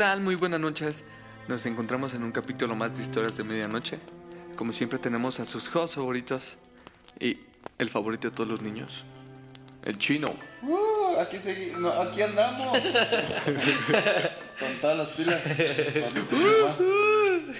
tal? 0.00 0.22
Muy 0.22 0.34
buenas 0.34 0.58
noches. 0.60 1.04
Nos 1.46 1.66
encontramos 1.66 2.14
en 2.14 2.22
un 2.22 2.32
capítulo 2.32 2.74
más 2.74 2.96
de 2.96 3.02
Historias 3.02 3.36
de 3.36 3.44
Medianoche. 3.44 3.98
Como 4.56 4.72
siempre 4.72 4.98
tenemos 4.98 5.40
a 5.40 5.44
sus 5.44 5.68
hosts 5.76 5.96
favoritos 5.96 6.56
y 7.18 7.38
el 7.76 7.90
favorito 7.90 8.30
de 8.30 8.34
todos 8.34 8.48
los 8.48 8.62
niños, 8.62 9.04
el 9.84 9.98
chino. 9.98 10.32
Uh, 10.62 11.18
aquí, 11.20 11.36
segui- 11.36 11.76
no, 11.76 11.90
aquí 11.90 12.22
andamos. 12.22 12.78
Con 14.58 14.72
todas 14.80 14.96
las 14.96 15.08
pilas. 15.08 15.38
Poquito 15.42 16.36
más. 16.36 16.80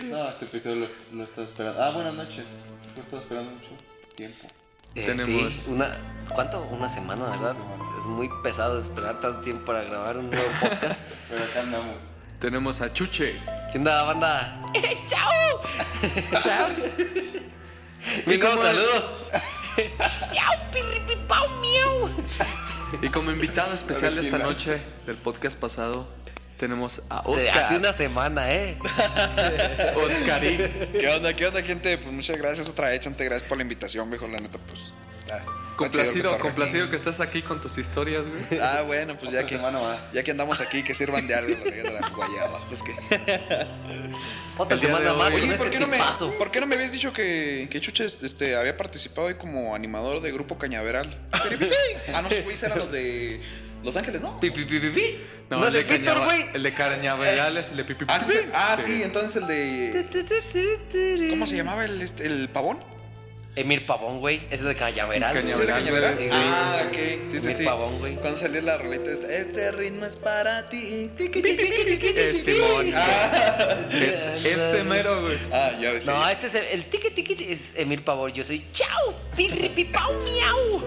No, 0.04 0.30
este 0.30 0.46
episodio 0.46 0.76
lo, 0.76 0.86
lo 1.18 1.24
estaba 1.24 1.46
esperando. 1.46 1.82
Ah, 1.82 1.90
buenas 1.90 2.14
noches. 2.14 2.44
Lo 2.96 3.02
estaba 3.02 3.20
esperando 3.22 3.50
mucho 3.50 3.68
tiempo. 4.16 4.46
Eh, 4.94 5.04
Tenemos- 5.04 5.52
sí, 5.52 5.70
una, 5.72 5.94
¿Cuánto? 6.34 6.62
Una 6.70 6.88
semana, 6.88 7.26
¿verdad? 7.28 7.52
semana. 7.52 7.84
Es 7.98 8.04
muy 8.06 8.30
pesado 8.42 8.80
esperar 8.80 9.20
tanto 9.20 9.42
tiempo 9.42 9.66
para 9.66 9.82
grabar 9.82 10.16
un 10.16 10.30
nuevo 10.30 10.48
podcast. 10.58 11.00
Pero 11.28 11.44
acá 11.44 11.60
andamos. 11.60 11.96
Tenemos 12.40 12.80
a 12.80 12.92
Chuche. 12.92 13.36
¿Qué 13.70 13.78
onda, 13.78 14.02
banda? 14.04 14.60
¡Chao! 15.06 15.62
Y 18.26 18.30
Mi 18.30 18.38
como- 18.38 18.62
saludo. 18.62 19.28
¡Chao, 20.32 20.54
pirripipau, 20.72 21.48
miau! 21.60 22.08
Y 23.02 23.08
como 23.10 23.30
invitado 23.30 23.74
especial 23.74 24.14
de 24.14 24.22
esta 24.22 24.38
noche 24.38 24.80
del 25.06 25.16
podcast 25.18 25.58
pasado, 25.58 26.08
tenemos 26.56 27.02
a 27.10 27.22
De 27.22 27.36
hace 27.36 27.50
Oscar. 27.50 27.76
una 27.78 27.92
semana, 27.92 28.50
¿eh? 28.52 28.78
Oscarín. 29.96 30.88
¿Qué 30.92 31.08
onda, 31.14 31.34
qué 31.34 31.46
onda, 31.46 31.62
gente? 31.62 31.98
Pues 31.98 32.12
muchas 32.12 32.38
gracias 32.38 32.68
otra 32.70 32.88
vez, 32.88 33.00
Chante. 33.00 33.22
Gracias 33.26 33.46
por 33.46 33.58
la 33.58 33.62
invitación, 33.64 34.08
viejo. 34.08 34.26
La 34.26 34.38
neta, 34.40 34.58
pues. 34.66 34.80
ah, 35.30 35.40
Complacido, 35.80 36.38
complacido 36.38 36.90
que 36.90 36.96
estás 36.96 37.20
aquí 37.20 37.40
con 37.42 37.60
tus 37.60 37.78
historias, 37.78 38.24
güey. 38.26 38.60
Ah, 38.62 38.82
bueno, 38.86 39.16
pues 39.18 39.32
ya 39.32 39.44
que, 39.46 39.58
ya 40.12 40.22
que 40.22 40.30
andamos 40.30 40.60
aquí, 40.60 40.82
que 40.82 40.94
sirvan 40.94 41.26
de 41.26 41.34
algo 41.34 41.50
los 41.50 41.64
de 41.64 41.82
la 41.90 42.08
guayaba. 42.10 42.64
Pues 42.66 42.82
que. 42.82 42.92
Otra 44.58 44.76
semana 44.76 45.14
más 45.14 45.32
hoy- 45.32 45.42
Oye, 45.42 45.54
¿por 45.54 45.70
qué, 45.70 45.80
no 45.80 45.86
me. 45.86 45.98
¿por 46.38 46.50
qué 46.50 46.60
no 46.60 46.66
me 46.66 46.74
habías 46.74 46.92
dicho 46.92 47.12
que, 47.12 47.68
que 47.70 47.80
Chuches 47.80 48.18
este, 48.22 48.56
había 48.56 48.76
participado 48.76 49.28
ahí 49.28 49.34
como 49.34 49.74
animador 49.74 50.20
de 50.20 50.30
Grupo 50.32 50.58
Cañaveral? 50.58 51.08
ah, 51.32 52.20
no, 52.22 52.28
esos 52.28 52.44
güeyes 52.44 52.62
eran 52.62 52.78
los 52.78 52.92
de 52.92 53.40
Los 53.82 53.96
Ángeles, 53.96 54.20
¿no? 54.20 54.38
Pi, 54.38 54.50
pi, 54.50 54.64
pi, 54.66 54.78
pi, 54.78 54.90
pi. 54.90 55.20
No, 55.48 55.58
No, 55.60 55.66
el, 55.66 55.74
es 55.76 55.88
de 55.88 55.98
Víctor, 55.98 56.24
güey. 56.24 56.44
el 56.54 56.62
de 56.62 56.74
Cañaverales, 56.74 57.70
el 57.70 57.76
de 57.78 57.84
Pipi. 57.84 58.04
Ah, 58.06 58.20
sí, 58.20 58.32
sí. 58.32 58.38
ah, 58.54 58.76
sí, 58.84 59.02
entonces 59.02 59.36
el 59.42 59.48
de. 59.48 61.30
¿Cómo 61.30 61.46
se 61.46 61.56
llamaba 61.56 61.84
el, 61.84 62.00
este, 62.02 62.26
el 62.26 62.48
pavón? 62.50 62.78
Emir 63.56 63.84
Pavón, 63.84 64.20
güey. 64.20 64.40
Ese 64.50 64.64
de 64.64 64.74
Cañaveral. 64.76 65.34
Cañaveral. 65.34 65.56
¿Sí, 65.58 65.66
de 65.66 65.72
Cañaveral? 65.72 66.18
Sí. 66.18 66.28
Ah, 66.30 66.82
ok. 66.86 66.94
Sí, 66.94 67.18
sí, 67.30 67.36
Emir 67.38 67.56
sí. 67.56 67.64
Pavón, 67.64 67.98
güey. 67.98 68.14
Cuando 68.16 68.38
salió 68.38 68.62
la 68.62 68.78
rolita 68.78 69.10
esta, 69.10 69.32
este 69.32 69.72
ritmo 69.72 70.06
es 70.06 70.16
para 70.16 70.68
ti. 70.68 71.10
Pi, 71.16 71.28
pi, 71.28 71.42
pi, 71.42 71.56
Es 72.16 72.44
Simón. 72.44 72.86
pi. 72.86 73.96
Es 73.96 74.44
ese 74.44 74.84
mero, 74.84 75.22
güey. 75.22 75.38
Ah, 75.52 75.72
ya 75.80 75.92
decía. 75.92 76.12
No, 76.12 76.28
ese 76.28 76.46
es 76.46 76.54
el, 76.54 76.64
el 76.72 76.84
tiqui 76.84 77.10
tiqui 77.10 77.52
es 77.52 77.60
Emir 77.76 78.04
Pavón. 78.04 78.32
Yo 78.32 78.44
soy 78.44 78.64
chao, 78.72 79.14
pirripipau, 79.36 80.12
miau. 80.22 80.82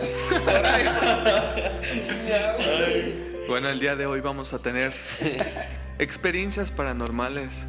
Bueno, 3.47 3.69
el 3.69 3.79
día 3.79 3.96
de 3.96 4.06
hoy 4.06 4.22
vamos 4.22 4.53
a 4.53 4.59
tener 4.59 4.94
experiencias 6.00 6.72
paranormales 6.72 7.66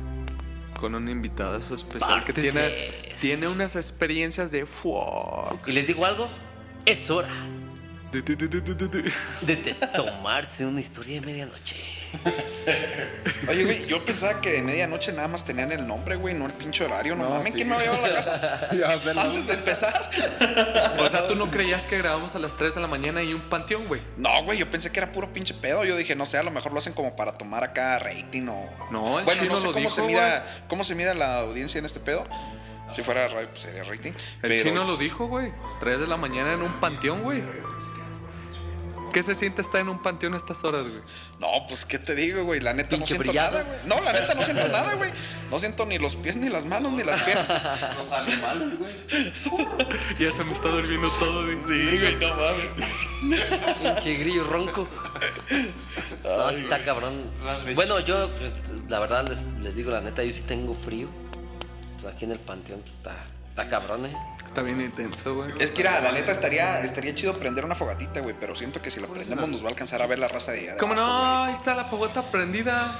con 0.84 0.94
un 0.94 1.08
invitado 1.08 1.56
especial 1.56 2.22
que 2.26 2.34
tiene, 2.34 2.68
tres. 2.68 3.14
tiene 3.18 3.48
unas 3.48 3.74
experiencias 3.74 4.50
de 4.50 4.66
fuck. 4.66 5.66
Y 5.66 5.72
les 5.72 5.86
digo 5.86 6.04
algo, 6.04 6.28
es 6.84 7.10
hora 7.10 7.30
de 8.12 9.56
te- 9.56 9.74
tomarse 9.96 10.66
una 10.66 10.80
historia 10.82 11.20
de 11.22 11.26
medianoche. 11.26 11.74
Oye, 13.48 13.64
güey, 13.64 13.86
yo 13.86 14.04
pensaba 14.04 14.40
que 14.40 14.52
de 14.52 14.62
medianoche 14.62 15.12
nada 15.12 15.28
más 15.28 15.44
tenían 15.44 15.70
el 15.72 15.86
nombre, 15.86 16.16
güey, 16.16 16.34
no 16.34 16.46
el 16.46 16.52
pinche 16.52 16.84
horario. 16.84 17.14
No, 17.14 17.24
No, 17.24 17.30
mames, 17.30 17.52
sí. 17.52 17.56
¿quién 17.56 17.68
me 17.68 17.74
había 17.74 17.92
llevado 17.92 18.04
a 18.04 18.08
la 18.08 18.14
casa? 18.14 18.68
Antes 19.22 19.46
de 19.46 19.54
empezar. 19.54 20.10
O 21.04 21.08
sea, 21.08 21.26
tú 21.26 21.34
no 21.36 21.50
creías 21.50 21.86
que 21.86 21.98
grabamos 21.98 22.34
a 22.34 22.38
las 22.38 22.56
3 22.56 22.74
de 22.76 22.80
la 22.80 22.86
mañana 22.86 23.22
y 23.22 23.34
un 23.34 23.42
panteón, 23.42 23.86
güey. 23.86 24.00
No, 24.16 24.42
güey, 24.44 24.58
yo 24.58 24.70
pensé 24.70 24.90
que 24.90 24.98
era 25.00 25.12
puro 25.12 25.32
pinche 25.32 25.52
pedo. 25.52 25.84
Yo 25.84 25.96
dije, 25.96 26.16
no 26.16 26.24
sé, 26.24 26.38
a 26.38 26.42
lo 26.42 26.50
mejor 26.50 26.72
lo 26.72 26.78
hacen 26.78 26.92
como 26.94 27.14
para 27.16 27.32
tomar 27.32 27.62
acá 27.64 27.98
rating 27.98 28.46
o. 28.48 28.68
No, 28.90 29.18
el 29.18 29.24
bueno, 29.24 29.42
chino 29.42 29.54
no 29.54 29.60
sé 29.60 29.66
lo 29.66 29.72
cómo 29.72 29.84
dijo, 29.84 29.94
se 29.96 30.02
mida, 30.06 30.46
cómo 30.68 30.84
se 30.84 30.94
mida 30.94 31.12
la 31.14 31.38
audiencia 31.40 31.78
en 31.78 31.84
este 31.84 32.00
pedo. 32.00 32.24
Si 32.94 33.02
fuera 33.02 33.26
radio, 33.28 33.48
pues 33.48 33.60
sería 33.62 33.82
rating. 33.84 34.12
El 34.12 34.48
pero- 34.50 34.62
chino 34.62 34.84
lo 34.84 34.96
dijo, 34.96 35.26
güey. 35.26 35.52
3 35.80 36.00
de 36.00 36.06
la 36.06 36.16
mañana 36.16 36.52
en 36.54 36.62
un 36.62 36.72
panteón, 36.80 37.22
güey. 37.22 37.42
¿Qué 39.14 39.22
se 39.22 39.36
siente 39.36 39.62
estar 39.62 39.80
en 39.80 39.88
un 39.88 40.02
panteón 40.02 40.34
a 40.34 40.36
estas 40.38 40.64
horas, 40.64 40.88
güey? 40.88 41.00
No, 41.38 41.46
pues, 41.68 41.84
¿qué 41.84 42.00
te 42.00 42.16
digo, 42.16 42.42
güey? 42.42 42.58
La 42.58 42.72
neta 42.72 42.96
no 42.96 43.04
Pinche 43.04 43.14
siento 43.14 43.30
brillazo. 43.30 43.58
nada, 43.58 43.64
güey. 43.64 43.78
No, 43.86 44.04
la 44.04 44.12
neta 44.12 44.34
no 44.34 44.42
siento 44.44 44.66
nada, 44.66 44.94
güey. 44.94 45.12
No 45.52 45.60
siento 45.60 45.86
ni 45.86 45.98
los 45.98 46.16
pies, 46.16 46.34
ni 46.34 46.48
las 46.48 46.64
manos, 46.64 46.92
ni 46.94 47.04
las 47.04 47.22
piernas. 47.22 47.48
Los 47.96 48.10
animales, 48.10 48.76
güey. 48.76 48.92
Ya 50.18 50.32
se 50.32 50.42
me 50.42 50.50
está 50.50 50.68
durmiendo 50.68 51.08
todo, 51.20 51.44
güey. 51.44 51.56
Sí, 51.68 51.98
güey, 52.00 52.16
no 52.16 52.34
mames. 52.34 53.76
Pinche 53.80 54.14
grillo 54.16 54.44
ronco. 54.44 54.88
No, 56.24 56.50
sí 56.50 56.62
está 56.62 56.84
cabrón. 56.84 57.14
Bueno, 57.76 58.00
yo, 58.00 58.24
eh, 58.24 58.50
la 58.88 58.98
verdad, 58.98 59.28
les, 59.28 59.40
les 59.62 59.76
digo 59.76 59.92
la 59.92 60.00
neta, 60.00 60.24
yo 60.24 60.32
sí 60.32 60.42
tengo 60.42 60.74
frío. 60.74 61.06
Pues 62.02 62.12
aquí 62.12 62.24
en 62.24 62.32
el 62.32 62.40
panteón 62.40 62.80
pues, 62.80 62.94
está, 62.94 63.14
Está 63.54 63.68
cabrón, 63.68 64.06
eh. 64.06 64.16
Está 64.48 64.62
bien 64.62 64.80
intenso, 64.80 65.36
güey. 65.36 65.52
Es 65.60 65.70
que, 65.70 65.78
mira, 65.78 66.00
la 66.00 66.10
neta 66.10 66.32
estaría, 66.32 66.80
estaría 66.80 67.14
chido 67.14 67.34
prender 67.34 67.64
una 67.64 67.76
fogatita, 67.76 68.18
güey, 68.18 68.34
pero 68.38 68.56
siento 68.56 68.82
que 68.82 68.90
si 68.90 68.98
la 68.98 69.06
prendemos 69.06 69.48
nos 69.48 69.62
va 69.62 69.66
a 69.66 69.70
alcanzar 69.70 70.02
a 70.02 70.08
ver 70.08 70.18
la 70.18 70.26
raza 70.26 70.50
de 70.50 70.60
allá. 70.60 70.76
¿Cómo 70.76 70.96
no? 70.96 71.44
Ahí 71.44 71.52
está 71.52 71.76
la 71.76 71.84
fogata 71.84 72.32
prendida. 72.32 72.98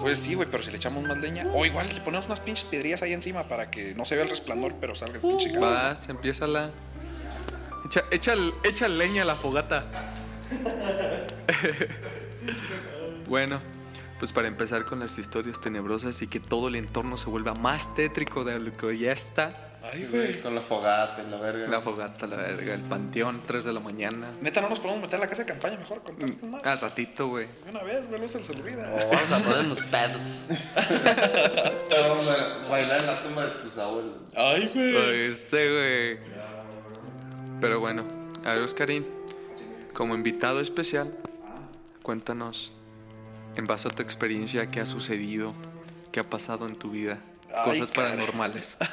Pues 0.00 0.18
sí, 0.18 0.34
güey, 0.34 0.48
pero 0.50 0.64
si 0.64 0.72
le 0.72 0.78
echamos 0.78 1.04
más 1.04 1.16
leña. 1.18 1.46
O 1.54 1.64
igual 1.64 1.88
le 1.94 2.00
ponemos 2.00 2.26
unas 2.26 2.40
pinches 2.40 2.64
piedrillas 2.64 3.02
ahí 3.02 3.12
encima 3.12 3.44
para 3.44 3.70
que 3.70 3.94
no 3.94 4.04
se 4.04 4.16
vea 4.16 4.24
el 4.24 4.30
resplandor, 4.30 4.74
pero 4.80 4.96
salga 4.96 5.16
el 5.16 5.20
pinche 5.20 5.52
calor. 5.52 5.72
Vas, 5.72 6.08
empieza 6.08 6.48
la. 6.48 6.70
Echa, 7.86 8.02
echa, 8.10 8.34
echa 8.64 8.88
leña 8.88 9.22
a 9.22 9.26
la 9.26 9.36
fogata. 9.36 9.86
bueno, 13.28 13.60
pues 14.18 14.32
para 14.32 14.48
empezar 14.48 14.84
con 14.84 15.00
las 15.00 15.18
historias 15.18 15.60
tenebrosas 15.60 16.20
y 16.22 16.26
que 16.26 16.40
todo 16.40 16.68
el 16.68 16.74
entorno 16.74 17.16
se 17.16 17.30
vuelva 17.30 17.54
más 17.54 17.94
tétrico 17.94 18.44
de 18.44 18.58
lo 18.58 18.76
que 18.76 18.98
ya 18.98 19.12
está. 19.12 19.67
Ay, 19.92 20.06
Güey. 20.10 20.40
Con 20.40 20.54
la 20.54 20.60
fogata, 20.60 21.22
la 21.22 21.36
verga. 21.38 21.68
La 21.68 21.80
fogata, 21.80 22.26
la 22.26 22.36
verga, 22.36 22.74
el 22.74 22.82
panteón, 22.82 23.42
3 23.46 23.64
de 23.64 23.72
la 23.72 23.80
mañana. 23.80 24.30
Neta, 24.40 24.60
no 24.60 24.68
nos 24.68 24.80
podemos 24.80 25.02
meter 25.02 25.16
a 25.18 25.20
la 25.20 25.28
casa 25.28 25.42
de 25.42 25.48
campaña 25.48 25.78
mejor 25.78 26.02
con 26.02 26.16
tantas 26.16 26.42
madres. 26.42 26.66
Al 26.66 26.80
ratito, 26.80 27.28
güey. 27.28 27.46
Una 27.68 27.82
vez, 27.82 28.08
güey, 28.08 28.20
no 28.20 28.28
se 28.28 28.38
les 28.40 28.50
olvida. 28.50 28.90
Vamos 28.90 29.32
a 29.32 29.38
ponernos 29.38 29.80
pedos. 29.80 30.22
Vamos 31.90 32.28
a 32.28 32.68
bailar 32.68 33.00
en 33.00 33.06
la 33.06 33.22
tumba 33.22 33.44
de 33.44 33.50
tus 33.62 33.78
abuelos. 33.78 34.14
Ay, 34.34 34.70
güey. 34.74 35.20
Este, 35.32 35.70
güey. 35.70 36.18
Pero 37.60 37.80
bueno, 37.80 38.04
a 38.44 38.54
ver, 38.54 38.62
Oscarín, 38.62 39.06
como 39.94 40.14
invitado 40.14 40.60
especial, 40.60 41.12
cuéntanos, 42.02 42.72
en 43.56 43.66
base 43.66 43.88
a 43.88 43.90
tu 43.90 44.02
experiencia, 44.02 44.70
qué 44.70 44.80
ha 44.80 44.86
sucedido, 44.86 45.54
qué 46.12 46.20
ha 46.20 46.24
pasado 46.24 46.66
en 46.68 46.76
tu 46.76 46.90
vida, 46.90 47.18
cosas 47.64 47.90
paranormales. 47.92 48.76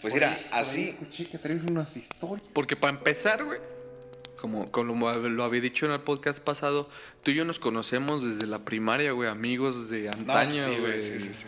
Pues 0.00 0.14
mira, 0.14 0.36
así. 0.50 0.88
Escuché 0.88 1.26
que 1.26 1.38
traes 1.38 1.62
unas 1.62 1.96
historias. 1.96 2.44
Porque 2.52 2.74
para 2.74 2.92
empezar, 2.92 3.44
güey, 3.44 3.60
como, 4.36 4.68
como 4.72 5.12
lo 5.12 5.44
había 5.44 5.60
dicho 5.60 5.86
en 5.86 5.92
el 5.92 6.00
podcast 6.00 6.40
pasado, 6.40 6.90
tú 7.22 7.30
y 7.30 7.34
yo 7.34 7.44
nos 7.44 7.60
conocemos 7.60 8.24
desde 8.24 8.48
la 8.48 8.58
primaria, 8.58 9.12
güey, 9.12 9.28
amigos 9.28 9.88
de 9.88 10.06
No, 10.06 10.12
antaño, 10.12 10.64
sí, 10.68 10.80
güey. 10.80 11.02
Sí, 11.02 11.20
sí, 11.20 11.34
sí. 11.34 11.44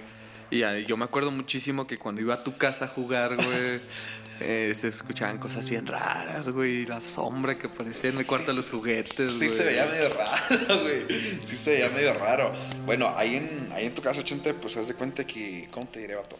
Y 0.52 0.62
ah, 0.62 0.78
yo 0.78 0.96
me 0.96 1.04
acuerdo 1.04 1.32
muchísimo 1.32 1.88
que 1.88 1.98
cuando 1.98 2.20
iba 2.20 2.34
a 2.34 2.44
tu 2.44 2.56
casa 2.56 2.84
a 2.84 2.88
jugar, 2.88 3.34
güey, 3.34 3.80
eh, 4.40 4.72
se 4.74 4.88
escuchaban 4.88 5.38
cosas 5.38 5.68
bien 5.68 5.86
raras, 5.86 6.48
güey. 6.48 6.86
La 6.86 7.00
sombra 7.00 7.56
que 7.58 7.66
aparecía 7.68 8.10
en 8.10 8.18
el 8.18 8.26
cuarto 8.26 8.48
de 8.48 8.54
los 8.56 8.70
juguetes, 8.70 9.30
Sí 9.32 9.36
güey. 9.36 9.50
se 9.50 9.64
veía 9.64 9.86
medio 9.86 10.08
raro, 10.10 10.80
güey. 10.82 11.06
Sí 11.44 11.56
se 11.56 11.70
veía 11.70 11.88
medio 11.90 12.14
raro. 12.14 12.52
Bueno, 12.86 13.12
ahí 13.16 13.36
en, 13.36 13.70
ahí 13.72 13.86
en 13.86 13.94
tu 13.94 14.02
casa, 14.02 14.22
Chente, 14.24 14.54
pues 14.54 14.76
haz 14.76 14.88
de 14.88 14.94
cuenta 14.94 15.26
que, 15.26 15.68
¿cómo 15.70 15.86
te 15.86 16.00
diré, 16.00 16.14
vato? 16.16 16.38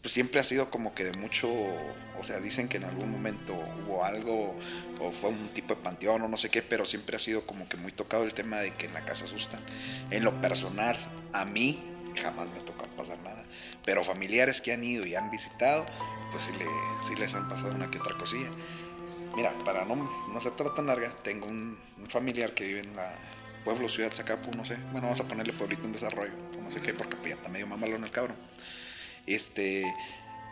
Pues 0.00 0.12
siempre 0.14 0.40
ha 0.40 0.42
sido 0.42 0.68
como 0.68 0.94
que 0.96 1.04
de 1.04 1.12
mucho, 1.18 1.48
o 1.48 2.24
sea, 2.24 2.40
dicen 2.40 2.68
que 2.68 2.78
en 2.78 2.84
algún 2.84 3.08
momento 3.12 3.54
hubo 3.86 4.04
algo, 4.04 4.58
o 5.00 5.12
fue 5.12 5.30
un 5.30 5.48
tipo 5.50 5.76
de 5.76 5.80
panteón 5.80 6.22
o 6.22 6.28
no 6.28 6.36
sé 6.36 6.48
qué, 6.48 6.60
pero 6.60 6.84
siempre 6.84 7.14
ha 7.16 7.20
sido 7.20 7.46
como 7.46 7.68
que 7.68 7.76
muy 7.76 7.92
tocado 7.92 8.24
el 8.24 8.34
tema 8.34 8.60
de 8.60 8.72
que 8.72 8.86
en 8.86 8.94
la 8.94 9.04
casa 9.04 9.26
asustan. 9.26 9.60
En 10.10 10.24
lo 10.24 10.40
personal, 10.40 10.96
a 11.32 11.44
mí 11.44 11.80
jamás 12.20 12.48
me 12.48 12.58
toca 12.62 12.82
pasar 12.96 13.18
nada. 13.20 13.44
Pero 13.84 14.02
familiares 14.04 14.60
que 14.60 14.72
han 14.72 14.82
ido 14.82 15.06
y 15.06 15.14
han 15.14 15.30
visitado, 15.30 15.86
pues 16.32 16.44
sí, 16.44 16.52
le, 16.58 16.66
sí 17.06 17.14
les 17.14 17.32
han 17.34 17.48
pasado 17.48 17.74
una 17.74 17.90
que 17.90 17.98
otra 17.98 18.16
cosilla. 18.16 18.48
Mira, 19.36 19.52
para 19.64 19.84
no, 19.84 19.96
no 19.96 20.38
hacértela 20.38 20.74
tan 20.74 20.86
larga, 20.86 21.10
tengo 21.22 21.46
un, 21.46 21.78
familiar 22.08 22.52
que 22.52 22.66
vive 22.66 22.80
en 22.80 22.96
la 22.96 23.14
pueblo, 23.64 23.88
ciudad, 23.88 24.12
Zacapu, 24.12 24.50
no 24.56 24.64
sé. 24.64 24.76
Bueno, 24.90 25.02
vamos 25.02 25.20
a 25.20 25.24
ponerle 25.24 25.52
pueblito 25.52 25.84
en 25.84 25.92
desarrollo, 25.92 26.32
no 26.60 26.70
sé 26.70 26.82
qué, 26.82 26.92
porque 26.92 27.16
pues, 27.16 27.30
ya 27.30 27.36
está 27.36 27.48
medio 27.48 27.66
mamalón 27.66 28.04
el 28.04 28.10
cabrón. 28.10 28.36
Este, 29.26 29.82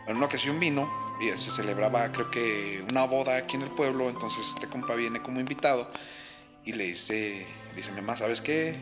en 0.07 0.17
una 0.17 0.25
ocasión 0.25 0.59
vino 0.59 0.89
y 1.19 1.37
se 1.37 1.51
celebraba, 1.51 2.11
creo 2.11 2.31
que, 2.31 2.83
una 2.89 3.03
boda 3.05 3.37
aquí 3.37 3.57
en 3.57 3.63
el 3.63 3.71
pueblo. 3.71 4.09
Entonces, 4.09 4.45
este 4.55 4.67
compa 4.67 4.95
viene 4.95 5.21
como 5.21 5.39
invitado 5.39 5.91
y 6.65 6.73
le 6.73 6.85
dice, 6.85 7.45
dice, 7.75 7.91
mi 7.91 8.01
mamá, 8.01 8.17
¿sabes 8.17 8.41
qué? 8.41 8.75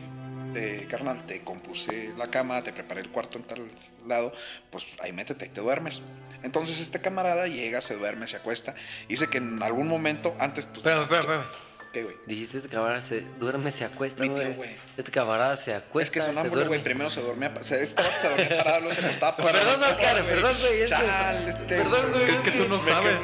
Eh, 0.54 0.86
carnal, 0.90 1.24
te 1.26 1.42
compuse 1.42 2.12
la 2.16 2.28
cama, 2.28 2.62
te 2.62 2.72
preparé 2.72 3.00
el 3.02 3.10
cuarto 3.10 3.38
en 3.38 3.44
tal 3.44 3.70
lado, 4.06 4.32
pues 4.70 4.86
ahí 5.00 5.12
métete 5.12 5.46
y 5.46 5.48
te 5.48 5.60
duermes. 5.60 6.02
Entonces 6.42 6.80
este 6.80 7.00
camarada 7.00 7.46
llega, 7.46 7.80
se 7.80 7.96
duerme, 7.96 8.26
se 8.26 8.36
acuesta. 8.36 8.74
Dice 9.08 9.28
que 9.28 9.38
en 9.38 9.62
algún 9.62 9.88
momento 9.88 10.34
antes, 10.38 10.66
pues... 10.66 10.78
Espérame, 10.78 11.02
espérame. 11.02 11.69
¿Qué, 11.92 12.04
güey? 12.04 12.16
Dijiste 12.24 12.58
este 12.58 12.68
camarada 12.68 13.00
se 13.00 13.22
duerme, 13.40 13.72
se 13.72 13.84
acuesta, 13.84 14.22
Mi 14.22 14.28
tío, 14.28 14.54
güey. 14.54 14.70
Este 14.96 15.10
camarada 15.10 15.56
se 15.56 15.74
acuesta, 15.74 16.18
Es 16.20 16.24
que 16.26 16.48
duerme. 16.48 16.68
güey, 16.68 16.82
primero 16.84 17.10
se 17.10 17.20
dormía, 17.20 17.52
o 17.60 17.64
sea, 17.64 17.78
este 17.78 18.00
se 18.20 18.28
dormía 18.28 18.58
parado, 18.58 18.80
luego 18.82 18.94
se 18.94 19.04
acostaba 19.06 19.36
parado. 19.36 19.58
Perdón, 19.70 19.90
Oscar, 19.90 20.24
perdón, 20.24 20.56
güey. 20.60 20.82
es 20.82 20.90
que- 20.90 20.96
Chal, 20.96 21.48
este... 21.48 21.76
Perdón, 21.78 22.10
güey. 22.12 22.30
Es 22.30 22.38
que 22.40 22.50
tú 22.52 22.68
no 22.68 22.78
me 22.78 22.90
sabes. 22.90 23.18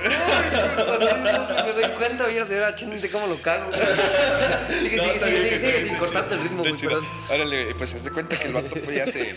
me 1.64 1.72
doy 1.72 1.90
cuenta, 1.96 2.24
voy 2.26 2.38
a 2.38 2.46
señora 2.46 2.74
chente 2.74 3.08
cómo 3.08 3.26
lo 3.28 3.40
cago. 3.40 3.70
Sigue, 3.72 4.98
sigue, 4.98 4.98
sigue, 4.98 5.20
sigue, 5.20 5.58
sigue, 5.60 5.84
sin 5.84 5.94
cortarte 5.96 6.34
el 6.34 6.40
ritmo, 6.42 6.62
De 6.64 6.70
güey, 6.70 6.82
perdón. 6.82 7.04
Órale, 7.30 7.74
pues 7.76 7.90
se 7.90 7.96
hace 7.96 8.10
cuenta 8.10 8.36
que 8.36 8.46
el 8.48 8.52
vato 8.52 8.74
pues 8.84 8.96
ya 8.96 9.06
se, 9.06 9.36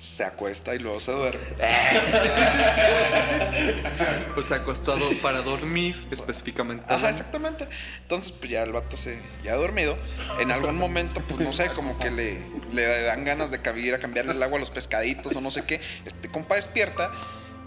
se 0.00 0.24
acuesta 0.24 0.74
y 0.74 0.78
luego 0.80 0.98
se 1.00 1.12
duerme. 1.12 1.40
Pues 4.34 4.46
se 4.46 4.54
acostó 4.54 4.92
a 4.92 4.96
do- 4.96 5.10
para 5.20 5.42
dormir, 5.42 6.00
específicamente. 6.10 6.84
Ajá, 6.88 7.10
exactamente. 7.10 7.66
Entonces, 8.02 8.32
pues 8.32 8.50
ya 8.50 8.62
el 8.62 8.72
vato 8.72 8.96
se 8.96 9.20
ya 9.42 9.52
ha 9.52 9.56
dormido. 9.56 9.96
En 10.38 10.50
algún 10.50 10.76
momento, 10.78 11.20
pues 11.28 11.40
no 11.40 11.52
sé, 11.52 11.68
como 11.70 11.98
que 11.98 12.10
le, 12.10 12.40
le 12.72 13.02
dan 13.04 13.24
ganas 13.24 13.50
de 13.50 13.60
ir 13.80 13.94
a 13.94 13.98
cambiarle 13.98 14.32
el 14.32 14.42
agua 14.42 14.56
a 14.56 14.60
los 14.60 14.70
pescaditos 14.70 15.34
o 15.34 15.40
no 15.40 15.50
sé 15.50 15.64
qué. 15.64 15.80
Este 16.06 16.28
compa 16.28 16.54
despierta 16.54 17.10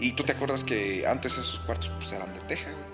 y 0.00 0.12
tú 0.12 0.24
te 0.24 0.32
acuerdas 0.32 0.64
que 0.64 1.06
antes 1.06 1.32
esos 1.32 1.60
cuartos 1.60 1.90
pues 1.98 2.12
eran 2.12 2.32
de 2.34 2.40
teja, 2.40 2.70
güey. 2.70 2.84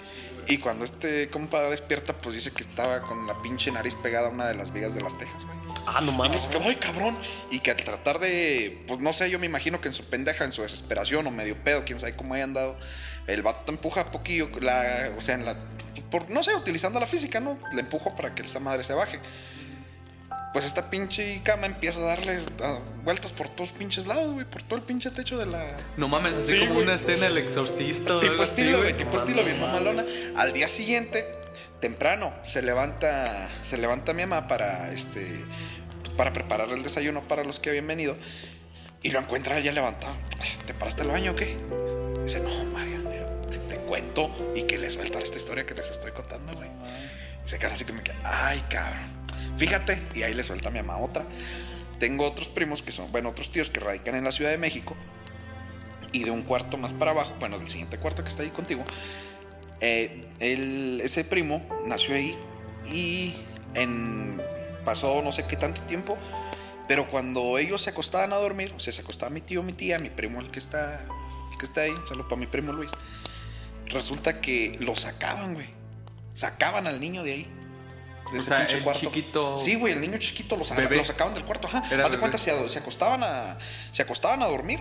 Y 0.48 0.58
cuando 0.58 0.84
este 0.84 1.30
compa 1.30 1.60
despierta, 1.62 2.12
pues 2.12 2.34
dice 2.34 2.50
que 2.50 2.62
estaba 2.62 3.00
con 3.02 3.26
la 3.26 3.40
pinche 3.40 3.70
nariz 3.70 3.94
pegada 3.94 4.28
a 4.28 4.30
una 4.30 4.48
de 4.48 4.54
las 4.54 4.72
vigas 4.72 4.94
de 4.94 5.00
las 5.02 5.16
tejas, 5.16 5.44
güey. 5.44 5.59
Ah, 5.86 6.00
no 6.00 6.12
mames. 6.12 6.40
Ay, 6.64 6.76
cabrón. 6.76 7.16
Y 7.50 7.60
que 7.60 7.70
al 7.70 7.76
tratar 7.78 8.18
de, 8.18 8.82
pues 8.86 9.00
no 9.00 9.12
sé, 9.12 9.30
yo 9.30 9.38
me 9.38 9.46
imagino 9.46 9.80
que 9.80 9.88
en 9.88 9.94
su 9.94 10.04
pendeja, 10.04 10.44
en 10.44 10.52
su 10.52 10.62
desesperación 10.62 11.26
o 11.26 11.30
medio 11.30 11.56
pedo, 11.56 11.84
quién 11.84 11.98
sabe 11.98 12.14
cómo 12.14 12.34
haya 12.34 12.44
andado, 12.44 12.78
el 13.26 13.42
vato 13.42 13.62
te 13.64 13.72
empuja 13.72 14.10
poquillo, 14.10 14.48
la, 14.60 15.10
o 15.16 15.20
sea, 15.20 15.34
en 15.34 15.44
la, 15.44 15.56
por, 16.10 16.30
no 16.30 16.42
sé, 16.42 16.54
utilizando 16.54 17.00
la 17.00 17.06
física, 17.06 17.40
¿no? 17.40 17.58
Le 17.72 17.80
empujo 17.80 18.14
para 18.14 18.34
que 18.34 18.42
esa 18.42 18.60
madre 18.60 18.84
se 18.84 18.92
baje. 18.92 19.18
Pues 20.52 20.64
esta 20.64 20.90
pinche 20.90 21.40
cama 21.44 21.66
empieza 21.66 22.00
a 22.00 22.02
darle 22.02 22.40
vueltas 23.04 23.30
por 23.32 23.48
todos 23.48 23.70
pinches 23.70 24.06
lados, 24.08 24.32
güey, 24.32 24.44
por 24.44 24.62
todo 24.64 24.76
el 24.80 24.82
pinche 24.84 25.10
techo 25.10 25.38
de 25.38 25.46
la, 25.46 25.76
No 25.96 26.08
mames, 26.08 26.32
así 26.34 26.54
Sí, 26.54 26.58
como 26.60 26.72
güey. 26.74 26.84
una 26.86 26.94
escena 26.94 27.26
del 27.26 27.38
exorcista 27.38 28.18
Tipo 28.18 28.32
algo 28.32 28.42
así, 28.42 28.62
estilo, 28.62 28.78
güey, 28.78 28.92
güey. 28.92 29.04
tipo 29.04 29.16
estilo 29.16 29.44
bien 29.44 29.60
mamalona. 29.60 30.04
Al 30.36 30.52
día 30.52 30.66
siguiente, 30.66 31.24
temprano, 31.80 32.32
se 32.42 32.62
levanta, 32.62 33.48
se 33.64 33.76
levanta 33.78 34.12
mi 34.12 34.26
mamá 34.26 34.48
para 34.48 34.90
este 34.90 35.24
para 36.20 36.34
preparar 36.34 36.68
el 36.68 36.82
desayuno 36.82 37.22
para 37.22 37.44
los 37.44 37.58
que 37.58 37.70
habían 37.70 37.86
venido 37.86 38.14
y 39.02 39.08
lo 39.08 39.20
encuentra 39.20 39.58
ya 39.58 39.72
levantado. 39.72 40.12
¿Te 40.66 40.74
paraste 40.74 41.00
al 41.00 41.08
baño 41.08 41.32
o 41.32 41.34
qué? 41.34 41.56
Dice, 42.26 42.40
no, 42.40 42.62
María, 42.74 42.98
te, 43.48 43.76
cuento 43.76 44.30
y 44.54 44.64
que 44.64 44.76
les 44.76 44.92
suelta 44.92 45.18
esta 45.18 45.38
historia 45.38 45.64
que 45.64 45.72
les 45.72 45.88
estoy 45.88 46.12
contando, 46.12 46.52
güey. 46.52 46.68
Se 47.46 47.58
queda 47.58 47.72
así 47.72 47.86
que 47.86 47.94
me 47.94 48.02
queda, 48.02 48.18
ay, 48.22 48.62
cabrón. 48.68 49.00
Fíjate, 49.56 49.98
y 50.14 50.22
ahí 50.22 50.34
le 50.34 50.44
suelta 50.44 50.68
a 50.68 50.72
mi 50.72 50.82
mamá 50.82 50.98
otra. 50.98 51.24
Tengo 51.98 52.26
otros 52.26 52.48
primos 52.48 52.82
que 52.82 52.92
son, 52.92 53.10
bueno, 53.10 53.30
otros 53.30 53.50
tíos 53.50 53.70
que 53.70 53.80
radican 53.80 54.14
en 54.14 54.24
la 54.24 54.32
Ciudad 54.32 54.50
de 54.50 54.58
México 54.58 54.94
y 56.12 56.24
de 56.24 56.30
un 56.30 56.42
cuarto 56.42 56.76
más 56.76 56.92
para 56.92 57.12
abajo, 57.12 57.34
bueno, 57.40 57.58
del 57.58 57.70
siguiente 57.70 57.96
cuarto 57.96 58.22
que 58.22 58.28
está 58.28 58.42
ahí 58.42 58.50
contigo, 58.50 58.84
eh, 59.80 60.26
ese 60.38 61.24
primo 61.24 61.66
nació 61.86 62.14
ahí 62.14 62.36
y 62.92 63.36
en, 63.72 64.38
pasó 64.90 65.22
no 65.22 65.30
sé 65.32 65.44
qué 65.46 65.56
tanto 65.56 65.82
tiempo, 65.82 66.18
pero 66.88 67.08
cuando 67.08 67.58
ellos 67.58 67.80
se 67.82 67.90
acostaban 67.90 68.32
a 68.32 68.36
dormir, 68.36 68.72
o 68.76 68.80
sea, 68.80 68.92
se 68.92 69.02
acostaba 69.02 69.30
mi 69.30 69.40
tío, 69.40 69.62
mi 69.62 69.72
tía, 69.72 69.98
mi 70.00 70.10
primo, 70.10 70.40
el 70.40 70.50
que 70.50 70.58
está, 70.58 71.04
el 71.52 71.58
que 71.58 71.66
está 71.66 71.82
ahí, 71.82 71.94
saludo 72.08 72.24
para 72.28 72.40
mi 72.40 72.46
primo 72.48 72.72
Luis, 72.72 72.90
resulta 73.86 74.40
que 74.40 74.76
lo 74.80 74.96
sacaban, 74.96 75.54
güey. 75.54 75.68
Sacaban 76.34 76.86
al 76.88 76.98
niño 77.00 77.22
de 77.22 77.32
ahí. 77.32 77.46
de 78.32 78.38
O 78.38 78.40
ese 78.40 78.48
sea, 78.48 78.58
pinche 78.58 78.76
el 78.78 78.82
cuarto. 78.84 79.00
chiquito- 79.00 79.58
Sí, 79.58 79.74
güey, 79.76 79.92
el 79.92 80.00
niño 80.00 80.18
chiquito 80.18 80.56
lo, 80.56 80.64
saca- 80.64 80.88
lo 80.88 81.04
sacaban 81.04 81.34
del 81.34 81.44
cuarto, 81.44 81.66
ajá. 81.68 81.82
Era 81.90 82.04
Haz 82.06 82.12
de 82.12 82.18
cuenta, 82.18 82.38
se, 82.38 82.68
se 82.68 82.78
acostaban 82.78 83.22
a. 83.24 83.58
Se 83.92 84.02
acostaban 84.02 84.42
a 84.42 84.46
dormir. 84.46 84.78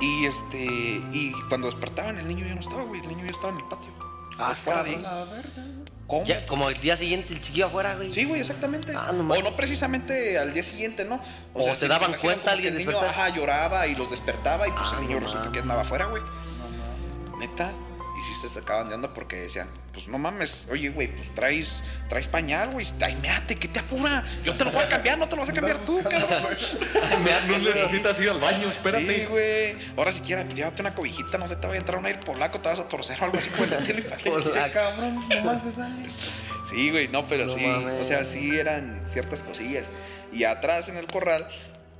Y 0.00 0.26
este. 0.26 0.64
Y 1.12 1.32
cuando 1.48 1.66
despertaban, 1.68 2.18
el 2.18 2.26
niño 2.28 2.46
ya 2.46 2.54
no 2.54 2.60
estaba, 2.60 2.82
güey. 2.84 3.00
El 3.00 3.08
niño 3.08 3.24
ya 3.26 3.32
estaba 3.32 3.52
en 3.52 3.58
el 3.58 3.64
patio. 3.68 3.90
Ah, 4.38 4.54
fuera 4.54 4.82
de 4.84 4.90
ahí. 4.90 5.02
cabrón. 5.02 5.83
¿Cómo? 6.06 6.24
Ya, 6.26 6.44
como 6.46 6.68
el 6.68 6.78
día 6.80 6.96
siguiente 6.96 7.32
el 7.32 7.40
chiquillo 7.40 7.66
afuera, 7.66 7.94
güey. 7.94 8.10
Sí, 8.12 8.24
güey, 8.24 8.40
exactamente. 8.42 8.92
Ah, 8.94 9.10
no 9.12 9.32
o 9.32 9.42
no 9.42 9.52
precisamente 9.52 10.38
al 10.38 10.52
día 10.52 10.62
siguiente, 10.62 11.04
¿no? 11.04 11.18
O 11.54 11.74
se 11.74 11.88
daban 11.88 12.12
cuenta, 12.14 12.52
alguien 12.52 12.72
el 12.74 12.78
niño, 12.78 12.90
despertaba. 12.90 13.24
ajá, 13.24 13.34
lloraba 13.34 13.86
y 13.86 13.94
los 13.94 14.10
despertaba 14.10 14.68
y 14.68 14.70
pues 14.72 14.88
Ah, 14.92 14.96
el 14.96 15.06
niño 15.06 15.20
no 15.20 15.26
resulta 15.26 15.50
que 15.50 15.60
andaba 15.60 15.80
afuera, 15.80 16.06
güey. 16.06 16.22
Neta. 17.38 17.72
Sí 18.26 18.40
se 18.40 18.48
sacaban 18.48 18.88
de 18.88 18.94
onda 18.94 19.12
porque 19.14 19.36
decían, 19.36 19.68
pues 19.92 20.08
no 20.08 20.18
mames, 20.18 20.66
oye, 20.70 20.88
güey, 20.90 21.08
pues 21.08 21.34
traes, 21.34 21.82
traes 22.08 22.26
pañal, 22.28 22.70
güey, 22.70 22.86
ay, 23.00 23.16
meate, 23.22 23.56
¿qué 23.56 23.68
te 23.68 23.78
apura? 23.80 24.22
Yo 24.44 24.54
te 24.54 24.64
lo 24.64 24.72
voy 24.72 24.82
a 24.82 24.88
cambiar, 24.88 25.18
no 25.18 25.28
te 25.28 25.36
lo 25.36 25.42
vas 25.42 25.50
a 25.50 25.52
cambiar 25.52 25.78
tú, 25.78 26.02
cabrón. 26.02 26.28
No 27.48 27.58
necesitas 27.58 28.18
ir 28.20 28.30
al 28.30 28.40
baño, 28.40 28.68
espérate. 28.70 29.20
Sí, 29.20 29.24
güey. 29.26 29.76
Ahora 29.96 30.12
si 30.12 30.20
quieres, 30.20 30.44
pues 30.44 30.56
llévate 30.56 30.80
una 30.82 30.94
cobijita, 30.94 31.38
no 31.38 31.48
sé, 31.48 31.56
te 31.56 31.66
va 31.66 31.74
a 31.74 31.76
entrar 31.76 31.98
un 31.98 32.06
aire 32.06 32.20
polaco, 32.20 32.60
te 32.60 32.68
vas 32.68 32.78
a 32.78 32.88
torcer 32.88 33.18
o 33.20 33.24
algo 33.24 33.38
así 33.38 33.50
por 33.50 33.66
el 33.66 33.72
estilo. 33.74 33.98
y 34.00 34.02
pa' 34.02 34.16
que- 34.16 34.30
Polaco. 34.30 34.72
Cabrón, 34.72 35.28
nomás 35.28 35.62
te 35.64 35.70
sale. 35.72 36.06
Sí, 36.70 36.90
güey, 36.90 37.08
no, 37.08 37.26
pero 37.26 37.46
No 37.46 37.54
sí. 37.54 37.66
mames. 37.66 38.00
O 38.02 38.04
sea, 38.04 38.24
sí 38.24 38.56
eran 38.58 39.02
ciertas 39.06 39.42
cosillas. 39.42 39.84
Y 40.32 40.44
atrás 40.44 40.88
en 40.88 40.96
el 40.96 41.06
corral, 41.06 41.46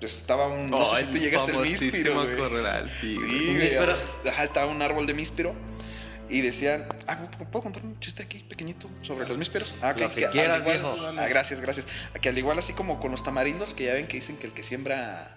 pues 0.00 0.16
estaba 0.16 0.48
un. 0.48 0.70
No 0.70 0.94
sé 0.94 1.04
si 1.06 1.12
tú 1.12 1.18
llegaste 1.18 1.52
al 1.52 1.58
míspiro, 1.60 2.14
corral, 2.36 2.90
sí. 2.90 3.14
güey. 3.14 3.28
Sí, 3.30 3.36
¿Un 3.48 3.54
güey. 3.56 3.68
míspero? 3.68 3.96
Ajá, 4.28 4.42
estaba 4.44 4.66
un 4.66 4.82
árbol 4.82 5.06
de 5.06 5.14
míspiro. 5.14 5.54
Y 6.28 6.40
decían, 6.40 6.86
ah, 7.06 7.16
¿puedo- 7.36 7.50
¿puedo 7.50 7.62
contar 7.64 7.84
un 7.84 7.98
chiste 8.00 8.22
aquí 8.22 8.38
pequeñito 8.38 8.88
sobre 9.02 9.28
los 9.28 9.36
mísperos? 9.36 9.76
Ah, 9.82 9.90
Lo 9.96 10.10
que 10.12 10.24
al 10.24 10.30
quieras, 10.32 10.60
igual- 10.60 10.72
viejo. 10.78 10.96
Ah, 11.18 11.26
gracias, 11.28 11.60
gracias. 11.60 11.86
Que 12.20 12.28
al 12.30 12.38
igual 12.38 12.58
así 12.58 12.72
como 12.72 12.98
con 13.00 13.10
los 13.10 13.22
tamarindos, 13.22 13.74
que 13.74 13.84
ya 13.84 13.94
ven 13.94 14.06
que 14.06 14.16
dicen 14.16 14.36
que 14.38 14.46
el 14.46 14.52
que 14.54 14.62
siembra, 14.62 15.28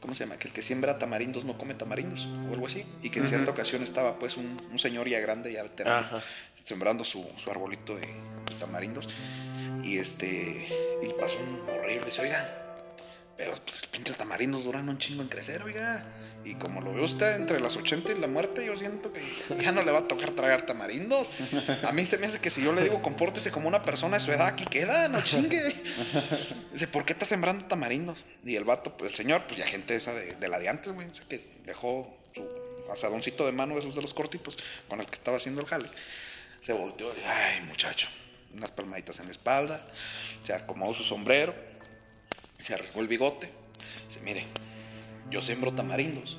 ¿cómo 0.00 0.14
se 0.14 0.24
llama? 0.24 0.36
Que 0.36 0.48
el 0.48 0.54
que 0.54 0.62
siembra 0.62 0.98
tamarindos 0.98 1.44
no 1.44 1.56
come 1.56 1.74
tamarindos 1.74 2.26
o 2.50 2.52
algo 2.52 2.66
así. 2.66 2.84
Y 3.02 3.10
que 3.10 3.20
en 3.20 3.26
cierta 3.28 3.50
ocasión 3.50 3.82
estaba 3.82 4.18
pues 4.18 4.36
un, 4.36 4.60
un 4.70 4.78
señor 4.78 5.08
ya 5.08 5.18
grande, 5.20 5.52
ya 5.52 5.62
veterano, 5.62 5.96
Ajá. 6.06 6.20
sembrando 6.64 7.04
su, 7.04 7.26
su 7.42 7.50
arbolito 7.50 7.96
de 7.96 8.06
tamarindos. 8.60 9.08
Y 9.82 9.98
este, 9.98 10.66
y 11.02 11.20
pasó 11.20 11.36
un 11.38 11.68
horrible, 11.80 12.04
dice, 12.06 12.20
oiga, 12.20 12.67
pero 13.38 13.52
pues 13.52 13.80
los 13.80 13.90
pinches 13.90 14.16
tamarindos 14.16 14.64
duran 14.64 14.88
un 14.88 14.98
chingo 14.98 15.22
en 15.22 15.28
crecer, 15.28 15.62
oiga. 15.62 16.02
Y 16.44 16.54
como 16.54 16.80
lo 16.80 16.92
ve 16.92 17.02
usted 17.02 17.36
entre 17.36 17.60
las 17.60 17.76
80 17.76 18.12
y 18.12 18.18
la 18.18 18.26
muerte, 18.26 18.64
yo 18.64 18.76
siento 18.76 19.12
que 19.12 19.22
ya 19.62 19.70
no 19.70 19.82
le 19.82 19.92
va 19.92 20.00
a 20.00 20.08
tocar 20.08 20.30
tragar 20.30 20.62
tamarindos. 20.62 21.28
A 21.84 21.92
mí 21.92 22.04
se 22.04 22.18
me 22.18 22.26
hace 22.26 22.40
que 22.40 22.50
si 22.50 22.62
yo 22.62 22.72
le 22.72 22.82
digo 22.82 23.00
compórtese 23.00 23.52
como 23.52 23.68
una 23.68 23.82
persona 23.82 24.18
de 24.18 24.24
su 24.24 24.32
edad, 24.32 24.48
aquí 24.48 24.64
queda, 24.64 25.08
no 25.08 25.22
chingue. 25.22 25.72
Dice, 26.72 26.88
¿por 26.88 27.04
qué 27.04 27.12
está 27.12 27.26
sembrando 27.26 27.64
tamarindos? 27.66 28.24
Y 28.44 28.56
el 28.56 28.64
vato, 28.64 28.96
pues 28.96 29.12
el 29.12 29.16
señor, 29.16 29.42
pues 29.42 29.58
ya 29.58 29.66
gente 29.66 29.94
esa 29.94 30.12
de, 30.14 30.34
de 30.34 30.48
la 30.48 30.58
de 30.58 30.68
antes, 30.68 30.92
güey, 30.92 31.06
que 31.28 31.40
dejó 31.64 32.18
su 32.34 32.44
asadoncito 32.92 33.46
de 33.46 33.52
mano, 33.52 33.78
esos 33.78 33.94
de 33.94 34.02
los 34.02 34.14
cortitos, 34.14 34.58
con 34.88 35.00
el 35.00 35.06
que 35.06 35.14
estaba 35.14 35.36
haciendo 35.36 35.60
el 35.60 35.66
jale. 35.68 35.88
Se 36.64 36.72
volteó 36.72 37.14
y, 37.14 37.22
ay, 37.24 37.60
muchacho, 37.66 38.08
unas 38.54 38.72
palmaditas 38.72 39.20
en 39.20 39.26
la 39.26 39.32
espalda, 39.32 39.84
se 40.44 40.52
acomodó 40.52 40.94
su 40.94 41.04
sombrero, 41.04 41.67
se 42.58 42.74
arriesgó 42.74 43.00
el 43.00 43.08
bigote. 43.08 43.48
Dice, 44.08 44.20
mire, 44.20 44.44
yo 45.30 45.42
siembro 45.42 45.72
tamarindos. 45.72 46.38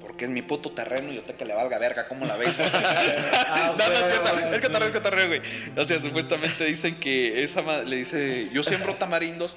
Porque 0.00 0.26
es 0.26 0.30
mi 0.30 0.40
puto 0.42 0.70
terreno 0.70 1.10
y 1.10 1.16
yo 1.16 1.22
tengo 1.22 1.38
que 1.38 1.44
le 1.44 1.54
valga 1.54 1.78
verga, 1.78 2.06
¿cómo 2.06 2.26
la 2.26 2.36
ves? 2.36 2.54
no, 2.58 3.76
no 3.76 3.84
es 3.84 4.06
cierto, 4.06 4.54
es 4.54 4.60
que 4.60 4.66
es 4.66 4.92
cotorreo, 4.92 5.26
güey. 5.26 5.40
O 5.76 5.84
sea, 5.84 5.98
supuestamente 5.98 6.64
dicen 6.64 6.94
que 6.96 7.42
esa 7.42 7.82
le 7.82 7.96
dice, 7.96 8.48
yo 8.52 8.62
siembro 8.62 8.94
tamarindos 8.94 9.56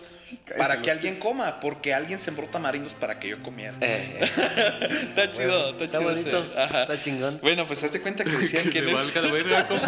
para 0.57 0.81
que 0.81 0.91
alguien 0.91 1.15
coma, 1.17 1.59
porque 1.59 1.93
alguien 1.93 2.19
sembró 2.19 2.48
tamarindos 2.48 2.93
para 2.93 3.19
que 3.19 3.29
yo 3.29 3.41
comiera. 3.43 3.75
Eh, 3.81 4.19
está 5.09 5.31
chido, 5.31 5.69
está, 5.71 5.86
Está 5.86 6.00
chido. 6.00 6.09
bonito. 6.12 6.53
Ajá. 6.57 6.81
está 6.83 7.01
chingón. 7.01 7.39
Bueno, 7.41 7.65
pues 7.65 7.83
hace 7.83 8.01
cuenta 8.01 8.24
que 8.24 8.31
decían 8.31 8.63
que, 8.65 8.71
Que 8.71 8.81
le 8.81 8.93
valga 8.93 9.21
la 9.21 9.31
verga, 9.31 9.63
compa. 9.67 9.86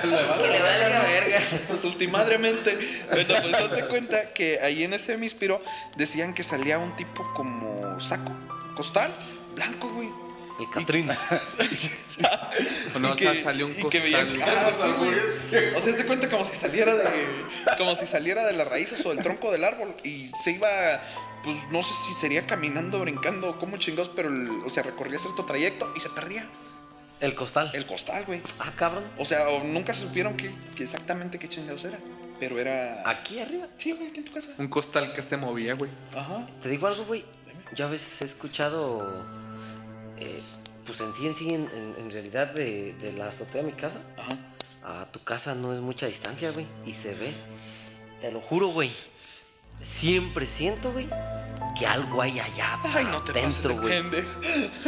que 0.00 0.06
le 0.06 0.60
vale 0.60 0.88
la 0.90 1.02
verga. 1.02 1.38
Pues 1.68 1.84
ultimadremente. 1.84 2.78
Bueno, 3.10 3.34
pues 3.42 3.54
hace 3.54 3.84
cuenta 3.86 4.32
que 4.32 4.60
ahí 4.60 4.82
en 4.84 4.94
ese 4.94 5.16
mispiro 5.16 5.62
decían 5.96 6.34
que 6.34 6.42
salía 6.42 6.78
un 6.78 6.94
tipo 6.96 7.24
como 7.34 8.00
saco, 8.00 8.32
costal, 8.76 9.10
blanco, 9.54 9.88
güey. 9.90 10.08
El 10.60 10.70
Catrín. 10.70 11.08
No, 13.00 13.10
o 13.10 13.16
sea, 13.16 13.32
que- 13.32 13.40
salió 13.42 13.66
un 13.66 13.74
que 13.74 13.82
costal. 13.82 14.28
Ah. 14.46 14.70
O 15.76 15.80
sea, 15.80 15.92
se 15.94 16.06
cuenta 16.06 16.28
como 16.28 16.44
si 16.44 16.56
saliera 16.56 16.94
de 16.94 17.04
como 17.76 17.96
si 17.96 18.06
saliera 18.06 18.46
de 18.46 18.52
las 18.52 18.68
raíces 18.68 19.04
o 19.04 19.12
del 19.12 19.18
tronco 19.22 19.50
del 19.50 19.64
árbol 19.64 19.94
y 20.04 20.30
se 20.44 20.52
iba 20.52 20.68
pues 21.42 21.56
no 21.70 21.82
sé 21.82 21.90
si 22.06 22.14
sería 22.20 22.46
caminando, 22.46 23.00
brincando, 23.00 23.58
como 23.58 23.76
chingados, 23.78 24.10
pero 24.14 24.28
el- 24.28 24.62
o 24.64 24.70
sea, 24.70 24.84
recorría 24.84 25.18
cierto 25.18 25.44
trayecto 25.44 25.92
y 25.96 26.00
se 26.00 26.08
perdía 26.10 26.46
El 27.20 27.34
costal. 27.34 27.70
el 27.74 27.84
costal, 27.84 28.24
güey. 28.26 28.40
Ah, 28.60 28.72
cabrón. 28.76 29.04
O 29.18 29.24
sea, 29.26 29.48
o 29.48 29.64
nunca 29.64 29.92
supieron 29.92 30.36
qué, 30.36 30.54
qué 30.76 30.84
exactamente 30.84 31.38
qué 31.40 31.48
chingados 31.48 31.84
era, 31.84 31.98
pero 32.38 32.58
era 32.60 33.02
Aquí 33.04 33.40
arriba. 33.40 33.66
Sí, 33.76 33.90
güey, 33.92 34.08
aquí 34.08 34.18
en 34.20 34.24
tu 34.26 34.32
casa. 34.32 34.48
Un 34.56 34.68
costal 34.68 35.12
que 35.12 35.20
se 35.22 35.36
movía, 35.36 35.74
güey. 35.74 35.90
Ajá. 36.16 36.46
Te 36.62 36.68
digo 36.68 36.86
algo, 36.86 37.04
güey. 37.06 37.24
Yo 37.74 37.86
a 37.86 37.90
veces 37.90 38.22
he 38.22 38.24
escuchado. 38.24 39.42
Eh, 40.18 40.40
pues 40.86 41.00
en 41.00 41.12
sí, 41.14 41.26
en 41.26 41.34
sí, 41.34 41.54
en, 41.54 41.62
en- 41.62 41.94
en 41.98 42.10
realidad, 42.10 42.48
de, 42.48 42.92
de 42.94 43.12
la 43.12 43.28
azotea 43.28 43.62
de 43.62 43.68
mi 43.68 43.72
casa 43.72 44.00
Ajá. 44.18 45.00
a 45.02 45.06
tu 45.12 45.22
casa 45.24 45.54
no 45.54 45.72
es 45.72 45.80
mucha 45.80 46.06
distancia, 46.06 46.50
güey. 46.52 46.66
Y 46.86 46.92
se 46.94 47.14
ve. 47.14 47.32
Te 48.20 48.30
lo 48.32 48.40
juro, 48.40 48.68
güey. 48.68 48.90
Siempre 49.82 50.46
siento, 50.46 50.92
güey, 50.92 51.08
que 51.78 51.86
algo 51.86 52.22
hay 52.22 52.38
allá 52.38 52.78
Ay, 52.84 53.04
no 53.06 53.22
te 53.22 53.32
pases 53.32 53.62
de 53.62 53.68
dentro, 53.68 53.82
güey. 53.82 54.24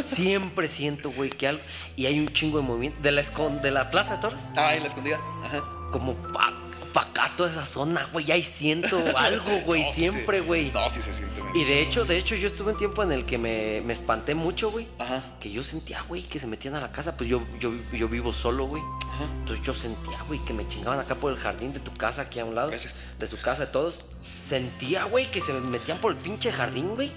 Siempre 0.01 0.67
siento, 0.67 1.11
güey, 1.11 1.29
que 1.29 1.47
algo. 1.47 1.61
Y 1.95 2.05
hay 2.05 2.19
un 2.19 2.27
chingo 2.29 2.57
de 2.59 2.63
movimiento. 2.63 3.01
De 3.01 3.11
la, 3.11 3.21
escon- 3.21 3.61
de 3.61 3.71
la 3.71 3.91
Plaza 3.91 4.15
de 4.15 4.21
Toros, 4.21 4.41
Ay, 4.55 4.79
la 4.79 4.87
escondida. 4.87 5.19
Ajá. 5.43 5.61
como 5.91 6.15
pa, 6.15 6.53
pa 6.93 7.01
acá, 7.01 7.31
toda 7.37 7.49
esa 7.51 7.65
zona, 7.65 8.07
güey. 8.11 8.31
Ahí 8.31 8.43
siento 8.43 8.97
algo, 9.17 9.49
güey. 9.65 9.83
No, 9.83 9.89
sí 9.89 9.95
siempre, 9.99 10.39
se- 10.39 10.45
güey. 10.45 10.71
No, 10.71 10.89
sí 10.89 11.01
se 11.01 11.13
siente. 11.13 11.41
Y 11.53 11.63
de 11.63 11.81
hecho, 11.81 12.05
de 12.05 12.17
hecho, 12.17 12.35
yo 12.35 12.47
estuve 12.47 12.71
un 12.73 12.77
tiempo 12.77 13.03
en 13.03 13.11
el 13.11 13.25
que 13.25 13.37
me, 13.37 13.81
me 13.85 13.93
espanté 13.93 14.35
mucho, 14.35 14.71
güey. 14.71 14.87
Ajá. 14.99 15.23
Que 15.39 15.51
yo 15.51 15.63
sentía, 15.63 16.01
güey, 16.03 16.23
que 16.23 16.39
se 16.39 16.47
metían 16.47 16.75
a 16.75 16.81
la 16.81 16.91
casa. 16.91 17.15
Pues 17.17 17.29
yo, 17.29 17.41
yo, 17.59 17.71
yo 17.93 18.07
vivo 18.09 18.33
solo, 18.33 18.65
güey. 18.65 18.81
Ajá. 19.09 19.25
Entonces 19.39 19.65
yo 19.65 19.73
sentía, 19.73 20.21
güey, 20.23 20.39
que 20.45 20.53
me 20.53 20.67
chingaban 20.67 20.99
acá 20.99 21.15
por 21.15 21.31
el 21.31 21.37
jardín 21.39 21.73
de 21.73 21.79
tu 21.79 21.91
casa, 21.93 22.23
aquí 22.23 22.39
a 22.39 22.45
un 22.45 22.55
lado. 22.55 22.69
Gracias. 22.69 22.93
De 23.19 23.27
su 23.27 23.39
casa, 23.39 23.65
de 23.65 23.71
todos. 23.71 24.05
Sentía, 24.47 25.03
güey, 25.05 25.29
que 25.31 25.41
se 25.41 25.53
me 25.53 25.59
metían 25.61 25.97
por 25.99 26.11
el 26.11 26.17
pinche 26.17 26.51
jardín, 26.51 26.95
güey. 26.95 27.11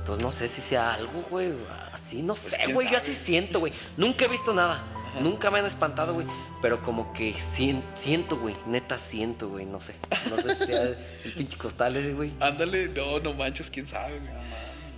Entonces 0.00 0.24
no 0.24 0.32
sé 0.32 0.48
si 0.48 0.60
sea 0.60 0.94
algo, 0.94 1.24
güey. 1.30 1.52
Así, 1.92 2.22
no 2.22 2.34
Pues, 2.34 2.54
sé, 2.54 2.72
güey. 2.72 2.90
Yo 2.90 2.96
así 2.98 3.14
siento, 3.14 3.60
güey. 3.60 3.72
Nunca 3.96 4.24
he 4.24 4.28
visto 4.28 4.54
nada. 4.54 4.82
Nunca 5.20 5.50
me 5.50 5.58
han 5.58 5.66
espantado, 5.66 6.14
güey. 6.14 6.26
Pero 6.60 6.82
como 6.82 7.12
que 7.12 7.32
sien- 7.34 7.84
siento, 7.94 8.36
güey. 8.38 8.56
Neta 8.66 8.98
siento, 8.98 9.48
güey. 9.48 9.64
No 9.66 9.80
sé. 9.80 9.94
No 10.28 10.36
sé 10.36 10.56
si 10.56 10.66
sea 10.66 10.82
el, 10.82 10.96
pinche 11.36 11.56
costal 11.56 11.96
ese, 11.96 12.14
güey. 12.14 12.32
Ándale, 12.40 12.88
no, 12.88 13.20
no 13.20 13.34
manches, 13.34 13.70
quién 13.70 13.86
sabe, 13.86 14.18
güey. 14.18 14.32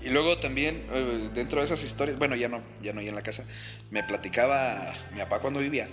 Y 0.03 0.09
luego 0.09 0.39
también, 0.39 0.83
eh, 0.93 1.31
dentro 1.35 1.61
de 1.61 1.67
esas 1.67 1.83
historias, 1.85 2.19
bueno, 2.19 2.35
ya 2.35 2.49
no, 2.49 2.63
ya 2.81 2.95
no 2.95 3.01
ahí 3.01 3.09
en 3.09 3.15
la 3.15 3.21
casa, 3.23 3.45
me 3.91 4.03
platicaba 4.03 4.95
mi 5.13 5.19
papá 5.19 5.41
cuando 5.41 5.61
vivía 5.61 5.89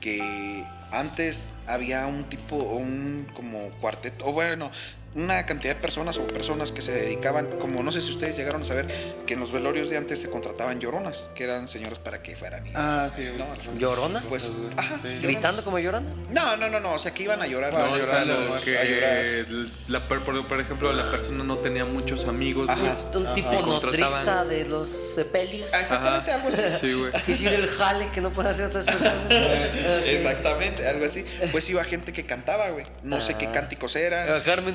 que 0.00 0.62
antes 0.90 1.50
había 1.66 2.06
un 2.06 2.24
tipo, 2.24 2.56
un 2.56 3.26
como 3.34 3.70
cuarteto, 3.80 4.26
o 4.26 4.32
bueno, 4.32 4.70
una 5.16 5.46
cantidad 5.46 5.74
de 5.74 5.80
personas 5.80 6.18
o 6.18 6.26
personas 6.26 6.72
que 6.72 6.82
se 6.82 6.92
dedicaban, 6.92 7.58
como 7.58 7.82
no 7.82 7.90
sé 7.90 8.00
si 8.02 8.10
ustedes 8.10 8.36
llegaron 8.36 8.62
a 8.62 8.64
saber, 8.66 8.86
que 9.26 9.34
en 9.34 9.40
los 9.40 9.50
velorios 9.50 9.88
de 9.88 9.96
antes 9.96 10.20
se 10.20 10.28
contrataban 10.28 10.78
lloronas, 10.78 11.24
que 11.34 11.44
eran 11.44 11.68
señoras 11.68 11.98
para 11.98 12.22
que 12.22 12.36
fueran 12.36 12.66
y... 12.66 12.72
Ah, 12.74 13.08
sí. 13.14 13.26
No. 13.36 13.46
¿Lloronas? 13.78 14.24
Pues, 14.28 14.44
ajá, 14.76 14.96
Sí. 14.96 15.08
lloronas. 15.08 15.22
¿Gritando 15.22 15.64
como 15.64 15.78
llorando? 15.78 16.14
No, 16.30 16.56
no, 16.58 16.68
no, 16.68 16.80
no, 16.80 16.92
o 16.94 16.98
sea, 16.98 17.12
que 17.14 17.22
iban 17.22 17.40
a 17.40 17.46
llorar. 17.46 17.72
No, 17.72 17.78
a 17.78 17.82
o 17.84 17.96
llorar, 17.96 18.00
sea, 18.06 18.20
a 18.20 18.24
lo 18.26 18.34
llorar, 18.40 18.58
a 18.58 18.60
que 18.60 19.44
llorar. 19.46 19.68
la, 19.88 20.08
por, 20.08 20.46
por 20.46 20.60
ejemplo, 20.60 20.92
la 20.92 21.10
persona 21.10 21.44
no 21.44 21.56
tenía 21.58 21.84
muchos 21.86 22.26
amigos, 22.26 22.66
güey. 22.66 22.78
Ajá. 22.86 22.96
Un 23.14 23.34
tipo 23.34 23.50
contrataban- 23.62 24.46
de 24.48 24.64
los 24.66 24.88
sepelios. 25.14 25.72
Ah, 25.72 25.80
Exactamente, 25.80 26.30
algo 26.32 26.48
así. 26.48 26.62
Sí, 26.80 26.92
güey. 26.92 27.10
Hicieron 27.26 27.60
el 27.62 27.68
jale 27.70 28.08
que 28.12 28.20
no 28.20 28.30
pueden 28.30 28.52
hacer 28.52 28.66
otras 28.66 28.84
personas. 28.84 29.14
Exactamente, 30.04 30.86
algo 30.86 31.04
así. 31.06 31.24
Pues 31.52 31.68
iba 31.70 31.82
gente 31.84 32.12
que 32.12 32.26
cantaba, 32.26 32.68
güey. 32.70 32.84
No 33.02 33.20
sé 33.20 33.34
qué 33.34 33.46
Ah. 33.46 33.52
cánticos 33.52 33.96
Ah, 33.96 34.00
eran. 34.00 34.42
Carmen. 34.42 34.74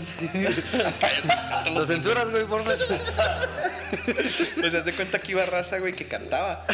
Lo 1.73 1.85
censuras, 1.85 2.29
güey, 2.29 2.45
por 2.45 2.63
favor. 2.63 2.77
Pues 4.59 4.73
haz 4.73 4.85
de 4.85 4.93
cuenta 4.93 5.19
que 5.19 5.31
iba 5.31 5.45
raza, 5.45 5.79
güey, 5.79 5.93
que 5.93 6.05
cantaba. 6.05 6.65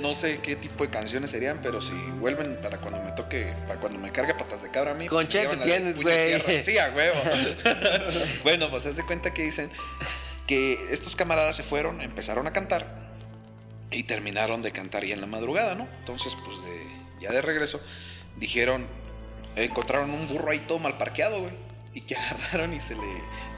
No 0.00 0.14
sé 0.14 0.40
qué 0.40 0.56
tipo 0.56 0.84
de 0.84 0.90
canciones 0.90 1.30
serían, 1.30 1.60
pero 1.62 1.82
si 1.82 1.92
vuelven 2.20 2.56
para 2.62 2.78
cuando 2.78 3.02
me 3.02 3.12
toque, 3.12 3.52
para 3.66 3.78
cuando 3.78 3.98
me 3.98 4.10
cargue 4.10 4.34
patas 4.34 4.62
de 4.62 4.70
cabra 4.70 4.92
a 4.92 4.94
mí. 4.94 5.06
Con 5.06 5.18
pues, 5.18 5.28
Che 5.28 5.40
llevan 5.40 5.60
que 5.60 5.66
la 5.66 5.72
de 5.72 5.78
tienes, 5.78 6.02
güey. 6.02 6.62
Sí, 6.62 6.78
a 6.78 6.90
huevo. 6.90 7.20
bueno, 8.42 8.70
pues 8.70 8.86
haz 8.86 8.96
de 8.96 9.02
cuenta 9.04 9.34
que 9.34 9.42
dicen 9.42 9.70
que 10.46 10.78
estos 10.90 11.16
camaradas 11.16 11.56
se 11.56 11.62
fueron, 11.62 12.00
empezaron 12.00 12.46
a 12.46 12.52
cantar 12.52 12.86
y 13.90 14.04
terminaron 14.04 14.62
de 14.62 14.72
cantar 14.72 15.04
ya 15.04 15.14
en 15.14 15.20
la 15.20 15.26
madrugada, 15.26 15.74
¿no? 15.74 15.86
Entonces, 16.00 16.34
pues 16.44 16.56
de, 16.64 16.86
ya 17.20 17.30
de 17.30 17.42
regreso, 17.42 17.80
dijeron, 18.36 18.86
encontraron 19.56 20.10
un 20.10 20.28
burro 20.28 20.50
ahí 20.50 20.60
todo 20.60 20.78
mal 20.78 20.96
parqueado, 20.96 21.40
güey. 21.40 21.52
Y 21.94 22.00
que 22.02 22.16
agarraron 22.16 22.72
y 22.72 22.80
se 22.80 22.94
le 22.94 23.06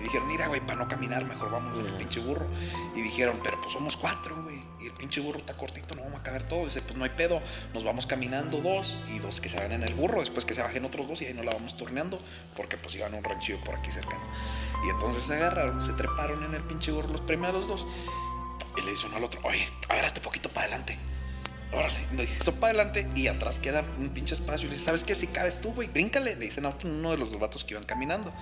y 0.01 0.05
dijeron, 0.05 0.29
mira, 0.29 0.49
güey, 0.49 0.61
para 0.61 0.77
no 0.77 0.89
caminar, 0.89 1.25
mejor 1.25 1.51
vamos 1.51 1.79
en 1.79 1.87
el 1.87 1.93
pinche 1.95 2.21
burro. 2.21 2.47
Y 2.95 3.03
dijeron, 3.03 3.41
pero 3.43 3.61
pues 3.61 3.73
somos 3.73 3.97
cuatro, 3.97 4.43
güey. 4.43 4.63
Y 4.81 4.87
el 4.87 4.93
pinche 4.93 5.21
burro 5.21 5.39
está 5.39 5.55
cortito, 5.55 5.95
no 5.95 6.03
vamos 6.03 6.21
a 6.21 6.23
caber 6.23 6.49
todos. 6.49 6.75
Dice, 6.75 6.83
pues 6.83 6.97
no 6.97 7.05
hay 7.05 7.11
pedo, 7.11 7.41
nos 7.73 7.85
vamos 7.85 8.07
caminando 8.07 8.61
dos 8.61 8.99
y 9.09 9.19
dos 9.19 9.41
que 9.41 9.49
se 9.49 9.57
van 9.57 9.73
en 9.73 9.83
el 9.83 9.95
burro, 9.95 10.21
después 10.21 10.45
que 10.45 10.55
se 10.55 10.63
bajen 10.63 10.85
otros 10.85 11.09
dos 11.09 11.23
y 11.23 11.27
ahí 11.27 11.35
no 11.35 11.43
la 11.43 11.53
vamos 11.53 11.77
torneando, 11.77 12.21
porque 12.57 12.77
pues 12.77 12.95
iban 12.95 13.15
a 13.15 13.19
un 13.19 13.25
ranchillo 13.25 13.61
por 13.61 13.77
aquí 13.77 13.91
cercano. 13.91 14.25
Y 14.87 14.91
entonces 14.91 15.23
se 15.25 15.35
agarraron, 15.35 15.81
se 15.81 15.93
treparon 15.93 16.45
en 16.45 16.55
el 16.55 16.63
pinche 16.63 16.91
burro 16.93 17.09
los 17.09 17.23
primeros 17.23 17.69
dos. 17.69 17.87
Y 18.77 18.83
le 18.83 18.91
dice 18.91 19.07
uno 19.07 19.17
al 19.17 19.25
otro, 19.25 19.41
oye, 19.45 19.69
a 19.89 19.95
ver, 19.95 20.13
poquito 20.21 20.49
para 20.49 20.67
adelante. 20.67 20.99
Órale, 21.75 21.99
nos 22.13 22.25
hizo 22.31 22.55
para 22.55 22.73
adelante 22.75 23.07
y 23.15 23.27
atrás 23.29 23.59
queda 23.59 23.85
un 23.99 24.11
pinche 24.11 24.35
espacio. 24.35 24.67
Y 24.67 24.71
le 24.71 24.75
dice, 24.75 24.87
¿sabes 24.87 25.05
qué? 25.05 25.15
Si 25.15 25.27
cabes 25.27 25.61
tú, 25.61 25.73
güey, 25.73 25.89
bríncale. 25.89 26.37
Le 26.37 26.47
dicen 26.47 26.67
a 26.67 26.75
uno 26.85 27.11
de 27.11 27.17
los 27.17 27.31
dos 27.31 27.41
vatos 27.41 27.65
que 27.65 27.75
iban 27.75 27.85
caminando, 27.85 28.33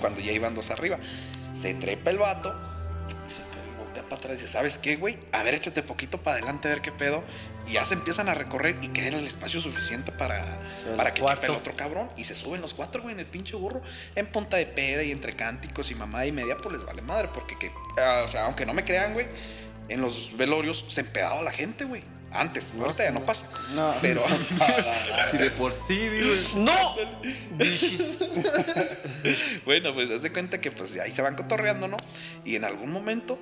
cuando 0.00 0.20
ya 0.20 0.32
iban 0.32 0.54
dos 0.54 0.70
arriba. 0.70 0.98
Se 1.54 1.74
trepa 1.74 2.10
el 2.10 2.18
vato 2.18 2.48
y 3.08 3.32
se 3.32 3.40
cae, 3.40 3.84
voltea 3.84 4.02
para 4.04 4.16
atrás 4.16 4.38
y 4.38 4.40
dice, 4.42 4.52
¿sabes 4.52 4.78
qué, 4.78 4.96
güey? 4.96 5.18
A 5.32 5.42
ver, 5.42 5.54
échate 5.54 5.82
poquito 5.82 6.18
para 6.20 6.36
adelante 6.36 6.68
a 6.68 6.72
ver 6.72 6.80
qué 6.82 6.92
pedo. 6.92 7.22
Y 7.66 7.74
ya 7.74 7.84
se 7.84 7.94
empiezan 7.94 8.28
a 8.28 8.34
recorrer 8.34 8.76
y 8.82 8.88
queda 8.88 9.16
el 9.16 9.26
espacio 9.26 9.60
suficiente 9.60 10.10
para, 10.10 10.44
El 10.84 10.96
para 10.96 11.14
que 11.14 11.20
cuarto. 11.20 11.46
el 11.46 11.52
otro 11.52 11.76
cabrón. 11.76 12.10
Y 12.16 12.24
se 12.24 12.34
suben 12.34 12.60
los 12.60 12.74
cuatro, 12.74 13.02
güey, 13.02 13.14
en 13.14 13.20
el 13.20 13.26
pinche 13.26 13.54
burro. 13.54 13.82
En 14.16 14.26
punta 14.26 14.56
de 14.56 14.66
peda 14.66 15.02
y 15.02 15.12
entre 15.12 15.34
cánticos 15.34 15.90
y 15.90 15.94
mamá 15.94 16.26
y 16.26 16.32
media, 16.32 16.56
pues 16.56 16.74
les 16.74 16.84
vale 16.84 17.02
madre. 17.02 17.28
Porque, 17.32 17.56
que, 17.58 17.70
ah, 17.98 18.22
o 18.24 18.28
sea, 18.28 18.46
aunque 18.46 18.66
no 18.66 18.74
me 18.74 18.84
crean, 18.84 19.12
güey, 19.12 19.28
en 19.88 20.00
los 20.00 20.36
velorios 20.36 20.84
se 20.88 21.02
empedaba 21.02 21.40
la 21.42 21.52
gente, 21.52 21.84
güey. 21.84 22.02
Antes, 22.32 22.72
ahorita 22.78 23.04
ya 23.04 23.10
no 23.10 23.24
pasa. 23.24 23.46
No. 23.74 23.94
Pero, 24.00 24.22
Si 25.30 25.36
de 25.36 25.50
por 25.50 25.72
sí, 25.72 26.08
güey. 26.08 26.40
¡No! 26.56 26.94
bueno, 29.64 29.92
pues 29.92 30.10
haz 30.10 30.22
de 30.22 30.32
cuenta 30.32 30.60
que 30.60 30.70
pues 30.70 30.98
ahí 30.98 31.12
se 31.12 31.22
van 31.22 31.36
cotorreando, 31.36 31.88
¿no? 31.88 31.96
Y 32.44 32.56
en 32.56 32.64
algún 32.64 32.90
momento, 32.90 33.38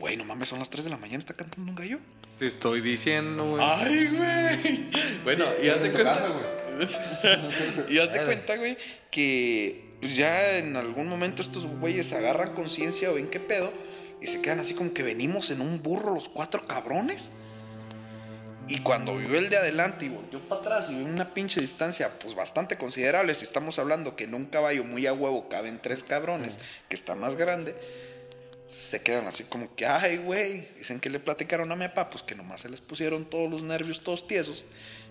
güey, 0.00 0.16
no 0.16 0.24
mames, 0.24 0.48
son 0.48 0.58
las 0.58 0.70
3 0.70 0.84
de 0.84 0.90
la 0.90 0.96
mañana, 0.96 1.18
está 1.18 1.34
cantando 1.34 1.70
un 1.70 1.76
gallo. 1.76 1.98
Te 2.38 2.46
estoy 2.46 2.80
diciendo, 2.80 3.50
güey. 3.50 3.62
Ay, 3.64 4.08
güey. 4.08 4.90
Bueno, 5.24 5.44
y 5.62 5.68
haz 5.68 5.82
de 5.82 5.92
cuenta. 5.92 6.14
casa, 6.14 6.28
güey. 6.28 7.94
y 7.94 7.98
haz 7.98 8.12
de 8.12 8.24
cuenta, 8.24 8.56
güey, 8.56 8.76
que 9.10 9.96
pues, 10.00 10.16
ya 10.16 10.58
en 10.58 10.76
algún 10.76 11.08
momento 11.08 11.40
estos 11.40 11.66
güeyes 11.66 12.12
agarran 12.12 12.54
conciencia 12.54 13.10
o 13.10 13.14
ven 13.14 13.28
qué 13.28 13.40
pedo 13.40 13.72
y 14.20 14.26
se 14.26 14.42
quedan 14.42 14.60
así 14.60 14.74
como 14.74 14.92
que 14.92 15.02
venimos 15.02 15.50
en 15.50 15.60
un 15.60 15.82
burro 15.82 16.14
los 16.14 16.28
cuatro 16.28 16.66
cabrones. 16.66 17.30
Y 18.68 18.80
cuando 18.80 19.16
vio 19.16 19.38
el 19.38 19.48
de 19.48 19.56
adelante 19.56 20.06
y 20.06 20.08
volteó 20.08 20.40
para 20.40 20.60
atrás 20.60 20.86
y 20.90 20.94
vio 20.94 21.06
una 21.06 21.32
pinche 21.32 21.60
distancia, 21.60 22.10
pues 22.18 22.34
bastante 22.34 22.76
considerable, 22.76 23.34
si 23.34 23.44
estamos 23.44 23.78
hablando 23.78 24.16
que 24.16 24.24
en 24.24 24.34
un 24.34 24.46
caballo 24.46 24.82
muy 24.82 25.06
a 25.06 25.12
huevo 25.12 25.48
caben 25.48 25.78
tres 25.80 26.02
cabrones, 26.02 26.58
que 26.88 26.96
está 26.96 27.14
más 27.14 27.36
grande, 27.36 27.76
se 28.68 29.00
quedan 29.00 29.26
así 29.26 29.44
como 29.44 29.74
que, 29.74 29.86
ay, 29.86 30.18
güey, 30.18 30.68
dicen 30.78 31.00
que 31.00 31.10
le 31.10 31.20
platicaron 31.20 31.70
a 31.70 31.76
mi 31.76 31.86
papá, 31.88 32.10
pues 32.10 32.22
que 32.22 32.34
nomás 32.34 32.62
se 32.62 32.68
les 32.68 32.80
pusieron 32.80 33.24
todos 33.24 33.50
los 33.50 33.62
nervios 33.62 34.02
todos 34.02 34.26
tiesos 34.26 34.64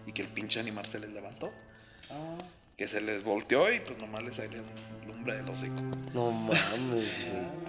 y 0.05 0.11
que 0.11 0.21
el 0.21 0.27
pinche 0.27 0.59
animal 0.59 0.85
se 0.85 0.99
les 0.99 1.11
levantó. 1.11 1.51
Que 2.77 2.87
se 2.89 2.99
les 2.99 3.23
volteó 3.23 3.71
y 3.71 3.79
pues 3.79 3.97
nomás 3.99 4.23
les 4.23 4.35
salió 4.35 4.61
lumbre 5.07 5.37
del 5.37 5.47
hocico. 5.47 5.81
No 6.13 6.29
mames. 6.29 7.09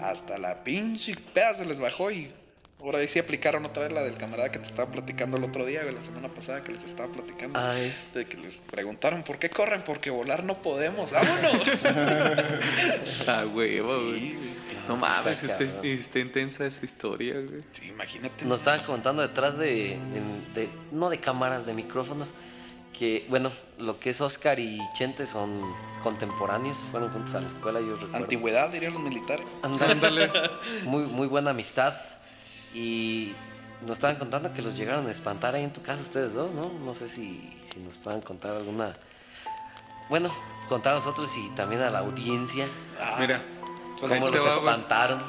Hasta 0.02 0.36
la 0.36 0.64
pinche 0.64 1.14
peda 1.32 1.54
se 1.54 1.64
les 1.64 1.78
bajó 1.78 2.10
y 2.10 2.32
ahora 2.80 2.98
ahí 2.98 3.08
sí 3.08 3.18
aplicaron 3.18 3.64
otra 3.64 3.82
vez 3.84 3.92
la 3.92 4.02
del 4.02 4.16
camarada 4.16 4.50
que 4.52 4.58
te 4.58 4.66
estaba 4.66 4.90
platicando 4.90 5.36
el 5.38 5.44
otro 5.44 5.64
día, 5.66 5.82
la 5.84 6.02
semana 6.02 6.28
pasada 6.28 6.62
que 6.62 6.72
les 6.72 6.82
estaba 6.84 7.12
platicando. 7.12 7.58
Ay. 7.58 7.92
De 8.14 8.26
que 8.26 8.36
les 8.36 8.56
preguntaron 8.58 9.22
por 9.22 9.38
qué 9.38 9.50
corren, 9.50 9.82
porque 9.82 10.10
volar 10.10 10.44
no 10.44 10.62
podemos. 10.62 11.10
¡Vámonos! 11.12 11.62
Ah, 13.26 13.44
güey. 13.44 13.80
Sí. 13.80 14.38
No 14.88 14.96
mames, 14.96 15.42
Está 15.42 15.64
está, 15.64 15.84
está 15.86 16.18
intensa 16.20 16.64
esa 16.64 16.84
historia, 16.84 17.34
güey. 17.34 17.60
Sí, 17.72 17.88
imagínate. 17.88 18.44
Nos 18.44 18.60
estaban 18.60 18.80
contando 18.80 19.20
detrás 19.22 19.58
de, 19.58 19.98
de- 20.54 20.60
de- 20.60 20.68
no 20.92 21.10
de 21.10 21.18
cámaras, 21.18 21.66
de 21.66 21.74
micrófonos, 21.74 22.28
que, 22.96 23.26
bueno, 23.28 23.50
lo 23.78 23.98
que 23.98 24.10
es 24.10 24.20
Oscar 24.20 24.60
y 24.60 24.80
Chente 24.96 25.26
son 25.26 25.60
contemporáneos, 26.04 26.76
fueron 26.92 27.10
juntos 27.10 27.34
a 27.34 27.40
la 27.40 27.48
escuela, 27.48 27.80
yo 27.80 27.94
recuerdo. 27.94 28.16
Antigüedad, 28.16 28.70
dirían 28.70 28.92
los 28.94 29.02
militares. 29.02 29.44
Ándale. 29.62 30.30
Muy, 30.84 31.02
muy 31.06 31.26
buena 31.26 31.50
amistad. 31.50 31.94
Y 32.76 33.34
nos 33.80 33.96
estaban 33.96 34.16
contando 34.16 34.52
que 34.52 34.60
los 34.60 34.76
llegaron 34.76 35.06
a 35.06 35.10
espantar 35.10 35.54
ahí 35.54 35.64
en 35.64 35.72
tu 35.72 35.80
casa 35.80 36.02
ustedes 36.02 36.34
dos, 36.34 36.52
¿no? 36.52 36.70
No 36.84 36.92
sé 36.92 37.08
si, 37.08 37.58
si 37.72 37.80
nos 37.80 37.96
puedan 37.96 38.20
contar 38.20 38.54
alguna... 38.54 38.94
Bueno, 40.10 40.30
contar 40.68 40.92
a 40.92 40.96
nosotros 40.96 41.30
y 41.38 41.48
también 41.56 41.80
a 41.80 41.90
la 41.90 42.00
audiencia 42.00 42.68
Mira, 43.18 43.40
cómo 43.98 44.28
los 44.28 44.58
espantaron. 44.58 45.22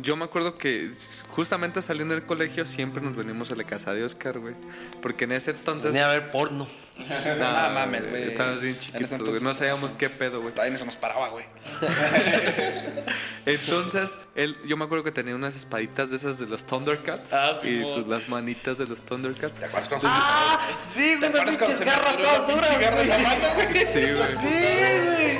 Yo 0.00 0.16
me 0.16 0.24
acuerdo 0.24 0.56
que 0.56 0.92
justamente 1.28 1.82
saliendo 1.82 2.14
del 2.14 2.24
colegio 2.24 2.64
siempre 2.66 3.02
nos 3.02 3.16
venimos 3.16 3.50
a 3.50 3.56
la 3.56 3.64
casa 3.64 3.92
de 3.92 4.04
Oscar, 4.04 4.38
güey. 4.38 4.54
Porque 5.02 5.24
en 5.24 5.32
ese 5.32 5.50
entonces. 5.50 5.92
Venía 5.92 6.08
a 6.08 6.12
ver 6.12 6.30
porno. 6.30 6.66
No, 6.98 7.04
Ah, 7.46 7.70
mames, 7.74 8.08
güey. 8.10 8.24
Estábamos 8.24 8.60
bien 8.62 8.78
chiquitos, 8.78 9.20
güey. 9.20 9.40
No 9.40 9.54
sabíamos 9.54 9.94
qué 9.94 10.10
pedo, 10.10 10.40
güey. 10.40 10.52
Todavía 10.52 10.72
no 10.74 10.78
se 10.80 10.84
nos 10.86 10.96
paraba, 10.96 11.28
güey. 11.28 11.44
Entonces, 13.46 14.16
él, 14.34 14.56
yo 14.66 14.76
me 14.76 14.84
acuerdo 14.84 15.04
que 15.04 15.12
tenía 15.12 15.34
unas 15.34 15.56
espaditas 15.56 16.10
de 16.10 16.16
esas 16.16 16.38
de 16.38 16.46
los 16.46 16.64
Thundercats. 16.64 17.32
Ah, 17.32 17.52
Y 17.62 17.66
Simón. 17.84 17.86
sus, 17.94 18.06
las 18.08 18.28
manitas 18.28 18.78
de 18.78 18.86
los 18.86 19.02
Thundercats. 19.04 19.60
¿Te 19.60 19.66
acuerdas 19.66 19.88
cuando 19.88 20.08
¡Ah! 20.10 20.60
Sí, 20.94 21.16
¿Te 21.20 21.26
unas 21.28 21.56
pinches 21.56 21.80
garras 21.80 22.16
todas 22.16 22.48
la 22.48 22.54
duras. 22.54 22.68
pinche 22.70 22.84
garra 22.84 23.02
en 23.02 23.08
la 23.08 23.18
mano, 23.18 23.48
güey? 23.54 23.68
Sí, 23.86 24.00
güey. 24.00 24.32
Sí, 24.40 25.04
güey. 25.06 25.38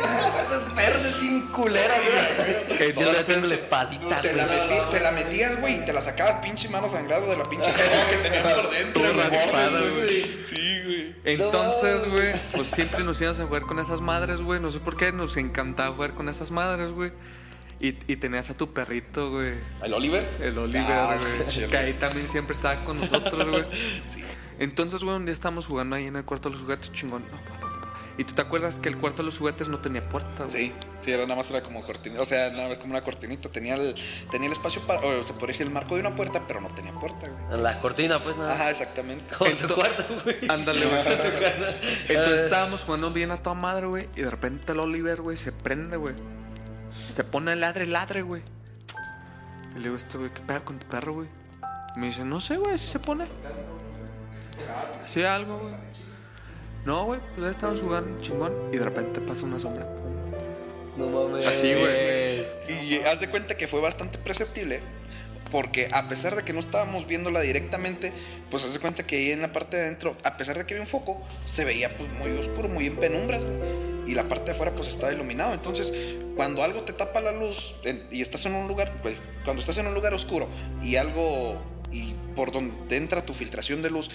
Las 0.51 0.75
verdes 0.75 1.21
bien 1.21 1.40
culeras, 1.49 1.99
güey. 2.38 2.68
Yo 2.68 2.75
le 2.79 2.88
Entonces- 2.90 3.27
tengo 3.27 3.47
la 3.47 3.55
espadita, 3.55 4.21
Te 4.23 4.33
la, 4.33 4.47
güey. 4.47 4.59
metí- 4.61 4.90
te 4.90 5.01
la 5.01 5.11
metías, 5.12 5.61
güey, 5.61 5.75
y 5.77 5.85
te 5.85 5.92
la 5.92 6.01
sacabas 6.03 6.40
pinche 6.42 6.68
mano 6.68 6.90
sangrado 6.90 7.29
de 7.29 7.37
la 7.37 7.44
pinche 7.44 7.66
cara 7.73 8.07
que 8.11 8.16
tenías 8.29 8.55
por 8.55 8.71
dentro. 8.71 9.03
Güey. 9.03 9.12
raspada, 9.16 9.81
güey. 9.81 10.23
Sí, 10.49 10.81
güey. 10.85 11.14
Entonces, 11.52 12.11
güey, 12.11 12.34
pues 12.54 12.68
siempre 12.68 13.04
nos 13.04 13.20
íbamos 13.20 13.40
a 13.40 13.46
jugar 13.46 13.62
con 13.62 13.78
esas 13.78 14.00
madres, 14.00 14.40
güey. 14.40 14.61
No 14.61 14.70
sé 14.70 14.80
por 14.80 14.96
qué, 14.96 15.12
nos 15.12 15.37
encantaba 15.37 15.94
jugar 15.94 16.14
con 16.14 16.28
esas 16.28 16.50
madres, 16.50 16.90
güey. 16.90 17.12
Y, 17.80 17.88
y 18.11 18.16
tenías 18.16 18.50
a 18.50 18.56
tu 18.56 18.72
perrito, 18.72 19.30
güey. 19.30 19.54
¿El 19.82 19.94
Oliver? 19.94 20.28
El 20.40 20.58
Oliver, 20.58 20.82
Ah, 20.90 21.16
güey. 21.46 21.68
que 21.70 21.76
ahí 21.76 21.94
también 21.94 22.26
siempre 22.28 22.54
estaba 22.54 22.84
con 22.84 22.98
nosotros, 23.00 23.48
güey. 23.48 23.64
Entonces, 24.58 25.02
güey, 25.04 25.14
un 25.16 25.24
día 25.24 25.32
estábamos 25.32 25.66
jugando 25.66 25.94
ahí 25.94 26.06
en 26.06 26.16
el 26.16 26.24
cuarto 26.24 26.48
de 26.48 26.54
los 26.54 26.62
juguetes, 26.62 26.90
chingón. 26.92 27.24
No. 27.30 27.67
Y 28.18 28.24
tú 28.24 28.35
te 28.35 28.42
acuerdas 28.42 28.81
que 28.81 28.88
el 28.88 28.98
cuarto 28.98 29.18
de 29.22 29.26
los 29.26 29.38
juguetes 29.38 29.68
no 29.68 29.78
tenía 29.78 30.07
puerta, 30.09 30.44
güey. 30.44 30.50
Sí, 30.50 30.72
sí, 31.04 31.12
era 31.12 31.22
nada 31.22 31.37
más 31.37 31.48
era 31.50 31.62
como 31.62 31.83
cortinita, 31.85 32.20
o 32.20 32.24
sea, 32.24 32.50
nada 32.50 32.68
más 32.70 32.78
como 32.78 32.90
una 32.90 33.02
cortinita, 33.02 33.48
tenía 33.48 33.76
el, 33.76 33.94
tenía 34.31 34.48
el 34.48 34.52
espacio 34.54 34.83
para, 34.88 35.00
o 35.07 35.22
se 35.22 35.33
podría 35.35 35.52
decir 35.52 35.66
el 35.68 35.72
marco 35.72 35.94
de 35.94 36.00
una 36.00 36.16
puerta, 36.16 36.42
pero 36.48 36.61
no 36.61 36.68
tenía 36.74 36.92
puerta, 36.92 37.28
güey. 37.28 37.61
La 37.62 37.78
cortina, 37.78 38.18
pues 38.18 38.37
nada. 38.37 38.54
Ajá, 38.54 38.70
exactamente. 38.72 39.24
Como 39.38 39.50
tu 39.57 39.66
Ento- 39.68 39.74
cuarto, 39.76 40.04
güey. 40.24 40.37
Ándale, 40.48 40.85
güey. 40.85 41.00
Entonces 42.09 42.42
estábamos 42.42 42.83
jugando 42.83 43.12
bien 43.12 43.31
a 43.31 43.37
toda 43.40 43.54
madre, 43.54 43.87
güey. 43.87 44.09
Y 44.16 44.22
de 44.22 44.31
repente 44.31 44.72
el 44.72 44.81
Oliver, 44.81 45.22
güey, 45.22 45.37
se 45.37 45.52
prende, 45.52 45.96
güey. 45.96 46.14
Se 47.09 47.22
pone 47.22 47.54
ladre, 47.54 47.87
ladre, 47.87 48.22
güey. 48.22 48.42
Y 49.74 49.78
le 49.78 49.85
digo, 49.85 49.94
este, 49.96 50.18
güey, 50.18 50.31
¿qué 50.35 50.40
pedo 50.40 50.64
con 50.64 50.81
tu 50.81 50.88
perro, 50.88 51.14
güey? 51.14 51.28
Y 51.94 52.00
me 52.00 52.07
dice, 52.09 52.24
no 52.24 52.40
sé, 52.40 52.57
güey, 52.57 52.74
así 52.74 52.88
se 52.88 52.98
pone. 52.98 53.26
Sí, 55.07 55.22
algo, 55.22 55.59
güey. 55.59 55.74
No, 56.85 57.05
güey, 57.05 57.21
pues 57.35 57.45
ahí 57.47 57.51
estábamos 57.51 57.81
jugando 57.83 58.21
chingón. 58.21 58.53
Y 58.73 58.77
de 58.79 58.85
repente 58.85 59.21
pasa 59.21 59.45
una 59.45 59.59
sombra. 59.59 59.87
pum. 59.87 60.12
No 60.97 61.07
mames. 61.11 61.47
Así, 61.47 61.75
güey. 61.75 62.45
Y 62.88 62.97
haz 63.05 63.21
de 63.21 63.29
cuenta 63.29 63.57
que 63.57 63.69
fue 63.69 63.81
bastante 63.81 64.19
perceptible, 64.19 64.81
porque 65.51 65.88
a 65.93 66.09
pesar 66.09 66.35
de 66.37 66.43
que 66.43 66.53
no 66.53 66.61
estábamos 66.61 67.07
viéndola 67.07 67.41
directamente, 67.41 68.12
pues 68.51 68.64
haz 68.64 68.73
de 68.73 68.79
cuenta 68.79 69.03
que 69.07 69.17
ahí 69.17 69.31
en 69.33 69.43
la 69.43 69.53
parte 69.53 69.77
de 69.77 69.85
adentro, 69.85 70.17
a 70.25 70.37
pesar 70.37 70.57
de 70.59 70.64
que 70.64 70.75
había 70.75 70.83
un 70.83 70.88
foco, 70.88 71.23
se 71.47 71.64
veía 71.64 71.97
pues 71.97 72.11
muy 72.12 72.31
oscuro, 72.38 72.69
muy 72.69 72.87
en 72.87 72.97
penumbras, 72.97 73.45
güey. 73.45 73.88
Y 74.11 74.14
la 74.14 74.25
parte 74.25 74.47
de 74.47 74.51
afuera 74.53 74.73
pues 74.73 74.88
estaba 74.88 75.12
iluminado. 75.12 75.53
Entonces, 75.53 75.93
cuando 76.35 76.62
algo 76.62 76.81
te 76.83 76.93
tapa 76.95 77.21
la 77.21 77.33
luz 77.33 77.75
en- 77.85 78.07
y 78.11 78.23
estás 78.23 78.47
en 78.47 78.55
un 78.55 78.67
lugar, 78.67 78.91
pues, 79.03 79.17
cuando 79.45 79.61
estás 79.61 79.77
en 79.79 79.87
un 79.87 79.95
lugar 79.95 80.14
oscuro 80.14 80.49
y 80.83 80.97
algo, 80.97 81.61
y 81.93 82.14
por 82.35 82.51
donde 82.51 82.97
entra 82.97 83.25
tu 83.27 83.35
filtración 83.35 83.83
de 83.83 83.91
luz, 83.91 84.11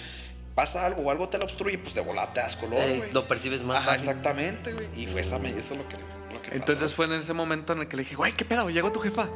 pasa 0.54 0.86
algo 0.86 1.02
o 1.02 1.10
algo 1.10 1.28
te 1.28 1.38
la 1.38 1.44
obstruye, 1.44 1.78
pues 1.78 1.94
de 1.94 2.00
volada 2.00 2.32
te 2.32 2.40
das 2.40 2.56
color, 2.56 2.80
Eh, 2.80 2.98
güey. 2.98 3.12
lo 3.12 3.26
percibes 3.28 3.62
más 3.62 3.78
Ajá, 3.82 3.92
fácil. 3.92 4.08
exactamente, 4.08 4.72
güey. 4.72 4.88
Y 4.96 5.06
fue 5.06 5.20
esa, 5.20 5.36
eso 5.36 5.58
es 5.58 5.70
lo 5.70 5.88
que, 5.88 5.96
lo 6.32 6.42
que 6.42 6.50
Entonces 6.54 6.84
pasó. 6.90 6.94
fue 6.96 7.04
en 7.06 7.12
ese 7.14 7.32
momento 7.32 7.72
en 7.72 7.80
el 7.80 7.88
que 7.88 7.96
le 7.96 8.02
dije, 8.04 8.14
güey, 8.16 8.32
¿qué 8.32 8.44
pedo? 8.44 8.70
Llegó 8.70 8.92
tu 8.92 9.00
jefa. 9.00 9.28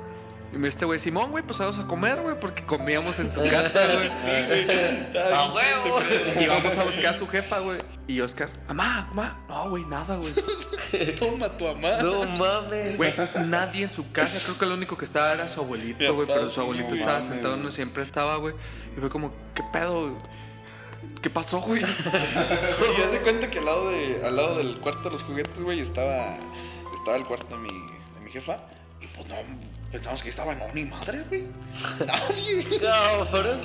Y 0.50 0.57
me 0.57 0.61
dice 0.68 0.76
este 0.76 0.85
güey, 0.87 0.98
Simón, 0.98 1.31
güey, 1.31 1.44
pues 1.44 1.59
vamos 1.59 1.78
a 1.78 1.87
comer, 1.87 2.22
güey, 2.22 2.40
porque 2.40 2.64
comíamos 2.64 3.18
en 3.18 3.31
su 3.31 3.42
casa, 3.50 3.81
güey. 3.92 4.09
¡A 5.35 5.52
huevo! 5.52 6.00
Y 6.40 6.46
vamos 6.46 6.78
a 6.78 6.85
buscar 6.85 7.07
a 7.07 7.12
su 7.14 7.26
jefa, 7.28 7.59
güey. 7.59 7.83
Y 8.07 8.22
Oscar, 8.22 8.48
mamá, 8.68 9.09
mamá. 9.12 9.44
No, 9.46 9.68
güey, 9.68 9.85
nada, 9.85 10.16
güey. 10.16 10.33
Toma 11.18 11.50
tu 11.50 11.66
mamá. 11.66 12.00
No 12.02 12.24
mames. 12.24 12.96
Güey, 12.96 13.12
nadie 13.46 13.85
en 13.85 13.92
su 13.92 14.11
casa. 14.11 14.38
Creo 14.42 14.57
que 14.57 14.64
lo 14.64 14.72
único 14.74 14.96
que 14.96 15.04
estaba 15.04 15.35
era 15.35 15.46
su 15.48 15.61
abuelito, 15.61 16.14
güey. 16.14 16.26
Pero 16.26 16.48
su 16.48 16.62
abuelito 16.62 16.94
estaba 16.94 17.20
sentado, 17.20 17.59
no 17.59 17.70
siempre 17.70 18.02
estaba, 18.02 18.37
güey. 18.37 18.54
Y 18.96 19.00
fue 19.00 19.11
como, 19.11 19.35
¿qué 19.54 19.62
pedo? 19.70 20.16
¿Qué 21.22 21.30
pasó, 21.30 21.61
güey? 21.61 21.82
Y 22.98 23.02
hace 23.02 23.20
cuenta 23.22 23.50
que 23.50 23.58
al 23.58 23.64
lado, 23.64 23.90
de, 23.90 24.20
al 24.24 24.37
lado 24.37 24.56
del 24.56 24.78
cuarto 24.78 25.04
de 25.04 25.11
los 25.11 25.22
juguetes, 25.22 25.61
güey, 25.61 25.80
estaba, 25.80 26.37
estaba 26.94 27.16
el 27.16 27.24
cuarto 27.24 27.56
de 27.56 27.62
mi, 27.62 27.68
de 27.68 28.20
mi 28.24 28.30
jefa. 28.30 28.58
Y 29.00 29.06
pues 29.08 29.28
no, 29.28 29.37
pensamos 29.90 30.22
que 30.22 30.30
estaba, 30.30 30.54
no, 30.54 30.64
ni 30.74 30.84
madre, 30.84 31.22
güey. 31.28 31.46
Nadie. 32.06 32.64
Cabrón. 32.80 33.61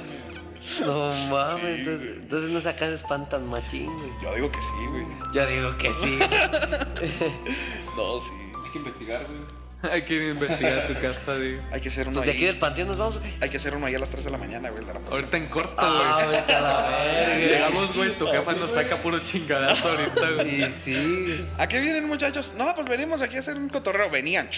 No 0.79 1.09
mames. 1.29 1.79
entonces, 1.79 2.17
entonces 2.21 2.51
en 2.51 2.57
esa 2.57 2.73
casa 2.73 2.93
espantan 2.93 3.47
machín, 3.49 3.91
güey. 3.93 4.11
Yo 4.21 4.33
digo 4.35 4.51
que 4.51 4.59
sí, 4.59 4.87
güey. 4.89 5.05
Yo 5.33 5.45
digo 5.47 5.77
que 5.77 5.93
sí. 5.93 6.19
No, 7.97 8.19
sí. 8.19 8.31
Hay 8.63 8.71
que 8.71 8.77
investigar, 8.79 9.21
güey. 9.25 9.62
Hay 9.91 10.03
que 10.03 10.13
ir 10.15 10.21
a 10.23 10.27
investigar 10.29 10.87
tu 10.87 10.93
casa, 11.01 11.35
digo. 11.35 11.61
Hay 11.71 11.81
que 11.81 11.89
hacer 11.89 12.07
uno 12.07 12.15
Pues 12.19 12.25
de 12.27 12.31
aquí 12.31 12.41
ahí. 12.41 12.47
del 12.47 12.57
panteón 12.57 12.87
nos 12.87 12.97
vamos, 12.97 13.17
¿o 13.17 13.21
qué? 13.21 13.33
Hay 13.41 13.49
que 13.49 13.57
hacer 13.57 13.75
uno 13.75 13.85
ahí 13.85 13.95
a 13.95 13.99
las 13.99 14.09
3 14.09 14.23
de 14.23 14.31
la 14.31 14.37
mañana, 14.37 14.69
güey. 14.69 14.85
de 14.85 14.93
la. 14.93 14.99
Ahorita 15.11 15.37
en 15.37 15.47
corto, 15.47 15.75
Ah, 15.77 16.21
güey. 16.25 16.37
vete 16.37 16.55
a 16.55 16.61
la 16.61 16.89
verga. 16.89 17.35
Llegamos, 17.37 17.93
güey, 17.93 18.17
tu 18.17 18.27
jefa 18.27 18.53
nos 18.53 18.71
saca 18.71 18.97
puro 19.01 19.19
chingadazo 19.19 19.89
ahorita, 19.89 20.29
güey. 20.31 20.63
Y 20.63 20.71
sí. 20.83 21.45
¿A 21.57 21.67
qué 21.67 21.79
vienen, 21.81 22.07
muchachos? 22.07 22.53
No, 22.55 22.73
pues 22.75 22.87
venimos 22.87 23.21
aquí 23.21 23.35
a 23.37 23.39
hacer 23.41 23.55
un 23.57 23.67
cotorreo. 23.69 24.09
Venían. 24.09 24.49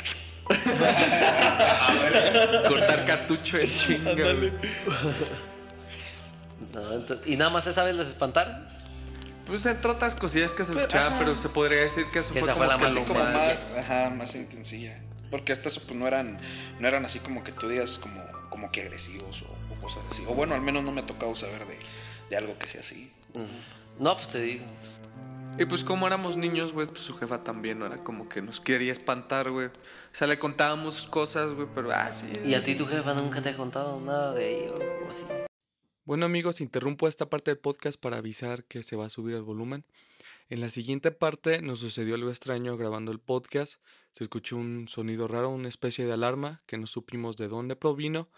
Cortar 2.67 3.05
cartucho 3.05 3.57
de 3.57 3.69
chinga, 3.77 4.13
güey. 4.13 4.51
No, 6.73 6.93
entonces, 6.93 7.27
¿Y 7.27 7.35
nada 7.35 7.49
más 7.51 7.65
esa 7.67 7.83
vez 7.83 7.95
les 7.95 8.07
espantaron? 8.09 8.65
Pues 9.47 9.65
entre 9.65 9.91
otras 9.91 10.15
cosillas 10.15 10.53
que 10.53 10.65
se 10.65 10.71
escuchaban, 10.73 11.17
pero 11.19 11.35
se 11.35 11.49
podría 11.49 11.81
decir 11.81 12.05
que 12.11 12.19
eso 12.19 12.33
Que 12.33 12.39
fue 12.41 12.49
como 12.49 12.65
fue 12.65 12.67
la 12.67 12.77
que 12.77 12.83
más 12.83 12.93
lo 12.93 13.03
como 13.05 13.19
más... 13.23 13.33
más, 13.33 13.75
ajá, 13.79 14.09
más 14.09 14.35
intensilla. 14.35 14.97
Porque 15.35 15.51
estas 15.51 15.77
pues 15.79 15.99
no 15.99 16.07
eran, 16.07 16.39
no 16.79 16.87
eran 16.87 17.03
así 17.03 17.19
como 17.19 17.43
que 17.43 17.51
tú 17.51 17.67
digas 17.67 17.97
como, 17.97 18.23
como 18.49 18.71
que 18.71 18.83
agresivos 18.83 19.41
o, 19.41 19.73
o 19.73 19.81
cosas 19.81 20.01
así. 20.09 20.23
O 20.29 20.33
bueno, 20.33 20.55
al 20.55 20.61
menos 20.61 20.81
no 20.81 20.93
me 20.93 21.01
ha 21.01 21.05
tocado 21.05 21.35
saber 21.35 21.67
de, 21.67 21.77
de 22.29 22.37
algo 22.37 22.57
que 22.57 22.67
sea 22.67 22.79
así. 22.79 23.11
No, 23.99 24.15
pues 24.15 24.29
te 24.29 24.39
digo. 24.39 24.63
Y 25.59 25.65
pues 25.65 25.83
como 25.83 26.07
éramos 26.07 26.37
niños, 26.37 26.71
güey, 26.71 26.87
pues 26.87 27.01
su 27.01 27.13
jefa 27.13 27.43
también 27.43 27.79
no 27.79 27.85
era 27.85 28.01
como 28.01 28.29
que 28.29 28.41
nos 28.41 28.61
quería 28.61 28.93
espantar, 28.93 29.51
güey. 29.51 29.67
O 29.67 29.71
sea, 30.13 30.25
le 30.25 30.39
contábamos 30.39 31.05
cosas, 31.07 31.51
güey, 31.51 31.67
pero 31.75 31.91
ah, 31.91 32.09
sí. 32.13 32.31
¿Y 32.45 32.53
a 32.53 32.63
ti 32.63 32.75
tu 32.75 32.85
jefa 32.85 33.13
nunca 33.13 33.41
te 33.41 33.49
ha 33.49 33.57
contado 33.57 33.99
nada 33.99 34.33
de 34.33 34.45
ahí 34.45 34.69
o 34.69 35.09
así? 35.11 35.23
Bueno 36.05 36.27
amigos, 36.27 36.61
interrumpo 36.61 37.09
esta 37.09 37.29
parte 37.29 37.51
del 37.51 37.57
podcast 37.57 37.99
para 37.99 38.15
avisar 38.15 38.63
que 38.63 38.83
se 38.83 38.95
va 38.95 39.07
a 39.07 39.09
subir 39.09 39.35
el 39.35 39.41
volumen. 39.41 39.83
En 40.47 40.61
la 40.61 40.69
siguiente 40.69 41.11
parte 41.11 41.61
nos 41.61 41.79
sucedió 41.79 42.15
algo 42.15 42.29
extraño 42.29 42.77
grabando 42.77 43.11
el 43.11 43.19
podcast. 43.19 43.81
Se 44.15 44.23
escuchó 44.23 44.55
un 44.55 44.87
sonido 44.87 45.27
raro, 45.27 45.49
una 45.49 45.67
especie 45.67 46.05
de 46.05 46.13
alarma 46.13 46.63
que 46.67 46.77
no 46.77 46.87
supimos 46.87 47.35
de 47.35 47.49
dónde 47.49 47.75
provino 47.75 48.29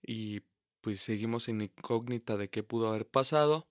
y 0.00 0.42
pues 0.80 1.00
seguimos 1.00 1.48
en 1.48 1.62
incógnita 1.62 2.36
de 2.36 2.48
qué 2.48 2.62
pudo 2.62 2.86
haber 2.86 3.04
pasado. 3.04 3.66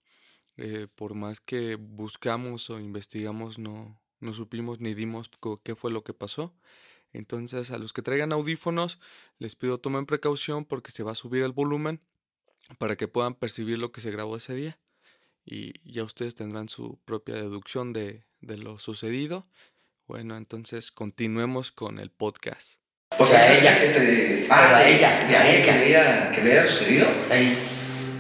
Eh, 0.58 0.88
por 0.94 1.14
más 1.14 1.40
que 1.40 1.76
buscamos 1.76 2.70
o 2.70 2.82
investigamos 2.82 3.60
no, 3.60 3.98
no 4.20 4.34
supimos 4.34 4.82
ni 4.82 4.94
dimos 4.94 5.32
qué 5.64 5.74
fue 5.74 5.90
lo 5.90 6.04
que 6.04 6.14
pasó. 6.14 6.54
Entonces 7.14 7.72
a 7.72 7.78
los 7.78 7.94
que 7.94 8.02
traigan 8.02 8.34
audífonos 8.34 9.00
les 9.40 9.56
pido 9.56 9.78
tomen 9.78 10.06
precaución 10.06 10.66
porque 10.66 10.92
se 10.92 11.04
va 11.04 11.14
a 11.14 11.16
subir 11.16 11.44
el 11.44 11.54
volumen 11.54 12.02
para 12.78 12.98
que 12.98 13.08
puedan 13.08 13.36
percibir 13.36 13.80
lo 13.80 13.94
que 13.94 14.02
se 14.02 14.12
grabó 14.12 14.36
ese 14.36 14.54
día 14.54 14.78
y 15.46 15.74
ya 15.90 16.04
ustedes 16.04 16.36
tendrán 16.36 16.68
su 16.68 17.00
propia 17.06 17.36
deducción 17.36 17.94
de, 17.94 18.26
de 18.42 18.58
lo 18.58 18.80
sucedido. 18.80 19.48
Bueno, 20.06 20.36
entonces 20.36 20.92
continuemos 20.92 21.72
con 21.72 21.98
el 21.98 22.12
podcast. 22.12 22.74
O 23.18 23.26
sea, 23.26 23.58
ella 23.58 23.80
que 23.80 23.88
te. 23.88 24.48
Ah, 24.50 24.80
de 24.80 24.96
ella, 24.96 25.26
de 25.26 25.38
a 25.38 25.50
ella, 25.50 25.66
que 25.66 25.72
le 25.72 25.86
haya, 25.86 26.32
que 26.32 26.42
le 26.42 26.52
haya 26.52 26.66
sucedido. 26.66 27.08
Ahí. 27.32 27.58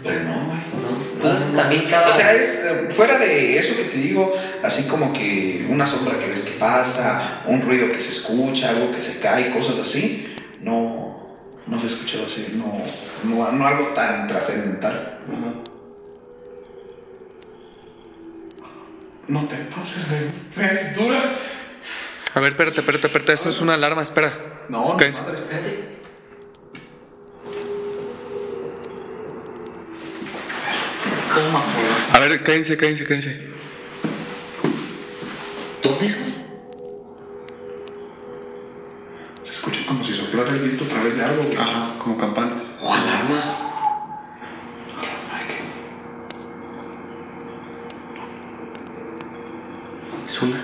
Pues 0.01 0.23
no, 0.23 0.45
güey. 0.45 0.57
¿no? 0.57 1.21
Pues 1.21 1.53
también 1.53 1.83
cada. 1.89 2.09
O 2.09 2.13
sea, 2.13 2.31
es 2.31 2.63
eh, 2.63 2.87
fuera 2.89 3.17
de 3.17 3.59
eso 3.59 3.75
que 3.75 3.83
te 3.83 3.97
digo, 3.97 4.33
así 4.63 4.83
como 4.83 5.11
que 5.11 5.65
una 5.69 5.85
sombra 5.85 6.17
que 6.17 6.27
ves 6.27 6.43
que 6.43 6.51
pasa, 6.51 7.41
un 7.47 7.61
ruido 7.61 7.89
que 7.89 7.99
se 7.99 8.11
escucha, 8.11 8.69
algo 8.69 8.93
que 8.93 9.01
se 9.01 9.19
cae, 9.19 9.51
cosas 9.51 9.79
así, 9.79 10.33
no, 10.61 11.35
no 11.67 11.81
se 11.81 11.87
escuchó 11.87 12.25
así, 12.25 12.47
no, 12.53 12.81
no, 13.29 13.51
no 13.51 13.67
algo 13.67 13.87
tan 13.87 14.29
trascendental. 14.29 15.19
No 19.27 19.45
te 19.45 19.55
pases 19.57 20.11
de 20.11 20.31
verdura. 20.55 21.21
A 22.35 22.39
ver, 22.39 22.51
espérate, 22.53 22.79
espérate, 22.79 23.07
espérate, 23.07 23.33
esa 23.33 23.49
es 23.49 23.61
una 23.61 23.75
alarma, 23.75 24.01
espera. 24.01 24.31
No, 24.69 24.89
no, 24.89 24.97
Cállense. 24.97 25.21
madre. 25.21 25.37
¿Cómo? 31.33 31.63
A 32.13 32.19
ver, 32.19 32.43
cállense, 32.43 32.77
cállense, 32.77 33.05
cállense. 33.05 33.47
¿Dónde 35.83 36.05
es, 36.05 36.19
güey? 36.19 36.33
Se 39.43 39.53
escucha 39.53 39.79
como 39.87 40.03
si 40.03 40.13
soplara 40.13 40.49
el 40.51 40.59
viento 40.59 40.83
a 40.85 40.87
través 40.87 41.17
de 41.17 41.23
algo. 41.23 41.43
Ajá, 41.59 41.95
como 41.99 42.17
campanas. 42.17 42.63
¿O 42.81 42.93
alarma? 42.93 43.43
Ay, 45.33 45.45
qué- 45.47 45.63
Es 50.31 50.41
una. 50.41 50.57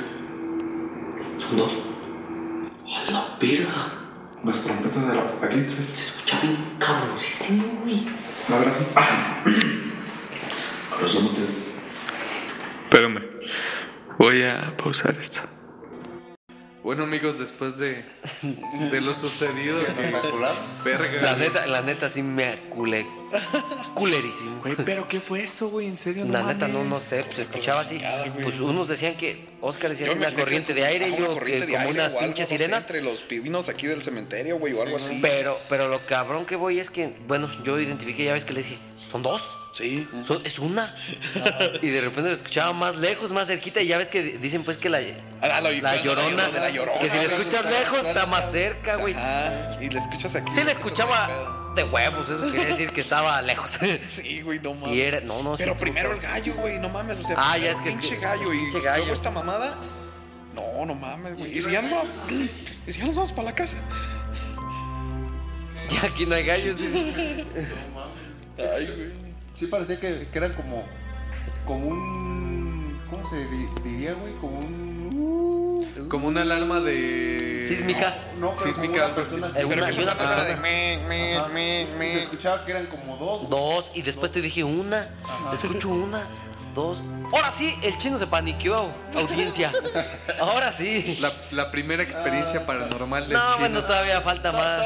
Son 1.47 1.57
dos. 1.57 1.71
¡A 3.07 3.11
la 3.11 3.37
verga! 3.41 3.93
Las 4.49 4.61
trompetas 4.61 5.07
del 5.07 5.19
apocalipsis. 5.19 5.85
Se 5.85 6.09
escucha 6.09 6.39
bien 6.41 6.57
cabroncísimo, 6.79 7.81
güey. 7.83 8.07
¿No 8.47 8.55
habrá 8.55 8.71
así? 8.71 8.83
Ah. 8.95 9.43
Ahora 10.91 11.07
solo 11.07 11.29
te. 11.29 11.41
Espérame. 12.85 13.27
Voy 14.17 14.41
a 14.41 14.73
pausar 14.75 15.13
esto. 15.21 15.41
Bueno 16.81 17.03
amigos, 17.03 17.37
después 17.37 17.77
de, 17.77 18.03
de 18.89 19.01
lo 19.01 19.13
sucedido, 19.13 19.79
que- 19.95 20.89
verga. 20.89 21.21
La 21.21 21.35
neta, 21.35 21.65
la 21.67 21.81
neta 21.81 22.07
sí 22.09 22.21
me 22.23 22.57
culé. 22.69 23.05
Culerísimo. 23.93 24.61
Güey, 24.61 24.75
pero 24.85 25.07
¿qué 25.07 25.19
fue 25.19 25.43
eso, 25.43 25.69
güey? 25.69 25.87
¿En 25.87 25.97
serio? 25.97 26.25
La 26.25 26.41
neta 26.41 26.67
no, 26.67 26.83
no 26.85 26.99
sé, 26.99 27.23
pues 27.23 27.35
se 27.35 27.41
escuchaba 27.43 27.81
así. 27.81 28.01
Pues 28.41 28.59
unos 28.59 28.87
decían 28.87 29.15
que 29.15 29.45
Oscar 29.61 29.89
decía 29.91 30.07
que 30.09 30.15
una 30.17 30.33
corriente 30.33 30.73
de 30.73 30.85
aire, 30.85 31.09
yo 31.11 31.17
una 31.17 31.27
corriente 31.27 31.65
que 31.65 31.71
de 31.73 31.77
como 31.77 31.89
aire 31.89 31.99
unas 31.99 32.13
pinches 32.15 32.39
no 32.39 32.45
sé, 32.49 32.57
sirenas. 32.57 32.83
entre 32.85 33.01
los 33.01 33.19
pinos 33.21 33.67
aquí 33.69 33.85
del 33.85 34.01
cementerio, 34.01 34.57
güey, 34.57 34.73
o 34.73 34.81
algo 34.81 34.97
así. 34.97 35.19
Pero, 35.21 35.57
pero 35.67 35.89
lo 35.89 35.99
cabrón 36.05 36.45
que 36.45 36.55
voy 36.55 36.79
es 36.79 36.89
que, 36.89 37.09
bueno, 37.27 37.49
yo 37.63 37.77
identifiqué, 37.79 38.23
ya 38.23 38.33
ves 38.33 38.45
que 38.45 38.53
le 38.53 38.63
dije, 38.63 38.77
son 39.09 39.23
dos. 39.23 39.41
Sí. 39.73 40.07
Son- 40.25 40.41
es 40.45 40.59
una. 40.59 40.93
Y 41.81 41.87
de 41.89 42.01
repente 42.01 42.29
lo 42.29 42.35
escuchaba 42.35 42.73
más 42.73 42.95
lejos, 42.97 43.31
más 43.31 43.47
cerquita. 43.47 43.81
Y 43.81 43.87
ya 43.87 43.97
ves 43.97 44.07
que 44.07 44.21
dicen 44.23 44.63
pues 44.63 44.77
que 44.77 44.89
la, 44.89 44.99
Ah, 45.41 45.47
la- 45.47 45.61
la, 45.61 45.71
la 45.71 46.01
llorona, 46.01 46.47
la 46.49 46.69
llorona, 46.69 46.99
que 46.99 47.09
si 47.09 47.15
la 47.15 47.23
escuchas 47.23 47.65
lejos 47.65 48.05
está 48.05 48.25
más 48.25 48.51
cerca, 48.51 48.95
güey. 48.97 49.13
Ajá. 49.13 49.77
Y 49.81 49.89
le 49.89 49.99
escuchas 49.99 50.35
aquí. 50.35 50.51
Sí 50.53 50.63
la 50.63 50.71
escuchaba 50.71 51.71
de 51.75 51.83
huevos, 51.83 52.27
eso 52.29 52.49
quiere 52.49 52.65
decir 52.65 52.89
que 52.91 53.01
estaba 53.01 53.41
lejos. 53.41 53.71
Sí, 54.07 54.41
güey, 54.41 54.59
no 54.59 54.73
mames. 54.73 54.89
Sí 54.91 55.01
era- 55.01 55.19
no, 55.21 55.41
no, 55.43 55.55
Pero 55.55 55.75
primero 55.75 56.11
el 56.13 56.19
gallo, 56.19 56.53
güey, 56.55 56.79
no 56.79 56.89
mames. 56.89 57.19
O 57.19 57.23
sea, 57.23 57.35
Ah, 57.37 57.57
ya 57.57 57.71
es 57.71 57.77
que 57.77 57.91
pinche 57.91 58.17
gallo 58.17 58.51
y 58.53 58.71
luego 58.71 59.13
esta 59.13 59.31
mamada. 59.31 59.75
No, 60.53 60.85
no 60.85 60.95
mames, 60.95 61.37
güey. 61.37 61.57
¿Y 61.57 61.61
si 61.61 61.71
ya 61.71 61.81
no, 61.81 62.03
¿y 62.87 62.91
si 62.91 62.99
ya 62.99 63.05
nos 63.05 63.15
vamos 63.15 63.31
para 63.31 63.43
la 63.49 63.55
casa? 63.55 63.77
Ya 65.89 66.05
aquí 66.05 66.25
no 66.25 66.35
hay 66.35 66.45
gallos, 66.45 66.77
dice. 66.77 67.45
Ay, 68.59 68.85
güey. 68.85 69.11
Sí 69.57 69.67
parecía 69.67 69.99
que, 69.99 70.27
que 70.31 70.37
eran 70.37 70.53
como, 70.53 70.85
como 71.65 71.87
un, 71.87 73.01
¿cómo 73.09 73.29
se 73.29 73.37
di- 73.47 73.67
diría, 73.83 74.13
güey? 74.13 74.33
Como 74.35 74.59
un... 74.59 76.05
Como 76.09 76.27
una 76.27 76.41
alarma 76.43 76.79
de... 76.79 77.65
Sísmica. 77.69 78.15
No, 78.39 78.53
pero 78.55 78.71
Sísmica, 78.71 79.05
una 79.05 79.15
pero 79.15 79.25
sí. 79.25 79.35
persona 79.37 79.59
Eh, 79.59 79.65
una- 79.65 79.75
una 80.13 80.43
de 80.45 80.55
me, 80.57 80.99
me, 81.07 81.35
Ajá. 81.37 81.47
me, 81.49 81.81
Y 81.81 81.85
Se 81.87 81.97
me. 81.97 82.23
escuchaba 82.23 82.63
que 82.65 82.71
eran 82.71 82.85
como 82.87 83.17
dos. 83.17 83.49
Dos, 83.49 83.91
y 83.95 84.01
después 84.01 84.31
te 84.31 84.41
dije 84.41 84.63
una. 84.63 85.07
Escucho 85.53 85.89
una, 85.89 86.23
dos. 86.73 87.01
Ahora 87.31 87.51
sí, 87.51 87.75
el 87.83 87.97
chino 87.97 88.17
se 88.17 88.25
paniqueó, 88.27 88.89
audiencia. 89.15 89.71
Ahora 90.39 90.71
sí. 90.71 91.17
La, 91.21 91.31
la 91.51 91.71
primera 91.71 92.01
experiencia 92.01 92.65
paranormal 92.65 93.23
del 93.27 93.33
No, 93.37 93.45
chino. 93.45 93.59
bueno, 93.59 93.83
todavía 93.83 94.21
falta 94.21 94.51
más. 94.51 94.83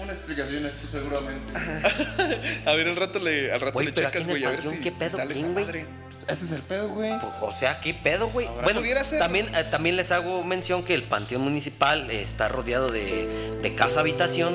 Una 0.00 0.12
explicación 0.12 0.66
esto 0.66 0.86
seguramente. 0.90 1.52
A 2.66 2.72
ver, 2.74 2.88
al 2.88 2.96
rato 2.96 3.18
le, 3.18 3.52
al 3.52 3.60
rato 3.60 3.72
Güey, 3.74 3.86
le 3.86 3.94
checas, 3.94 4.26
güey, 4.26 4.44
a 4.44 4.50
ver 4.50 4.62
si, 4.62 4.90
sale 5.10 5.34
esa 5.34 5.46
madre. 5.46 5.86
Ese 6.28 6.44
es 6.44 6.52
el 6.52 6.62
pedo, 6.62 6.88
güey. 6.88 7.12
O 7.40 7.52
sea, 7.52 7.80
¿qué 7.80 7.94
pedo, 7.94 8.28
güey? 8.28 8.46
Bueno, 8.62 8.80
Pudiera 8.80 9.02
ser. 9.04 9.18
también, 9.18 9.52
eh, 9.56 9.64
también 9.64 9.96
les 9.96 10.12
hago 10.12 10.44
mención 10.44 10.84
que 10.84 10.94
el 10.94 11.02
panteón 11.02 11.42
municipal 11.42 12.10
está 12.12 12.48
rodeado 12.48 12.92
de, 12.92 13.58
de 13.60 13.74
casa 13.74 14.00
habitación 14.00 14.54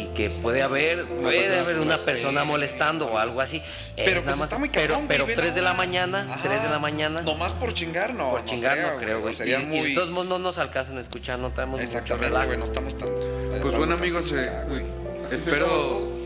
y 0.00 0.14
que 0.14 0.30
puede 0.30 0.62
haber, 0.62 1.04
puede 1.06 1.58
haber 1.58 1.78
una 1.78 2.04
persona 2.04 2.44
molestando 2.44 3.06
o 3.06 3.18
algo 3.18 3.40
así. 3.40 3.58
Es 3.96 4.04
Pero 4.04 4.20
nada 4.20 4.22
pues 4.24 4.36
más- 4.38 4.46
está 4.46 4.58
muy 4.58 4.68
pero, 4.68 4.94
cabrón, 4.94 5.08
pero 5.08 5.26
ve 5.26 5.34
3 5.34 5.54
de 5.54 5.62
la 5.62 5.74
mañana, 5.74 6.26
Ajá. 6.30 6.42
3 6.42 6.62
de 6.62 6.68
la 6.70 6.78
mañana. 6.78 7.22
Nomás 7.22 7.52
por 7.52 7.74
chingar, 7.74 8.14
no. 8.14 8.30
por 8.30 8.44
chingar 8.44 8.78
no 8.78 8.98
creo, 8.98 9.20
güey. 9.20 9.34
Sería 9.34 9.60
Y, 9.60 9.62
y 9.62 9.66
muy... 9.66 9.88
de 9.90 9.94
todos 9.94 10.10
modos 10.10 10.28
no 10.28 10.38
nos 10.38 10.58
alcanzan 10.58 10.96
a 10.98 11.00
escuchar, 11.00 11.38
no 11.38 11.50
tenemos 11.50 11.80
mucho 11.80 11.84
Exactamente, 11.98 12.46
güey, 12.46 12.58
no 12.58 12.64
estamos 12.64 12.96
tan... 12.96 13.08
Pues 13.60 13.76
bueno 13.76 13.94
amigos, 13.94 14.32
eh, 14.34 14.50
espero... 15.30 16.18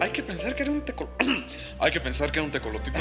Hay 0.00 0.10
que 0.10 0.22
pensar 0.22 0.54
que 0.54 0.62
era 0.62 0.70
un 0.72 0.80
tecol... 0.82 1.08
Hay 1.80 1.90
que 1.90 2.00
pensar 2.00 2.30
que 2.30 2.38
era 2.38 2.44
un 2.44 2.52
tecolotito. 2.52 3.00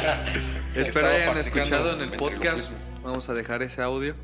Espero 0.74 1.06
hayan 1.08 1.38
escuchado 1.38 1.92
en 1.94 2.02
el 2.02 2.10
podcast. 2.18 2.72
Vamos 3.04 3.28
a 3.28 3.34
dejar 3.34 3.62
ese 3.62 3.82
audio 3.82 4.14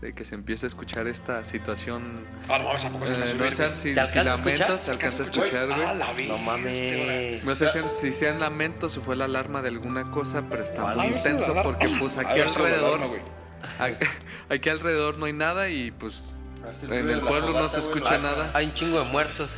de 0.00 0.14
que 0.14 0.24
se 0.24 0.34
empiece 0.34 0.64
a 0.64 0.68
escuchar 0.68 1.06
esta 1.06 1.44
situación. 1.44 2.24
Ah, 2.48 2.58
no 2.58 2.64
mames, 2.64 2.84
¿a 2.84 2.88
poco 2.90 3.06
se 3.06 3.12
va 3.12 3.18
a 3.18 3.20
Eh, 3.20 3.28
subir, 3.28 3.40
no 3.40 3.56
güey? 3.66 3.76
si, 3.76 3.94
¿Se 3.94 4.00
alcanza 4.00 4.20
si 4.20 4.24
lamentos, 4.44 4.80
se 4.80 4.90
alcanza 4.90 5.22
a 5.22 5.24
escuchar, 5.26 5.68
Ah, 5.72 5.76
güey. 5.76 5.98
la. 6.26 6.28
No 6.28 6.38
mames. 6.38 7.44
No 7.44 7.54
sé 7.54 7.68
si, 7.68 7.78
si 7.88 8.12
sean 8.12 8.40
lamentos 8.40 8.96
o 8.96 9.02
fue 9.02 9.14
la 9.16 9.26
alarma 9.26 9.60
de 9.62 9.68
alguna 9.68 10.10
cosa, 10.10 10.44
pero 10.48 10.62
está 10.62 10.82
muy 10.86 10.90
Ah, 11.06 11.10
¿viste 11.12 11.28
la 11.28 11.34
intenso 11.36 11.62
porque 11.62 11.88
pues 11.98 12.16
aquí 12.16 12.40
¿viste 12.40 12.58
la 12.58 12.64
alrededor, 12.66 12.94
alarma, 13.02 13.06
güey? 13.06 13.20
aquí 14.48 14.68
alrededor 14.70 15.18
no 15.18 15.26
hay 15.26 15.32
nada 15.34 15.68
y 15.68 15.90
pues 15.90 16.32
si 16.80 16.86
En 16.86 17.10
el 17.10 17.20
pueblo 17.20 17.52
no 17.52 17.68
se 17.68 17.80
escucha 17.80 18.16
nada. 18.18 18.50
Hay 18.54 18.66
un 18.66 18.74
chingo 18.74 18.98
de 19.00 19.04
muertos. 19.04 19.56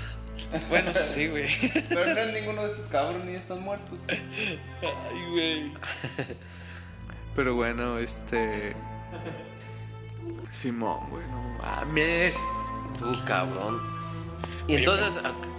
Bueno, 0.68 0.90
sí, 1.14 1.28
güey. 1.28 1.48
Pero 1.88 2.06
no 2.14 2.20
es 2.20 2.32
ninguno 2.34 2.62
de 2.64 2.72
estos 2.72 2.86
cabrones 2.88 3.24
ni 3.24 3.34
están 3.34 3.62
muertos. 3.62 3.98
Ay, 4.08 5.30
güey. 5.30 5.72
Pero 7.36 7.54
bueno, 7.54 7.98
este. 7.98 8.74
Simón, 10.50 11.08
güey, 11.10 11.24
no 11.28 11.42
mames. 11.62 12.34
Tú, 12.98 13.24
cabrón. 13.26 13.80
Y 14.68 14.76
entonces, 14.76 15.14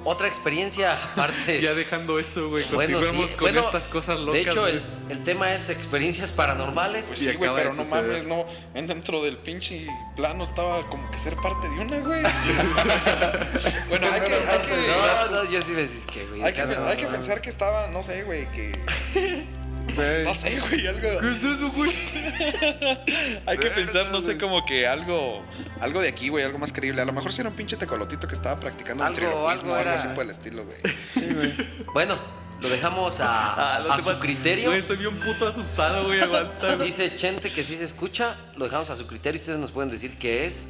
otra 0.06 0.28
experiencia 0.30 0.94
aparte. 0.94 1.60
Ya 1.62 1.74
dejando 1.74 2.20
eso, 2.20 2.48
güey, 2.50 2.64
Bueno, 2.72 3.00
continuemos 3.00 3.30
sí. 3.32 3.36
con 3.36 3.42
Bueno, 3.46 3.60
estas 3.62 3.88
cosas 3.90 4.18
locas. 4.20 4.34
De 4.34 4.42
hecho, 4.42 4.66
el, 4.68 4.82
el 5.10 5.24
tema 5.26 5.54
es 5.54 5.70
experiencias 5.70 6.32
paranormales. 6.32 7.04
Pues 7.08 7.20
sí, 7.20 7.26
güey, 7.34 7.52
pero 7.54 7.74
no 7.74 7.84
mames, 7.86 8.24
no. 8.24 8.46
en- 8.74 8.88
Dentro 8.88 9.22
del 9.22 9.38
pinche 9.40 9.88
plano 10.16 10.46
estaba 10.46 10.84
como 10.88 11.10
que 11.12 11.20
ser 11.20 11.36
parte 11.36 11.68
de 11.70 11.80
una, 11.80 12.00
güey. 12.00 12.22
bueno, 13.90 14.08
hay 14.12 14.22
que, 14.22 14.34
hay 14.36 14.60
que, 14.60 14.88
no, 14.88 15.44
no, 15.44 15.52
yo 15.52 15.62
sí 15.62 15.72
me 15.72 15.82
decís 15.82 16.04
que, 16.12 16.26
güey. 16.28 16.42
hay 16.44 16.54
que, 16.54 16.62
hay 16.62 16.98
que 16.98 17.08
pensar 17.08 17.42
que 17.42 17.50
estaba, 17.50 17.88
no 17.88 18.04
sé, 18.04 18.24
güey, 18.24 18.50
que. 18.52 18.72
Güey. 19.96 20.24
No 20.24 20.34
sé, 20.36 20.60
güey, 20.60 20.88
algo. 20.88 21.20
¿Qué 21.20 21.28
es 21.30 21.44
eso, 21.44 21.70
güey? 21.72 21.92
Hay 23.46 23.58
que 23.58 23.70
pensar, 23.70 24.08
no 24.12 24.22
sé, 24.22 24.38
como 24.38 24.66
que 24.66 24.88
algo. 24.88 25.44
Algo 25.80 26.02
de 26.02 26.10
aquí, 26.10 26.30
güey, 26.30 26.44
algo 26.44 26.58
más 26.58 26.72
creíble. 26.72 27.02
A 27.02 27.06
lo 27.06 27.14
mejor 27.14 27.32
si 27.34 27.42
era 27.42 27.50
un 27.50 27.56
pinche 27.56 27.78
tecolotito 27.78 28.28
que 28.28 28.36
estaba 28.36 28.60
practicando 28.60 29.04
Algo- 29.04 29.16
ventriloquismo 29.20 29.72
o 29.74 29.76
algo 29.76 29.90
algo 29.92 30.00
así 30.00 30.08
por 30.16 30.24
el 30.24 30.30
estilo, 30.32 30.66
güey. 30.66 31.54
Bueno, 31.94 32.18
lo 32.62 32.70
dejamos 32.70 33.20
a, 33.20 33.76
Ah, 33.78 33.84
no 33.86 33.94
a 33.94 34.00
su 34.16 34.20
criterio. 34.20 34.70
Güey, 34.70 34.80
estoy 34.80 34.98
bien 34.98 35.16
puto 35.20 35.48
asustado, 35.48 36.06
güey, 36.06 36.22
aguanta. 36.22 36.76
güey. 36.76 36.88
Dice 36.88 37.16
Chente 37.16 37.52
que 37.52 37.64
sí 37.64 37.76
se 37.78 37.84
escucha, 37.86 38.36
lo 38.56 38.66
dejamos 38.66 38.90
a 38.90 38.96
su 38.96 39.06
criterio. 39.08 39.40
Ustedes 39.40 39.60
nos 39.60 39.72
pueden 39.72 39.92
decir 39.92 40.18
qué 40.18 40.46
es. 40.46 40.66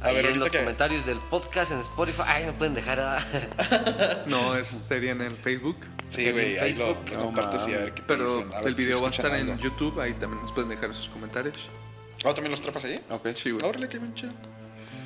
A 0.00 0.06
Ahí 0.08 0.14
ver, 0.16 0.26
en 0.26 0.38
los 0.38 0.50
que- 0.52 0.58
comentarios 0.58 1.04
del 1.06 1.18
podcast 1.18 1.72
en 1.72 1.80
Spotify. 1.80 2.22
Ay, 2.26 2.44
no 2.46 2.52
pueden 2.52 2.74
dejar. 2.74 3.00
ah. 3.00 3.24
No, 4.26 4.54
es 4.56 4.66
serie 4.68 5.10
en 5.10 5.22
el 5.22 5.32
Facebook. 5.36 5.76
Sí, 6.10 6.30
güey, 6.30 6.58
ahí 6.58 6.74
lo 6.74 7.04
que 7.04 7.14
No 7.16 7.24
compartes 7.24 7.68
y 7.68 7.74
a 7.74 7.78
ver 7.78 7.92
qué 7.92 8.02
te 8.02 8.08
Pero 8.08 8.38
dicen, 8.38 8.52
a 8.54 8.58
ver 8.58 8.66
el 8.68 8.74
si 8.74 8.82
video 8.82 9.02
va 9.02 9.08
a 9.08 9.10
estar 9.10 9.34
en. 9.34 9.58
YouTube, 9.58 10.00
ahí 10.00 10.14
también 10.14 10.42
nos 10.42 10.52
pueden 10.52 10.70
dejar 10.70 10.94
sus 10.94 11.08
comentarios. 11.08 11.68
¿Oh, 12.24 12.34
también 12.34 12.50
los 12.50 12.62
trapas 12.62 12.84
allí? 12.84 12.98
Ok, 13.10 13.28
Sí, 13.34 13.50
güey. 13.50 13.64
Órale, 13.64 13.88
qué 13.88 14.00
chido. 14.14 14.32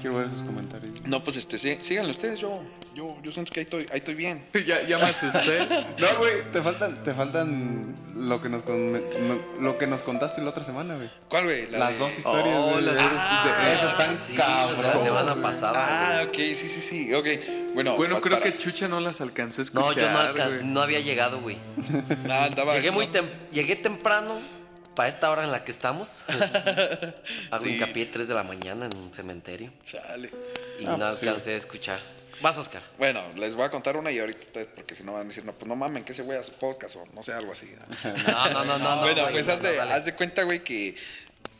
Quiero 0.02 0.16
ver 0.18 0.28
sus 0.28 0.42
comentarios. 0.44 0.92
No, 1.06 1.22
pues 1.22 1.36
este, 1.36 1.56
sí, 1.58 1.78
síganlo 1.80 2.10
ustedes, 2.10 2.38
yo, 2.40 2.60
yo, 2.94 3.16
yo 3.22 3.32
siento 3.32 3.50
que 3.52 3.60
ahí 3.60 3.64
estoy, 3.64 3.86
ahí 3.92 3.98
estoy 3.98 4.14
bien. 4.14 4.44
ya, 4.66 4.82
ya 4.82 4.98
me 4.98 5.04
asusté. 5.04 5.60
No, 5.98 6.06
güey, 6.18 6.42
te 6.52 6.60
faltan, 6.60 7.02
te 7.04 7.14
faltan 7.14 7.94
lo 8.16 8.42
que 8.42 8.48
nos 8.50 8.62
con- 8.64 8.92
no- 8.92 9.40
lo 9.60 9.78
que 9.78 9.86
nos 9.86 10.02
contaste 10.02 10.42
la 10.42 10.50
otra 10.50 10.64
semana, 10.64 10.96
güey. 10.96 11.08
¿Cuál, 11.28 11.44
güey? 11.44 11.70
La 11.70 11.78
Las 11.78 11.90
de- 11.92 11.98
dos 11.98 12.18
historias, 12.18 12.56
Oh, 12.58 12.70
güey. 12.72 12.84
las 12.84 12.94
de- 12.96 13.02
dos 13.02 13.12
de- 13.12 13.74
esas 13.74 13.90
están 13.92 14.16
Sí, 14.28 14.34
cabrón. 14.36 14.82
La 14.82 14.98
semana 15.04 15.34
pasada. 15.42 15.72
Ah, 16.20 16.24
güey. 16.26 16.50
ok, 16.52 16.56
sí, 16.58 16.68
sí, 16.68 16.80
sí, 16.80 17.14
ok. 17.14 17.26
Bueno, 17.74 17.96
Bueno, 17.96 18.16
pa- 18.16 18.20
creo 18.20 18.38
para- 18.40 18.52
que 18.52 18.58
Chucha 18.58 18.88
no 18.88 19.00
las 19.00 19.20
alcanzó 19.22 19.62
a 19.62 19.64
No, 19.72 19.92
yo 19.92 20.10
no, 20.10 20.18
alca- 20.18 20.48
güey. 20.48 20.64
no 20.64 20.82
había 20.82 21.00
llegado, 21.00 21.40
güey. 21.40 21.56
Andaba... 22.28 22.74
Llegué 22.74 22.90
muy 22.90 23.06
tem- 23.06 23.30
llegué 23.50 23.76
temprano 23.76 24.34
para 24.94 25.08
esta 25.08 25.30
hora 25.30 25.44
en 25.44 25.50
la 25.52 25.64
que 25.64 25.72
estamos. 25.72 26.10
Hago 27.50 27.64
Sí. 27.64 27.70
hincapié 27.74 28.06
3 28.06 28.28
de 28.28 28.34
la 28.34 28.42
mañana 28.42 28.86
en 28.86 28.96
un 28.96 29.12
cementerio 29.14 29.72
Chale. 29.84 30.30
y 30.80 30.86
Ah, 30.86 30.96
no 30.96 30.98
pues 30.98 31.18
sí. 31.18 31.26
alcancé 31.28 31.54
a 31.54 31.56
escuchar. 31.56 32.00
Vas, 32.40 32.58
Oscar. 32.58 32.82
Bueno, 32.98 33.22
les 33.36 33.54
voy 33.54 33.64
a 33.64 33.70
contar 33.70 33.96
una 33.96 34.10
y 34.10 34.18
ahorita 34.18 34.40
ustedes, 34.40 34.66
porque 34.74 34.94
si 34.96 35.04
no 35.04 35.12
van 35.12 35.22
a 35.22 35.24
decir, 35.28 35.44
no, 35.44 35.52
pues 35.52 35.68
no 35.68 35.76
mamen, 35.76 36.02
que 36.02 36.12
ese 36.12 36.22
güey 36.22 36.38
a 36.38 36.42
su 36.42 36.52
podcast 36.52 36.96
o 36.96 37.04
no 37.14 37.22
sé, 37.22 37.32
algo 37.32 37.52
así. 37.52 37.72
No, 38.26 38.50
no, 38.50 38.64
no, 38.64 38.78
no. 38.78 38.96
no, 38.96 39.00
bueno, 39.02 39.22
güey, 39.22 39.34
pues 39.34 39.46
no, 39.46 39.52
haz 39.52 39.62
de, 39.62 39.76
dale. 39.76 39.92
haz 39.92 40.04
de 40.06 40.14
cuenta, 40.14 40.42
güey, 40.42 40.64
que 40.64 40.96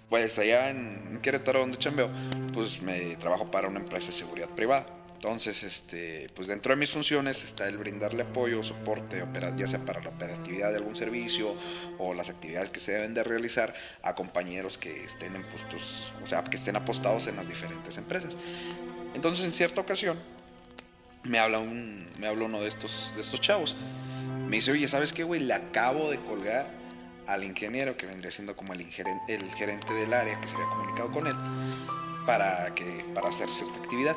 pues 0.08 0.36
allá 0.38 0.70
en 0.70 1.20
Querétaro, 1.22 1.60
donde 1.60 1.78
chambeo, 1.78 2.10
pues 2.52 2.82
me 2.82 3.16
trabajo 3.16 3.50
para 3.50 3.68
una 3.68 3.80
empresa 3.80 4.08
de 4.08 4.12
seguridad 4.12 4.48
privada. 4.48 4.84
Entonces, 5.22 5.62
este, 5.62 6.26
pues 6.34 6.48
dentro 6.48 6.74
de 6.74 6.80
mis 6.80 6.90
funciones 6.90 7.44
está 7.44 7.68
el 7.68 7.78
brindarle 7.78 8.24
apoyo, 8.24 8.64
soporte, 8.64 9.22
ya 9.56 9.68
sea 9.68 9.78
para 9.78 10.00
la 10.02 10.08
operatividad 10.08 10.70
de 10.70 10.78
algún 10.78 10.96
servicio 10.96 11.54
o 11.98 12.12
las 12.12 12.28
actividades 12.28 12.72
que 12.72 12.80
se 12.80 12.90
deben 12.90 13.14
de 13.14 13.22
realizar 13.22 13.72
a 14.02 14.16
compañeros 14.16 14.78
que 14.78 15.04
estén 15.04 15.36
en 15.36 15.44
puestos, 15.44 16.10
o 16.24 16.26
sea, 16.26 16.42
que 16.42 16.56
estén 16.56 16.74
apostados 16.74 17.28
en 17.28 17.36
las 17.36 17.46
diferentes 17.46 17.96
empresas. 17.98 18.36
Entonces, 19.14 19.44
en 19.44 19.52
cierta 19.52 19.80
ocasión, 19.80 20.18
me 21.22 21.38
habla 21.38 21.60
un, 21.60 22.04
me 22.18 22.26
habla 22.26 22.46
uno 22.46 22.60
de 22.60 22.66
estos, 22.66 23.12
de 23.14 23.22
estos 23.22 23.40
chavos. 23.40 23.76
Me 24.48 24.56
dice, 24.56 24.72
oye, 24.72 24.88
¿sabes 24.88 25.12
qué, 25.12 25.22
güey? 25.22 25.40
Le 25.40 25.54
acabo 25.54 26.10
de 26.10 26.18
colgar 26.18 26.68
al 27.28 27.44
ingeniero 27.44 27.96
que 27.96 28.06
vendría 28.06 28.32
siendo 28.32 28.56
como 28.56 28.72
el, 28.72 28.84
gerente 28.86 29.94
del 29.94 30.14
área 30.14 30.40
que 30.40 30.48
se 30.48 30.54
había 30.54 30.66
comunicado 30.66 31.12
con 31.12 31.28
él 31.28 31.36
para, 32.26 32.74
que, 32.74 33.04
para 33.14 33.28
hacer 33.28 33.48
cierta 33.50 33.78
actividad. 33.78 34.16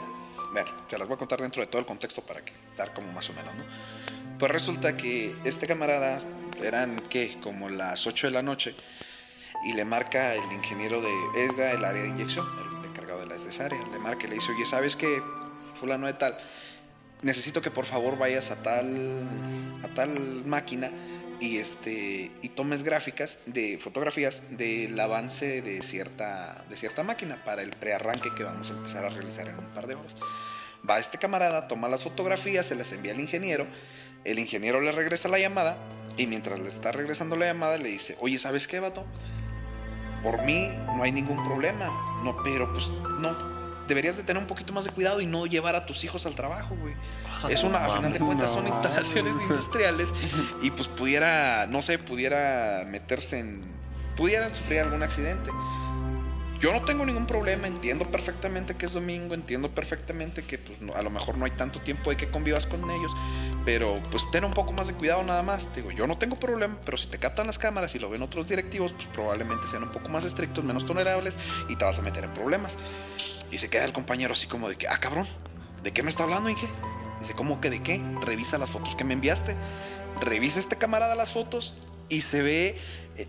Bueno, 0.56 0.72
te 0.88 0.98
las 0.98 1.06
voy 1.06 1.16
a 1.16 1.18
contar 1.18 1.42
dentro 1.42 1.62
de 1.62 1.68
todo 1.68 1.82
el 1.82 1.86
contexto 1.86 2.22
para 2.22 2.40
que 2.40 2.54
dar 2.78 2.94
como 2.94 3.12
más 3.12 3.30
o 3.30 3.34
menos, 3.34 3.54
¿no? 3.56 3.66
Pues 4.40 4.50
resulta 4.50 4.96
que 4.96 5.36
este 5.44 5.68
camarada 5.68 6.18
eran, 6.64 7.02
¿qué? 7.10 7.38
Como 7.44 7.68
las 7.68 8.08
8 8.08 8.28
de 8.28 8.32
la 8.32 8.42
noche 8.42 8.74
y 9.66 9.74
le 9.74 9.84
marca 9.84 10.34
el 10.34 10.50
ingeniero 10.54 11.02
de, 11.02 11.12
es 11.36 11.58
de 11.58 11.74
el 11.74 11.84
área 11.84 12.04
de 12.04 12.08
inyección, 12.08 12.48
el 12.58 12.90
encargado 12.90 13.20
de, 13.20 13.26
la, 13.26 13.36
esa 13.36 13.66
área, 13.66 13.82
le 13.92 14.00
marca 14.00 14.28
y 14.28 14.30
le 14.30 14.36
dice, 14.36 14.50
oye, 14.54 14.66
¿sabes 14.66 14.96
qué? 14.96 15.22
Fulano 15.78 16.08
de 16.08 16.14
tal, 16.14 16.38
necesito 17.22 17.62
que 17.62 17.70
por 17.70 17.86
favor 17.86 18.18
vayas 18.18 18.50
a 18.50 18.56
tal, 18.56 19.28
a 19.84 19.90
tal 19.90 20.46
máquina 20.46 20.90
y 21.40 21.58
este 21.58 22.32
y 22.42 22.50
tomes 22.50 22.84
gráficas 22.84 23.38
de 23.46 23.78
fotografías 23.78 24.58
del 24.58 25.00
avance 25.00 25.62
de 25.62 25.82
cierta 25.82 26.64
de 26.70 26.78
cierta 26.78 27.04
máquina 27.04 27.44
para 27.44 27.62
el 27.62 27.72
prearranque 27.72 28.30
que 28.36 28.44
vamos 28.44 28.70
a 28.70 28.74
empezar 28.74 29.06
a 29.06 29.10
realizar 29.10 29.48
en 29.48 29.60
un 29.60 29.66
par 29.68 29.88
de 29.88 29.96
horas. 29.96 30.16
Va 30.88 31.00
este 31.00 31.18
camarada, 31.18 31.68
toma 31.68 31.90
las 31.90 32.04
fotografías, 32.04 32.66
se 32.68 32.76
las 32.76 32.92
envía 32.92 33.14
al 33.14 33.20
ingeniero, 33.20 33.66
el 34.24 34.40
ingeniero 34.40 34.82
le 34.82 34.92
regresa 34.92 35.28
la 35.28 35.40
llamada 35.40 35.78
y 36.18 36.28
mientras 36.28 36.60
le 36.60 36.70
está 36.70 36.92
regresando 36.92 37.36
la 37.36 37.48
llamada 37.48 37.78
le 37.78 37.90
dice, 37.90 38.16
"Oye, 38.20 38.38
¿sabes 38.38 38.68
qué, 38.68 38.80
vato? 38.80 39.06
Por 40.24 40.44
mí 40.44 40.70
no 40.96 41.04
hay 41.04 41.12
ningún 41.12 41.44
problema, 41.44 41.88
no, 42.24 42.36
pero 42.44 42.72
pues 42.72 42.88
no 43.20 43.55
deberías 43.88 44.18
de 44.18 44.24
tener 44.24 44.42
un 44.42 44.48
poquito 44.48 44.74
más 44.74 44.86
de 44.86 44.92
cuidado 44.92 45.22
y 45.22 45.26
no 45.26 45.46
llevar 45.46 45.76
a 45.76 45.86
tus 45.86 46.04
hijos 46.04 46.26
al 46.26 46.36
trabajo, 46.36 46.76
güey. 46.76 46.94
Es 47.50 47.64
una, 47.64 47.86
a 47.86 47.96
final 47.96 48.14
de 48.14 48.20
cuentas 48.20 48.52
son 48.52 48.66
No 48.66 48.68
instalaciones 48.68 49.34
industriales 49.42 50.10
y 50.62 50.72
pues 50.72 50.88
pudiera, 50.88 51.68
no 51.68 51.82
sé, 51.82 52.00
pudiera 52.00 52.84
meterse 52.88 53.40
en, 53.40 53.62
pudieran 54.16 54.56
sufrir 54.56 54.80
algún 54.80 55.04
accidente. 55.04 55.52
Yo 56.60 56.72
no 56.72 56.84
tengo 56.84 57.06
ningún 57.06 57.28
problema, 57.28 57.68
entiendo 57.68 58.10
perfectamente 58.10 58.76
que 58.76 58.86
es 58.86 58.94
domingo, 58.94 59.34
entiendo 59.34 59.72
perfectamente 59.72 60.44
que 60.44 60.58
pues 60.58 60.80
a 60.96 61.02
lo 61.02 61.10
mejor 61.10 61.38
no 61.38 61.46
hay 61.46 61.52
tanto 61.52 61.80
tiempo 61.82 62.10
de 62.10 62.18
que 62.18 62.28
convivas 62.28 62.66
con 62.66 62.90
ellos, 62.90 63.12
pero 63.66 64.02
pues 64.10 64.30
ten 64.32 64.46
un 64.46 64.54
poco 64.54 64.72
más 64.72 64.88
de 64.88 64.94
cuidado 64.94 65.22
nada 65.24 65.44
más. 65.44 65.68
Te 65.74 65.82
digo, 65.82 65.92
yo 65.92 66.08
no 66.08 66.18
tengo 66.18 66.38
problema, 66.38 66.78
pero 66.86 66.98
si 66.98 67.08
te 67.08 67.18
captan 67.18 67.48
las 67.48 67.58
cámaras 67.58 67.94
y 67.96 68.00
lo 68.00 68.10
ven 68.10 68.22
otros 68.22 68.48
directivos, 68.48 68.94
pues 68.94 69.08
probablemente 69.08 69.68
sean 69.68 69.84
un 69.84 69.92
poco 69.92 70.10
más 70.10 70.24
estrictos, 70.24 70.64
menos 70.64 70.86
tolerables 70.86 71.36
y 71.68 71.76
te 71.76 71.84
vas 71.84 72.00
a 72.00 72.02
meter 72.02 72.24
en 72.24 72.34
problemas. 72.34 72.78
Y 73.52 73.58
se 73.58 73.70
queda 73.70 73.84
el 73.84 73.94
compañero 73.94 74.34
así 74.34 74.48
como 74.48 74.70
de 74.70 74.78
que, 74.78 74.88
ah, 74.88 74.98
cabrón, 74.98 75.28
¿de 75.84 75.92
qué 75.92 76.04
me 76.04 76.10
está 76.10 76.24
hablando 76.24 76.50
qué? 76.56 76.68
Dice, 77.20 77.34
¿cómo 77.34 77.60
que 77.60 77.70
de 77.70 77.84
qué? 77.84 78.02
Revisa 78.22 78.58
las 78.58 78.70
fotos 78.70 78.96
que 78.96 79.04
me 79.04 79.14
enviaste. 79.14 79.56
Revisa 80.22 80.60
este 80.60 80.78
camarada 80.78 81.16
las 81.16 81.32
fotos 81.32 81.74
y 82.10 82.22
se 82.22 82.42
ve 82.42 82.78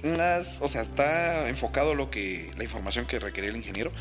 las, 0.02 0.60
o 0.60 0.68
sea, 0.68 0.82
está 0.82 1.48
enfocado 1.48 1.94
lo 1.94 2.10
que, 2.10 2.50
la 2.56 2.64
información 2.64 3.06
que 3.06 3.18
requería 3.18 3.50
el 3.50 3.56
ingeniero. 3.56 3.92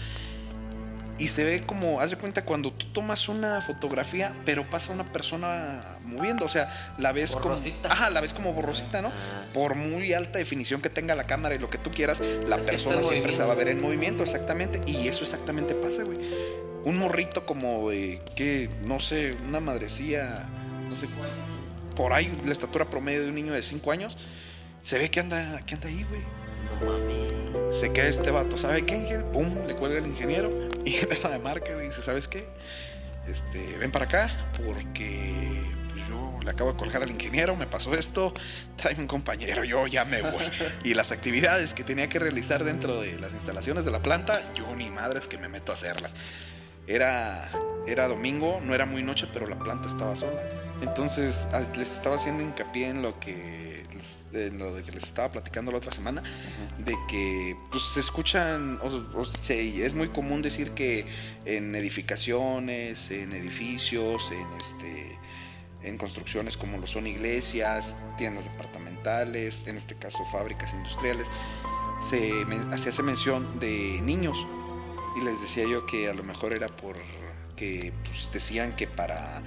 Y 1.18 1.30
se 1.30 1.46
ve 1.46 1.62
como, 1.66 2.02
haz 2.02 2.12
de 2.12 2.18
cuenta 2.18 2.44
cuando 2.44 2.72
tú 2.72 2.88
tomas 2.88 3.30
una 3.30 3.62
fotografía, 3.62 4.36
pero 4.44 4.70
pasa 4.70 4.92
una 4.92 5.06
persona 5.14 5.82
moviendo, 6.04 6.44
o 6.44 6.50
sea, 6.50 6.94
la 6.98 7.14
ves 7.14 7.32
Borrosita. 7.32 7.82
como, 7.84 7.94
ajá, 7.94 8.10
la 8.10 8.20
ves 8.20 8.34
como 8.34 8.52
borrosita, 8.52 9.02
¿no? 9.02 9.08
Ah. 9.10 9.46
Por 9.54 9.76
muy 9.76 10.12
alta 10.12 10.40
definición 10.40 10.82
que 10.82 10.90
tenga 10.90 11.16
la 11.16 11.26
cámara 11.26 11.56
y 11.56 11.60
lo 11.60 11.70
que 11.70 11.78
tú 11.78 11.90
quieras, 11.90 12.22
la 12.46 12.58
Es 12.58 12.64
persona 12.64 13.02
siempre 13.02 13.32
se 13.32 13.44
va 13.44 13.54
a 13.54 13.56
ver 13.56 13.70
en 13.70 13.82
movimiento, 13.82 14.24
exactamente, 14.24 14.82
y 14.86 15.08
eso 15.08 15.24
exactamente 15.24 15.74
pasa, 15.74 16.04
güey. 16.04 16.18
Un 16.84 16.98
morrito 16.98 17.46
como 17.46 17.90
de, 17.90 18.22
que, 18.36 18.70
no 18.84 19.00
sé, 19.00 19.38
una 19.48 19.62
madrecilla, 19.62 20.44
no 20.90 20.98
sé, 20.98 21.08
por 21.96 22.12
ahí 22.12 22.30
la 22.44 22.52
estatura 22.52 22.90
promedio 22.90 23.24
de 23.24 23.30
un 23.30 23.36
niño 23.36 23.54
de 23.54 23.64
5 23.64 23.90
años, 23.90 24.18
se 24.86 24.98
ve 24.98 25.10
que 25.10 25.20
anda, 25.20 25.60
que 25.66 25.76
anda 25.76 25.88
ahí, 25.90 26.06
güey. 26.10 26.22
No 26.80 26.92
mames. 26.92 27.78
Se 27.80 27.92
queda 27.92 28.08
este 28.08 28.32
vato, 28.32 28.58
¿sabe 28.58 28.86
qué? 28.86 29.20
Pum, 29.34 29.66
le 29.68 29.76
cuelga 29.76 29.98
el 30.00 30.08
ingeniero 30.08 30.50
y 30.86 30.96
empieza 31.02 31.34
a 31.34 31.40
marca 31.40 31.72
y 31.78 31.88
dice, 31.88 32.02
¿sabes 32.02 32.28
qué? 32.28 32.48
Este, 33.28 33.78
ven 33.78 33.92
para 33.92 34.06
acá 34.06 34.30
porque 34.66 35.64
pues, 35.92 36.08
yo 36.08 36.40
le 36.44 36.50
acabo 36.52 36.72
de 36.72 36.78
colgar 36.78 37.02
al 37.02 37.10
ingeniero, 37.10 37.56
me 37.56 37.66
pasó 37.66 37.94
esto, 37.96 38.34
tráeme 38.78 39.02
un 39.02 39.08
compañero, 39.08 39.64
yo 39.64 39.88
ya 39.88 40.06
me 40.06 40.22
voy. 40.22 40.44
y 40.84 40.94
las 40.94 41.12
actividades 41.12 41.74
que 41.74 41.84
tenía 41.84 42.08
que 42.08 42.20
realizar 42.20 42.64
dentro 42.64 43.02
de 43.02 43.20
las 43.20 43.34
instalaciones 43.34 43.84
de 43.86 43.92
la 43.92 44.02
planta, 44.02 44.40
yo 44.54 44.76
ni 44.76 44.90
madres 44.90 45.28
que 45.28 45.38
me 45.40 45.48
meto 45.50 45.72
a 45.72 45.76
hacerlas. 45.76 46.14
Era, 46.88 47.50
era 47.88 48.08
domingo, 48.08 48.60
no 48.64 48.76
era 48.76 48.86
muy 48.86 49.02
noche, 49.02 49.28
pero 49.34 49.48
la 49.48 49.58
planta 49.58 49.88
estaba 49.88 50.16
sola. 50.16 50.42
Entonces 50.84 51.48
as- 51.52 51.76
les 51.76 51.92
estaba 51.92 52.18
haciendo 52.18 52.44
hincapié 52.44 52.90
en 52.90 53.02
lo 53.02 53.20
que 53.20 53.65
de 54.36 54.52
lo 54.52 54.76
de 54.76 54.84
que 54.84 54.92
les 54.92 55.04
estaba 55.04 55.32
platicando 55.32 55.72
la 55.72 55.78
otra 55.80 55.92
semana, 55.92 56.22
de 56.78 56.96
que 57.08 57.56
pues 57.72 57.84
se 57.94 58.00
escuchan, 58.02 58.80
o, 58.84 59.20
o 59.20 59.26
se- 59.26 59.86
es 59.86 59.94
muy 59.96 60.10
común 60.10 60.42
decir 60.42 60.72
que 60.72 61.06
en 61.46 61.74
edificaciones, 61.76 63.10
en 63.12 63.32
edificios, 63.34 64.32
en 64.32 64.48
este 64.62 65.18
en 65.84 66.00
construcciones 66.00 66.58
como 66.58 66.80
lo 66.80 66.88
son 66.88 67.06
iglesias, 67.06 67.94
tiendas 68.18 68.46
departamentales, 68.46 69.68
en 69.68 69.78
este 69.78 69.94
caso 69.94 70.18
fábricas 70.32 70.74
industriales, 70.74 71.28
se, 72.10 72.32
se 72.82 72.90
hace 72.90 73.04
mención 73.04 73.60
de 73.60 74.00
niños. 74.02 74.36
Y 75.16 75.24
les 75.24 75.40
decía 75.42 75.64
yo 75.70 75.86
que 75.86 76.10
a 76.10 76.16
lo 76.16 76.24
mejor 76.24 76.54
era 76.54 76.68
por 76.68 76.96
que 77.56 77.94
pues, 78.04 78.30
decían 78.34 78.76
que 78.76 78.88
para 78.88 79.44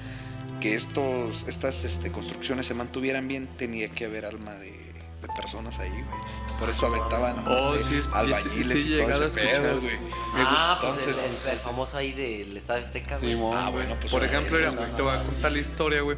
que 0.60 0.76
estos, 0.76 1.44
estas 1.48 1.82
este, 1.84 2.10
construcciones 2.12 2.66
se 2.66 2.74
mantuvieran 2.74 3.26
bien 3.26 3.48
tenía 3.58 3.88
que 3.88 4.04
haber 4.04 4.24
alma 4.24 4.54
de, 4.54 4.72
de 5.20 5.28
personas 5.28 5.78
ahí, 5.78 5.90
güey. 5.90 6.58
Por 6.60 6.68
eso 6.70 6.86
aventaban 6.86 7.44
no 7.44 7.50
Oh, 7.50 7.74
sé, 7.76 7.82
sí, 7.84 7.94
es- 7.96 8.08
albañiles 8.12 8.68
sí, 8.68 8.82
sí, 8.82 8.94
y 8.94 8.98
todo 8.98 9.24
ese 9.24 9.40
escuchar. 9.40 9.62
pedo, 9.62 9.80
güey. 9.80 9.96
Ah, 10.36 10.78
pues 10.80 10.94
el, 10.94 11.00
Entonces- 11.10 11.30
el- 11.44 11.50
el 11.52 11.58
famoso 11.58 11.96
ahí 11.96 12.12
del 12.12 12.56
Estadio 12.56 12.84
Azteca, 12.84 13.18
güey. 13.18 13.34
Ah, 13.54 13.68
bueno, 13.70 13.96
pues 14.00 14.10
Por 14.10 14.24
ejemplo, 14.24 14.58
¿no? 14.72 14.82
te 14.96 15.02
voy 15.02 15.14
a 15.16 15.22
contar 15.24 15.52
la 15.52 15.58
historia, 15.58 16.00
güey. 16.02 16.16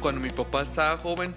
Cuando 0.00 0.20
mi 0.20 0.30
papá 0.30 0.62
estaba 0.62 0.96
joven, 0.98 1.34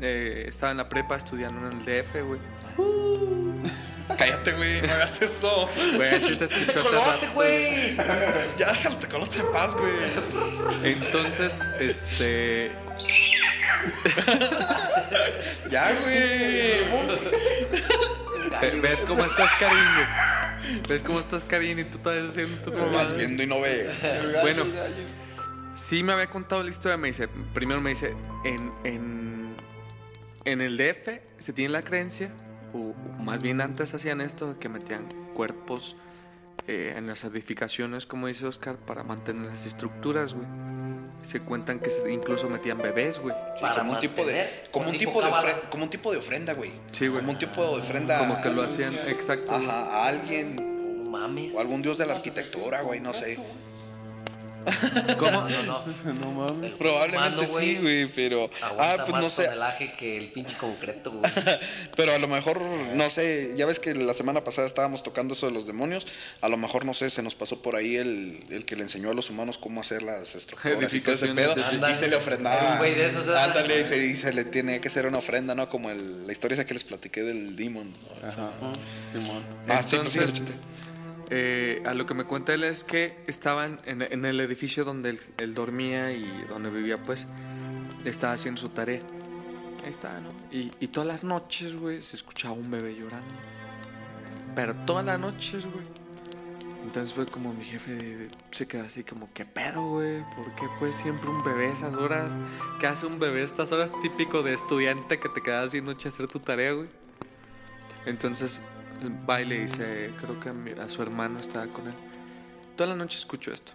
eh, 0.00 0.44
estaba 0.48 0.70
en 0.72 0.78
la 0.78 0.88
prepa 0.88 1.16
estudiando 1.16 1.66
en 1.70 1.78
el 1.80 1.84
DF, 1.84 2.22
güey. 2.22 2.40
Cállate, 4.18 4.52
güey, 4.52 4.80
no 4.82 4.92
hagas 4.92 5.20
eso. 5.20 5.68
Güey, 5.96 6.14
así 6.14 6.34
se 6.36 6.44
escuchó 6.44 6.80
hace 6.80 6.88
¡Colote, 6.90 7.06
rato. 7.26 7.26
güey! 7.34 7.96
ya 8.58 8.68
déjalo, 8.72 8.96
te 8.96 9.08
conoces 9.08 9.40
en 9.42 9.52
paz, 9.52 9.72
güey. 9.74 10.92
Entonces, 10.92 11.60
este. 11.80 12.72
Ya, 15.70 15.92
güey. 16.00 16.84
ve- 18.60 18.80
¿Ves 18.82 19.00
cómo 19.06 19.24
estás, 19.24 19.50
güey? 19.60 20.80
¿Ves 20.88 21.02
cómo 21.02 21.20
estás, 21.20 21.44
Karin? 21.44 21.78
Y 21.78 21.84
tú 21.84 21.98
estás 21.98 22.30
haciendo 22.30 22.56
tu 22.70 22.72
mamá. 22.78 23.04
Vas 23.04 23.16
viendo 23.16 23.42
y 23.42 23.46
no 23.46 23.60
ves. 23.60 23.88
Bueno, 24.42 24.64
sí 25.74 26.02
me 26.02 26.12
había 26.12 26.28
contado 26.28 26.62
la 26.62 26.70
historia. 26.70 26.96
Me 26.96 27.08
dice, 27.08 27.28
primero 27.54 27.80
me 27.80 27.90
dice, 27.90 28.14
en, 28.44 28.72
en, 28.84 29.54
en 30.44 30.60
el 30.60 30.76
DF 30.76 31.08
se 31.38 31.52
tiene 31.52 31.70
la 31.72 31.82
creencia, 31.82 32.30
o, 32.72 32.94
o 33.18 33.22
más 33.22 33.42
bien 33.42 33.60
antes 33.60 33.92
hacían 33.94 34.20
esto, 34.20 34.58
que 34.58 34.68
metían 34.68 35.04
cuerpos 35.34 35.96
eh, 36.68 36.94
en 36.96 37.06
las 37.06 37.24
edificaciones, 37.24 38.06
como 38.06 38.26
dice 38.26 38.46
Oscar, 38.46 38.76
para 38.76 39.02
mantener 39.02 39.50
las 39.50 39.66
estructuras, 39.66 40.34
güey. 40.34 40.46
Se 41.22 41.40
cuentan 41.40 41.80
que 41.80 41.90
se- 41.90 42.12
incluso 42.12 42.48
metían 42.48 42.78
bebés, 42.78 43.18
güey. 43.18 43.34
Sí, 43.58 43.64
como 43.76 43.92
un 43.92 43.98
tipo 44.00 44.24
de 44.24 44.48
como 44.70 44.90
un 44.90 44.98
tipo 44.98 45.20
de 45.22 45.30
como 45.70 45.84
un 45.84 45.90
tipo 45.90 46.12
de 46.12 46.18
ofrenda, 46.18 46.52
güey. 46.54 46.72
Sí, 46.92 47.08
güey. 47.08 47.20
Como 47.20 47.32
un 47.32 47.38
tipo 47.38 47.62
de 47.62 47.80
ofrenda. 47.82 48.18
Como 48.18 48.40
que 48.40 48.50
lo 48.50 48.62
hacían, 48.62 48.94
exacto. 49.08 49.52
Ajá, 49.54 49.86
a 49.86 50.06
alguien 50.06 51.10
mames. 51.10 51.52
o 51.54 51.60
algún 51.60 51.82
dios 51.82 51.98
de 51.98 52.06
la 52.06 52.14
arquitectura, 52.14 52.82
güey, 52.82 53.00
no 53.00 53.12
sé. 53.14 53.38
¿Cómo? 55.18 55.30
No, 55.30 55.48
no, 55.48 55.62
no. 55.62 56.14
No 56.14 56.32
mames. 56.32 56.72
Probablemente 56.74 57.38
humano, 57.44 57.58
sí, 57.58 57.76
güey, 57.80 58.06
pero 58.06 58.50
Aguanta 58.62 58.94
ah, 58.94 58.96
pues 59.04 59.10
más 59.12 59.22
no 59.22 59.30
sé, 59.30 59.44
tonelaje 59.44 59.92
que 59.92 60.18
el 60.18 60.32
pinche 60.32 60.56
concreto, 60.56 61.12
güey. 61.12 61.32
pero 61.96 62.12
a 62.12 62.18
lo 62.18 62.28
mejor 62.28 62.60
no 62.60 63.10
sé, 63.10 63.52
ya 63.56 63.66
ves 63.66 63.78
que 63.78 63.94
la 63.94 64.14
semana 64.14 64.42
pasada 64.44 64.66
estábamos 64.66 65.02
tocando 65.02 65.34
eso 65.34 65.46
de 65.46 65.52
los 65.52 65.66
demonios, 65.66 66.06
a 66.40 66.48
lo 66.48 66.56
mejor 66.56 66.84
no 66.84 66.94
sé, 66.94 67.10
se 67.10 67.22
nos 67.22 67.34
pasó 67.34 67.62
por 67.62 67.76
ahí 67.76 67.96
el, 67.96 68.42
el 68.50 68.64
que 68.64 68.76
le 68.76 68.82
enseñó 68.82 69.10
a 69.10 69.14
los 69.14 69.30
humanos 69.30 69.58
cómo 69.58 69.80
hacer 69.80 70.02
las 70.02 70.34
estructuras 70.34 70.92
y 70.92 71.00
todo 71.00 71.14
ese 71.14 71.28
pedo, 71.28 71.54
sí, 71.54 71.62
sí. 71.70 71.80
y 71.90 71.94
se 71.94 72.08
le 72.08 72.16
ofrendaba. 72.16 72.72
un 72.72 72.78
güey 72.78 72.94
de 72.94 73.06
esos, 73.06 73.26
¿verdad? 73.26 73.44
Ándale, 73.44 73.80
y 73.80 73.84
se, 73.84 74.06
y 74.06 74.16
se 74.16 74.32
le 74.32 74.44
tiene 74.44 74.80
que 74.80 74.88
hacer 74.88 75.06
una 75.06 75.18
ofrenda, 75.18 75.54
¿no? 75.54 75.68
Como 75.68 75.90
el- 75.90 76.26
la 76.26 76.32
historia 76.32 76.54
esa 76.54 76.64
que 76.66 76.74
les 76.74 76.84
platiqué 76.84 77.22
del 77.22 77.56
demon. 77.56 77.90
¿no? 77.90 78.28
Ajá. 78.28 78.50
Simón. 79.12 79.42
Ah, 79.68 79.82
sí, 79.82 79.96
pues, 79.96 80.12
sí, 80.12 80.18
échate. 80.18 80.52
Eh, 81.30 81.82
a 81.86 81.94
lo 81.94 82.06
que 82.06 82.14
me 82.14 82.24
cuenta 82.24 82.54
él 82.54 82.64
es 82.64 82.84
que 82.84 83.16
estaban 83.26 83.80
en, 83.84 84.02
en 84.02 84.24
el 84.24 84.40
edificio 84.40 84.84
donde 84.84 85.10
él, 85.10 85.20
él 85.38 85.54
dormía 85.54 86.12
y 86.12 86.44
donde 86.48 86.70
vivía, 86.70 87.02
pues, 87.02 87.26
estaba 88.04 88.32
haciendo 88.34 88.60
su 88.60 88.68
tarea. 88.68 89.00
Ahí 89.84 89.90
está, 89.90 90.20
¿no? 90.20 90.30
Y, 90.50 90.70
y 90.80 90.88
todas 90.88 91.06
las 91.06 91.24
noches, 91.24 91.76
güey, 91.76 92.02
se 92.02 92.16
escuchaba 92.16 92.54
un 92.54 92.70
bebé 92.70 92.94
llorando. 92.94 93.34
Pero 94.54 94.74
todas 94.86 95.04
las 95.04 95.18
noches, 95.18 95.64
güey. 95.66 95.84
Entonces 96.84 97.12
fue 97.14 97.26
como 97.26 97.52
mi 97.52 97.64
jefe 97.64 97.92
de- 97.94 98.16
de- 98.16 98.28
se 98.52 98.68
queda 98.68 98.84
así 98.84 99.02
como, 99.02 99.28
¿qué 99.34 99.44
pedo, 99.44 99.82
güey? 99.90 100.22
¿Por 100.36 100.54
qué 100.54 100.66
pues 100.78 100.96
siempre 100.96 101.28
un 101.28 101.42
bebé 101.42 101.66
a 101.66 101.72
esas 101.72 101.94
horas? 101.94 102.30
¿Qué 102.78 102.86
hace 102.86 103.06
un 103.06 103.18
bebé 103.18 103.40
a 103.40 103.44
estas 103.44 103.72
horas 103.72 103.90
típico 104.02 104.42
de 104.44 104.54
estudiante 104.54 105.18
que 105.18 105.28
te 105.28 105.42
quedas 105.42 105.72
bien 105.72 105.84
noche 105.84 106.06
a 106.06 106.10
hacer 106.10 106.28
tu 106.28 106.38
tarea, 106.38 106.72
güey? 106.72 106.88
Entonces 108.06 108.62
va 109.28 109.40
y 109.42 109.44
le 109.46 109.60
dice, 109.60 110.12
creo 110.20 110.38
que 110.40 110.48
a, 110.48 110.52
mi- 110.52 110.72
a 110.72 110.88
su 110.88 111.02
hermano 111.02 111.38
estaba 111.40 111.66
con 111.66 111.86
él. 111.86 111.94
Toda 112.76 112.90
la 112.90 112.96
noche 112.96 113.18
escucho 113.18 113.52
esto. 113.52 113.72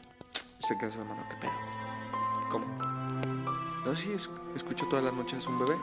Se 0.68 0.78
queda 0.80 0.92
su 0.92 1.00
hermano, 1.00 1.26
¿qué 1.30 1.36
pedo? 1.38 1.52
¿Cómo? 2.50 2.66
No, 3.86 3.96
sí, 3.98 4.12
es- 4.14 4.30
escucho 4.56 4.86
toda 4.88 5.02
la 5.02 5.12
noche 5.12 5.38
es 5.38 5.46
un 5.48 5.58
bebé. 5.60 5.76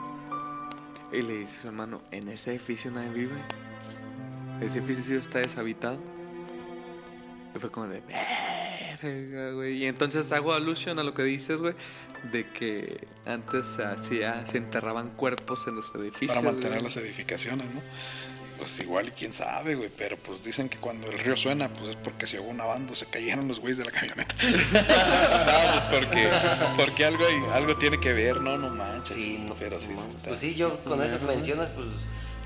Y 1.11 1.21
le 1.23 1.39
dice 1.39 1.57
a 1.57 1.61
su 1.61 1.67
hermano, 1.67 2.01
en 2.11 2.29
ese 2.29 2.51
edificio 2.51 2.91
nadie 2.91 3.09
vive. 3.09 3.35
Ese 4.61 4.79
edificio 4.79 5.17
está 5.19 5.39
deshabitado. 5.39 5.97
Y 7.55 7.59
fue 7.59 7.71
como 7.71 7.87
de. 7.87 8.01
Y 9.73 9.85
entonces 9.85 10.31
hago 10.31 10.53
alusión 10.53 10.99
a 10.99 11.03
lo 11.03 11.13
que 11.13 11.23
dices, 11.23 11.59
güey, 11.61 11.73
de 12.31 12.45
que 12.51 13.07
antes 13.25 13.65
se 13.67 13.83
hacía, 13.85 14.45
se 14.45 14.57
enterraban 14.57 15.09
cuerpos 15.11 15.65
en 15.67 15.75
los 15.75 15.93
edificios. 15.95 16.37
Para 16.37 16.41
mantener 16.51 16.81
las 16.81 16.97
edificaciones, 16.97 17.65
¿no? 17.73 17.81
Pues 18.59 18.77
igual 18.81 19.07
y 19.07 19.11
quién 19.11 19.31
sabe, 19.31 19.75
güey, 19.75 19.89
pero 19.97 20.17
pues 20.17 20.43
dicen 20.43 20.67
que 20.67 20.77
cuando 20.77 21.07
el 21.09 21.17
río 21.17 21.37
suena, 21.37 21.71
pues 21.71 21.91
es 21.91 21.95
porque 21.95 22.27
se 22.27 22.37
ahogó 22.37 22.49
una 22.49 22.65
banda, 22.65 22.93
se 22.93 23.05
cayeron 23.05 23.47
los 23.47 23.59
güeyes 23.61 23.77
de 23.77 23.85
la 23.85 23.91
camioneta. 23.91 24.35
no, 24.43 25.89
pues 25.89 26.03
porque, 26.03 26.29
porque 26.75 27.05
algo, 27.05 27.25
hay- 27.25 27.51
algo 27.53 27.77
tiene 27.77 27.99
que 27.99 28.11
ver, 28.13 28.41
no, 28.41 28.57
no 28.57 28.69
manches. 28.69 29.15
Sí, 29.15 29.43
no, 29.47 29.55
pero 29.55 29.79
sí, 29.79 29.87
no, 29.95 30.03
sí 30.03 30.09
está. 30.17 30.27
Pues 30.27 30.39
sí, 30.41 30.55
yo 30.55 30.83
con 30.83 31.01
eso 31.01 31.19
que 31.19 31.25
mencionas, 31.25 31.69
pues 31.69 31.87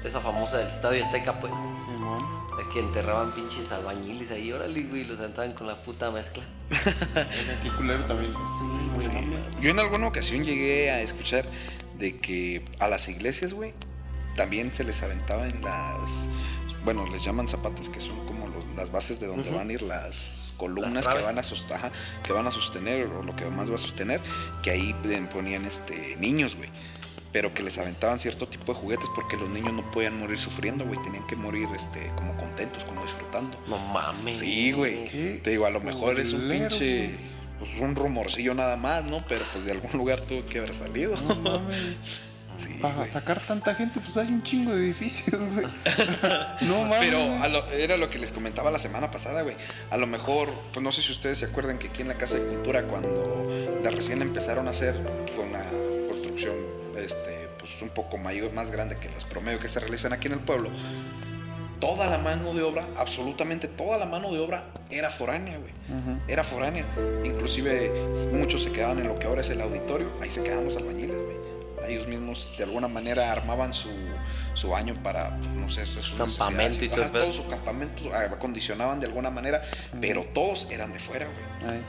esa 0.04 0.20
famosa 0.20 0.58
del 0.58 0.68
Estadio 0.68 1.04
Azteca, 1.04 1.40
pues. 1.40 1.52
Simón. 1.88 2.24
Aquí 2.70 2.78
enterraban 2.78 3.32
pinches 3.32 3.72
albañiles 3.72 4.30
ahí, 4.30 4.52
órale, 4.52 4.82
güey, 4.84 5.02
y 5.02 5.06
los 5.06 5.20
entraban 5.20 5.54
con 5.54 5.66
la 5.66 5.76
puta 5.76 6.12
mezcla. 6.12 6.44
Aquí 7.60 7.70
culero 7.76 8.06
también. 8.06 8.32
Sí, 8.32 8.90
güey. 8.94 9.10
Yo 9.62 9.70
en 9.72 9.80
alguna 9.80 10.08
ocasión 10.08 10.44
llegué 10.44 10.92
a 10.92 11.02
escuchar 11.02 11.46
de 11.98 12.18
que 12.20 12.64
a 12.80 12.88
las 12.88 13.08
iglesias, 13.08 13.54
güey, 13.54 13.74
también 14.36 14.72
se 14.74 14.84
les 14.84 15.02
aventaba 15.04 15.48
en 15.48 15.62
las, 15.62 16.10
bueno, 16.84 17.06
les 17.12 17.24
llaman 17.24 17.48
zapatos 17.48 17.90
que 17.90 18.02
son 18.02 18.26
como 18.26 18.48
los- 18.48 18.66
las 18.76 18.92
bases 18.92 19.20
de 19.20 19.28
donde 19.28 19.50
van 19.52 19.70
a 19.70 19.74
ir 19.74 19.82
las 19.82 20.54
columnas 20.58 21.06
Las 21.06 21.16
que 21.16 21.22
van 21.22 21.38
a 21.40 21.44
sostener, 21.44 21.92
que 22.24 22.32
van 22.34 22.48
a 22.48 22.52
sostener 22.52 23.08
o 23.08 23.24
lo 23.24 23.36
que 23.36 23.46
más 23.46 23.70
va 23.72 23.76
a 23.76 23.80
sostener, 23.80 24.22
que 24.62 24.72
ahí 24.72 24.96
ponían 25.32 25.66
este 25.66 26.16
niños, 26.20 26.56
güey. 26.56 26.70
Pero 27.32 27.52
que 27.52 27.64
les 27.64 27.80
aventaban 27.80 28.20
cierto 28.20 28.48
tipo 28.48 28.74
de 28.74 28.80
juguetes 28.80 29.08
porque 29.16 29.36
los 29.38 29.50
niños 29.50 29.74
no 29.74 29.82
podían 29.92 30.20
morir 30.20 30.38
sufriendo, 30.38 30.86
güey. 30.86 31.02
Tenían 31.02 31.26
que 31.26 31.36
morir 31.36 31.68
este, 31.76 32.12
como 32.16 32.38
contentos, 32.38 32.84
como 32.86 33.02
disfrutando. 33.04 33.58
No 33.68 33.80
mames. 33.80 34.38
Sí, 34.38 34.72
güey. 34.72 35.08
Te 35.42 35.50
digo, 35.50 35.66
a 35.66 35.72
lo 35.72 35.80
mejor 35.80 36.20
es 36.20 36.32
un 36.32 36.48
pinche. 36.48 37.16
Pues 37.58 37.72
un 37.80 37.96
rumorcillo 37.96 38.54
nada 38.54 38.78
más, 38.78 39.04
¿no? 39.06 39.26
Pero 39.28 39.44
pues 39.52 39.66
de 39.66 39.72
algún 39.72 39.92
lugar 39.98 40.22
tuvo 40.22 40.46
que 40.46 40.60
haber 40.60 40.76
salido. 40.76 41.16
No 41.28 41.36
mames. 41.36 41.96
Sí, 42.58 42.78
Para 42.82 42.96
güey. 42.96 43.08
sacar 43.08 43.40
tanta 43.42 43.74
gente, 43.76 44.00
pues 44.00 44.16
hay 44.18 44.28
un 44.28 44.44
chingo 44.44 44.76
de 44.76 44.84
edificios, 44.86 45.40
güey. 45.54 45.66
no 46.62 46.84
mames. 46.84 47.00
Pero 47.00 47.18
a 47.44 47.48
lo- 47.48 47.68
era 47.72 47.98
lo 47.98 48.10
que 48.10 48.20
les 48.20 48.32
comentaba 48.32 48.70
la 48.72 48.80
semana 48.80 49.10
pasada, 49.12 49.42
güey. 49.42 49.56
A 49.92 49.98
lo 49.98 50.08
mejor, 50.08 50.50
pues 50.74 50.84
no 50.84 50.92
sé 50.92 51.02
si 51.02 51.12
ustedes 51.12 51.40
se 51.40 51.46
acuerdan 51.46 51.80
que 51.80 51.88
aquí 51.88 52.02
en 52.02 52.08
la 52.10 52.16
Casa 52.16 52.36
de 52.36 52.46
Cultura, 52.48 52.84
cuando 52.84 53.50
la 53.84 53.90
recién 53.92 54.22
empezaron 54.22 54.68
a 54.68 54.72
hacer, 54.72 54.96
fue 55.36 55.44
una 55.46 55.64
construcción, 56.10 56.54
este, 56.98 57.50
pues 57.60 57.72
un 57.82 57.90
poco 57.90 58.18
mayor, 58.18 58.54
más 58.54 58.70
grande 58.72 58.98
que 58.98 59.10
las 59.10 59.24
promedio 59.26 59.60
que 59.60 59.68
se 59.70 59.80
realizan 59.80 60.14
aquí 60.14 60.28
en 60.28 60.34
el 60.34 60.40
pueblo. 60.40 60.70
Toda 61.80 62.08
la 62.10 62.18
mano 62.18 62.54
de 62.54 62.62
obra, 62.64 62.86
absolutamente 62.96 63.68
toda 63.68 63.98
la 63.98 64.06
mano 64.06 64.32
de 64.32 64.40
obra 64.40 64.64
era 64.90 65.10
foránea, 65.10 65.58
güey. 65.58 65.74
Era 66.30 66.46
foránea. 66.46 66.86
Inclusive 67.26 67.92
muchos 68.32 68.64
se 68.64 68.72
quedaban 68.72 69.00
en 69.00 69.10
lo 69.10 69.16
que 69.16 69.28
ahora 69.28 69.42
es 69.42 69.50
el 69.50 69.60
auditorio. 69.60 70.08
Ahí 70.22 70.32
se 70.32 70.42
quedaban 70.42 70.64
los 70.64 70.78
albañiles, 70.78 71.18
güey. 71.18 71.43
Ellos 71.88 72.08
mismos 72.08 72.54
de 72.58 72.64
alguna 72.64 72.88
manera 72.88 73.32
armaban 73.32 73.74
su, 73.74 73.90
su 74.54 74.70
baño 74.70 74.94
para, 75.04 75.32
no 75.32 75.70
sé, 75.70 75.86
sus 75.86 76.10
Campamento 76.12 76.86
y 76.86 76.90
todo 76.90 77.04
todo 77.10 77.32
su 77.32 77.48
campamento, 77.48 78.14
acondicionaban 78.14 79.00
de 79.00 79.08
alguna 79.08 79.30
manera, 79.30 79.62
pero 80.00 80.24
todos 80.34 80.68
eran 80.72 80.94
de 80.94 81.00
fuera, 81.00 81.26
güey. 81.26 81.82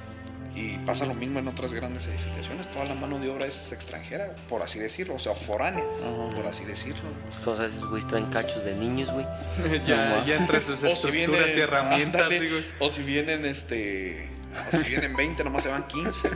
Y 0.57 0.79
pasa 0.87 1.05
lo 1.05 1.15
mismo 1.15 1.41
en 1.41 1.49
otras 1.49 1.73
grandes 1.73 2.07
edificaciones. 2.07 2.71
Toda 2.71 2.85
la 2.85 2.95
mano 2.95 3.19
de 3.19 3.29
obra 3.29 3.47
es 3.47 3.73
extranjera, 3.73 4.37
por 4.49 4.63
así 4.63 4.79
decirlo, 4.79 5.17
o 5.17 5.19
sea, 5.19 5.35
foránea, 5.35 5.83
Ajá. 5.83 6.37
por 6.37 6.47
así 6.47 6.65
decirlo. 6.65 7.03
Esos 7.41 7.89
güeyes 7.91 8.09
traen 8.09 8.27
cachos 8.27 8.65
de 8.65 8.77
niños, 8.77 9.11
güey. 9.13 9.27
ya, 9.87 10.25
ya 10.25 10.37
entre 10.37 10.61
sus 10.61 10.79
si 10.79 10.89
estructuras 10.89 11.57
y 11.57 11.61
herramientas, 11.61 12.23
ándale, 12.23 12.39
sí, 12.39 12.49
güey. 12.49 12.65
o 12.79 12.89
si 12.89 13.03
vienen 13.03 13.45
este 13.47 14.31
si 14.71 14.79
vienen 14.91 15.17
20, 15.17 15.45
nomás 15.45 15.63
se 15.63 15.69
van 15.69 15.87
15. 15.87 16.31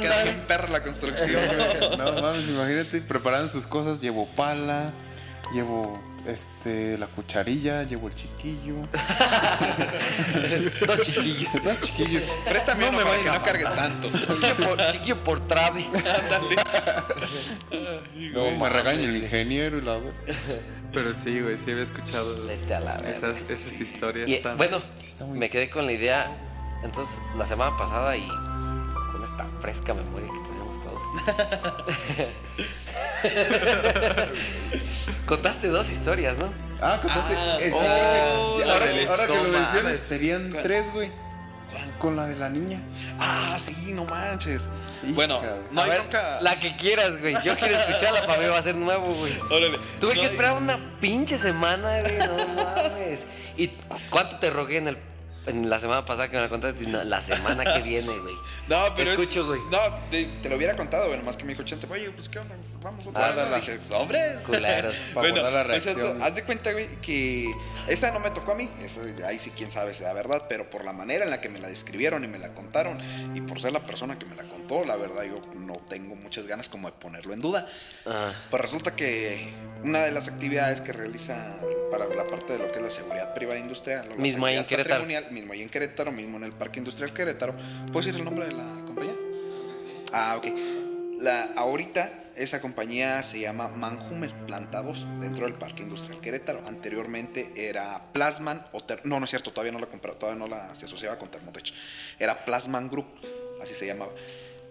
Queda 0.00 0.22
bien 0.24 0.44
perra 0.46 0.68
la 0.68 0.82
construcción. 0.82 1.30
No 1.98 2.20
mames, 2.20 2.48
imagínate, 2.48 3.00
preparan 3.00 3.50
sus 3.50 3.66
cosas, 3.66 4.00
llevo 4.00 4.26
pala, 4.28 4.92
llevo 5.52 5.92
este 6.26 6.96
la 6.98 7.06
cucharilla, 7.06 7.82
llevo 7.82 8.08
el 8.08 8.14
chiquillo. 8.14 8.76
Dos 10.86 11.00
chiquillos. 11.02 11.64
Dos 11.64 11.80
chiquillos. 11.82 12.22
Préstame 12.48 12.84
No 12.84 12.88
uno 12.90 12.98
me 12.98 13.04
para 13.04 13.18
que 13.18 13.30
no 13.30 13.42
cargues 13.42 13.74
tanto. 13.74 14.08
Chiquillo 14.10 14.56
por, 14.56 14.92
chiquillo 14.92 15.24
por 15.24 15.46
trave. 15.46 15.84
No, 18.32 18.50
me 18.52 18.68
regaña 18.68 19.02
el 19.02 19.16
ingeniero 19.16 19.78
y 19.78 19.82
la 19.82 19.98
Pero 20.92 21.12
sí, 21.12 21.40
güey, 21.40 21.58
sí 21.58 21.70
había 21.70 21.82
escuchado 21.84 22.46
Vete 22.46 22.74
a 22.74 22.80
la 22.80 22.94
verga. 22.96 23.10
esas, 23.10 23.42
esas 23.48 23.80
historias. 23.80 24.28
Y, 24.28 24.34
están- 24.34 24.56
bueno, 24.56 24.80
está 24.98 25.24
muy- 25.24 25.38
me 25.38 25.50
quedé 25.50 25.70
con 25.70 25.86
la 25.86 25.92
idea. 25.92 26.30
Entonces, 26.82 27.16
la 27.36 27.46
semana 27.46 27.76
pasada 27.76 28.16
y 28.16 28.26
con 28.26 29.22
esta 29.24 29.46
fresca 29.60 29.94
memoria 29.94 30.28
que 30.28 30.40
tenemos 30.50 30.82
todos. 30.82 31.02
Contaste 35.26 35.68
dos 35.68 35.90
historias, 35.90 36.36
¿no? 36.38 36.46
Ah, 36.80 36.98
contaste. 37.00 37.34
Ese- 37.66 37.72
oh, 37.74 38.60
la 38.64 38.72
ahora, 38.74 38.86
que 39.26 39.34
lo 39.34 39.44
mencionas, 39.44 39.98
serían 40.00 40.50
¿Cuál? 40.50 40.62
tres, 40.62 40.92
güey. 40.92 41.10
Con 41.98 42.16
la 42.16 42.26
de 42.26 42.36
la 42.36 42.48
niña. 42.50 42.80
Ah, 43.18 43.56
sí, 43.58 43.92
no 43.94 44.04
manches. 44.04 44.68
Bueno, 45.14 45.40
no 45.70 45.80
hay 45.82 45.90
ver, 45.90 46.02
la 46.40 46.58
que 46.60 46.76
quieras, 46.76 47.18
güey. 47.18 47.34
Yo 47.42 47.56
quiero 47.56 47.76
escucharla 47.78 48.26
para 48.26 48.40
mí 48.42 48.46
va 48.48 48.58
a 48.58 48.62
ser 48.62 48.74
nuevo, 48.74 49.14
güey. 49.14 49.38
Órale. 49.50 49.78
Tuve 50.00 50.14
No 50.14 50.20
que 50.20 50.26
esperar 50.26 50.56
una 50.56 50.78
pinche 51.00 51.36
semana, 51.38 52.00
güey. 52.00 52.18
No 52.18 52.36
mames. 52.54 53.20
¿Y 53.56 53.68
cu- 53.68 53.96
cuánto 54.10 54.36
te 54.38 54.50
rogué 54.50 54.78
en 54.78 54.88
el 54.88 54.98
en 55.46 55.68
la 55.68 55.78
semana 55.78 56.04
pasada 56.06 56.28
que 56.28 56.36
me 56.36 56.42
la 56.42 56.48
contaste? 56.48 56.86
No, 56.86 57.02
la 57.04 57.20
semana 57.20 57.64
que 57.74 57.82
viene, 57.88 58.06
güey. 58.18 58.34
No, 58.68 58.78
pero 58.96 58.96
Te 58.96 59.02
es- 59.02 59.08
escucho, 59.20 59.46
güey. 59.46 59.60
No, 59.70 59.78
te, 60.10 60.24
te 60.42 60.48
lo 60.48 60.56
hubiera 60.56 60.74
contado, 60.76 61.06
güey, 61.06 61.18
nomás 61.18 61.36
que 61.36 61.44
me 61.44 61.50
dijo 61.52 61.62
Chente, 61.64 61.86
oye, 61.90 62.10
pues 62.10 62.28
qué 62.28 62.38
onda, 62.38 62.56
vamos 62.82 63.06
otra 63.06 63.24
Ah, 63.24 63.28
vez. 63.28 63.36
la- 63.36 63.44
¿no? 63.44 63.50
la- 63.50 63.56
Dije, 63.60 63.78
hombres. 63.94 64.42
Culeros. 64.46 64.94
Para 65.14 65.28
bueno, 65.30 65.50
la 65.50 65.64
pues 65.64 65.86
eso, 65.86 65.98
reacción. 65.98 66.22
haz 66.22 66.34
de 66.34 66.42
cuenta, 66.44 66.72
güey, 66.72 66.88
que 67.00 67.50
esa 67.88 68.10
no 68.12 68.20
me 68.20 68.30
tocó 68.30 68.52
a 68.52 68.54
mí. 68.54 68.68
Esa, 68.82 69.00
ahí 69.26 69.38
sí, 69.38 69.50
quién 69.56 69.70
sabe 69.70 69.94
si 69.94 70.02
la 70.02 70.12
verdad, 70.12 70.44
pero 70.48 70.68
por 70.70 70.84
la 70.84 70.92
manera 70.92 71.24
en 71.24 71.30
la 71.30 71.40
que 71.40 71.48
me 71.48 71.58
la 71.58 71.68
describieron 71.68 72.24
y 72.24 72.28
me 72.28 72.38
la 72.38 72.48
contaron, 72.54 72.98
y 73.34 73.40
por 73.40 73.60
ser 73.60 73.72
la 73.72 73.80
persona 73.80 74.18
que 74.18 74.26
me 74.26 74.34
la 74.36 74.44
contó, 74.44 74.84
la 74.84 74.96
verdad, 74.96 75.22
yo 75.24 75.40
no 75.54 75.74
tengo 75.88 76.14
muchas 76.16 76.46
ganas 76.46 76.68
como 76.68 76.88
de 76.90 76.96
ponerlo 76.96 77.32
en 77.34 77.40
duda. 77.40 77.68
Ah, 78.06 78.32
Pues 78.50 78.62
resulta 78.62 78.94
que 78.96 79.48
una 79.82 80.04
de 80.04 80.12
las 80.12 80.28
actividades 80.28 80.80
que 80.80 80.92
realiza 80.92 81.36
para 81.90 82.06
la 82.06 82.24
parte 82.26 82.54
de 82.54 82.58
lo 82.58 82.68
que 82.68 82.78
es 82.78 82.82
la 82.84 82.90
seguridad 82.90 83.34
privada 83.34 83.58
industrial, 83.58 84.08
la 84.08 84.16
Mismo 84.16 84.46
ahí 84.46 84.56
en 84.56 84.64
Querétaro. 84.64 84.94
patrimonial, 85.02 85.30
mismo 85.32 85.52
ahí 85.52 85.62
en 85.62 85.68
Querétaro, 85.68 86.10
mismo 86.12 86.36
en 86.38 86.44
el 86.44 86.52
Parque 86.52 86.78
Industrial 86.78 87.12
Querétaro. 87.12 87.54
¿Puedo 87.92 88.04
decir 88.06 88.18
el 88.18 88.24
nombre 88.24 88.46
de 88.46 88.52
la 88.52 88.64
compañía? 88.86 89.14
Ah, 90.12 90.36
ok. 90.38 90.46
La, 91.20 91.50
ahorita 91.56 92.10
esa 92.36 92.60
compañía 92.60 93.22
se 93.22 93.40
llama 93.40 93.68
Manhumer 93.68 94.32
Planta 94.46 94.82
2 94.82 95.20
dentro 95.20 95.44
del 95.46 95.54
Parque 95.54 95.82
Industrial 95.82 96.20
Querétaro. 96.20 96.60
Anteriormente 96.66 97.52
era 97.56 98.00
Plasman 98.12 98.64
o 98.72 98.82
Ter- 98.82 99.04
no, 99.04 99.18
no 99.18 99.24
es 99.24 99.30
cierto, 99.30 99.50
todavía 99.50 99.72
no 99.72 99.78
la 99.78 99.86
compró, 99.86 100.14
todavía 100.14 100.38
no 100.38 100.46
la 100.48 100.74
se 100.74 100.86
asociaba 100.86 101.18
con 101.18 101.28
Thermotech. 101.30 101.72
Era 102.18 102.44
Plasman 102.44 102.88
Group, 102.88 103.06
así 103.62 103.74
se 103.74 103.86
llamaba. 103.86 104.12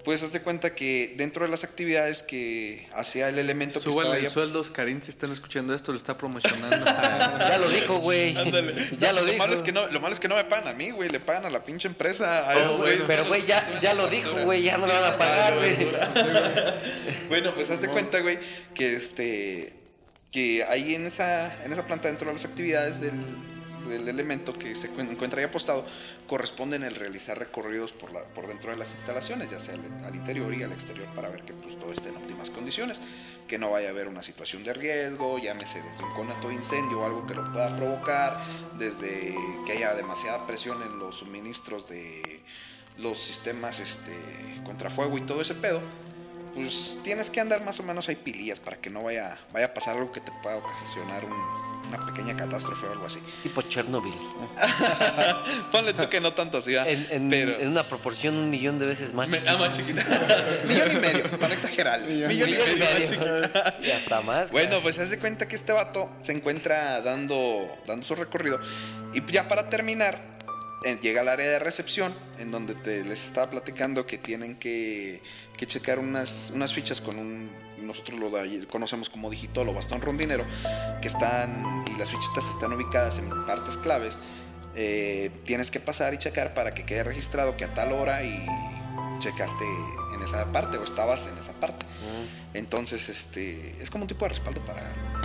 Pues 0.04 0.22
haz 0.22 0.34
de 0.34 0.42
cuenta 0.42 0.76
que 0.76 1.14
dentro 1.18 1.46
de 1.46 1.52
las 1.52 1.64
actividades 1.64 2.24
que 2.24 2.88
hacía 2.94 3.30
el 3.30 3.40
elemento 3.40 3.76
que 3.76 3.80
estaba 3.80 3.94
Súbanle 3.94 4.18
ahí 4.18 4.26
el 4.26 4.32
sueldo, 4.32 4.60
Oscarín, 4.60 5.02
si 5.02 5.12
están 5.12 5.32
escuchando 5.32 5.74
esto, 5.74 5.94
lo 5.94 5.98
está 5.98 6.18
promocionando. 6.18 6.86
ya 6.86 7.58
lo 7.58 7.70
dijo, 7.70 8.00
güey. 8.00 8.34
Ya 9.00 9.14
No, 9.14 9.22
lo 9.22 9.26
dijo. 9.26 9.38
malo 9.38 9.54
es 9.54 9.62
que 9.62 9.72
no, 9.72 9.88
lo 9.88 10.02
malo 10.02 10.14
es 10.14 10.20
que 10.20 10.28
no 10.28 10.36
me 10.36 10.44
pagan 10.44 10.68
a 10.68 10.74
mí, 10.74 10.92
güey, 10.92 11.10
le 11.10 11.22
pagan 11.22 11.46
a 11.46 11.50
la 11.50 11.64
pinche 11.64 11.88
empresa. 11.88 12.50
a 12.50 12.54
esos 12.60 12.80
güeyes. 12.80 13.04
Pero, 13.08 13.26
güey, 13.26 13.46
ya, 13.46 13.80
ya 13.80 13.94
lo 13.94 14.10
dijo, 14.10 14.32
güey. 14.44 14.64
Ya 14.64 14.78
no 14.78 14.88
le 14.88 14.94
van 14.94 15.14
a 15.14 15.18
pagar, 15.18 15.56
güey. 15.56 15.74
Bueno, 17.30 17.54
pues 17.54 17.70
haz 17.70 17.82
de 17.82 17.88
cuenta, 17.88 18.20
güey, 18.20 18.38
que 18.76 18.96
este 18.96 19.74
que 20.32 20.64
ahí 20.68 20.96
en 20.96 21.06
esa 21.06 21.64
en 21.64 21.72
esa 21.72 21.86
planta 21.86 22.08
dentro 22.08 22.28
de 22.28 22.34
las 22.34 22.46
actividades 22.46 23.00
del, 23.00 23.14
del 23.88 24.08
elemento 24.08 24.54
que 24.54 24.76
se 24.76 24.90
cuen- 24.92 25.10
encuentra 25.12 25.40
ahí 25.40 25.46
apostado 25.46 25.86
corresponden 26.28 26.84
el 26.84 26.96
realizar 26.96 27.38
recorridos 27.38 27.92
por 27.92 28.12
la, 28.14 28.22
por 28.24 28.48
dentro 28.48 28.72
de 28.72 28.78
las 28.78 28.92
instalaciones, 28.92 29.50
ya 29.52 29.60
sea 29.60 29.76
al, 30.06 30.16
interior 30.16 30.54
y 30.54 30.64
al 30.64 30.72
exterior 30.72 31.08
para 31.16 31.30
ver 31.30 31.42
que 31.44 31.54
pues 31.54 31.78
todo 31.78 31.92
esté 31.92 32.10
en 32.10 32.16
óptimas 32.18 32.50
condiciones, 32.50 33.00
que 33.48 33.58
no 33.60 33.72
vaya 33.72 33.90
a 33.90 33.92
haber 33.92 34.08
una 34.08 34.24
situación 34.24 34.64
de 34.64 34.74
riesgo, 34.74 35.38
llámese 35.40 35.82
desde 35.82 36.04
un 36.04 36.12
conato 36.12 36.48
de 36.48 36.56
incendio 36.56 37.02
o 37.02 37.06
algo 37.06 37.28
que 37.28 37.36
lo 37.36 37.44
pueda 37.52 37.76
provocar, 37.76 38.42
desde 38.80 39.36
que 39.66 39.72
haya 39.74 39.94
demasiada 39.96 40.48
presión 40.48 40.82
en 40.82 40.98
los 41.00 41.18
suministros 41.18 41.90
de 41.90 42.42
los 42.98 43.18
sistemas 43.22 43.80
este 43.80 44.12
contra 44.64 44.90
fuego 44.90 45.18
y 45.18 45.22
todo 45.22 45.42
ese 45.42 45.56
pedo 45.56 45.82
pues 46.54 46.96
tienes 47.04 47.32
que 47.32 47.40
andar 47.42 47.66
más 47.66 47.80
o 47.80 47.84
menos 47.84 48.08
ahí 48.08 48.16
pilillas 48.16 48.60
para 48.60 48.78
que 48.78 48.92
no 48.92 49.02
vaya, 49.02 49.40
vaya 49.52 49.66
a 49.66 49.74
pasar 49.74 49.98
algo 49.98 50.12
que 50.12 50.22
te 50.22 50.32
pueda 50.44 50.58
ocasionar 50.58 51.26
un- 51.26 51.73
una 51.88 52.00
pequeña 52.06 52.36
catástrofe 52.36 52.86
o 52.88 52.92
algo 52.94 53.06
así. 53.06 53.20
Tipo 53.44 53.62
Chernobyl. 53.64 54.14
Ponle 55.72 55.94
tú 55.94 56.08
que 56.10 56.20
no 56.20 56.34
tanto 56.34 56.58
así. 56.60 56.76
En, 56.76 57.06
en- 57.10 57.30
pero... 57.30 57.60
en 57.60 57.68
una 57.70 57.84
proporción 57.84 58.36
un 58.36 58.50
millón 58.50 58.80
de 58.80 58.86
veces 58.86 59.14
más. 59.14 59.28
Me- 59.30 59.38
chiquita. 59.38 59.54
ah, 59.54 59.58
más 59.58 59.78
chiquita. 59.78 60.04
Millón 60.68 60.92
y 60.92 60.96
medio, 60.96 61.24
para 61.32 61.48
no 61.50 61.54
exagerar. 61.54 62.02
Millón, 62.02 62.32
y 62.32 62.34
Millón 62.36 62.50
y 62.50 62.52
medio, 62.54 62.78
más 62.86 62.94
medio. 62.94 63.08
chiquita. 63.08 63.76
Y 63.84 63.92
hasta 63.92 64.22
más. 64.22 64.52
Bueno, 64.52 64.80
pues 64.82 64.98
haz 65.00 65.10
de 65.10 65.20
cuenta 65.20 65.48
que 65.48 65.56
este 65.56 65.72
vato 65.72 66.10
se 66.24 66.32
encuentra 66.32 67.02
dando, 67.02 67.68
dando 67.86 68.06
su 68.06 68.16
recorrido. 68.16 68.60
Y 69.14 69.24
ya 69.32 69.48
para 69.48 69.70
terminar, 69.70 70.20
eh, 70.86 70.98
llega 71.02 71.22
al 71.22 71.28
área 71.30 71.48
de 71.50 71.60
recepción, 71.60 72.14
en 72.40 72.52
donde 72.52 72.76
te, 72.76 73.04
les 73.04 73.24
estaba 73.24 73.50
platicando 73.50 74.06
que 74.06 74.18
tienen 74.18 74.56
que, 74.56 75.22
que 75.58 75.68
checar 75.68 76.00
unas, 76.00 76.50
unas 76.54 76.74
fichas 76.74 77.00
con 77.02 77.18
un, 77.20 77.52
nosotros 77.84 78.20
lo 78.20 78.30
de- 78.30 78.66
conocemos 78.68 79.10
como 79.10 79.30
digital 79.30 79.68
o 79.70 79.74
bastón 79.74 80.02
rondinero, 80.02 80.46
que 81.02 81.08
están, 81.08 81.84
y 81.94 81.98
las 81.98 82.10
fichitas 82.10 82.48
están 82.50 82.74
ubicadas 82.74 83.18
en 83.18 83.46
partes 83.46 83.78
claves. 83.78 84.18
Eh, 84.76 85.30
tienes 85.46 85.70
que 85.70 85.80
pasar 85.80 86.14
y 86.14 86.18
checar 86.18 86.54
para 86.54 86.74
que 86.74 86.86
quede 86.86 87.04
registrado 87.04 87.56
que 87.58 87.66
a 87.66 87.74
tal 87.74 87.92
hora 87.92 88.24
y 88.24 88.44
checaste 89.20 89.64
en 90.16 90.22
esa 90.24 90.52
parte 90.52 90.78
o 90.78 90.84
estabas 90.84 91.26
en 91.28 91.38
esa 91.38 91.54
parte. 91.54 91.86
Mm. 91.86 92.58
Entonces, 92.58 93.08
este, 93.10 93.76
es 93.82 93.90
como 93.90 94.04
un 94.04 94.08
tipo 94.08 94.26
de 94.26 94.30
respaldo 94.30 94.62
para, 94.62 94.82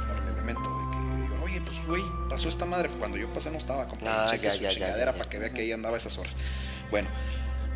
para 0.07 0.23
el 0.23 0.33
elemento 0.35 0.61
de 0.63 0.91
que 0.97 1.23
digo, 1.23 1.45
oye, 1.45 1.61
pues 1.63 1.77
güey, 1.87 2.03
pasó 2.29 2.49
esta 2.49 2.65
madre. 2.67 2.91
Cuando 2.99 3.17
yo 3.17 3.33
pasé 3.33 3.51
no 3.51 3.59
estaba, 3.59 3.87
compa, 3.87 4.25
Ah, 4.27 4.31
cheque 4.31 4.45
ya, 4.47 4.53
su 4.53 4.59
ya, 4.61 4.71
chingadera 4.71 5.13
ya, 5.13 5.19
para 5.19 5.31
que 5.31 5.39
vea 5.39 5.51
que 5.51 5.63
ahí 5.63 5.73
andaba 5.73 5.97
a 5.97 5.99
esas 5.99 6.17
horas. 6.19 6.35
Bueno, 6.91 7.09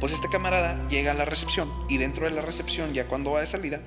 pues 0.01 0.13
este 0.13 0.29
camarada 0.29 0.87
llega 0.89 1.13
a 1.13 1.15
la 1.15 1.25
recepción 1.25 1.73
y 1.89 1.97
dentro 1.99 2.25
de 2.25 2.33
la 2.33 2.43
recepción, 2.43 2.93
ya 2.93 3.07
cuando 3.07 3.33
va 3.33 3.41
de 3.41 3.47
salida, 3.47 3.81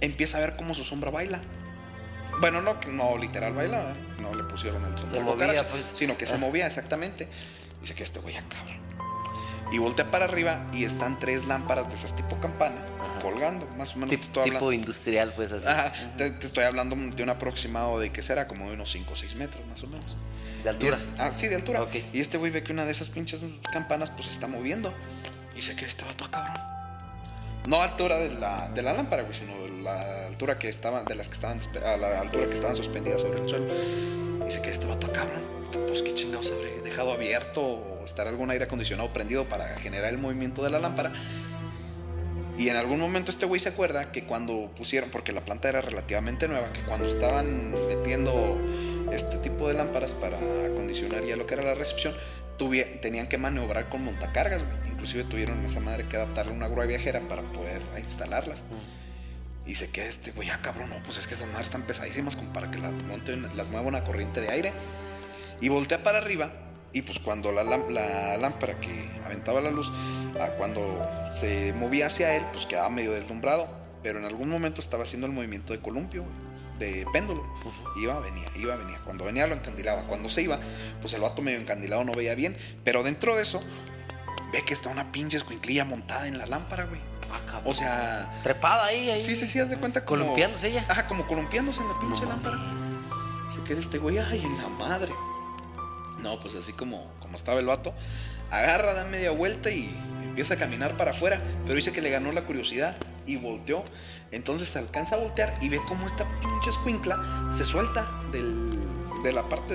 empieza 0.00 0.38
a 0.38 0.40
ver 0.40 0.56
cómo 0.56 0.74
su 0.74 0.84
sombra 0.84 1.10
baila. 1.10 1.40
Bueno, 2.40 2.62
no, 2.62 2.78
no 2.88 3.18
literal 3.18 3.52
baila, 3.54 3.92
no 4.20 4.34
le 4.34 4.44
pusieron 4.44 4.82
el 4.84 4.98
sombrero 4.98 5.24
movía, 5.24 5.46
cucaracha, 5.46 5.68
pues. 5.70 5.84
sino 5.94 6.16
que 6.16 6.26
se 6.26 6.38
movía 6.38 6.66
exactamente. 6.66 7.28
Dice 7.82 7.94
que 7.94 8.02
este 8.02 8.20
güey 8.20 8.34
ya 8.34 8.42
cabrón. 8.42 8.78
Y 9.72 9.78
voltea 9.78 10.10
para 10.10 10.24
arriba 10.24 10.64
y 10.72 10.84
están 10.84 11.18
tres 11.20 11.46
lámparas 11.46 11.88
de 11.88 11.94
esas 11.94 12.16
tipo 12.16 12.36
campana 12.40 12.76
Ajá. 12.98 13.20
colgando, 13.20 13.66
más 13.78 13.92
o 13.94 13.98
menos. 13.98 14.10
Tip- 14.10 14.20
estoy 14.22 14.44
tipo 14.44 14.56
hablando. 14.56 14.72
industrial, 14.72 15.32
pues 15.36 15.52
así. 15.52 15.66
Ajá, 15.66 15.92
te, 16.16 16.30
te 16.30 16.46
estoy 16.46 16.64
hablando 16.64 16.96
de 16.96 17.22
un 17.22 17.28
aproximado 17.30 18.00
de 18.00 18.10
que 18.10 18.22
será 18.22 18.48
como 18.48 18.66
de 18.68 18.74
unos 18.74 18.90
5 18.90 19.12
o 19.12 19.16
6 19.16 19.36
metros 19.36 19.64
más 19.68 19.82
o 19.82 19.86
menos. 19.86 20.16
De 20.64 20.70
altura. 20.70 20.96
Es- 20.96 21.20
ah, 21.20 21.32
sí, 21.32 21.46
de 21.46 21.54
altura. 21.56 21.82
Ok. 21.82 21.94
Y 22.12 22.20
este 22.20 22.36
güey 22.38 22.50
ve 22.50 22.62
que 22.62 22.72
una 22.72 22.84
de 22.84 22.92
esas 22.92 23.08
pinches 23.10 23.40
campanas 23.72 24.10
pues 24.10 24.26
se 24.26 24.32
está 24.32 24.46
moviendo. 24.46 24.92
Y 25.52 25.56
dice 25.56 25.76
que 25.76 25.84
este 25.84 26.04
vato 26.04 26.28
cabrón. 26.30 26.56
No 27.66 27.82
altura 27.82 28.18
de 28.18 28.32
la, 28.34 28.70
de 28.70 28.82
la 28.82 28.92
lámpara, 28.92 29.22
güey, 29.22 29.34
sino 29.34 29.52
la 29.82 30.26
altura 30.26 30.58
que 30.58 30.68
estaban, 30.68 31.04
de 31.04 31.14
las 31.14 31.28
que 31.28 31.34
estaban, 31.34 31.60
a 31.84 31.96
la 31.96 32.20
altura 32.20 32.46
que 32.46 32.54
estaban 32.54 32.76
suspendidas 32.76 33.20
sobre 33.20 33.40
el 33.40 33.48
suelo. 33.48 33.66
Dice 34.44 34.60
que 34.62 34.70
este 34.70 34.86
vato 34.86 35.10
cabrón. 35.12 35.42
Pues 35.86 36.02
qué 36.02 36.14
chingados 36.14 36.50
habré 36.50 36.80
dejado 36.82 37.12
abierto 37.12 37.62
o 37.62 38.04
estar 38.04 38.26
algún 38.26 38.50
aire 38.50 38.64
acondicionado 38.64 39.12
prendido 39.12 39.44
para 39.44 39.76
generar 39.78 40.10
el 40.12 40.18
movimiento 40.18 40.62
de 40.64 40.70
la 40.70 40.80
lámpara. 40.80 41.12
Y 42.58 42.68
en 42.68 42.76
algún 42.76 43.00
momento 43.00 43.30
este 43.30 43.46
güey 43.46 43.60
se 43.60 43.70
acuerda 43.70 44.12
que 44.12 44.24
cuando 44.24 44.70
pusieron, 44.76 45.10
porque 45.10 45.32
la 45.32 45.40
planta 45.40 45.68
era 45.68 45.80
relativamente 45.80 46.48
nueva, 46.48 46.72
que 46.72 46.82
cuando 46.82 47.06
estaban 47.06 47.72
metiendo 47.88 48.60
este 49.12 49.38
tipo 49.38 49.68
de 49.68 49.74
lámparas 49.74 50.12
para 50.12 50.36
acondicionar 50.66 51.24
ya 51.24 51.36
lo 51.36 51.46
que 51.46 51.54
era 51.54 51.62
la 51.62 51.74
recepción, 51.74 52.14
tenían 53.00 53.26
que 53.26 53.38
maniobrar 53.38 53.88
con 53.88 54.04
montacargas, 54.04 54.62
güey. 54.62 54.76
Inclusive 54.92 55.24
tuvieron 55.24 55.64
esa 55.64 55.80
madre 55.80 56.06
que 56.06 56.16
adaptarle 56.16 56.52
una 56.52 56.68
grúa 56.68 56.86
viajera 56.86 57.20
para 57.20 57.42
poder 57.42 57.80
instalarlas. 57.98 58.62
Y 59.66 59.76
se 59.76 59.90
queda 59.90 60.06
este 60.06 60.32
güey, 60.32 60.50
ah 60.50 60.58
cabrón, 60.62 60.90
no, 60.90 60.96
pues 61.04 61.18
es 61.18 61.26
que 61.26 61.34
esas 61.34 61.48
madres 61.48 61.66
están 61.66 61.82
pesadísimas 61.82 62.36
como 62.36 62.52
para 62.52 62.70
que 62.70 62.78
las 62.78 62.92
monten, 62.92 63.46
las 63.56 63.68
mueva 63.68 63.86
una 63.86 64.04
corriente 64.04 64.40
de 64.40 64.50
aire. 64.50 64.72
Y 65.60 65.68
voltea 65.68 66.02
para 66.02 66.18
arriba 66.18 66.50
y 66.92 67.02
pues 67.02 67.18
cuando 67.18 67.52
la 67.52 67.62
lámpara 67.62 68.80
que 68.80 69.10
aventaba 69.24 69.60
la 69.60 69.70
luz, 69.70 69.90
ah, 70.40 70.50
cuando 70.58 71.00
se 71.38 71.72
movía 71.74 72.06
hacia 72.06 72.36
él, 72.36 72.42
pues 72.52 72.66
quedaba 72.66 72.90
medio 72.90 73.12
deslumbrado. 73.12 73.68
Pero 74.02 74.18
en 74.18 74.24
algún 74.24 74.48
momento 74.48 74.80
estaba 74.80 75.04
haciendo 75.04 75.26
el 75.26 75.32
movimiento 75.32 75.72
de 75.72 75.80
columpio, 75.80 76.22
güey, 76.22 76.49
de 76.80 77.06
péndulo. 77.12 77.44
Iba, 77.96 78.18
venía, 78.18 78.48
iba, 78.56 78.74
venía. 78.74 78.98
Cuando 79.04 79.24
venía 79.24 79.46
lo 79.46 79.54
encandilaba. 79.54 80.02
Cuando 80.04 80.28
se 80.28 80.42
iba, 80.42 80.58
pues 81.00 81.12
el 81.14 81.20
vato 81.20 81.42
medio 81.42 81.60
encandilado 81.60 82.02
no 82.02 82.12
veía 82.12 82.34
bien. 82.34 82.56
Pero 82.82 83.04
dentro 83.04 83.36
de 83.36 83.42
eso, 83.42 83.60
ve 84.52 84.64
que 84.64 84.74
está 84.74 84.88
una 84.88 85.12
pinche 85.12 85.36
escuinclilla 85.36 85.84
montada 85.84 86.26
en 86.26 86.38
la 86.38 86.46
lámpara, 86.46 86.84
güey. 86.86 87.00
Ah. 87.30 87.60
O 87.64 87.74
sea, 87.74 88.40
Trepada 88.42 88.86
ahí, 88.86 89.08
ahí. 89.08 89.24
sí, 89.24 89.36
sí, 89.36 89.46
sí, 89.46 89.60
haz 89.60 89.70
de 89.70 89.76
cuenta 89.76 90.04
como... 90.04 90.22
Columpiándose 90.22 90.68
ella. 90.68 90.84
Ajá, 90.88 91.06
como 91.06 91.26
columpiándose 91.28 91.80
en 91.80 91.88
la 91.88 92.00
pinche 92.00 92.22
No 92.22 92.28
lámpara. 92.28 92.58
Se 93.54 93.62
queda 93.62 93.80
este 93.80 93.98
güey, 93.98 94.18
ay, 94.18 94.42
en 94.44 94.56
la 94.56 94.68
madre. 94.68 95.12
No, 96.18 96.38
pues 96.40 96.54
así 96.56 96.72
como, 96.72 97.10
como 97.20 97.36
estaba 97.36 97.60
el 97.60 97.66
vato, 97.66 97.94
agarra, 98.50 98.94
da 98.94 99.04
media 99.04 99.30
vuelta 99.30 99.70
y 99.70 99.94
empieza 100.24 100.54
a 100.54 100.56
caminar 100.56 100.96
para 100.96 101.12
afuera. 101.12 101.40
Pero 101.62 101.76
dice 101.76 101.92
que 101.92 102.00
le 102.00 102.10
ganó 102.10 102.32
la 102.32 102.42
curiosidad 102.42 102.96
y 103.26 103.36
volteó. 103.36 103.84
Entonces 104.32 104.74
alcanza 104.76 105.16
a 105.16 105.18
voltear 105.18 105.56
y 105.60 105.68
ve 105.68 105.80
cómo 105.88 106.06
esta 106.06 106.24
pinche 106.40 106.70
escuincla 106.70 107.50
se 107.56 107.64
suelta 107.64 108.20
del- 108.32 108.70
de 109.22 109.32
la 109.32 109.48
parte 109.48 109.74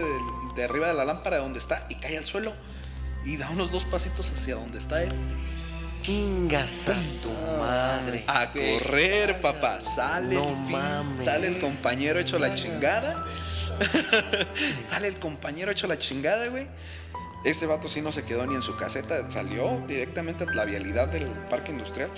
de 0.56 0.64
arriba 0.64 0.88
de 0.88 0.94
la 0.94 1.04
lámpara 1.06 1.38
donde 1.40 1.60
está 1.60 1.86
y 1.90 1.96
cae 1.96 2.18
al 2.18 2.26
suelo. 2.26 2.54
Y 3.26 3.38
da 3.38 3.50
unos 3.50 3.72
dos 3.72 3.84
pasitos 3.86 4.30
hacia 4.30 4.56
donde 4.56 4.78
está 4.80 5.02
él. 5.04 5.12
Chingas 6.04 6.88
a 6.88 6.94
tu 7.24 7.32
madre. 7.60 8.24
A 8.28 8.52
correr, 8.52 9.42
papá. 9.42 9.82
Sale, 9.82 10.36
No 10.36 10.48
el 10.48 10.56
mames. 10.72 11.26
sale 11.26 11.48
el 11.48 11.60
compañero 11.60 12.20
hecho 12.20 12.38
la 12.38 12.54
chingada. 12.54 13.26
sale 14.88 15.08
el 15.08 15.16
compañero 15.20 15.72
hecho 15.72 15.88
la 15.88 15.98
chingada, 15.98 16.48
güey. 16.48 16.68
Ese 17.44 17.66
vato 17.66 17.88
sí 17.88 18.02
no 18.02 18.12
se 18.12 18.24
quedó 18.24 18.46
ni 18.48 18.56
en 18.56 18.62
su 18.62 18.76
caseta, 18.76 19.30
salió 19.32 19.84
directamente 19.88 20.46
a 20.46 20.48
la 20.54 20.66
vialidad 20.66 21.08
del 21.08 21.28
parque 21.50 21.72
industrial 21.72 22.10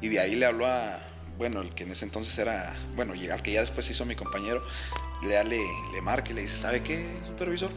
y 0.00 0.08
de 0.08 0.20
ahí 0.20 0.34
le 0.34 0.46
habló 0.46 0.66
a, 0.66 0.98
bueno, 1.38 1.60
el 1.60 1.74
que 1.74 1.84
en 1.84 1.92
ese 1.92 2.04
entonces 2.04 2.36
era, 2.38 2.74
bueno, 2.94 3.12
al 3.12 3.42
que 3.42 3.52
ya 3.52 3.60
después 3.60 3.88
hizo 3.90 4.04
mi 4.04 4.14
compañero, 4.16 4.64
le, 5.22 5.42
le, 5.44 5.60
le 5.92 6.00
marca 6.00 6.30
y 6.30 6.34
le 6.34 6.42
dice, 6.42 6.56
¿sabe 6.56 6.82
qué, 6.82 7.06
supervisor? 7.26 7.70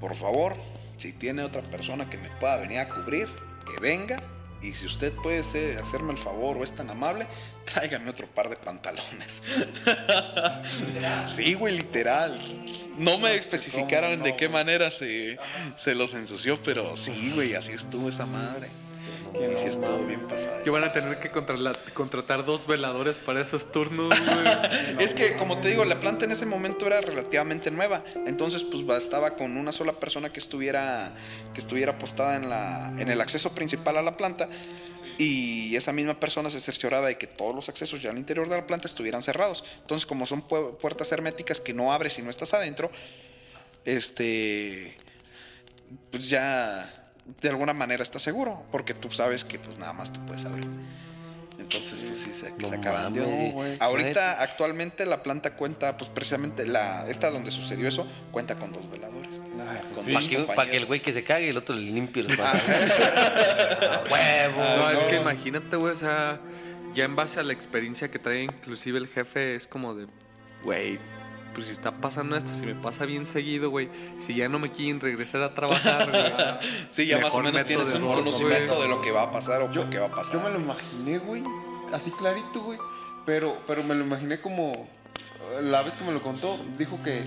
Por 0.00 0.14
favor, 0.16 0.56
si 0.98 1.12
tiene 1.12 1.42
otra 1.42 1.62
persona 1.62 2.08
que 2.10 2.18
me 2.18 2.28
pueda 2.30 2.56
venir 2.56 2.78
a 2.80 2.88
cubrir, 2.88 3.28
que 3.66 3.80
venga. 3.80 4.16
Y 4.62 4.72
si 4.72 4.84
usted 4.84 5.12
puede 5.22 5.42
ser- 5.42 5.78
hacerme 5.78 6.12
el 6.12 6.18
favor 6.18 6.58
o 6.58 6.64
es 6.64 6.74
tan 6.74 6.90
amable, 6.90 7.26
tráigame 7.64 8.10
otro 8.10 8.26
par 8.26 8.50
de 8.50 8.56
pantalones. 8.56 9.40
sí, 11.34 11.54
güey, 11.54 11.78
literal. 11.78 12.38
No 12.98 13.16
me 13.18 13.34
especificaron 13.34 14.22
de 14.22 14.36
qué 14.36 14.50
manera 14.50 14.90
se, 14.90 15.38
se 15.78 15.94
los 15.94 16.12
ensució, 16.12 16.62
pero 16.62 16.94
sí, 16.96 17.32
güey, 17.34 17.54
así 17.54 17.72
estuvo 17.72 18.10
esa 18.10 18.26
madre. 18.26 18.68
Y 19.34 19.58
sí 19.58 19.66
estuvo 19.66 19.98
bien 20.06 20.20
pasada. 20.28 20.62
Que 20.62 20.70
van 20.70 20.84
a 20.84 20.92
tener 20.92 21.18
que 21.18 21.30
contratar 21.94 22.44
dos 22.44 22.66
veladores 22.66 23.18
para 23.18 23.40
esos 23.40 23.70
turnos, 23.72 24.08
güey. 24.08 24.98
Es 25.04 25.14
que, 25.14 25.36
como 25.36 25.58
te 25.60 25.68
digo, 25.68 25.84
la 25.84 26.00
planta 26.00 26.24
en 26.24 26.32
ese 26.32 26.46
momento 26.46 26.86
era 26.86 27.00
relativamente 27.00 27.70
nueva. 27.70 28.02
Entonces, 28.26 28.62
pues 28.62 28.84
bastaba 28.84 29.30
con 29.30 29.56
una 29.56 29.72
sola 29.72 29.92
persona 29.92 30.32
que 30.32 30.40
estuviera, 30.40 31.12
que 31.54 31.60
estuviera 31.60 31.98
postada 31.98 32.36
en, 32.36 32.48
la, 32.48 32.92
en 32.98 33.08
el 33.08 33.20
acceso 33.20 33.54
principal 33.54 33.96
a 33.98 34.02
la 34.02 34.16
planta. 34.16 34.48
Y 35.18 35.76
esa 35.76 35.92
misma 35.92 36.14
persona 36.18 36.48
se 36.50 36.60
cercioraba 36.60 37.08
de 37.08 37.18
que 37.18 37.26
todos 37.26 37.54
los 37.54 37.68
accesos 37.68 38.00
ya 38.00 38.10
al 38.10 38.16
interior 38.18 38.48
de 38.48 38.56
la 38.56 38.66
planta 38.66 38.88
estuvieran 38.88 39.22
cerrados. 39.22 39.62
Entonces, 39.80 40.06
como 40.06 40.26
son 40.26 40.42
pu- 40.46 40.76
puertas 40.78 41.12
herméticas 41.12 41.60
que 41.60 41.74
no 41.74 41.92
abres 41.92 42.14
si 42.14 42.22
no 42.22 42.30
estás 42.30 42.54
adentro, 42.54 42.90
este, 43.84 44.96
pues 46.10 46.28
ya 46.28 46.99
de 47.40 47.48
alguna 47.48 47.72
manera 47.72 48.02
estás 48.02 48.22
seguro, 48.22 48.64
porque 48.70 48.94
tú 48.94 49.10
sabes 49.10 49.44
que 49.44 49.58
pues 49.58 49.78
nada 49.78 49.92
más 49.92 50.12
tú 50.12 50.24
puedes 50.26 50.44
abrir. 50.44 50.66
Entonces, 51.58 52.02
pues 52.02 52.18
sí, 52.18 52.32
se, 52.32 52.50
No 52.58 52.68
se 52.68 52.76
acaban 52.76 53.14
güey. 53.14 53.76
Ahorita, 53.78 54.42
actualmente, 54.42 55.04
la 55.06 55.22
planta 55.22 55.54
cuenta, 55.54 55.96
pues 55.96 56.10
precisamente, 56.10 56.66
la 56.66 57.08
esta 57.08 57.30
donde 57.30 57.52
sucedió 57.52 57.86
eso, 57.86 58.06
cuenta 58.32 58.56
con 58.56 58.72
dos 58.72 58.90
veladores. 58.90 59.30
Ay, 59.68 59.80
pues 59.94 60.06
sí. 60.06 60.12
Para 60.12 60.26
que, 60.26 60.38
pa' 60.54 60.66
que 60.66 60.76
el 60.78 60.86
güey 60.86 61.00
que 61.00 61.12
se 61.12 61.22
cague 61.22 61.46
y 61.46 61.48
el 61.50 61.58
otro 61.58 61.76
le 61.76 61.82
limpie 61.82 62.22
los 62.22 62.34
pantalones. 62.34 62.90
A 62.90 64.04
huevo. 64.10 64.62
No, 64.62 64.90
es 64.90 65.02
no. 65.02 65.08
que 65.08 65.16
imagínate, 65.16 65.76
güey, 65.76 65.92
o 65.92 65.96
sea, 65.96 66.40
ya 66.94 67.04
en 67.04 67.14
base 67.14 67.38
a 67.38 67.42
la 67.42 67.52
experiencia 67.52 68.10
que 68.10 68.18
trae 68.18 68.42
inclusive 68.42 68.98
el 68.98 69.06
jefe, 69.06 69.54
es 69.54 69.66
como 69.66 69.94
de, 69.94 70.06
güey, 70.64 70.98
pues 71.54 71.66
si 71.66 71.72
está 71.72 71.92
pasando 71.92 72.36
esto, 72.36 72.52
si 72.52 72.62
me 72.62 72.74
pasa 72.74 73.04
bien 73.06 73.26
seguido, 73.26 73.70
güey, 73.70 73.88
si 74.18 74.34
ya 74.34 74.48
no 74.48 74.58
me 74.58 74.70
quieren 74.70 75.00
regresar 75.00 75.42
a 75.42 75.54
trabajar, 75.54 76.10
güey. 76.10 76.70
Sí, 76.88 77.06
ya 77.06 77.16
más 77.18 77.32
o 77.34 77.38
Mejor 77.38 77.44
menos 77.44 77.54
meto 77.54 77.66
tienes 77.68 77.88
de 77.88 77.98
un 77.98 78.06
conocimiento 78.06 78.74
güey. 78.74 78.82
de 78.82 78.88
lo 78.88 79.02
que 79.02 79.10
va 79.10 79.22
a 79.22 79.32
pasar 79.32 79.62
o 79.62 79.70
Yo, 79.72 79.88
qué 79.90 79.98
va 79.98 80.06
a 80.06 80.10
pasar. 80.10 80.32
yo 80.34 80.40
me 80.40 80.50
lo 80.50 80.60
imaginé, 80.60 81.18
güey, 81.18 81.42
así 81.92 82.10
clarito, 82.12 82.60
güey. 82.62 82.78
Pero, 83.26 83.58
pero 83.66 83.82
me 83.84 83.94
lo 83.94 84.04
imaginé 84.04 84.40
como. 84.40 84.88
La 85.62 85.82
vez 85.82 85.94
que 85.94 86.04
me 86.04 86.12
lo 86.12 86.22
contó, 86.22 86.58
dijo 86.78 87.02
que. 87.02 87.22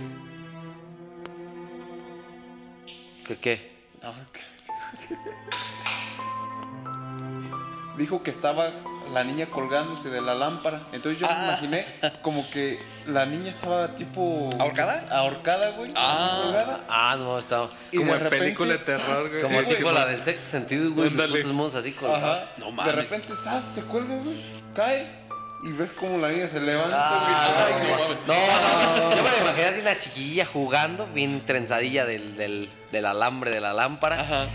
¿Qué 3.27 3.37
qué? 3.37 3.71
Ah, 4.01 4.13
Dijo 7.97 8.23
que 8.23 8.31
estaba 8.31 8.65
la 9.11 9.23
niña 9.23 9.45
colgándose 9.47 10.09
de 10.09 10.21
la 10.21 10.33
lámpara. 10.35 10.81
Entonces 10.91 11.19
yo 11.19 11.27
me 11.27 11.33
Ah. 11.33 11.43
imaginé 11.49 11.85
como 12.21 12.49
que 12.51 12.79
la 13.07 13.25
niña 13.25 13.49
estaba 13.51 13.87
tipo. 13.89 14.49
¿Ahorcada? 14.59 15.05
Ahorcada, 15.11 15.71
güey. 15.71 15.91
Ah. 15.95 16.41
colgada. 16.43 16.79
Ah, 16.89 17.15
no, 17.17 17.37
estaba. 17.39 17.69
Y 17.91 17.97
Como 17.97 18.11
de 18.11 18.17
en 18.17 18.23
repente, 18.23 18.45
película 18.45 18.71
de 18.73 18.79
terror, 18.79 19.29
güey. 19.29 19.41
Como 19.43 19.59
Sí, 19.61 19.65
tipo 19.67 19.81
güey. 19.83 19.95
la 19.95 20.05
del 20.05 20.23
sexto 20.23 20.49
sentido, 20.49 20.91
güey. 20.93 21.09
Los 21.09 21.45
monos 21.53 21.75
así 21.75 21.91
colgados. 21.91 22.23
Ajá. 22.41 22.45
No 22.57 22.65
De 22.67 22.71
mames. 22.71 22.95
repente, 22.95 23.33
¡zas! 23.43 23.63
se 23.75 23.81
cuelga, 23.81 24.15
güey. 24.17 24.43
Cae. 24.75 25.23
Y 25.65 25.71
ves 25.71 25.91
como 25.91 26.17
la 26.17 26.27
niña 26.27 26.45
se 26.49 26.59
levanta, 26.59 26.91
Ah, 26.93 27.67
no 27.71 27.89
mames. 27.97 28.17
No, 28.27 28.33
no, 28.33 29.09
no, 29.09 29.15
yo 29.15 29.23
me 29.23 29.31
la 29.31 29.37
imaginé 29.43 29.65
así 29.67 29.79
una 29.79 29.97
chiquilla 29.97 30.45
jugando, 30.45 31.07
bien 31.07 31.39
trenzadilla 31.45 32.05
del, 32.05 32.35
del, 32.35 32.69
del 32.91 33.05
alambre 33.05 33.49
de 33.51 33.61
la 33.61 33.71
lámpara. 33.71 34.19
Ajá. 34.19 34.45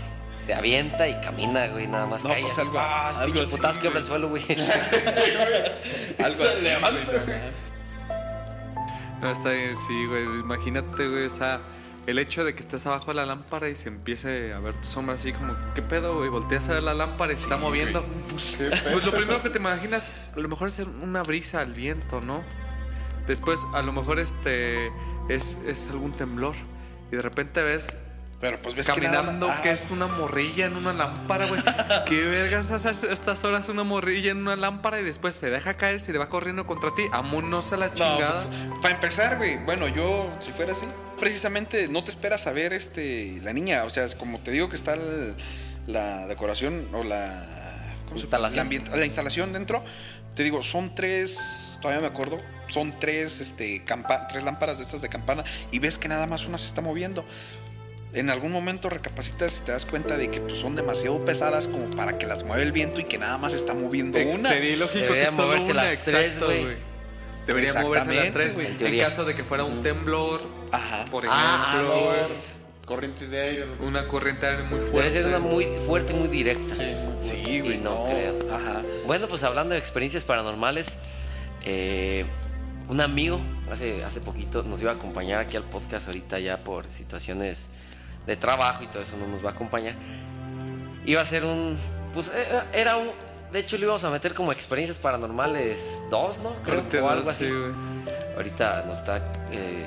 Se 0.49 0.55
avienta 0.55 1.07
y 1.07 1.13
camina, 1.21 1.67
güey, 1.67 1.85
nada 1.85 2.07
más 2.07 2.23
No, 2.23 2.31
pues 2.31 2.57
algo- 2.57 2.79
ah, 2.79 3.09
algo 3.09 3.25
pinche 3.25 3.41
así, 3.43 3.51
putazo 3.55 3.79
el 3.85 3.91
güey. 3.91 4.05
suelo, 4.07 4.29
güey. 4.29 4.43
Algo 6.23 6.43
así. 6.43 6.65
No, 9.21 9.29
está 9.29 9.51
bien, 9.51 9.75
sí, 9.75 10.05
güey, 10.07 10.23
imagínate, 10.23 11.07
güey, 11.07 11.25
o 11.27 11.29
sea, 11.31 11.61
el 12.07 12.17
hecho 12.17 12.43
de 12.43 12.55
que 12.55 12.61
estés 12.61 12.83
abajo 12.87 13.11
de 13.11 13.13
la 13.13 13.27
lámpara 13.27 13.69
y 13.69 13.75
se 13.75 13.89
empiece 13.89 14.51
a 14.51 14.59
ver 14.59 14.73
tu 14.75 14.87
sombra 14.87 15.13
así 15.13 15.33
como, 15.33 15.55
¿qué 15.75 15.83
pedo, 15.83 16.17
güey? 16.17 16.29
Volteas 16.29 16.67
a 16.69 16.73
ver 16.73 16.81
la 16.81 16.95
lámpara 16.95 17.31
y 17.31 17.35
se 17.35 17.43
está 17.43 17.57
moviendo. 17.57 18.03
Pues 18.91 19.05
lo 19.05 19.11
primero 19.11 19.39
que 19.43 19.51
te 19.51 19.59
imaginas, 19.59 20.13
a 20.35 20.39
lo 20.39 20.49
mejor 20.49 20.69
es 20.69 20.79
una 20.79 21.21
brisa 21.21 21.61
al 21.61 21.75
viento, 21.75 22.21
¿no? 22.21 22.43
Después, 23.27 23.67
a 23.75 23.83
lo 23.83 23.93
mejor 23.93 24.17
este 24.19 24.87
es, 25.29 25.59
es 25.67 25.89
algún 25.91 26.11
temblor. 26.11 26.55
Y 27.11 27.17
de 27.17 27.21
repente 27.21 27.61
ves 27.61 27.95
Pero 28.39 28.57
pues 28.61 28.73
ves 28.73 28.85
que 28.87 29.01
nada 29.01 29.17
caminando 29.17 29.47
que 29.61 29.69
ah, 29.69 29.73
es 29.73 29.91
una 29.91 30.07
morrilla 30.07 30.65
en 30.65 30.77
una 30.77 30.93
lámpara, 30.93 31.45
güey. 31.47 31.61
¿Qué 32.05 32.21
vergas 32.25 32.71
haces 32.71 33.03
a 33.03 33.11
estas 33.11 33.43
horas 33.43 33.67
una 33.67 33.83
morrilla 33.83 34.31
en 34.31 34.37
una 34.37 34.55
lámpara 34.55 35.01
y 35.01 35.03
después 35.03 35.35
se 35.35 35.49
deja 35.49 35.73
caer, 35.73 35.99
se 35.99 36.13
le 36.13 36.19
va 36.19 36.29
corriendo 36.29 36.65
contra 36.65 36.91
ti? 36.95 37.03
Amunosa 37.11 37.75
la 37.75 37.87
No, 37.87 37.93
chingada. 37.95 38.43
pues, 38.43 38.79
para 38.81 38.95
empezar, 38.95 39.37
güey, 39.37 39.57
bueno, 39.65 39.89
yo, 39.89 40.31
si 40.39 40.53
fuera 40.53 40.71
así, 40.71 40.85
precisamente 41.19 41.89
no 41.89 42.01
te 42.05 42.11
esperas 42.11 42.47
a 42.47 42.53
ver 42.53 42.71
este, 42.71 43.39
la 43.43 43.51
niña. 43.51 43.83
O 43.83 43.89
sea, 43.89 44.07
como 44.17 44.39
te 44.39 44.51
digo 44.51 44.69
que 44.69 44.77
está 44.77 44.93
el- 44.93 45.35
la 45.87 46.25
decoración 46.27 46.87
o 46.93 47.03
la. 47.03 47.45
¿cómo 48.07 48.19
se 48.19 48.25
llama? 48.27 48.47
Instalación. 48.47 48.55
La, 48.55 48.63
ambient- 48.63 48.95
la 48.95 49.05
instalación 49.05 49.51
dentro. 49.53 49.83
Te 50.35 50.43
digo, 50.43 50.63
son 50.63 50.95
tres. 50.95 51.77
Todavía 51.81 51.99
me 52.01 52.07
acuerdo. 52.07 52.37
Son 52.69 52.97
tres, 52.99 53.39
este, 53.39 53.83
campa- 53.83 54.27
tres 54.27 54.43
lámparas 54.43 54.77
de 54.77 54.83
estas 54.83 55.01
de 55.01 55.09
campana. 55.09 55.43
Y 55.71 55.79
ves 55.79 55.97
que 55.97 56.07
nada 56.07 56.27
más 56.27 56.45
una 56.45 56.57
se 56.57 56.67
está 56.67 56.81
moviendo. 56.81 57.25
En 58.11 58.29
algún 58.31 58.51
momento 58.51 58.89
recapacitas 58.89 59.57
y 59.61 59.65
te 59.65 59.71
das 59.71 59.85
cuenta 59.85 60.17
de 60.17 60.29
que 60.31 60.41
pues, 60.41 60.59
son 60.59 60.75
demasiado 60.75 61.23
pesadas 61.25 61.67
como 61.67 61.89
para 61.91 62.17
que 62.17 62.25
las 62.25 62.43
mueve 62.43 62.63
el 62.63 62.71
viento 62.71 62.99
y 62.99 63.03
que 63.03 63.17
nada 63.19 63.37
más 63.37 63.53
está 63.53 63.73
moviendo 63.75 64.17
una. 64.19 64.49
Sería 64.49 64.77
lógico 64.77 65.05
Debería 65.05 65.25
que 65.25 65.31
solo 65.31 65.47
moverse 65.47 65.71
una, 65.71 65.83
las 65.83 66.01
tres, 66.01 66.25
exacto, 66.25 66.45
güey. 66.47 66.63
güey. 66.63 66.75
Debería 67.45 67.73
moverse 67.75 68.13
las 68.15 68.31
tres, 68.31 68.55
güey. 68.55 68.67
En 68.79 68.99
caso 68.99 69.25
de 69.25 69.35
que 69.35 69.43
fuera 69.43 69.63
un 69.63 69.83
temblor, 69.83 70.41
Ajá. 70.71 71.05
por 71.11 71.23
Ah, 71.29 71.67
ejemplo, 71.75 71.93
sí. 71.93 71.99
güey, 72.05 72.49
Corriente 72.85 73.27
de 73.27 73.41
aire. 73.41 73.65
una 73.81 74.07
corriente 74.07 74.47
de 74.47 74.51
aire 74.53 74.63
muy 74.63 74.79
Debe 74.79 74.91
fuerte. 74.91 75.11
ser 75.11 75.27
una 75.27 75.37
muy 75.39 75.65
fuerte, 75.85 76.11
muy 76.13 76.27
directa. 76.27 76.73
Sí, 77.21 77.59
güey, 77.59 77.75
Y 77.75 77.77
no 77.77 77.91
no. 77.91 78.05
creo. 78.05 78.39
Ajá. 78.51 78.81
Bueno, 79.05 79.27
pues 79.27 79.43
hablando 79.43 79.73
de 79.75 79.79
experiencias 79.79 80.23
paranormales, 80.23 80.87
eh, 81.63 82.25
un 82.87 83.01
amigo 83.01 83.39
hace, 83.71 84.03
hace 84.03 84.19
poquito 84.21 84.63
nos 84.63 84.81
iba 84.81 84.91
a 84.91 84.95
acompañar 84.95 85.39
aquí 85.39 85.55
al 85.57 85.63
podcast 85.63 86.07
ahorita 86.07 86.39
ya 86.39 86.57
por 86.57 86.89
situaciones 86.91 87.67
de 88.29 88.37
trabajo 88.37 88.83
y 88.83 88.87
todo 88.87 89.01
eso 89.01 89.17
no 89.17 89.27
nos 89.27 89.43
va 89.43 89.49
a 89.49 89.53
acompañar. 89.53 89.95
Iba 91.05 91.21
a 91.21 91.25
ser 91.25 91.43
un... 91.43 91.77
Pues 92.13 92.27
era, 92.33 92.67
era 92.71 92.95
un... 92.97 93.09
De 93.51 93.59
hecho, 93.59 93.77
lo 93.77 93.83
íbamos 93.85 94.03
a 94.03 94.11
meter 94.11 94.35
como 94.35 94.51
experiencias 94.51 94.99
paranormales 94.99 95.79
dos, 96.11 96.37
¿no? 96.39 96.53
Creo, 96.63 96.83
o 97.03 97.09
algo 97.09 97.23
dos, 97.25 97.33
así. 97.33 97.45
sí. 97.47 97.53
Ahorita 98.35 98.83
nos 98.85 98.97
está 98.99 99.17
eh, 99.51 99.85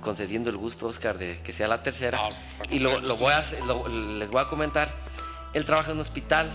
concediendo 0.00 0.48
el 0.48 0.56
gusto, 0.56 0.86
Oscar, 0.86 1.18
de 1.18 1.38
que 1.44 1.52
sea 1.52 1.68
la 1.68 1.82
tercera. 1.82 2.18
No, 2.18 2.30
y 2.70 2.78
lo, 2.78 3.00
lo 3.00 3.16
voy 3.18 3.32
a, 3.34 3.38
hacer- 3.38 3.62
lo- 3.66 3.86
les 3.86 4.30
voy 4.30 4.40
a 4.42 4.46
comentar. 4.48 4.90
Él 5.52 5.66
trabaja 5.66 5.90
en 5.90 5.96
un 5.96 6.00
hospital, 6.00 6.48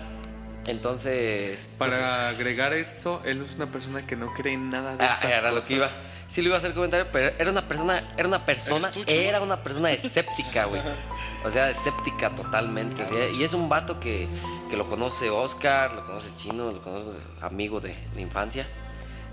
entonces... 0.66 1.70
pues, 1.78 1.92
Para 1.92 2.30
agregar 2.30 2.74
esto, 2.74 3.22
él 3.24 3.44
es 3.44 3.54
una 3.56 3.68
persona 3.72 4.06
que 4.08 4.16
no 4.16 4.34
cree 4.34 4.54
en 4.56 4.72
nada 4.72 4.98
de 4.98 5.04
Ah, 5.06 5.14
estas 5.22 5.32
era 5.38 5.52
lo 5.52 5.62
que 5.62 5.76
iba. 5.76 5.90
Sí 6.38 6.44
le 6.44 6.50
iba 6.50 6.56
a 6.56 6.60
hacer 6.60 6.76
comentario, 6.76 7.08
pero 7.12 7.34
era 7.40 7.50
una 7.50 7.64
persona, 7.68 8.04
era 8.16 8.28
una 8.28 8.46
persona, 8.46 8.92
era 9.08 9.42
una 9.42 9.58
persona 9.64 9.92
escéptica, 9.92 10.66
güey. 10.66 10.84
O 11.44 11.50
sea, 11.50 11.72
escéptica 11.72 12.30
totalmente. 12.30 13.02
o 13.02 13.08
sea, 13.08 13.28
y 13.32 13.44
es 13.44 13.54
un 13.54 13.68
vato 13.68 14.00
que, 14.00 14.28
que 14.70 14.78
lo 14.78 14.88
conoce 14.88 15.32
Oscar, 15.32 15.94
lo 15.94 16.06
conoce 16.06 16.28
Chino, 16.38 16.70
lo 16.70 16.80
conoce 16.84 17.18
amigo 17.42 17.80
de, 17.80 17.96
de 18.14 18.22
infancia. 18.22 18.68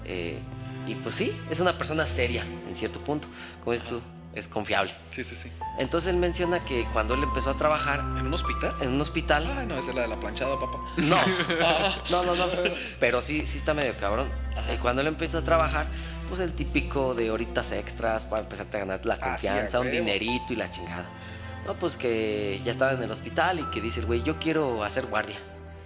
Eh, 0.07 0.39
y 0.87 0.95
pues 0.95 1.17
sí, 1.17 1.31
es 1.51 1.61
una 1.61 1.77
persona 1.77 2.07
seria 2.07 2.43
en 2.43 2.75
cierto 2.75 3.01
punto. 3.01 3.29
Como 3.61 3.73
dices 3.73 3.87
tú, 3.87 4.01
es 4.35 4.49
confiable. 4.49 4.95
Sí, 5.11 5.25
sí, 5.25 5.37
sí. 5.37 5.53
Entonces 5.79 6.11
él 6.11 6.19
menciona 6.19 6.61
que 6.61 6.87
cuando 6.95 7.13
él 7.13 7.23
empezó 7.23 7.51
a 7.51 7.55
trabajar 7.59 8.01
¿En 8.01 8.29
un 8.29 8.33
hospital? 8.33 8.75
en 8.81 8.95
un 8.95 9.01
hospital, 9.03 9.47
Ay, 9.59 9.67
no, 9.67 9.75
esa 9.75 9.91
es 9.91 9.95
la 9.95 10.03
de 10.03 10.09
la 10.09 10.19
planchada, 10.19 10.59
papá. 10.59 10.79
no, 10.97 11.19
no, 12.11 12.25
no, 12.25 12.35
no. 12.35 12.47
Pero 12.99 13.21
sí, 13.21 13.45
sí 13.45 13.59
está 13.59 13.75
medio 13.75 13.95
cabrón. 13.99 14.27
Y 14.73 14.79
cuando 14.79 15.03
él 15.03 15.09
empieza 15.09 15.37
a 15.37 15.43
trabajar, 15.43 15.87
pues 16.29 16.41
el 16.41 16.53
típico 16.55 17.15
de 17.15 17.31
horitas 17.31 17.73
extras 17.73 18.25
para 18.25 18.43
empezarte 18.43 18.77
a 18.77 18.81
ganar 18.81 19.05
la 19.07 19.15
Ah, 19.15 19.31
confianza, 19.31 19.81
un 19.81 19.91
dinerito 19.91 20.53
y 20.53 20.57
la 20.57 20.71
chingada. 20.71 21.07
No, 21.67 21.75
pues 21.75 21.97
que 21.97 22.61
ya 22.65 22.73
estaba 22.73 22.93
en 22.93 23.03
el 23.03 23.11
hospital 23.11 23.61
y 23.61 23.65
que 23.71 23.81
dice 23.81 24.01
el 24.01 24.07
güey, 24.07 24.23
yo 24.23 24.39
quiero 24.39 24.85
hacer 24.85 25.07
guardia. 25.07 25.37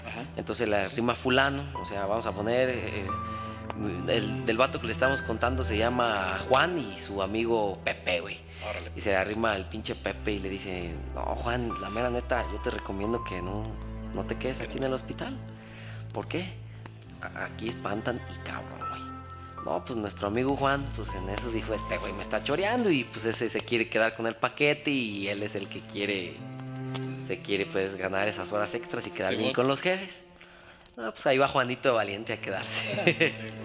Ajá. 0.06 0.22
Entonces 0.36 0.68
le 0.68 0.88
rima 0.88 1.14
fulano, 1.14 1.62
o 1.80 1.84
sea, 1.84 2.06
vamos 2.06 2.26
a 2.26 2.32
poner... 2.32 2.68
eh, 2.70 3.06
el 4.08 4.44
del 4.44 4.56
vato 4.56 4.80
que 4.80 4.88
le 4.88 4.92
estamos 4.92 5.22
contando 5.22 5.62
se 5.62 5.76
llama 5.78 6.40
Juan 6.48 6.78
y 6.78 6.98
su 6.98 7.22
amigo 7.22 7.78
Pepe, 7.84 8.20
güey. 8.20 8.40
Y 8.96 9.00
se 9.00 9.14
arrima 9.14 9.52
al 9.52 9.66
pinche 9.68 9.94
Pepe 9.94 10.32
y 10.32 10.38
le 10.40 10.48
dice, 10.48 10.92
no, 11.14 11.22
Juan, 11.36 11.72
la 11.80 11.88
mera 11.88 12.10
neta, 12.10 12.44
yo 12.52 12.58
te 12.60 12.70
recomiendo 12.70 13.22
que 13.22 13.40
no, 13.40 13.62
no 14.14 14.24
te 14.24 14.36
quedes 14.36 14.60
aquí 14.60 14.78
en 14.78 14.84
el 14.84 14.92
hospital. 14.94 15.36
¿Por 16.12 16.26
qué? 16.26 16.54
Aquí 17.36 17.68
espantan 17.68 18.20
y 18.34 18.44
cabrón. 18.44 18.87
No, 19.68 19.84
pues 19.84 19.98
nuestro 19.98 20.28
amigo 20.28 20.56
Juan, 20.56 20.82
pues 20.96 21.10
en 21.14 21.28
eso 21.28 21.50
dijo, 21.50 21.74
este 21.74 21.98
güey 21.98 22.12
me 22.14 22.22
está 22.22 22.42
choreando 22.42 22.90
y 22.90 23.04
pues 23.04 23.26
ese 23.26 23.50
se 23.50 23.60
quiere 23.60 23.86
quedar 23.90 24.16
con 24.16 24.26
el 24.26 24.34
paquete 24.34 24.90
y 24.90 25.28
él 25.28 25.42
es 25.42 25.54
el 25.56 25.68
que 25.68 25.80
quiere, 25.80 26.32
se 27.26 27.38
quiere 27.42 27.66
pues 27.66 27.96
ganar 27.96 28.26
esas 28.28 28.50
horas 28.50 28.74
extras 28.74 29.06
y 29.06 29.10
quedar 29.10 29.36
bien 29.36 29.52
con 29.52 29.68
los 29.68 29.82
jefes. 29.82 30.24
No, 30.96 31.12
pues 31.12 31.26
ahí 31.26 31.36
va 31.36 31.48
Juanito 31.48 31.90
de 31.90 31.94
Valiente 31.94 32.32
a 32.32 32.40
quedarse. 32.40 33.34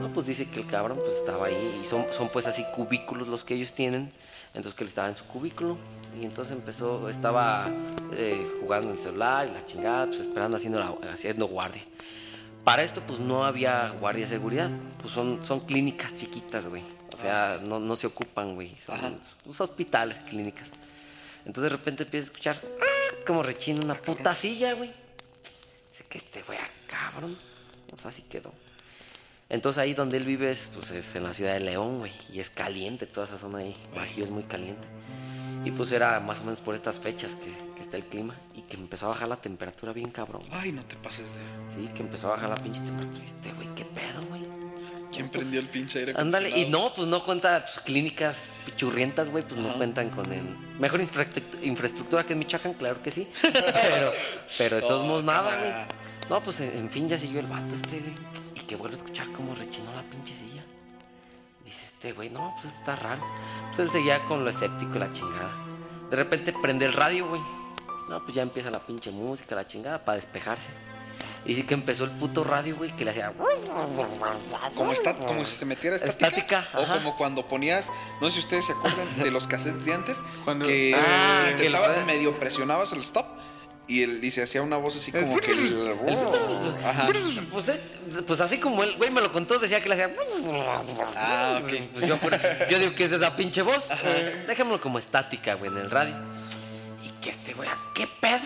No, 0.00 0.08
pues 0.08 0.26
dice 0.26 0.46
que 0.48 0.60
el 0.60 0.66
cabrón 0.66 0.96
pues 0.98 1.12
estaba 1.14 1.48
ahí 1.48 1.82
y 1.84 1.86
son, 1.86 2.06
son 2.16 2.30
pues 2.30 2.46
así 2.46 2.64
cubículos 2.74 3.28
los 3.28 3.44
que 3.44 3.52
ellos 3.54 3.72
tienen. 3.74 4.10
Entonces 4.54 4.74
que 4.74 4.84
él 4.84 4.88
estaba 4.88 5.08
en 5.10 5.14
su 5.16 5.24
cubículo 5.26 5.76
y 6.18 6.24
entonces 6.24 6.56
empezó, 6.56 7.10
estaba 7.10 7.68
eh, 8.14 8.50
jugando 8.62 8.88
en 8.88 8.96
el 8.96 9.02
celular 9.02 9.46
y 9.46 9.52
la 9.52 9.62
chingada, 9.66 10.06
pues 10.06 10.20
esperando 10.20 10.56
haciendo, 10.56 10.80
la- 10.80 10.94
haciendo 11.12 11.48
guardia. 11.48 11.82
Para 12.64 12.82
esto 12.82 13.00
pues 13.06 13.18
no 13.18 13.44
había 13.44 13.90
guardia 14.00 14.24
de 14.24 14.30
seguridad, 14.30 14.70
pues 15.00 15.14
son, 15.14 15.44
son 15.44 15.60
clínicas 15.60 16.14
chiquitas, 16.16 16.66
güey. 16.66 16.82
O 17.12 17.16
sea, 17.16 17.60
no, 17.62 17.80
no 17.80 17.96
se 17.96 18.06
ocupan, 18.06 18.54
güey. 18.54 18.74
Son 18.84 19.18
pues, 19.44 19.60
hospitales, 19.60 20.18
clínicas. 20.20 20.68
Entonces 21.44 21.70
de 21.70 21.76
repente 21.76 22.02
empieza 22.04 22.26
a 22.26 22.30
escuchar 22.30 22.60
"Ah", 22.80 23.14
como 23.26 23.42
rechina 23.42 23.82
una 23.82 23.94
puta 23.94 24.34
silla, 24.34 24.74
güey. 24.74 24.90
Dice 25.90 26.04
que 26.08 26.18
este 26.18 26.42
güey, 26.42 26.58
ah, 26.58 26.68
cabrón. 26.86 27.36
Pues 27.88 28.06
así 28.06 28.22
quedó. 28.22 28.52
Entonces 29.48 29.78
ahí 29.82 29.94
donde 29.94 30.16
él 30.18 30.24
vive 30.24 30.50
es, 30.50 30.70
pues, 30.74 30.90
es 30.92 31.14
en 31.16 31.24
la 31.24 31.34
ciudad 31.34 31.54
de 31.54 31.60
León, 31.60 31.98
güey. 31.98 32.12
Y 32.32 32.38
es 32.40 32.50
caliente 32.50 33.06
toda 33.06 33.26
esa 33.26 33.38
zona 33.38 33.58
ahí. 33.58 33.74
Bajío 33.96 34.22
es 34.24 34.30
muy 34.30 34.44
caliente. 34.44 34.86
Y 35.64 35.70
pues 35.72 35.92
era 35.92 36.20
más 36.20 36.40
o 36.40 36.44
menos 36.44 36.60
por 36.60 36.74
estas 36.74 36.98
fechas 36.98 37.32
que, 37.34 37.52
que 37.76 37.82
está 37.82 37.96
el 37.96 38.04
clima. 38.04 38.34
Y 38.54 38.62
que 38.62 38.76
empezó 38.76 39.06
a 39.06 39.08
bajar 39.10 39.28
la 39.28 39.36
temperatura 39.36 39.92
bien 39.92 40.10
cabrón. 40.10 40.42
Ay, 40.50 40.72
no 40.72 40.82
te 40.84 40.96
pases 40.96 41.18
de. 41.26 41.74
Sí, 41.82 41.88
que 41.94 42.02
empezó 42.02 42.28
a 42.28 42.30
bajar 42.36 42.48
la 42.50 42.56
pinche 42.56 42.80
temperatura. 42.80 43.24
Este 43.24 43.52
güey, 43.52 43.68
¿qué 43.74 43.84
pedo, 43.84 44.22
güey? 44.28 44.42
¿Quién 45.12 45.28
prendió 45.28 45.58
el 45.58 45.66
pinche 45.66 45.98
aire 45.98 46.14
Ándale, 46.16 46.50
y 46.56 46.68
no, 46.70 46.94
pues 46.94 47.08
no 47.08 47.22
cuenta 47.24 47.60
pues, 47.64 47.80
clínicas 47.84 48.36
pichurrientas, 48.64 49.28
güey, 49.28 49.42
pues 49.42 49.60
no 49.60 49.68
Ajá. 49.68 49.76
cuentan 49.78 50.08
con 50.10 50.32
el 50.32 50.44
mejor 50.78 51.00
infraestructu- 51.00 51.62
infraestructura 51.62 52.22
que 52.24 52.32
en 52.34 52.38
Michoacán, 52.38 52.74
claro 52.74 53.02
que 53.02 53.10
sí. 53.10 53.26
pero, 53.42 54.12
pero 54.56 54.76
de 54.76 54.82
todos 54.82 55.00
Oh, 55.04 55.06
modos 55.06 55.24
nada, 55.24 55.56
güey. 55.58 55.72
No, 56.30 56.40
pues 56.40 56.60
en, 56.60 56.88
fin 56.90 57.08
ya 57.08 57.18
siguió 57.18 57.40
el 57.40 57.46
vato 57.48 57.74
este, 57.74 57.98
güey. 57.98 58.14
Y 58.54 58.60
que 58.60 58.76
vuelve 58.76 58.94
a 58.96 58.98
escuchar 58.98 59.26
cómo 59.32 59.52
rechinó 59.56 59.92
la 59.94 60.02
pinche 60.02 60.32
silla. 60.32 60.59
Este 62.00 62.12
güey, 62.14 62.30
no, 62.30 62.56
pues 62.62 62.72
está 62.72 62.96
raro. 62.96 63.20
Pues 63.66 63.80
él 63.80 63.90
seguía 63.90 64.20
con 64.24 64.42
lo 64.42 64.48
escéptico 64.48 64.96
y 64.96 65.00
la 65.00 65.12
chingada. 65.12 65.52
De 66.08 66.16
repente 66.16 66.50
prende 66.54 66.86
el 66.86 66.94
radio, 66.94 67.28
güey. 67.28 67.42
No, 68.08 68.22
pues 68.22 68.34
ya 68.34 68.40
empieza 68.40 68.70
la 68.70 68.78
pinche 68.78 69.10
música, 69.10 69.54
la 69.54 69.66
chingada, 69.66 70.02
para 70.02 70.16
despejarse. 70.16 70.70
Y 71.44 71.54
sí 71.54 71.64
que 71.64 71.74
empezó 71.74 72.04
el 72.04 72.10
puto 72.12 72.42
radio, 72.42 72.74
güey, 72.76 72.96
que 72.96 73.04
le 73.04 73.10
hacía. 73.10 73.34
Como, 74.74 74.92
está, 74.92 75.14
como 75.14 75.44
si 75.44 75.54
se 75.56 75.66
metiera 75.66 75.96
estática. 75.96 76.28
Estática, 76.28 76.68
o 76.72 76.82
ajá. 76.84 76.94
como 76.94 77.18
cuando 77.18 77.46
ponías, 77.46 77.90
no 78.22 78.28
sé 78.28 78.36
si 78.36 78.40
ustedes 78.40 78.64
se 78.64 78.72
acuerdan 78.72 79.18
de 79.22 79.30
los 79.30 79.46
cassettes 79.46 79.84
de 79.84 79.92
antes, 79.92 80.16
Cuando- 80.44 80.66
que 80.66 80.94
Ah, 80.96 81.50
que 81.58 81.68
medio 82.06 82.38
presionabas 82.38 82.92
el 82.92 83.00
stop 83.00 83.26
y, 83.90 84.02
el, 84.04 84.22
y 84.22 84.30
se 84.30 84.42
hacía 84.42 84.62
una 84.62 84.76
voz 84.76 84.94
así 84.96 85.10
como 85.10 85.36
que 85.38 85.50
el... 85.52 85.94
Ajá. 86.84 87.08
Pues, 87.50 87.68
eh, 87.68 87.80
pues 88.26 88.40
así 88.40 88.58
como 88.58 88.82
él, 88.84 88.94
güey, 88.96 89.10
me 89.10 89.20
lo 89.20 89.32
contó, 89.32 89.58
decía 89.58 89.82
que 89.82 89.88
le 89.88 89.94
hacía. 89.96 90.14
Ah, 91.16 91.60
ok. 91.62 91.70
Pues 91.94 92.06
yo, 92.06 92.16
yo 92.70 92.78
digo 92.78 92.94
que 92.94 93.04
es 93.04 93.10
de 93.10 93.16
esa 93.16 93.34
pinche 93.36 93.62
voz. 93.62 93.88
Dejémoslo 94.46 94.80
como 94.80 94.98
estática, 94.98 95.54
güey, 95.54 95.70
en 95.72 95.78
el 95.78 95.90
radio. 95.90 96.14
Y 97.04 97.10
que 97.22 97.30
este 97.30 97.52
güey, 97.54 97.68
¿a 97.68 97.76
¿qué 97.94 98.06
pedo? 98.20 98.38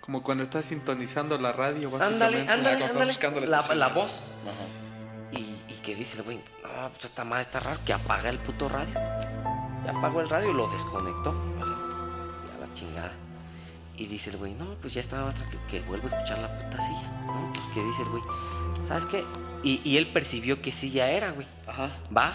Como 0.00 0.22
cuando 0.22 0.44
estás 0.44 0.64
sintonizando 0.66 1.36
la 1.38 1.52
radio, 1.52 1.88
Ándale, 2.00 2.44
básicamente. 2.44 2.52
ándale, 2.52 2.84
ándale. 2.84 3.12
la 3.12 3.46
La, 3.50 3.56
estación. 3.58 3.78
la 3.80 3.88
voz. 3.88 4.20
Ajá. 4.46 5.36
Y, 5.38 5.56
y 5.72 5.80
que 5.84 5.94
dice 5.96 6.16
el 6.18 6.22
güey, 6.22 6.36
no, 6.36 6.88
pues 6.90 7.04
esta 7.06 7.24
madre 7.24 7.42
está 7.42 7.58
raro, 7.60 7.80
que 7.84 7.92
apaga 7.92 8.30
el 8.30 8.38
puto 8.38 8.68
radio. 8.68 8.94
Y 9.84 9.88
apagó 9.88 10.20
el 10.20 10.28
radio 10.28 10.50
y 10.50 10.54
lo 10.54 10.68
desconectó. 10.70 11.34
Y 11.58 11.60
a 11.60 12.66
la 12.66 12.74
chingada. 12.74 13.12
Y 13.96 14.06
dice 14.06 14.30
el 14.30 14.36
güey, 14.36 14.54
no, 14.54 14.64
pues 14.80 14.94
ya 14.94 15.00
estaba 15.00 15.30
tranquilo, 15.30 15.60
que 15.68 15.80
vuelvo 15.80 16.08
a 16.08 16.10
escuchar 16.10 16.38
la 16.38 16.48
puta 16.48 16.76
silla. 16.82 17.12
No, 17.26 17.52
pues 17.52 17.64
que 17.74 17.84
dice 17.84 18.02
el 18.02 18.08
güey, 18.08 18.22
¿sabes 18.86 19.06
qué? 19.06 19.24
Y, 19.62 19.80
y 19.84 19.96
él 19.96 20.06
percibió 20.06 20.60
que 20.60 20.72
silla 20.72 21.10
era, 21.10 21.30
güey. 21.30 21.46
Ajá. 21.66 21.90
Va, 22.14 22.32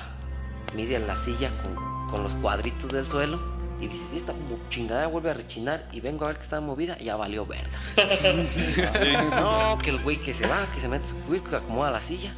mide 0.75 0.99
la 0.99 1.15
silla 1.15 1.51
con, 1.63 2.07
con 2.09 2.23
los 2.23 2.35
cuadritos 2.35 2.91
del 2.91 3.05
suelo. 3.05 3.57
Y 3.79 3.87
dice, 3.87 4.03
sí, 4.09 4.17
esta 4.17 4.33
chingadera 4.69 5.07
vuelve 5.07 5.29
a 5.29 5.33
rechinar. 5.33 5.87
Y 5.91 6.01
vengo 6.01 6.25
a 6.25 6.29
ver 6.29 6.37
que 6.37 6.43
está 6.43 6.61
movida. 6.61 6.97
Y 6.99 7.05
ya 7.05 7.15
valió 7.15 7.45
verga. 7.45 7.79
no, 9.41 9.77
que 9.77 9.91
el 9.91 10.01
güey 10.01 10.17
que 10.17 10.33
se 10.33 10.47
va, 10.47 10.65
que 10.73 10.79
se 10.79 10.87
mete 10.87 11.07
su 11.07 11.15
cubículo, 11.23 11.51
que 11.51 11.55
acomoda 11.57 11.91
la 11.91 12.01
silla. 12.01 12.33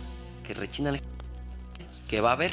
Que 0.45 0.53
rechina 0.53 0.89
el... 0.89 1.01
Que 2.09 2.19
va 2.19 2.33
a 2.33 2.35
ver 2.35 2.51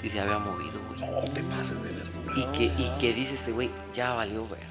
si 0.00 0.10
se 0.10 0.20
había 0.20 0.38
movido, 0.38 0.78
güey. 0.88 1.00
No 1.00 1.20
te 1.30 1.42
pases 1.42 1.82
de 1.82 1.90
verdura. 1.90 2.34
Y 2.36 2.44
que, 2.56 2.64
y 2.64 2.92
que 3.00 3.12
dice 3.14 3.34
este 3.34 3.52
güey, 3.52 3.70
ya 3.94 4.14
valió 4.14 4.46
verga. 4.48 4.66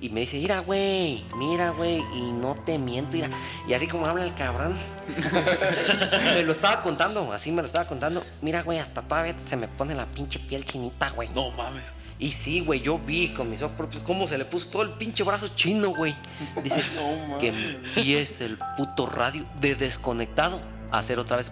Y 0.00 0.10
me 0.10 0.20
dice, 0.20 0.36
mira, 0.36 0.60
güey, 0.60 1.24
mira, 1.36 1.70
güey, 1.70 2.04
y 2.14 2.32
no 2.32 2.54
te 2.54 2.78
miento, 2.78 3.16
mira. 3.16 3.30
Y 3.66 3.72
así 3.72 3.86
como 3.86 4.06
habla 4.06 4.24
el 4.24 4.34
cabrón, 4.34 4.76
me 6.34 6.42
lo 6.42 6.52
estaba 6.52 6.82
contando, 6.82 7.32
así 7.32 7.50
me 7.50 7.62
lo 7.62 7.66
estaba 7.66 7.86
contando. 7.86 8.22
Mira, 8.42 8.62
güey, 8.62 8.78
hasta 8.78 9.00
todavía 9.02 9.34
se 9.46 9.56
me 9.56 9.68
pone 9.68 9.94
la 9.94 10.04
pinche 10.06 10.38
piel 10.38 10.64
chinita, 10.64 11.10
güey. 11.10 11.30
No 11.34 11.50
mames. 11.52 11.84
Y 12.18 12.32
sí, 12.32 12.60
güey, 12.60 12.80
yo 12.80 12.98
vi 12.98 13.28
con 13.34 13.50
mis 13.50 13.62
ojos 13.62 13.76
propios 13.76 14.02
cómo 14.02 14.26
se 14.26 14.38
le 14.38 14.44
puso 14.44 14.68
todo 14.68 14.82
el 14.82 14.90
pinche 14.90 15.22
brazo 15.22 15.48
chino, 15.48 15.90
güey. 15.90 16.14
Dice 16.62 16.82
que 17.40 17.48
empiece 17.48 18.46
el 18.46 18.58
puto 18.76 19.06
radio 19.06 19.44
de 19.60 19.74
desconectado 19.74 20.60
a 20.90 20.98
hacer 20.98 21.18
otra 21.18 21.38
vez. 21.38 21.50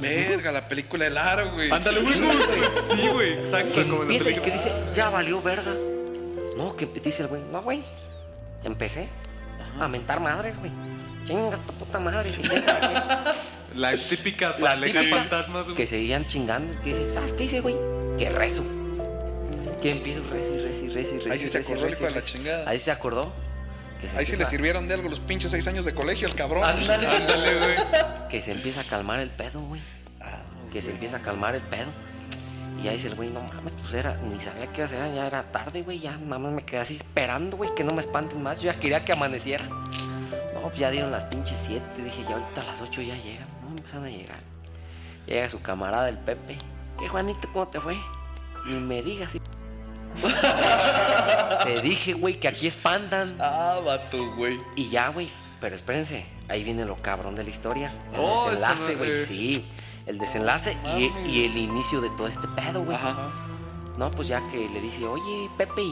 Verga, 0.00 0.52
la 0.52 0.66
película 0.66 1.04
del 1.04 1.16
aro, 1.18 1.50
güey. 1.52 1.70
Ándale, 1.70 2.00
güey. 2.00 2.14
Sí, 2.90 3.08
güey, 3.08 3.32
exacto. 3.34 3.74
Que 3.74 3.88
como 3.88 4.10
y 4.10 4.18
que 4.18 4.50
dice, 4.50 4.72
ya 4.94 5.10
valió 5.10 5.40
verga. 5.40 5.74
Que 6.80 7.00
dice 7.00 7.22
el 7.22 7.28
güey, 7.28 7.42
no, 7.52 7.60
güey. 7.60 7.82
Empecé 8.64 9.06
a 9.78 9.86
mentar 9.86 10.18
madres, 10.20 10.58
güey. 10.58 10.72
Chinga 11.26 11.54
esta 11.54 11.72
puta 11.72 11.98
madre. 12.00 12.30
La 13.74 13.94
típica 13.96 14.56
La 14.58 14.80
típica 14.80 15.02
fantasmas, 15.10 15.64
güey. 15.64 15.76
que 15.76 15.86
seguían 15.86 16.24
chingando. 16.26 16.80
Que 16.82 16.94
dice, 16.94 17.12
¿sabes 17.12 17.34
qué 17.34 17.44
hice, 17.44 17.60
güey? 17.60 17.76
Que 18.18 18.30
rezo. 18.30 18.64
Que 19.82 19.92
empiezo 19.92 20.22
rezo 20.30 20.54
y 20.54 20.60
rezo 20.60 20.84
y 20.84 20.88
rezo 20.88 21.14
y 21.14 21.18
rezo. 21.18 21.32
Ahí 21.32 21.38
sí 21.38 21.48
se 21.48 21.58
acordó 21.58 21.84
el 21.84 21.90
rezo 21.90 21.96
hijo 22.02 22.10
y 22.10 22.14
de 22.14 22.20
la 22.20 22.26
chingada. 22.26 22.70
Ahí 22.70 22.78
se 22.78 22.90
acordó. 22.90 23.32
que 24.00 24.08
se 24.08 24.16
Ahí 24.18 24.26
sí 24.26 24.36
le 24.36 24.46
sirvieron 24.46 24.88
de 24.88 24.94
algo 24.94 25.08
los 25.10 25.20
pinches 25.20 25.50
seis 25.50 25.66
años 25.66 25.84
de 25.84 25.94
colegio 25.94 26.28
al 26.28 26.34
cabrón. 26.34 26.64
Ándale. 26.64 27.06
Ándale, 27.06 27.58
güey. 27.58 27.76
Que 28.30 28.40
se 28.40 28.52
empieza 28.52 28.80
a 28.80 28.84
calmar 28.84 29.20
el 29.20 29.28
pedo, 29.30 29.60
güey. 29.60 29.82
Ah, 30.20 30.40
Que 30.72 30.80
se 30.80 30.90
empieza 30.90 31.18
a 31.18 31.20
calmar 31.20 31.54
el 31.54 31.62
pedo. 31.62 31.90
Y 32.80 32.84
ya 32.84 32.92
dice 32.92 33.08
el 33.08 33.14
güey, 33.14 33.30
no 33.30 33.40
mames, 33.40 33.72
pues 33.82 33.92
era, 33.94 34.16
ni 34.16 34.38
sabía 34.40 34.66
qué 34.68 34.82
hacer, 34.82 35.14
ya 35.14 35.26
era 35.26 35.42
tarde, 35.42 35.82
güey, 35.82 35.98
ya 36.00 36.16
nada 36.16 36.38
más 36.38 36.52
me 36.52 36.64
quedé 36.64 36.80
así 36.80 36.96
esperando, 36.96 37.56
güey, 37.58 37.74
que 37.74 37.84
no 37.84 37.92
me 37.92 38.00
espanten 38.00 38.42
más, 38.42 38.58
yo 38.60 38.72
ya 38.72 38.80
quería 38.80 39.04
que 39.04 39.12
amaneciera. 39.12 39.64
No, 39.64 40.62
pues 40.62 40.78
ya 40.78 40.90
dieron 40.90 41.10
las 41.10 41.24
pinches 41.24 41.56
siete, 41.66 42.02
dije, 42.02 42.22
ya 42.22 42.36
ahorita 42.36 42.62
a 42.62 42.64
las 42.64 42.80
ocho 42.80 43.02
ya 43.02 43.14
llegan, 43.16 43.46
no 43.62 43.70
empiezan 43.76 44.04
a 44.04 44.08
llegar. 44.08 44.38
Llega 45.26 45.48
su 45.48 45.60
camarada 45.62 46.08
el 46.08 46.16
Pepe, 46.18 46.56
¿qué 46.98 47.08
Juanito, 47.08 47.48
cómo 47.52 47.68
te 47.68 47.80
fue? 47.80 47.96
Ni 48.66 48.74
me 48.80 49.02
digas. 49.02 49.30
te 51.64 51.80
dije, 51.82 52.14
güey, 52.14 52.40
que 52.40 52.48
aquí 52.48 52.66
espantan. 52.66 53.36
Ah, 53.38 53.78
vato, 53.84 54.18
güey. 54.36 54.58
Y 54.76 54.88
ya, 54.90 55.08
güey. 55.08 55.28
Pero 55.60 55.76
espérense, 55.76 56.24
ahí 56.48 56.64
viene 56.64 56.84
lo 56.84 56.96
cabrón 56.96 57.36
de 57.36 57.44
la 57.44 57.50
historia. 57.50 57.92
El 58.12 58.20
Oh, 58.20 58.50
desenlace, 58.50 58.96
güey. 58.96 59.26
Sí. 59.26 59.64
El 60.06 60.18
desenlace 60.18 60.76
y, 60.96 61.10
y 61.28 61.44
el 61.44 61.56
inicio 61.56 62.00
de 62.00 62.10
todo 62.10 62.26
este 62.26 62.46
pedo, 62.48 62.82
güey. 62.84 62.96
Ajá. 62.96 63.30
No, 63.98 64.10
pues 64.10 64.28
ya 64.28 64.40
que 64.50 64.68
le 64.68 64.80
dice, 64.80 65.06
oye, 65.06 65.48
Pepe, 65.58 65.82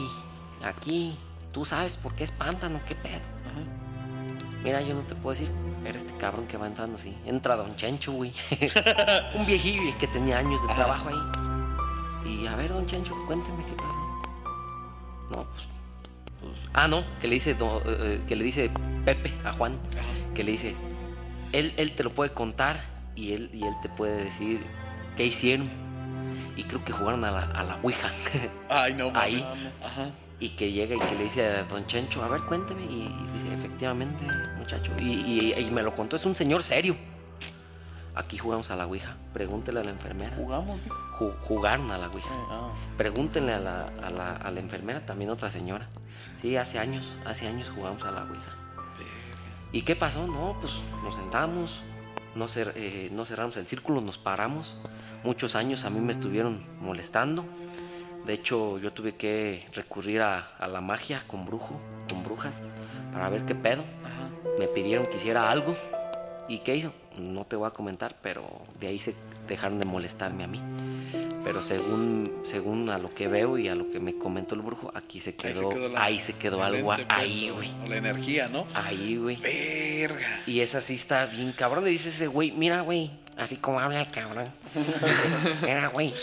aquí, 0.63 1.17
¿tú 1.51 1.63
sabes 1.65 1.95
por 1.97 2.13
qué 2.15 2.23
espantan 2.23 2.75
o 2.75 2.79
qué 2.87 2.95
pedo? 2.95 3.19
Mira, 4.63 4.81
yo 4.81 4.93
no 4.93 5.01
te 5.01 5.15
puedo 5.15 5.37
decir, 5.39 5.49
era 5.85 5.97
este 5.97 6.13
cabrón 6.17 6.45
que 6.47 6.57
va 6.57 6.67
entrando 6.67 6.97
así. 6.97 7.15
Entra 7.25 7.55
Don 7.55 7.75
Chencho, 7.77 8.11
güey. 8.11 8.33
Un 9.35 9.45
viejillo 9.45 9.97
que 9.97 10.07
tenía 10.07 10.39
años 10.39 10.61
de 10.67 10.73
trabajo 10.73 11.07
ahí. 11.09 12.29
Y 12.29 12.45
a 12.47 12.55
ver, 12.55 12.69
Don 12.73 12.85
Chencho, 12.85 13.15
cuénteme 13.25 13.63
qué 13.65 13.73
pasa. 13.73 13.99
No, 15.31 15.43
pues, 15.45 15.63
pues- 16.41 16.57
ah, 16.73 16.87
no, 16.89 17.03
que 17.21 17.27
le 17.29 17.35
dice, 17.35 17.53
do- 17.53 17.81
eh, 17.85 18.21
que 18.27 18.35
le 18.35 18.43
dice 18.43 18.69
Pepe 19.05 19.31
a 19.45 19.53
Juan, 19.53 19.77
que 20.35 20.43
le 20.43 20.51
dice, 20.51 20.75
él, 21.53 21.73
él 21.77 21.95
te 21.95 22.03
lo 22.03 22.09
puede 22.11 22.31
contar 22.31 22.83
y 23.19 23.33
él, 23.33 23.49
y 23.53 23.63
él 23.63 23.73
te 23.81 23.89
puede 23.89 24.23
decir 24.25 24.63
qué 25.17 25.25
hicieron. 25.25 25.69
Y 26.55 26.63
creo 26.63 26.83
que 26.83 26.91
jugaron 26.91 27.23
a 27.23 27.31
la, 27.31 27.43
a 27.51 27.63
la 27.63 27.77
Ouija. 27.83 28.09
Ay, 28.69 28.93
no 28.93 29.11
mames. 29.11 29.45
Ahí. 29.45 29.71
Ajá. 29.83 30.09
y 30.39 30.49
que 30.49 30.71
llega 30.71 30.95
y 30.95 30.99
que 30.99 31.15
le 31.15 31.23
dice 31.25 31.45
a 31.45 31.63
don 31.63 31.85
Chencho, 31.87 32.23
a 32.23 32.27
ver, 32.27 32.41
cuénteme. 32.41 32.81
Y, 32.83 33.03
y 33.03 33.29
dice, 33.33 33.53
efectivamente, 33.57 34.23
muchacho. 34.57 34.91
Y, 34.99 35.53
y- 35.57 35.71
me 35.71 35.83
lo 35.83 35.95
contó, 35.95 36.15
es 36.15 36.25
un 36.25 36.35
señor 36.35 36.63
serio. 36.63 36.95
Aquí 38.15 38.37
jugamos 38.37 38.69
a 38.71 38.75
la 38.75 38.85
Ouija. 38.87 39.15
Pregúntele 39.33 39.79
a 39.79 39.83
la 39.83 39.91
enfermera. 39.91 40.35
Jugamos. 40.35 40.79
Ju- 41.17 41.37
jugaron 41.39 41.89
a 41.91 41.97
la 41.97 42.07
Ouija. 42.09 42.29
Ah. 42.51 42.71
Pregúntenle 42.97 43.53
a 43.53 43.59
la, 43.59 43.87
a, 44.03 44.09
la, 44.09 44.35
a 44.35 44.51
la 44.51 44.59
enfermera, 44.59 45.05
también 45.05 45.29
otra 45.29 45.49
señora. 45.49 45.87
Sí, 46.41 46.57
hace 46.57 46.79
años, 46.79 47.15
hace 47.25 47.47
años 47.47 47.69
jugamos 47.73 48.03
a 48.03 48.11
la 48.11 48.23
Ouija. 48.23 48.55
¿Y 49.71 49.83
qué 49.83 49.95
pasó? 49.95 50.25
No, 50.27 50.57
pues 50.59 50.73
nos 51.03 51.15
sentamos, 51.15 51.81
no, 52.35 52.47
cer- 52.47 52.73
eh, 52.75 53.09
no 53.11 53.25
cerramos 53.25 53.57
el 53.57 53.65
círculo, 53.67 54.01
nos 54.01 54.17
paramos. 54.17 54.77
Muchos 55.23 55.55
años 55.55 55.83
a 55.85 55.89
mí 55.89 55.99
me 55.99 56.11
estuvieron 56.13 56.63
molestando. 56.81 57.43
De 58.25 58.33
hecho, 58.33 58.77
yo 58.79 58.91
tuve 58.93 59.15
que 59.15 59.67
recurrir 59.73 60.21
a, 60.21 60.55
a 60.59 60.67
la 60.67 60.81
magia 60.81 61.23
con 61.27 61.45
brujo, 61.45 61.79
con 62.09 62.23
brujas, 62.23 62.61
para 63.11 63.29
ver 63.29 63.45
qué 63.45 63.55
pedo. 63.55 63.83
Me 64.59 64.67
pidieron 64.67 65.05
que 65.07 65.17
hiciera 65.17 65.49
algo. 65.49 65.75
¿Y 66.47 66.59
qué 66.59 66.75
hizo? 66.75 66.91
No 67.17 67.45
te 67.45 67.55
voy 67.55 67.67
a 67.67 67.71
comentar, 67.71 68.15
pero 68.21 68.43
de 68.79 68.87
ahí 68.87 68.99
se 68.99 69.13
dejaron 69.47 69.79
de 69.79 69.85
molestarme 69.85 70.43
a 70.43 70.47
mí. 70.47 70.61
Pero 71.51 71.63
según, 71.63 72.31
según 72.43 72.89
a 72.91 72.99
lo 72.99 73.11
que 73.11 73.27
veo 73.27 73.57
y 73.57 73.69
a 73.69 73.73
lo 73.73 73.89
que 73.89 73.99
me 73.99 74.13
comentó 74.15 74.53
el 74.53 74.61
brujo, 74.61 74.91
aquí 74.93 75.19
se 75.19 75.31
Ahí 75.31 75.35
quedó, 75.35 75.69
se 75.71 75.75
quedó, 75.75 75.89
la- 75.89 76.03
ahí 76.03 76.19
se 76.19 76.33
quedó 76.33 76.63
algo 76.63 76.93
pues, 76.93 77.01
ahí, 77.09 77.49
güey. 77.49 77.71
o 77.83 77.87
La 77.87 77.97
energía, 77.97 78.47
¿no? 78.49 78.67
Ahí, 78.75 79.17
güey. 79.17 79.35
Verga. 79.37 80.43
Y 80.45 80.59
esa 80.59 80.79
sí 80.79 80.93
está 80.93 81.25
bien 81.25 81.51
cabrón. 81.53 81.85
Le 81.85 81.89
dice 81.89 82.09
ese 82.09 82.27
güey, 82.27 82.51
mira, 82.51 82.81
güey, 82.81 83.09
así 83.35 83.55
como 83.55 83.79
habla 83.79 84.01
el 84.01 84.11
cabrón. 84.11 84.47
Mira, 85.63 85.87
güey, 85.87 86.13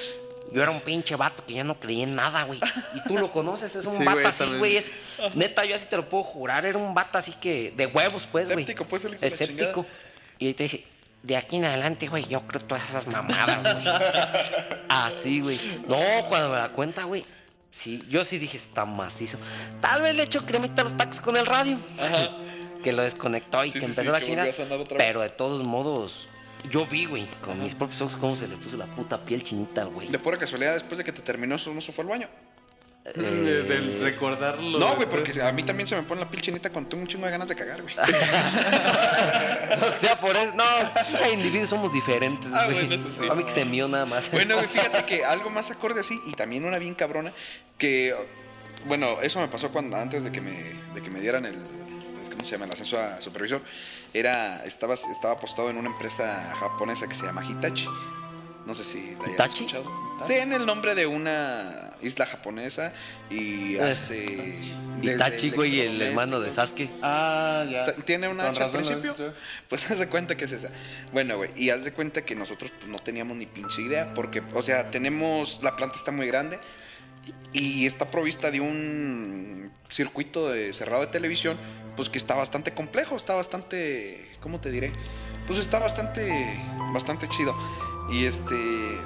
yo 0.52 0.62
era 0.62 0.70
un 0.70 0.80
pinche 0.80 1.16
vato 1.16 1.44
que 1.44 1.54
ya 1.54 1.64
no 1.64 1.74
creía 1.74 2.04
en 2.04 2.14
nada, 2.14 2.44
güey. 2.44 2.60
Y 2.94 3.08
tú 3.08 3.18
lo 3.18 3.32
conoces, 3.32 3.74
es 3.74 3.84
un 3.84 3.98
Sí, 3.98 4.04
vato 4.04 4.28
así, 4.28 4.44
güey. 4.58 4.76
Es, 4.76 4.92
neta, 5.34 5.64
yo 5.64 5.74
así 5.74 5.86
te 5.90 5.96
lo 5.96 6.08
puedo 6.08 6.22
jurar, 6.22 6.64
era 6.66 6.78
un 6.78 6.94
vato 6.94 7.18
así 7.18 7.32
que 7.40 7.72
de 7.76 7.86
huevos, 7.86 8.28
pues, 8.30 8.46
güey. 8.46 8.60
Escéptico, 8.60 8.84
pues, 8.84 9.04
el 9.04 9.14
hijo 9.14 9.20
de 9.22 9.28
la 9.28 9.34
Escéptico. 9.34 9.86
Y 10.38 10.54
te 10.54 10.62
dice, 10.62 10.84
de 11.26 11.36
aquí 11.36 11.56
en 11.56 11.64
adelante, 11.64 12.06
güey, 12.06 12.24
yo 12.28 12.42
creo 12.46 12.62
todas 12.62 12.88
esas 12.88 13.08
mamadas, 13.08 13.62
güey. 13.62 13.84
Así, 14.88 15.40
güey. 15.40 15.60
No, 15.88 15.98
cuando 16.28 16.50
me 16.50 16.56
la 16.56 16.68
cuenta, 16.68 17.02
güey. 17.02 17.24
Sí, 17.72 18.00
yo 18.08 18.24
sí 18.24 18.38
dije, 18.38 18.56
está 18.56 18.84
macizo. 18.84 19.36
Tal 19.80 20.02
vez 20.02 20.14
le 20.14 20.22
echó 20.22 20.46
cremita 20.46 20.82
a 20.82 20.84
los 20.84 20.96
tacos 20.96 21.20
con 21.20 21.36
el 21.36 21.46
radio. 21.46 21.76
Que 22.84 22.92
lo 22.92 23.02
desconectó 23.02 23.64
y 23.64 23.72
Sí, 23.72 23.80
que 23.80 23.80
sí, 23.80 23.86
empezó 23.86 24.02
sí, 24.02 24.08
la 24.12 24.20
chingada. 24.20 24.48
Pero 24.96 25.20
de 25.20 25.30
todos 25.30 25.64
modos, 25.64 26.28
yo 26.70 26.86
vi, 26.86 27.06
güey, 27.06 27.26
con 27.40 27.60
mis 27.60 27.74
propios 27.74 28.00
ojos 28.02 28.16
cómo 28.16 28.36
se 28.36 28.46
le 28.46 28.54
puso 28.56 28.76
la 28.76 28.86
puta 28.86 29.18
piel 29.18 29.42
chinita 29.42 29.82
al 29.82 29.88
güey. 29.88 30.06
De 30.06 30.20
pura 30.20 30.36
casualidad, 30.36 30.74
después 30.74 30.96
de 30.98 31.02
que 31.02 31.10
te 31.10 31.20
terminó, 31.20 31.56
¿no 31.56 31.80
se 31.80 31.90
fue 31.90 32.04
al 32.04 32.10
baño? 32.10 32.28
De- 33.14 33.62
Del 33.62 34.00
recordarlo. 34.00 34.78
No, 34.78 34.94
güey, 34.96 35.08
porque 35.08 35.40
a 35.42 35.52
mí 35.52 35.62
también 35.62 35.86
se 35.88 35.94
me 35.96 36.02
pone 36.02 36.20
la 36.22 36.28
piel 36.28 36.42
chinita 36.42 36.70
cuando 36.70 36.90
tengo 36.90 37.02
un 37.02 37.08
chingo 37.08 37.26
de 37.26 37.32
ganas 37.32 37.48
de 37.48 37.54
cagar, 37.54 37.82
güey. 37.82 37.94
o 37.96 39.98
sea, 39.98 40.20
por 40.20 40.36
eso, 40.36 40.52
no, 40.54 40.64
hay 41.22 41.32
individuos 41.34 41.68
somos 41.70 41.92
diferentes, 41.92 42.50
Ah, 42.52 42.64
güey. 42.66 42.78
bueno, 42.86 42.94
eso 42.94 43.10
sí. 43.10 43.28
A 43.28 43.34
mí 43.34 43.44
que 43.44 43.52
se 43.52 43.64
mió 43.64 43.88
nada 43.88 44.06
más. 44.06 44.30
Bueno, 44.30 44.56
güey, 44.56 44.68
fíjate 44.68 45.04
que 45.04 45.24
algo 45.24 45.50
más 45.50 45.70
acorde 45.70 46.00
así, 46.00 46.18
y 46.26 46.32
también 46.32 46.64
una 46.64 46.78
bien 46.78 46.94
cabrona, 46.94 47.32
que, 47.78 48.14
bueno, 48.86 49.20
eso 49.22 49.40
me 49.40 49.48
pasó 49.48 49.70
cuando 49.70 49.96
antes 49.96 50.24
de 50.24 50.32
que 50.32 50.40
me, 50.40 50.52
de 50.94 51.02
que 51.02 51.10
me 51.10 51.20
dieran 51.20 51.44
el, 51.46 51.54
¿cómo 52.30 52.44
se 52.44 52.52
llama? 52.52 52.66
El 52.66 52.72
ascenso 52.72 52.98
a 52.98 53.20
supervisor, 53.20 53.62
era, 54.12 54.64
estaba, 54.64 54.94
estaba 54.94 55.34
apostado 55.34 55.70
en 55.70 55.76
una 55.76 55.90
empresa 55.90 56.54
japonesa 56.58 57.06
que 57.06 57.14
se 57.14 57.24
llama 57.24 57.44
Hitachi. 57.44 57.86
No 58.66 58.74
sé 58.74 58.84
si 58.84 59.16
la 59.20 59.44
hayas 59.44 59.54
escuchado. 59.54 60.06
Tiene 60.26 60.56
el 60.56 60.66
nombre 60.66 60.94
de 60.94 61.06
una 61.06 61.92
isla 62.02 62.26
japonesa 62.26 62.92
y 63.30 63.78
hace... 63.78 64.26
desde 65.00 65.14
Itachi, 65.14 65.50
güey, 65.50 65.80
el 65.80 66.02
hermano 66.02 66.40
de 66.40 66.50
Sasuke. 66.50 66.90
Ah, 67.02 67.64
ya. 67.70 67.92
Tiene 67.92 68.28
una 68.28 68.48
al 68.48 68.70
principio. 68.70 69.14
¿no? 69.18 69.32
Pues 69.68 69.88
haz 69.90 69.98
de 69.98 70.08
cuenta 70.08 70.36
que 70.36 70.46
es 70.46 70.52
esa. 70.52 70.70
Bueno, 71.12 71.36
güey, 71.36 71.50
y 71.54 71.70
haz 71.70 71.84
de 71.84 71.92
cuenta 71.92 72.24
que 72.24 72.34
nosotros 72.34 72.72
pues, 72.76 72.90
no 72.90 72.98
teníamos 72.98 73.36
ni 73.36 73.46
pinche 73.46 73.82
idea, 73.82 74.12
porque, 74.14 74.42
o 74.52 74.62
sea, 74.62 74.90
tenemos, 74.90 75.60
la 75.62 75.76
planta 75.76 75.96
está 75.96 76.10
muy 76.10 76.26
grande 76.26 76.58
y 77.52 77.86
está 77.86 78.06
provista 78.06 78.50
de 78.50 78.60
un 78.60 79.70
circuito 79.90 80.50
de 80.50 80.72
cerrado 80.72 81.02
de 81.02 81.08
televisión, 81.08 81.56
pues 81.96 82.08
que 82.08 82.18
está 82.18 82.34
bastante 82.34 82.72
complejo, 82.72 83.16
está 83.16 83.34
bastante, 83.34 84.28
¿cómo 84.40 84.60
te 84.60 84.70
diré? 84.70 84.92
Pues 85.46 85.58
está 85.58 85.78
bastante, 85.78 86.58
bastante 86.92 87.28
chido. 87.28 87.56
Y 88.10 88.24
este, 88.24 88.98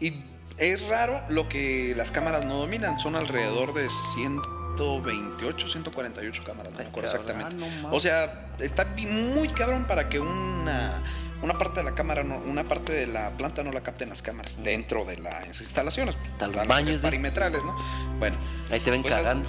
y 0.00 0.14
es 0.58 0.86
raro 0.88 1.20
lo 1.28 1.48
que 1.48 1.94
las 1.96 2.10
cámaras 2.10 2.44
no 2.44 2.56
dominan, 2.58 2.98
son 2.98 3.16
alrededor 3.16 3.72
de 3.74 3.88
128, 4.14 5.68
148 5.68 6.44
cámaras, 6.44 6.72
no 6.72 6.78
me 6.78 6.86
acuerdo 6.86 7.10
exactamente. 7.10 7.54
No 7.82 7.92
o 7.92 8.00
sea, 8.00 8.48
está 8.58 8.84
muy 8.84 9.48
cabrón 9.48 9.84
para 9.86 10.08
que 10.08 10.18
una, 10.20 11.02
una 11.42 11.56
parte 11.56 11.80
de 11.80 11.84
la 11.84 11.94
cámara, 11.94 12.22
no- 12.24 12.38
una 12.38 12.64
parte 12.64 12.92
de 12.92 13.06
la 13.06 13.30
planta 13.30 13.62
no 13.62 13.72
la 13.72 13.82
capten 13.82 14.08
las 14.08 14.22
cámaras 14.22 14.56
dentro 14.62 15.04
de 15.04 15.18
las 15.18 15.60
instalaciones. 15.60 16.16
Los 16.40 16.50
Están 16.50 16.68
baños, 16.68 16.96
¿eh? 16.96 17.00
perimetrales, 17.02 17.62
¿no? 17.62 17.76
Bueno, 18.18 18.36
Ahí 18.70 18.78
te 18.80 18.90
ven 18.90 19.02
Pues, 19.02 19.14
cagando. 19.14 19.48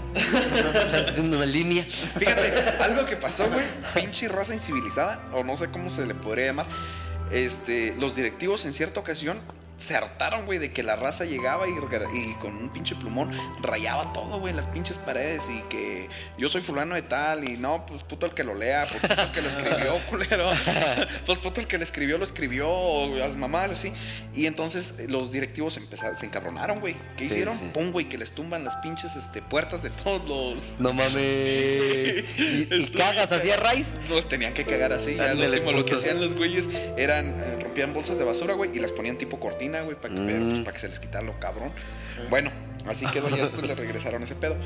Haciendo 1.08 1.38
una 1.38 1.46
línea. 1.46 1.84
Fíjate, 1.84 2.54
algo 2.82 3.06
que 3.06 3.18
pasó, 3.18 3.48
güey, 3.50 3.66
pinche 3.94 4.28
raza 4.28 4.54
incivilizada, 4.56 5.20
o 5.34 5.44
no 5.44 5.56
sé 5.56 5.70
cómo 5.70 5.90
se 5.90 6.06
le 6.08 6.16
podría 6.16 6.48
llamar. 6.48 6.66
Este, 7.32 7.96
los 7.98 8.16
directivos 8.16 8.66
en 8.66 8.74
cierta 8.74 9.00
ocasión 9.00 9.40
se 9.82 9.96
hartaron, 9.96 10.46
güey, 10.46 10.60
de 10.60 10.72
que 10.72 10.84
la 10.84 10.96
raza 10.96 11.26
llegaba 11.26 11.68
y, 11.68 11.72
y 11.72 12.34
con 12.36 12.56
un 12.56 12.70
pinche 12.70 12.96
plumón 12.96 13.32
rayaba 13.62 14.14
todo, 14.14 14.40
güey, 14.40 14.54
las 14.54 14.68
pinches 14.68 14.98
paredes 14.98 15.44
y 15.50 15.62
que 15.70 16.08
yo 16.38 16.50
soy 16.50 16.62
fulano 16.62 16.96
de 16.96 17.02
tal 17.02 17.44
y 17.48 17.58
no, 17.58 17.86
pues 17.86 18.04
puto 18.04 18.26
el 18.26 18.34
que 18.34 18.44
lo 18.44 18.54
lea, 18.56 18.86
pues 18.90 19.02
puto 19.02 19.22
el 19.22 19.32
que 19.32 19.42
lo 19.42 19.50
escribió, 19.50 19.98
culero. 20.10 20.52
Pues 21.26 21.38
puto 21.40 21.62
el 21.62 21.68
que 21.68 21.78
lo 21.78 21.84
escribió, 21.84 22.18
lo 22.18 22.24
escribió, 22.26 22.70
o 22.70 23.16
las 23.18 23.36
mamás 23.36 23.72
así. 23.72 23.92
Y 24.34 24.46
entonces 24.46 24.94
eh, 25.00 25.08
los 25.10 25.32
directivos 25.32 25.78
empezaron, 25.78 26.18
se 26.18 26.26
encabronaron, 26.26 26.80
güey. 26.80 26.96
¿Qué 27.18 27.26
Sí, 27.26 27.34
hicieron? 27.34 27.58
sí. 27.58 27.70
Pum, 27.74 27.92
güey, 27.92 28.08
que 28.08 28.18
les 28.18 28.32
tumban 28.32 28.64
las 28.64 28.76
pinches 28.78 29.16
este, 29.16 29.42
puertas 29.42 29.84
de 29.84 29.90
todos 29.90 30.28
los 30.28 30.80
No 30.80 30.94
mames. 30.94 31.16
¿Y, 32.38 32.68
y 32.72 32.92
cagas 32.96 33.32
así 33.32 33.50
a 33.52 33.58
raíz? 33.58 33.88
los 34.10 34.28
tenían 34.28 34.54
que 34.54 34.66
cagar 34.66 34.94
así. 34.94 35.16
Ya 35.16 35.34
lo 35.34 35.46
último 35.50 35.72
lo 35.72 35.86
que 35.86 35.96
hacían 35.96 36.20
los 36.22 36.34
güeyes 36.34 36.68
eran 36.98 37.28
eh, 37.28 37.58
rompían 37.62 37.94
bolsas 37.94 38.18
de 38.18 38.24
basura, 38.24 38.54
güey, 38.54 38.72
y 38.76 38.80
las 38.80 38.92
ponían 38.92 39.18
tipo 39.18 39.40
cortina, 39.40 39.71
güey, 39.80 39.96
para 39.96 40.14
que, 40.14 40.20
Mm. 40.20 40.50
pues, 40.50 40.60
para 40.66 40.74
que 40.74 40.80
se 40.80 40.90
les 40.90 41.00
quitara 41.00 41.24
lo 41.26 41.40
cabrón. 41.40 41.72
Bueno, 42.30 42.52
así 42.86 43.06
quedó, 43.08 43.30
ya 43.30 43.38
después 43.44 43.66
le 43.66 43.76
regresaron 43.76 44.22
ese 44.24 44.36
pedo. 44.36 44.58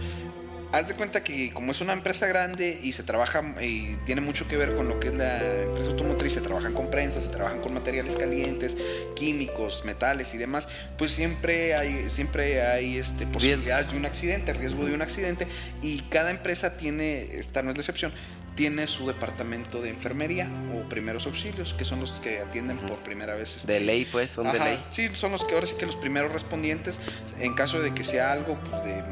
Haz 0.72 0.90
de 0.90 0.96
cuenta 0.96 1.24
que 1.24 1.52
como 1.54 1.72
es 1.72 1.80
una 1.80 1.94
empresa 1.94 2.26
grande 2.28 2.78
y 2.82 2.92
se 2.92 3.04
trabaja 3.04 3.42
y 3.62 3.96
tiene 4.06 4.20
mucho 4.20 4.46
que 4.48 4.58
ver 4.58 4.76
con 4.76 4.90
lo 4.90 5.00
que 5.00 5.08
es 5.10 5.14
la 5.16 5.38
empresa 5.64 5.90
automotriz, 5.92 6.34
se 6.34 6.42
trabajan 6.42 6.74
con 6.74 6.90
prensa, 6.90 7.22
se 7.22 7.30
trabajan 7.30 7.62
con 7.62 7.74
materiales 7.76 8.16
calientes, 8.18 8.76
químicos, 9.16 9.86
metales 9.86 10.34
y 10.34 10.38
demás, 10.38 10.68
pues 10.98 11.12
siempre 11.12 11.76
hay 11.76 12.10
siempre 12.10 12.62
hay 12.64 12.98
este 12.98 13.26
posibilidades 13.28 13.92
de 13.92 13.98
un 13.98 14.06
accidente, 14.06 14.52
riesgo 14.54 14.84
de 14.86 14.94
un 14.96 15.02
accidente 15.02 15.48
y 15.82 16.00
cada 16.10 16.32
empresa 16.32 16.76
tiene, 16.76 17.22
esta 17.38 17.62
no 17.62 17.70
es 17.70 17.78
la 17.78 17.82
excepción, 17.82 18.12
tiene 18.56 18.88
su 18.88 19.06
departamento 19.06 19.82
de 19.82 19.90
enfermería 19.90 20.50
o 20.74 20.88
primeros 20.88 21.26
auxilios, 21.26 21.74
que 21.74 21.84
son 21.84 22.00
los 22.00 22.12
que 22.14 22.40
atienden 22.40 22.78
por 22.78 22.98
primera 23.00 23.36
vez. 23.36 23.56
este, 23.58 23.74
De 23.74 23.80
ley, 23.82 24.06
pues, 24.06 24.32
son 24.32 24.46
de 24.46 24.58
Ajá, 24.58 24.66
ley. 24.66 24.86
Sí, 24.92 25.10
son 25.14 25.34
los 25.34 25.44
que 25.44 25.54
ahora 25.54 25.68
sí 25.68 25.76
que 25.78 25.86
los 25.86 25.98
primeros 25.98 26.32
respondientes, 26.32 26.98
en 27.40 27.54
caso 27.54 27.82
de 27.82 27.94
que 27.94 28.04
sea 28.04 28.32
algo 28.32 28.58
pues, 28.70 28.84
de 28.86 29.04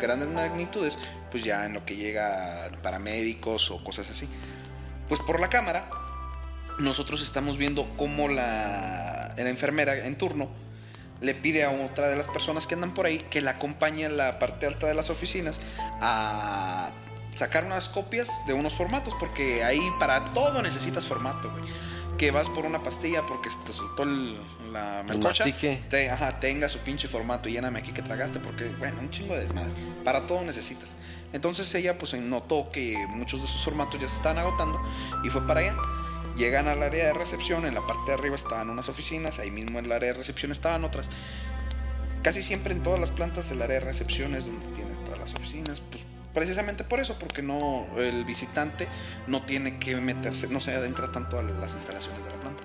grandes 0.00 0.28
magnitudes, 0.28 0.96
pues 1.30 1.44
ya 1.44 1.66
en 1.66 1.74
lo 1.74 1.84
que 1.84 1.96
llega 1.96 2.70
paramédicos 2.82 3.70
o 3.70 3.82
cosas 3.84 4.08
así. 4.10 4.26
Pues 5.08 5.20
por 5.20 5.40
la 5.40 5.48
cámara, 5.50 5.90
nosotros 6.78 7.22
estamos 7.22 7.58
viendo 7.58 7.88
cómo 7.96 8.28
la, 8.28 9.34
la 9.36 9.48
enfermera 9.50 10.06
en 10.06 10.16
turno 10.16 10.48
le 11.20 11.34
pide 11.34 11.64
a 11.64 11.70
otra 11.70 12.08
de 12.08 12.16
las 12.16 12.28
personas 12.28 12.66
que 12.66 12.74
andan 12.74 12.94
por 12.94 13.06
ahí 13.06 13.18
que 13.18 13.40
la 13.40 13.52
acompañe 13.52 14.06
a 14.06 14.08
la 14.08 14.38
parte 14.38 14.66
alta 14.66 14.86
de 14.86 14.94
las 14.94 15.10
oficinas 15.10 15.58
a 16.00 16.92
sacar 17.38 17.64
unas 17.64 17.88
copias 17.88 18.28
de 18.46 18.52
unos 18.52 18.74
formatos, 18.74 19.14
porque 19.20 19.62
ahí 19.64 19.80
para 19.98 20.24
todo 20.34 20.60
necesitas 20.62 21.06
formato, 21.06 21.50
güey. 21.50 21.64
que 22.18 22.32
vas 22.32 22.48
por 22.48 22.64
una 22.66 22.82
pastilla 22.82 23.22
porque 23.22 23.48
te 23.64 23.72
soltó 23.72 24.02
el- 24.02 24.36
la 24.72 25.04
melcocha. 25.06 25.44
Te- 25.88 26.10
ajá, 26.10 26.40
tenga 26.40 26.68
su 26.68 26.80
pinche 26.80 27.06
formato 27.06 27.48
y 27.48 27.52
lléname 27.52 27.78
aquí 27.78 27.92
que 27.92 28.02
tragaste 28.02 28.40
porque, 28.40 28.64
bueno, 28.70 28.98
un 28.98 29.08
chingo 29.10 29.34
de 29.34 29.42
desmadre. 29.42 29.70
Para 30.04 30.26
todo 30.26 30.42
necesitas. 30.42 30.88
Entonces 31.32 31.72
ella 31.76 31.96
pues 31.96 32.14
notó 32.14 32.70
que 32.72 32.96
muchos 33.10 33.40
de 33.40 33.46
sus 33.46 33.62
formatos 33.62 34.00
ya 34.00 34.08
se 34.08 34.16
estaban 34.16 34.38
agotando 34.38 34.82
y 35.22 35.30
fue 35.30 35.46
para 35.46 35.60
allá. 35.60 35.76
Llegan 36.36 36.66
al 36.66 36.82
área 36.82 37.06
de 37.06 37.14
recepción, 37.14 37.64
en 37.66 37.74
la 37.76 37.86
parte 37.86 38.02
de 38.10 38.14
arriba 38.14 38.34
estaban 38.34 38.68
unas 38.68 38.88
oficinas, 38.88 39.38
ahí 39.38 39.52
mismo 39.52 39.78
en 39.78 39.84
el 39.84 39.92
área 39.92 40.08
de 40.12 40.18
recepción 40.18 40.50
estaban 40.50 40.82
otras. 40.82 41.08
Casi 42.22 42.42
siempre 42.42 42.72
en 42.74 42.82
todas 42.82 42.98
las 42.98 43.12
plantas 43.12 43.48
el 43.52 43.62
área 43.62 43.78
de 43.78 43.84
recepción 43.86 44.34
es 44.34 44.44
donde 44.44 44.66
tienes 44.74 44.98
todas 45.04 45.20
las 45.20 45.34
oficinas, 45.34 45.80
pues 45.88 45.97
precisamente 46.38 46.84
por 46.84 47.00
eso, 47.00 47.18
porque 47.18 47.42
no 47.42 47.86
el 47.98 48.24
visitante 48.24 48.86
no 49.26 49.42
tiene 49.42 49.78
que 49.78 49.96
meterse, 49.96 50.46
no 50.46 50.60
se 50.60 50.72
adentra 50.72 51.10
tanto 51.10 51.38
a 51.38 51.42
las 51.42 51.72
instalaciones 51.72 52.22
de 52.24 52.30
la 52.30 52.36
planta. 52.40 52.62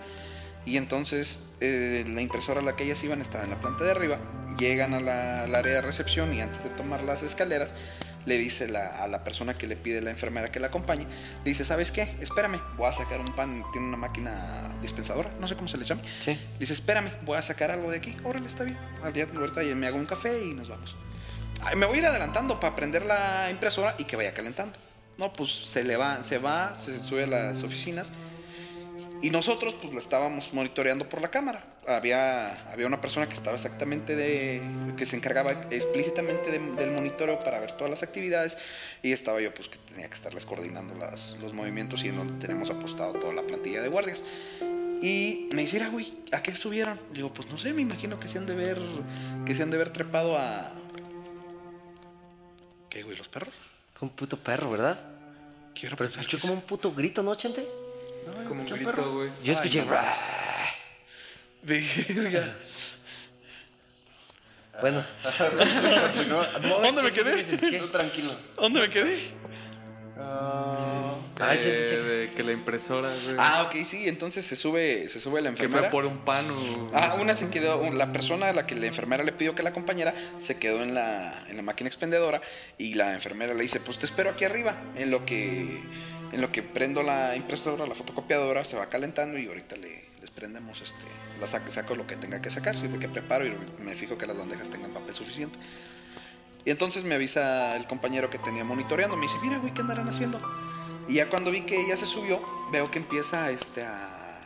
Y 0.65 0.77
entonces 0.77 1.41
eh, 1.59 2.05
la 2.07 2.21
impresora 2.21 2.59
a 2.61 2.63
la 2.63 2.75
que 2.75 2.83
ellas 2.83 3.03
iban 3.03 3.19
estaba 3.21 3.43
en 3.43 3.49
la 3.49 3.59
planta 3.59 3.83
de 3.83 3.91
arriba, 3.91 4.19
llegan 4.59 4.93
a 4.93 4.99
la- 4.99 5.43
al 5.45 5.55
área 5.55 5.73
de 5.73 5.81
recepción 5.81 6.33
y 6.33 6.41
antes 6.41 6.63
de 6.63 6.69
tomar 6.69 7.01
las 7.03 7.23
escaleras 7.23 7.73
le 8.25 8.37
dice 8.37 8.67
la- 8.69 8.87
a 9.03 9.07
la 9.07 9.23
persona 9.25 9.55
que 9.55 9.67
le 9.67 9.75
pide 9.75 9.99
la 10.01 10.11
enfermera 10.11 10.47
que 10.47 10.59
la 10.61 10.67
acompañe, 10.67 11.05
le 11.43 11.49
dice, 11.49 11.65
¿sabes 11.65 11.91
qué? 11.91 12.03
Espérame, 12.21 12.61
voy 12.77 12.87
a 12.87 12.93
sacar 12.93 13.19
un 13.19 13.33
pan, 13.35 13.63
tiene 13.73 13.87
una 13.87 13.97
máquina 13.97 14.69
dispensadora, 14.81 15.29
no 15.41 15.47
sé 15.49 15.55
cómo 15.55 15.67
se 15.67 15.77
le 15.77 15.83
llama. 15.83 16.01
Sí. 16.23 16.39
Dice, 16.59 16.71
espérame, 16.73 17.09
voy 17.25 17.37
a 17.37 17.41
sacar 17.41 17.71
algo 17.71 17.89
de 17.91 17.97
aquí. 17.97 18.15
Órale, 18.23 18.47
está 18.47 18.63
bien. 18.63 18.77
Al 19.03 19.11
día 19.11 19.27
ahorita 19.35 19.61
me 19.75 19.87
hago 19.87 19.97
un 19.97 20.05
café 20.05 20.45
y 20.45 20.53
nos 20.53 20.69
vamos. 20.69 20.95
Me 21.75 21.85
voy 21.87 21.95
a 21.97 21.99
ir 22.01 22.05
adelantando 22.05 22.59
para 22.59 22.75
prender 22.75 23.05
la 23.05 23.47
impresora 23.49 23.95
y 23.97 24.03
que 24.03 24.15
vaya 24.15 24.33
calentando. 24.33 24.77
No, 25.17 25.31
pues 25.33 25.51
se 25.51 25.83
le 25.83 25.95
va, 25.95 26.23
se 26.23 26.37
va, 26.37 26.75
se 26.75 26.99
sube 26.99 27.23
a 27.23 27.27
las 27.27 27.63
oficinas. 27.63 28.09
Y 29.21 29.29
nosotros 29.29 29.73
pues 29.81 29.93
la 29.93 29.99
estábamos 30.01 30.53
monitoreando 30.53 31.07
por 31.07 31.21
la 31.21 31.29
cámara. 31.31 31.63
Había, 31.87 32.53
había 32.71 32.87
una 32.87 32.99
persona 33.01 33.27
que 33.27 33.33
estaba 33.33 33.55
exactamente 33.55 34.15
de... 34.15 34.61
que 34.97 35.05
se 35.05 35.15
encargaba 35.15 35.51
explícitamente 35.71 36.51
de- 36.51 36.59
del 36.75 36.91
monitoreo 36.91 37.39
para 37.39 37.59
ver 37.59 37.71
todas 37.73 37.89
las 37.89 38.03
actividades. 38.03 38.57
Y 39.01 39.13
estaba 39.13 39.39
yo 39.41 39.53
pues 39.53 39.69
que 39.69 39.77
tenía 39.89 40.07
que 40.09 40.15
estarles 40.15 40.45
coordinando 40.45 40.93
las- 40.95 41.37
los 41.41 41.53
movimientos 41.53 42.03
y 42.03 42.09
en 42.09 42.17
donde 42.17 42.45
tenemos 42.45 42.69
apostado 42.69 43.13
toda 43.13 43.33
la 43.33 43.43
plantilla 43.43 43.81
de 43.81 43.87
guardias. 43.89 44.21
Y 45.01 45.49
me 45.53 45.61
dice, 45.63 45.77
"Mira, 45.77 45.89
güey, 45.89 46.13
¿a 46.31 46.41
qué 46.43 46.53
subieron? 46.55 46.99
Digo, 47.13 47.31
pues 47.33 47.49
no 47.49 47.57
sé, 47.57 47.73
me 47.73 47.81
imagino 47.81 48.19
que 48.19 48.27
se 48.27 48.37
han 48.37 48.45
de 48.45 48.55
ver, 48.55 48.77
que 49.45 49.55
se 49.55 49.63
han 49.63 49.71
de 49.71 49.77
ver 49.77 49.89
trepado 49.91 50.37
a... 50.37 50.71
¿Qué, 52.93 53.01
güey, 53.01 53.17
los 53.17 53.27
perros? 53.27 53.51
Fue 53.95 54.07
un 54.07 54.13
puto 54.13 54.37
perro, 54.37 54.69
¿verdad? 54.69 54.99
Quiero 55.73 55.97
Pero 55.97 56.07
pensar 56.07 56.21
escuchó 56.21 56.37
que 56.37 56.41
como 56.41 56.53
un 56.53 56.61
puto 56.61 56.93
grito, 56.93 57.23
¿no, 57.23 57.33
Chente? 57.33 57.67
Como 58.47 58.61
un 58.61 58.67
escuché 58.67 58.75
grito, 58.75 58.91
perro. 58.91 59.13
güey. 59.13 59.31
Yo 59.43 59.53
escuché. 59.53 59.79
no 59.83 59.87
mames. 59.87 60.17
Verga. 61.63 62.55
bueno. 64.79 65.03
¿Dónde 66.83 67.01
me 67.01 67.11
quedé? 67.11 67.43
tranquilo. 67.87 68.35
¿Dónde 68.57 68.81
me 68.81 68.89
quedé? 68.89 69.31
Eh, 70.15 71.57
sí, 71.57 71.69
sí. 71.69 72.07
de 72.07 72.31
que 72.35 72.43
la 72.43 72.51
impresora, 72.51 73.09
güey. 73.23 73.35
Ah, 73.39 73.63
ok, 73.67 73.83
sí, 73.85 74.07
entonces 74.07 74.45
se 74.45 74.55
sube, 74.55 75.09
se 75.09 75.19
sube 75.19 75.41
la 75.41 75.49
que 75.53 75.63
enfermera. 75.63 75.89
fue 75.89 75.89
por 75.89 76.05
un 76.05 76.19
pan 76.19 76.49
o... 76.51 76.91
Ah, 76.93 77.17
una 77.19 77.33
se 77.33 77.49
quedó, 77.49 77.91
la 77.91 78.11
persona 78.11 78.49
a 78.49 78.53
la 78.53 78.67
que 78.67 78.75
la 78.75 78.85
enfermera 78.85 79.23
le 79.23 79.31
pidió 79.31 79.55
que 79.55 79.63
la 79.63 79.69
acompañara 79.69 80.13
se 80.39 80.55
quedó 80.55 80.83
en 80.83 80.93
la, 80.93 81.33
en 81.49 81.57
la 81.57 81.63
máquina 81.63 81.87
expendedora 81.87 82.41
y 82.77 82.93
la 82.93 83.13
enfermera 83.13 83.53
le 83.53 83.63
dice, 83.63 83.79
pues 83.79 83.97
te 83.97 84.05
espero 84.05 84.29
aquí 84.29 84.45
arriba, 84.45 84.75
en 84.95 85.09
lo 85.09 85.25
que, 85.25 85.81
en 86.31 86.41
lo 86.41 86.51
que 86.51 86.61
prendo 86.61 87.01
la 87.01 87.35
impresora, 87.35 87.85
la 87.87 87.95
fotocopiadora, 87.95 88.63
se 88.65 88.75
va 88.75 88.87
calentando 88.87 89.39
y 89.39 89.47
ahorita 89.47 89.75
le, 89.77 90.05
les 90.21 90.29
prendemos, 90.29 90.79
este, 90.81 91.03
la 91.41 91.47
saco, 91.47 91.71
saco 91.71 91.95
lo 91.95 92.05
que 92.05 92.17
tenga 92.17 92.39
que 92.39 92.51
sacar, 92.51 92.77
sirve 92.77 92.99
que 92.99 93.09
preparo 93.09 93.45
y 93.47 93.53
me 93.79 93.95
fijo 93.95 94.17
que 94.17 94.27
las 94.27 94.37
bandejas 94.37 94.69
tengan 94.69 94.91
papel 94.91 95.15
suficiente. 95.15 95.57
Y 96.65 96.71
entonces 96.71 97.03
me 97.03 97.15
avisa 97.15 97.75
el 97.75 97.85
compañero 97.87 98.29
que 98.29 98.37
tenía 98.37 98.63
monitoreando, 98.63 99.17
me 99.17 99.23
dice, 99.23 99.37
mira, 99.41 99.57
güey, 99.57 99.73
¿qué 99.73 99.81
andarán 99.81 100.07
haciendo? 100.07 100.39
Y 101.07 101.15
ya 101.15 101.27
cuando 101.27 101.51
vi 101.51 101.61
que 101.61 101.79
ella 101.79 101.97
se 101.97 102.05
subió, 102.05 102.41
veo 102.71 102.89
que 102.89 102.99
empieza 102.99 103.51
este, 103.51 103.83
a, 103.83 104.39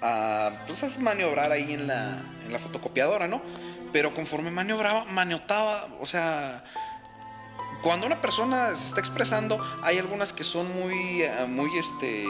a, 0.00 0.64
pues, 0.66 0.82
a 0.82 0.88
maniobrar 1.00 1.52
ahí 1.52 1.74
en 1.74 1.86
la, 1.86 2.22
en 2.46 2.52
la 2.52 2.58
fotocopiadora, 2.58 3.28
¿no? 3.28 3.42
Pero 3.92 4.14
conforme 4.14 4.50
maniobraba, 4.50 5.04
maniotaba, 5.04 5.86
o 6.00 6.06
sea, 6.06 6.64
cuando 7.82 8.06
una 8.06 8.22
persona 8.22 8.74
se 8.74 8.86
está 8.86 9.00
expresando, 9.00 9.60
hay 9.82 9.98
algunas 9.98 10.32
que 10.32 10.44
son 10.44 10.72
muy, 10.80 11.22
eh, 11.22 11.46
muy, 11.46 11.76
este, 11.76 12.24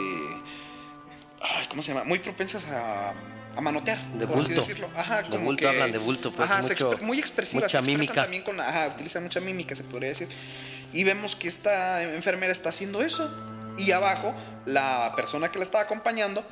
ay, 1.41 1.67
¿cómo 1.69 1.81
se 1.81 1.93
llama? 1.93 2.03
Muy 2.03 2.19
propensas 2.19 2.65
a, 2.65 3.13
a 3.55 3.61
manotear, 3.61 3.97
De 4.13 4.25
por 4.27 4.39
así 4.39 4.47
bulto. 4.47 4.61
decirlo. 4.61 4.89
Ajá, 4.95 5.21
De 5.23 5.29
como 5.29 5.45
bulto 5.45 5.61
que- 5.61 5.67
hablan 5.67 5.91
de 5.91 5.97
bulto, 5.99 6.31
pues, 6.31 6.49
ajá, 6.49 6.61
mucho- 6.63 6.97
muy 7.01 7.19
expresivas, 7.19 7.63
mucha 7.65 7.79
se 7.81 7.85
mímica. 7.85 8.13
también 8.23 8.43
con, 8.43 8.59
ajá, 8.59 8.87
utilizan 8.87 9.23
mucha 9.23 9.39
mímica, 9.39 9.75
se 9.75 9.83
podría 9.83 10.09
decir. 10.09 10.27
Y 10.93 11.03
vemos 11.03 11.35
que 11.35 11.47
esta 11.47 12.03
enfermera 12.03 12.51
está 12.51 12.69
haciendo 12.69 13.01
eso. 13.03 13.29
Y 13.77 13.91
abajo, 13.91 14.33
la 14.65 15.13
persona 15.15 15.49
que 15.51 15.57
la 15.57 15.65
estaba 15.65 15.83
acompañando 15.83 16.43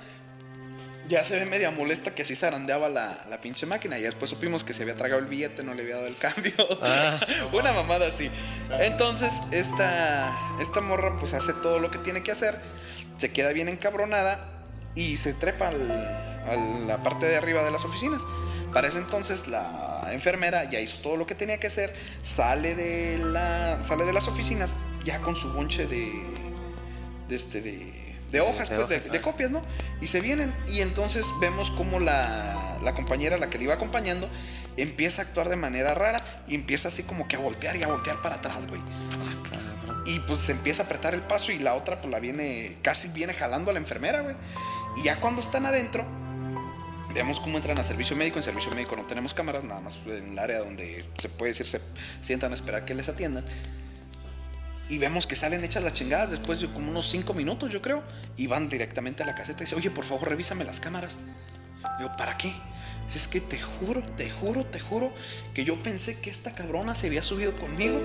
ya 1.08 1.24
se 1.24 1.36
ve 1.36 1.46
media 1.46 1.72
molesta 1.72 2.16
que 2.16 2.22
así 2.22 2.36
zarandeaba 2.36 2.88
la, 2.88 3.26
la 3.30 3.40
pinche 3.42 3.66
máquina. 3.66 4.00
Y 4.00 4.04
después 4.04 4.30
supimos 4.30 4.64
que 4.64 4.74
se 4.74 4.82
había 4.84 4.96
tragado 4.96 5.20
el 5.22 5.28
billete, 5.28 5.62
no 5.64 5.74
le 5.74 5.82
había 5.84 5.96
dado 5.98 6.08
el 6.08 6.16
cambio. 6.18 6.54
Ah. 6.82 7.20
Una 7.52 7.74
mamada 7.74 8.08
así. 8.08 8.32
Entonces, 8.80 9.32
esta, 9.52 10.32
esta 10.62 10.82
morra 10.82 11.18
pues 11.20 11.34
hace 11.34 11.54
todo 11.54 11.80
lo 11.80 11.92
que 11.92 11.98
tiene 12.00 12.24
que 12.24 12.32
hacer. 12.32 12.58
Se 13.18 13.32
queda 13.32 13.52
bien 13.54 13.68
encabronada 13.70 14.40
y 14.96 15.18
se 15.18 15.34
trepa 15.34 15.68
al- 15.68 16.31
a 16.48 16.56
la 16.86 16.98
parte 17.04 17.26
de 17.26 17.36
arriba 17.38 17.64
de 17.64 17.72
las 17.72 17.86
oficinas. 17.86 18.22
Para 18.74 18.88
ese 18.88 19.00
entonces 19.00 19.48
la 19.48 20.10
enfermera 20.12 20.70
ya 20.70 20.80
hizo 20.80 20.98
todo 21.02 21.18
lo 21.18 21.26
que 21.28 21.36
tenía 21.36 21.60
que 21.60 21.68
hacer, 21.68 21.94
sale 22.24 22.76
de, 22.76 23.18
la, 23.18 23.84
sale 23.84 24.06
de 24.06 24.14
las 24.14 24.28
oficinas 24.28 24.72
ya 25.04 25.20
con 25.20 25.36
su 25.36 25.52
bonche 25.52 25.88
de, 25.88 26.12
de, 27.28 27.36
este, 27.36 27.62
de, 27.62 28.16
de 28.32 28.42
hojas, 28.42 28.70
De 28.70 28.76
pues, 28.78 28.90
hojas. 28.90 29.12
de 29.12 29.22
copias, 29.22 29.52
¿no? 29.52 29.62
Y 30.00 30.08
se 30.08 30.22
vienen 30.22 30.54
y 30.68 30.82
entonces 30.82 31.26
vemos 31.40 31.70
como 31.72 32.00
la, 32.00 32.78
la 32.84 32.94
compañera, 32.94 33.38
la 33.38 33.50
que 33.50 33.58
le 33.58 33.66
iba 33.66 33.74
acompañando, 33.74 34.30
empieza 34.78 35.22
a 35.22 35.26
actuar 35.26 35.50
de 35.50 35.56
manera 35.56 35.94
rara 35.94 36.24
y 36.48 36.56
empieza 36.56 36.88
así 36.88 37.04
como 37.04 37.28
que 37.28 37.36
a 37.36 37.40
voltear 37.40 37.76
y 37.76 37.84
a 37.84 37.88
voltear 37.88 38.22
para 38.22 38.36
atrás, 38.36 38.68
güey. 38.68 38.82
Y 40.06 40.20
pues 40.22 40.42
se 40.42 40.52
empieza 40.52 40.84
a 40.84 40.86
apretar 40.86 41.14
el 41.14 41.22
paso 41.22 41.52
y 41.52 41.60
la 41.60 41.76
otra 41.76 42.02
pues 42.02 42.12
la 42.12 42.20
viene, 42.20 42.78
casi 42.82 43.08
viene 43.10 43.34
jalando 43.34 43.70
a 43.70 43.74
la 43.74 43.80
enfermera, 43.80 44.22
güey. 44.22 44.36
Y 44.98 45.04
ya 45.04 45.20
cuando 45.20 45.42
están 45.42 45.66
adentro, 45.66 46.06
vemos 47.14 47.40
cómo 47.40 47.58
entran 47.58 47.78
a 47.80 47.84
servicio 47.84 48.16
médico. 48.16 48.38
En 48.38 48.44
servicio 48.44 48.72
médico 48.72 48.96
no 48.96 49.04
tenemos 49.04 49.34
cámaras, 49.34 49.64
nada 49.64 49.82
más 49.82 49.96
en 50.06 50.32
el 50.32 50.40
área 50.40 50.60
donde 50.60 51.06
se 51.18 51.30
puede 51.30 51.52
decir 51.52 51.66
se 51.66 51.80
sientan 52.22 52.52
a 52.52 52.56
esperar 52.56 52.86
que 52.86 52.94
les 52.94 53.08
atiendan. 53.10 53.46
Y 54.90 54.98
vemos 54.98 55.26
que 55.26 55.38
salen 55.38 55.64
hechas 55.64 55.84
las 55.84 55.94
chingadas 55.94 56.32
después 56.32 56.60
de 56.60 56.68
como 56.68 56.92
unos 56.92 57.10
5 57.10 57.34
minutos, 57.34 57.70
yo 57.70 57.82
creo. 57.82 58.04
Y 58.36 58.48
van 58.48 58.68
directamente 58.68 59.24
a 59.24 59.26
la 59.26 59.36
caseta 59.36 59.64
y 59.64 59.66
dice, 59.66 59.76
oye, 59.76 59.90
por 59.90 60.04
favor, 60.04 60.28
revísame 60.28 60.66
las 60.66 60.80
cámaras. 60.80 61.16
Digo, 61.98 62.12
¿para 62.18 62.38
qué? 62.38 62.52
Es 63.16 63.28
que 63.28 63.42
te 63.42 63.60
juro, 63.60 64.02
te 64.18 64.30
juro, 64.30 64.66
te 64.66 64.80
juro 64.80 65.14
que 65.54 65.66
yo 65.66 65.82
pensé 65.82 66.20
que 66.20 66.30
esta 66.30 66.52
cabrona 66.54 66.96
se 66.96 67.08
había 67.08 67.24
subido 67.24 67.54
conmigo 67.56 68.00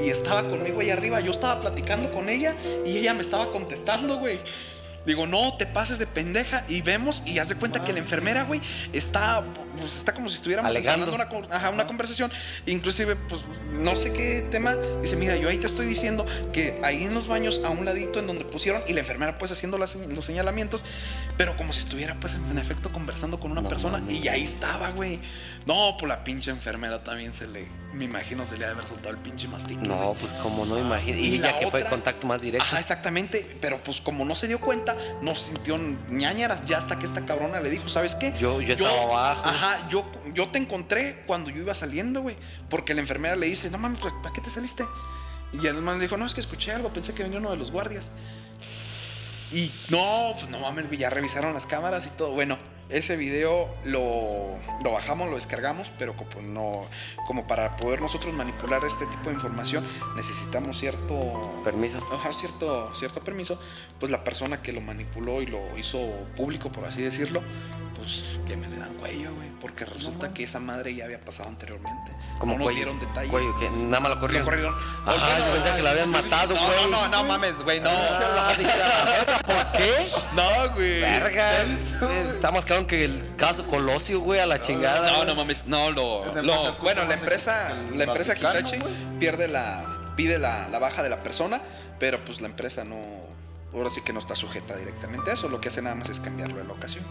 y 0.00 0.10
estaba 0.10 0.48
conmigo 0.48 0.80
ahí 0.80 0.90
arriba. 0.90 1.20
Yo 1.20 1.32
estaba 1.32 1.60
platicando 1.60 2.12
con 2.12 2.28
ella 2.28 2.56
y 2.84 2.96
ella 2.96 3.14
me 3.14 3.22
estaba 3.22 3.52
contestando, 3.52 4.18
güey. 4.18 4.38
Digo, 5.06 5.26
no, 5.26 5.56
te 5.56 5.64
pases 5.66 5.98
de 5.98 6.06
pendeja. 6.06 6.64
Y 6.68 6.82
vemos 6.82 7.22
y 7.24 7.38
haz 7.38 7.48
de 7.48 7.54
cuenta 7.54 7.82
que 7.84 7.92
la 7.92 7.98
enfermera, 8.00 8.44
güey, 8.44 8.60
está, 8.92 9.42
pues, 9.78 9.96
está 9.96 10.12
como 10.12 10.28
si 10.28 10.34
estuviéramos 10.36 10.74
entablando 10.76 11.14
una, 11.14 11.28
con- 11.28 11.50
ajá, 11.52 11.70
una 11.70 11.86
conversación. 11.86 12.30
Inclusive, 12.66 13.16
pues, 13.16 13.40
no 13.72 13.96
sé 13.96 14.12
qué 14.12 14.46
tema. 14.50 14.74
Dice, 15.02 15.16
mira, 15.16 15.36
yo 15.36 15.48
ahí 15.48 15.56
te 15.58 15.66
estoy 15.66 15.86
diciendo 15.86 16.26
que 16.52 16.78
ahí 16.84 17.04
en 17.04 17.14
los 17.14 17.28
baños, 17.28 17.60
a 17.64 17.70
un 17.70 17.84
ladito 17.84 18.18
en 18.18 18.26
donde 18.26 18.44
pusieron, 18.44 18.82
y 18.86 18.92
la 18.92 19.00
enfermera, 19.00 19.38
pues, 19.38 19.50
haciendo 19.52 19.78
las 19.78 19.94
los 19.94 20.24
señalamientos, 20.26 20.84
pero 21.36 21.56
como 21.56 21.72
si 21.72 21.80
estuviera, 21.80 22.16
pues, 22.20 22.34
en 22.34 22.58
efecto, 22.58 22.92
conversando 22.92 23.40
con 23.40 23.50
una 23.52 23.62
No 23.62 23.68
persona. 23.68 24.02
Y 24.10 24.28
ahí 24.28 24.44
estaba, 24.44 24.90
güey. 24.90 25.18
No, 25.66 25.96
pues 25.98 26.08
la 26.08 26.24
pinche 26.24 26.50
enfermera 26.50 27.02
también 27.02 27.32
se 27.32 27.46
le, 27.46 27.66
me 27.92 28.04
imagino, 28.04 28.46
se 28.46 28.56
le 28.56 28.64
ha 28.64 28.68
de 28.68 28.74
haber 28.74 28.86
soltado 28.86 29.10
el 29.10 29.18
pinche 29.18 29.48
mastique. 29.48 29.86
No, 29.86 30.14
pues 30.20 30.32
como 30.34 30.64
no 30.64 30.78
imagino. 30.78 31.18
Y, 31.18 31.34
Y 31.34 31.38
la 31.38 31.50
ya 31.52 31.58
que 31.58 31.70
fue 31.70 31.80
otra- 31.80 31.90
contacto 31.90 32.26
más 32.26 32.40
directo. 32.40 32.62
Ajá, 32.64 32.78
exactamente. 32.78 33.44
Pero 33.60 33.78
pues 33.78 34.00
como 34.00 34.24
no 34.24 34.34
se 34.34 34.46
dio 34.46 34.60
cuenta, 34.60 34.94
no 35.22 35.34
sintió 35.34 35.76
ñañaras 36.08 36.64
ya 36.66 36.78
hasta 36.78 36.98
que 36.98 37.06
esta 37.06 37.20
cabrona 37.26 37.60
le 37.60 37.68
dijo, 37.70 37.88
¿sabes 37.88 38.14
qué? 38.14 38.32
Yo- 38.38 38.60
yo 38.60 38.72
estaba 38.74 39.02
abajo. 39.02 39.48
Ajá, 39.48 39.88
yo, 39.88 40.04
yo 40.32 40.48
te 40.50 40.58
encontré 40.58 41.24
cuando 41.26 41.50
yo 41.50 41.62
iba 41.62 41.74
saliendo, 41.74 42.22
güey. 42.22 42.36
Porque 42.68 42.94
la 42.94 43.00
enfermera 43.00 43.34
le 43.36 43.46
dice, 43.46 43.70
no 43.70 43.78
mames, 43.78 44.00
¿para 44.00 44.32
qué 44.32 44.40
te 44.40 44.50
saliste? 44.50 44.84
Y 45.52 45.66
el 45.66 45.74
man 45.82 45.98
le 45.98 46.04
dijo, 46.04 46.16
no, 46.16 46.26
es 46.26 46.32
que 46.34 46.40
escuché 46.40 46.70
algo, 46.72 46.92
pensé 46.92 47.12
que 47.12 47.24
venía 47.24 47.38
uno 47.38 47.50
de 47.50 47.56
los 47.56 47.72
guardias. 47.72 48.08
Y 49.52 49.72
no, 49.88 50.32
pues 50.38 50.48
no 50.48 50.60
mames, 50.60 50.88
ya 50.92 51.10
revisaron 51.10 51.52
las 51.54 51.66
cámaras 51.66 52.06
y 52.06 52.10
todo. 52.10 52.30
Bueno, 52.30 52.56
ese 52.90 53.16
video 53.16 53.74
lo, 53.84 54.58
lo 54.82 54.92
bajamos, 54.92 55.28
lo 55.30 55.36
descargamos, 55.36 55.90
pero 55.98 56.14
como, 56.16 56.40
no, 56.42 56.86
como 57.26 57.46
para 57.46 57.76
poder 57.76 58.00
nosotros 58.00 58.34
manipular 58.34 58.84
este 58.84 59.06
tipo 59.06 59.28
de 59.30 59.34
información 59.34 59.84
necesitamos 60.16 60.78
cierto 60.78 61.60
Permiso. 61.64 61.98
Ajá, 62.12 62.32
cierto, 62.32 62.92
cierto 62.98 63.20
permiso, 63.20 63.58
pues 63.98 64.10
la 64.10 64.24
persona 64.24 64.62
que 64.62 64.72
lo 64.72 64.80
manipuló 64.80 65.42
y 65.42 65.46
lo 65.46 65.60
hizo 65.78 65.98
público, 66.36 66.70
por 66.72 66.84
así 66.86 67.02
decirlo, 67.02 67.42
pues 67.96 68.24
que 68.46 68.56
me 68.56 68.66
le 68.68 68.76
dan 68.76 68.94
cuello, 68.94 69.34
güey, 69.34 69.48
porque 69.60 69.84
resulta 69.84 70.32
que 70.32 70.44
esa 70.44 70.58
madre 70.58 70.94
ya 70.94 71.04
había 71.04 71.20
pasado 71.20 71.48
anteriormente. 71.50 72.12
Como 72.38 72.56
no 72.56 72.64
nos 72.64 72.74
dieron 72.74 72.98
detalles. 72.98 73.30
Cuello, 73.30 73.58
que 73.58 73.68
nada 73.68 74.00
más 74.00 74.08
lo 74.10 74.14
Lo 74.14 74.20
corrieron. 74.22 74.44
corrieron. 74.46 74.74
Ah, 75.04 75.12
Bueno, 75.18 75.46
yo 75.46 75.52
pensé 75.62 75.76
que 75.76 75.82
la 75.82 75.90
habían 75.90 76.10
matado, 76.10 76.54
no, 76.54 76.66
güey. 76.66 76.90
No, 76.90 77.02
no, 77.02 77.08
no 77.08 77.24
mames, 77.24 77.62
güey, 77.62 77.80
no. 77.80 77.90
Ah, 77.92 78.54
dije, 78.56 78.70
"Ah, 78.82 79.42
¿Por 79.44 79.72
qué? 79.78 80.06
No, 80.34 80.74
güey. 80.74 81.00
Verga. 81.00 81.62
Está 81.62 82.50
más 82.50 82.64
que 82.86 83.04
el 83.04 83.22
caso 83.36 83.66
Colosio, 83.66 84.20
güey, 84.20 84.40
a 84.40 84.46
la 84.46 84.60
chingada. 84.62 85.10
No, 85.12 85.24
no 85.24 85.34
mames, 85.34 85.66
no, 85.66 85.90
lo, 85.90 86.24
lo- 86.42 86.74
bueno, 86.82 87.04
la 87.04 87.14
empresa, 87.14 87.72
el 87.90 87.98
la 87.98 88.04
empresa 88.04 88.32
Vaticano, 88.32 88.58
Hitachi 88.60 88.78
güey. 88.78 88.94
pierde 89.18 89.48
la, 89.48 90.12
pide 90.16 90.38
la, 90.38 90.68
la 90.68 90.78
baja 90.78 91.02
de 91.02 91.10
la 91.10 91.22
persona, 91.22 91.60
pero 91.98 92.18
pues 92.24 92.40
la 92.40 92.48
empresa 92.48 92.84
no, 92.84 92.96
ahora 93.72 93.90
sí 93.90 94.00
que 94.02 94.12
no 94.12 94.18
está 94.20 94.34
sujeta 94.36 94.76
directamente 94.76 95.30
a 95.30 95.34
eso, 95.34 95.48
lo 95.48 95.60
que 95.60 95.68
hace 95.68 95.82
nada 95.82 95.94
más 95.94 96.08
es 96.08 96.20
cambiarlo 96.20 96.56
de 96.56 96.64
locación 96.64 97.04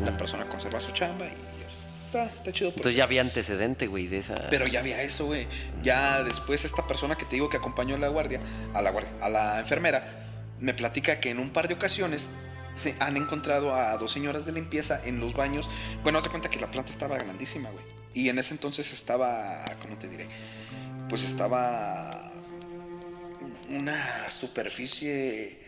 y 0.00 0.04
la 0.04 0.16
persona 0.18 0.46
conserva 0.48 0.80
su 0.80 0.90
chamba 0.92 1.26
y 1.26 1.30
ya 1.30 1.66
está, 2.06 2.24
está 2.34 2.52
chido. 2.52 2.70
por 2.70 2.78
Entonces 2.78 2.92
eso. 2.92 2.98
ya 2.98 3.04
había 3.04 3.20
antecedente, 3.20 3.86
güey, 3.86 4.06
de 4.08 4.18
esa. 4.18 4.34
Pero 4.50 4.66
ya 4.66 4.80
había 4.80 5.02
eso, 5.02 5.26
güey. 5.26 5.46
Ya 5.82 6.22
después 6.24 6.64
esta 6.64 6.86
persona 6.86 7.16
que 7.16 7.24
te 7.24 7.36
digo 7.36 7.48
que 7.48 7.56
acompañó 7.58 7.94
a 7.96 7.98
la 7.98 8.08
guardia, 8.08 8.40
a 8.74 8.82
la 8.82 8.90
guardia, 8.90 9.12
a 9.20 9.28
la 9.28 9.60
enfermera, 9.60 10.08
me 10.60 10.74
platica 10.74 11.18
que 11.20 11.30
en 11.30 11.38
un 11.38 11.50
par 11.50 11.66
de 11.68 11.74
ocasiones 11.74 12.28
se 12.74 12.94
han 13.00 13.16
encontrado 13.16 13.74
a 13.74 13.96
dos 13.96 14.12
señoras 14.12 14.46
de 14.46 14.52
limpieza 14.52 15.00
en 15.04 15.20
los 15.20 15.34
baños. 15.34 15.68
Bueno, 16.02 16.18
haz 16.18 16.24
de 16.24 16.30
cuenta 16.30 16.50
que 16.50 16.60
la 16.60 16.68
planta 16.70 16.90
estaba 16.90 17.16
grandísima, 17.16 17.70
güey. 17.70 17.84
Y 18.14 18.28
en 18.28 18.38
ese 18.38 18.54
entonces 18.54 18.92
estaba, 18.92 19.64
¿cómo 19.80 19.96
te 19.96 20.08
diré? 20.08 20.26
Pues 21.08 21.22
estaba 21.24 22.32
una 23.70 24.30
superficie, 24.38 25.58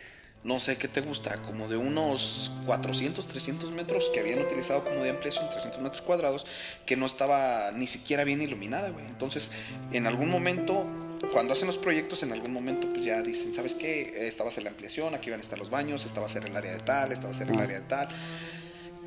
no 0.42 0.60
sé 0.60 0.76
qué 0.76 0.88
te 0.88 1.00
gusta, 1.00 1.42
como 1.42 1.68
de 1.68 1.76
unos 1.76 2.50
400, 2.66 3.26
300 3.26 3.72
metros 3.72 4.10
que 4.12 4.20
habían 4.20 4.40
utilizado 4.40 4.84
como 4.84 4.96
de 4.96 5.10
ampliación, 5.10 5.48
300 5.48 5.80
metros 5.80 6.02
cuadrados, 6.02 6.44
que 6.84 6.96
no 6.96 7.06
estaba 7.06 7.72
ni 7.72 7.86
siquiera 7.86 8.24
bien 8.24 8.42
iluminada, 8.42 8.90
güey. 8.90 9.06
Entonces, 9.06 9.50
en 9.92 10.06
algún 10.06 10.30
momento, 10.30 10.86
cuando 11.30 11.52
hacen 11.52 11.66
los 11.66 11.76
proyectos, 11.76 12.22
en 12.22 12.32
algún 12.32 12.52
momento, 12.52 12.88
pues 12.88 13.04
ya 13.04 13.22
dicen, 13.22 13.54
¿sabes 13.54 13.74
qué? 13.74 14.26
Esta 14.28 14.44
va 14.44 14.50
a 14.50 14.52
ser 14.52 14.64
la 14.64 14.70
ampliación, 14.70 15.14
aquí 15.14 15.30
van 15.30 15.40
a 15.40 15.42
estar 15.42 15.58
los 15.58 15.70
baños, 15.70 16.04
esta 16.04 16.20
va 16.20 16.26
a 16.26 16.30
ser 16.30 16.46
el 16.46 16.56
área 16.56 16.72
de 16.72 16.80
tal, 16.80 17.12
esta 17.12 17.26
va 17.26 17.34
a 17.34 17.36
ser 17.36 17.50
el 17.50 17.58
área 17.58 17.80
de 17.80 17.86
tal. 17.86 18.08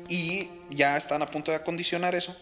Y 0.08 0.48
ya 0.70 0.96
están 0.96 1.22
a 1.22 1.26
punto 1.26 1.50
de 1.50 1.56
acondicionar 1.58 2.14
eso 2.14 2.34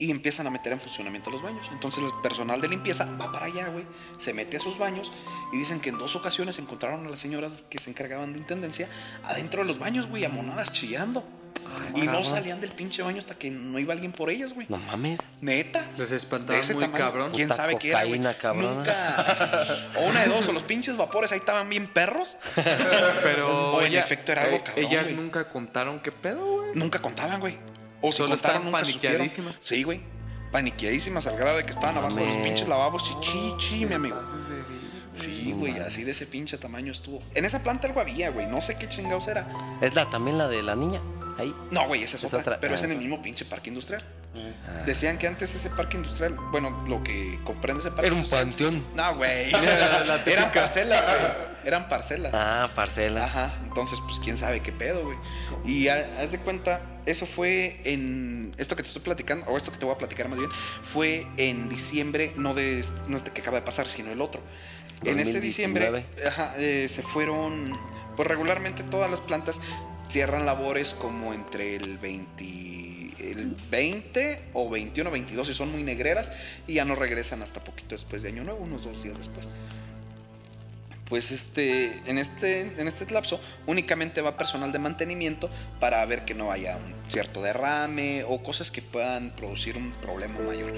y 0.00 0.10
empiezan 0.10 0.46
a 0.46 0.50
meter 0.50 0.72
en 0.72 0.80
funcionamiento 0.80 1.30
los 1.30 1.42
baños. 1.42 1.66
Entonces 1.70 2.02
el 2.02 2.10
personal 2.22 2.60
de 2.60 2.68
limpieza 2.68 3.04
va 3.04 3.30
para 3.30 3.46
allá, 3.46 3.68
güey, 3.68 3.84
se 4.18 4.32
mete 4.32 4.56
a 4.56 4.60
sus 4.60 4.78
baños 4.78 5.12
y 5.52 5.58
dicen 5.58 5.80
que 5.80 5.90
en 5.90 5.98
dos 5.98 6.16
ocasiones 6.16 6.58
encontraron 6.58 7.06
a 7.06 7.10
las 7.10 7.20
señoras 7.20 7.62
que 7.70 7.78
se 7.78 7.90
encargaban 7.90 8.32
de 8.32 8.38
intendencia 8.38 8.88
adentro 9.22 9.60
de 9.60 9.68
los 9.68 9.78
baños, 9.78 10.08
güey, 10.08 10.24
amonadas 10.24 10.72
chillando. 10.72 11.22
Y 11.94 12.02
no 12.02 12.24
salían 12.24 12.60
del 12.60 12.70
pinche 12.70 13.02
baño 13.02 13.18
hasta 13.18 13.34
que 13.34 13.50
no 13.50 13.78
iba 13.78 13.92
alguien 13.92 14.12
por 14.12 14.30
ellas, 14.30 14.52
güey. 14.52 14.66
No 14.68 14.76
mames. 14.78 15.18
Neta. 15.40 15.84
Les 15.98 16.12
espantaban 16.12 16.62
muy 16.66 16.74
tamaño. 16.84 16.92
cabrón. 16.92 17.32
¿Quién 17.34 17.48
Puta 17.48 17.56
sabe 17.56 17.76
qué 17.78 17.90
era, 17.90 18.04
güey? 18.04 18.20
cabrón. 18.38 18.76
Nunca. 18.76 19.86
O 19.96 20.02
una 20.08 20.20
de 20.22 20.28
dos, 20.28 20.46
o 20.48 20.52
los 20.52 20.62
pinches 20.62 20.96
vapores 20.96 21.32
ahí 21.32 21.38
estaban 21.38 21.68
bien 21.68 21.86
perros. 21.88 22.36
Pero 23.22 23.72
O 23.74 23.80
en 23.80 23.88
ella- 23.88 24.00
efecto 24.00 24.32
era 24.32 24.44
algo 24.44 24.56
eh, 24.56 24.62
cabrón, 24.64 24.84
Ellas 24.84 25.02
güey. 25.04 25.14
nunca 25.16 25.48
contaron 25.48 26.00
qué 26.00 26.12
pedo, 26.12 26.44
güey. 26.62 26.70
Nunca 26.74 27.00
contaban, 27.00 27.40
güey. 27.40 27.56
O 28.00 28.10
si 28.12 28.18
Solo 28.18 28.30
contaron, 28.30 28.56
estaban 28.62 28.64
nunca 28.64 28.84
supieron. 28.84 29.18
paniqueadísimas. 29.18 29.54
Sí, 29.60 29.82
güey. 29.82 30.00
Paniqueadísimas 30.52 31.26
al 31.26 31.36
grado 31.36 31.56
de 31.58 31.64
que 31.64 31.70
estaban 31.70 31.96
abajo 31.96 32.16
de 32.16 32.26
los 32.26 32.36
pinches 32.38 32.68
lavabos. 32.68 33.04
Chi, 33.20 33.54
chi, 33.58 33.86
mi 33.86 33.94
amigo. 33.94 34.16
Sí, 35.20 35.52
güey, 35.52 35.78
así 35.78 36.02
de 36.02 36.12
ese 36.12 36.26
pinche 36.26 36.56
tamaño 36.56 36.92
estuvo. 36.92 37.22
En 37.34 37.44
esa 37.44 37.62
planta 37.62 37.86
algo 37.86 38.00
había, 38.00 38.30
güey. 38.30 38.46
No 38.46 38.62
sé 38.62 38.76
qué 38.76 38.88
chingados 38.88 39.28
era. 39.28 39.46
Es 39.80 39.94
la 39.94 40.08
también 40.08 40.38
la 40.38 40.48
de 40.48 40.62
la 40.62 40.74
niña. 40.76 41.00
Ahí. 41.40 41.54
No, 41.70 41.86
güey, 41.88 42.02
esa 42.02 42.16
es, 42.16 42.22
Es 42.24 42.28
otra, 42.28 42.40
otra. 42.40 42.60
Pero 42.60 42.74
es 42.74 42.82
Ah. 42.82 42.84
en 42.86 42.92
el 42.92 42.98
mismo 42.98 43.20
pinche 43.22 43.44
parque 43.44 43.68
industrial. 43.70 44.02
Ah. 44.34 44.84
Decían 44.86 45.18
que 45.18 45.26
antes 45.26 45.52
ese 45.54 45.70
parque 45.70 45.96
industrial, 45.96 46.36
bueno, 46.52 46.84
lo 46.88 47.02
que 47.02 47.38
comprende 47.44 47.80
ese 47.80 47.90
parque 47.90 48.06
Era 48.06 48.14
un 48.14 48.28
panteón. 48.28 48.86
No, 48.94 49.16
güey. 49.16 49.50
Eran 50.26 50.52
parcelas, 50.52 51.04
güey. 51.04 51.50
Eran 51.64 51.88
parcelas. 51.88 52.32
Ah, 52.34 52.70
parcelas. 52.74 53.24
Ajá, 53.30 53.52
entonces 53.64 53.98
pues 54.06 54.18
quién 54.20 54.36
sabe 54.36 54.60
qué 54.60 54.72
pedo, 54.72 55.04
güey. 55.04 55.18
Y 55.64 55.88
ha- 55.88 56.06
haz 56.22 56.30
de 56.32 56.38
cuenta, 56.38 56.80
eso 57.06 57.26
fue 57.26 57.80
en 57.84 58.54
esto 58.56 58.76
que 58.76 58.82
te 58.82 58.88
estoy 58.88 59.02
platicando, 59.02 59.44
o 59.46 59.56
esto 59.58 59.70
que 59.72 59.78
te 59.78 59.84
voy 59.84 59.94
a 59.94 59.98
platicar 59.98 60.28
más 60.28 60.38
bien, 60.38 60.50
fue 60.92 61.26
en 61.36 61.68
diciembre, 61.68 62.32
no 62.36 62.54
de 62.54 62.80
este- 62.80 63.00
no 63.08 63.16
este 63.18 63.30
que 63.30 63.40
acaba 63.42 63.58
de 63.58 63.62
pasar, 63.66 63.86
sino 63.86 64.10
el 64.10 64.20
otro. 64.22 64.40
En 65.02 65.18
ese 65.18 65.32
2019. 65.40 65.40
diciembre 65.40 66.06
ajá, 66.28 66.54
eh, 66.58 66.86
se 66.88 67.02
fueron, 67.02 67.72
pues 68.16 68.28
regularmente 68.28 68.82
todas 68.84 69.10
las 69.10 69.20
plantas 69.20 69.58
cierran 70.10 70.46
labores 70.46 70.94
como 70.94 71.32
entre 71.32 71.76
el 71.76 71.98
20, 71.98 72.42
el 73.20 73.56
20 73.70 74.40
o 74.54 74.68
21 74.68 75.08
o 75.08 75.12
22 75.12 75.48
y 75.48 75.54
son 75.54 75.72
muy 75.72 75.82
negreras 75.82 76.32
y 76.66 76.74
ya 76.74 76.84
no 76.84 76.94
regresan 76.94 77.42
hasta 77.42 77.60
poquito 77.60 77.94
después 77.94 78.22
de 78.22 78.28
Año 78.28 78.44
Nuevo, 78.44 78.60
unos 78.60 78.84
dos 78.84 79.02
días 79.02 79.16
después 79.18 79.46
pues 81.10 81.32
este, 81.32 81.92
en 82.06 82.18
este, 82.18 82.60
en 82.60 82.86
este 82.86 83.12
lapso 83.12 83.40
únicamente 83.66 84.22
va 84.22 84.36
personal 84.36 84.70
de 84.70 84.78
mantenimiento 84.78 85.50
para 85.80 86.06
ver 86.06 86.24
que 86.24 86.34
no 86.34 86.52
haya 86.52 86.76
un 86.76 87.10
cierto 87.10 87.42
derrame 87.42 88.22
o 88.22 88.40
cosas 88.44 88.70
que 88.70 88.80
puedan 88.80 89.30
producir 89.30 89.76
un 89.76 89.90
problema 89.90 90.38
mayor. 90.38 90.72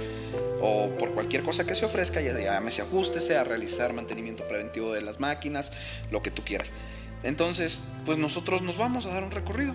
O 0.63 0.89
por 0.99 1.13
cualquier 1.13 1.43
cosa 1.43 1.65
que 1.65 1.75
se 1.75 1.85
ofrezca, 1.85 2.23
ya 2.23 2.33
llámese 2.33 2.81
ajustese 2.81 3.37
a 3.37 3.45
realizar 3.45 3.93
mantenimiento 3.93 4.49
preventivo 4.49 4.95
de 4.95 5.03
las 5.03 5.21
máquinas, 5.21 5.71
lo 6.11 6.23
que 6.23 6.31
tú 6.31 6.43
quieras. 6.43 6.71
Entonces, 7.23 7.81
pues 8.05 8.19
nosotros 8.19 8.63
nos 8.63 8.77
vamos 8.77 9.07
a 9.07 9.11
dar 9.11 9.23
un 9.23 9.31
recorrido. 9.31 9.75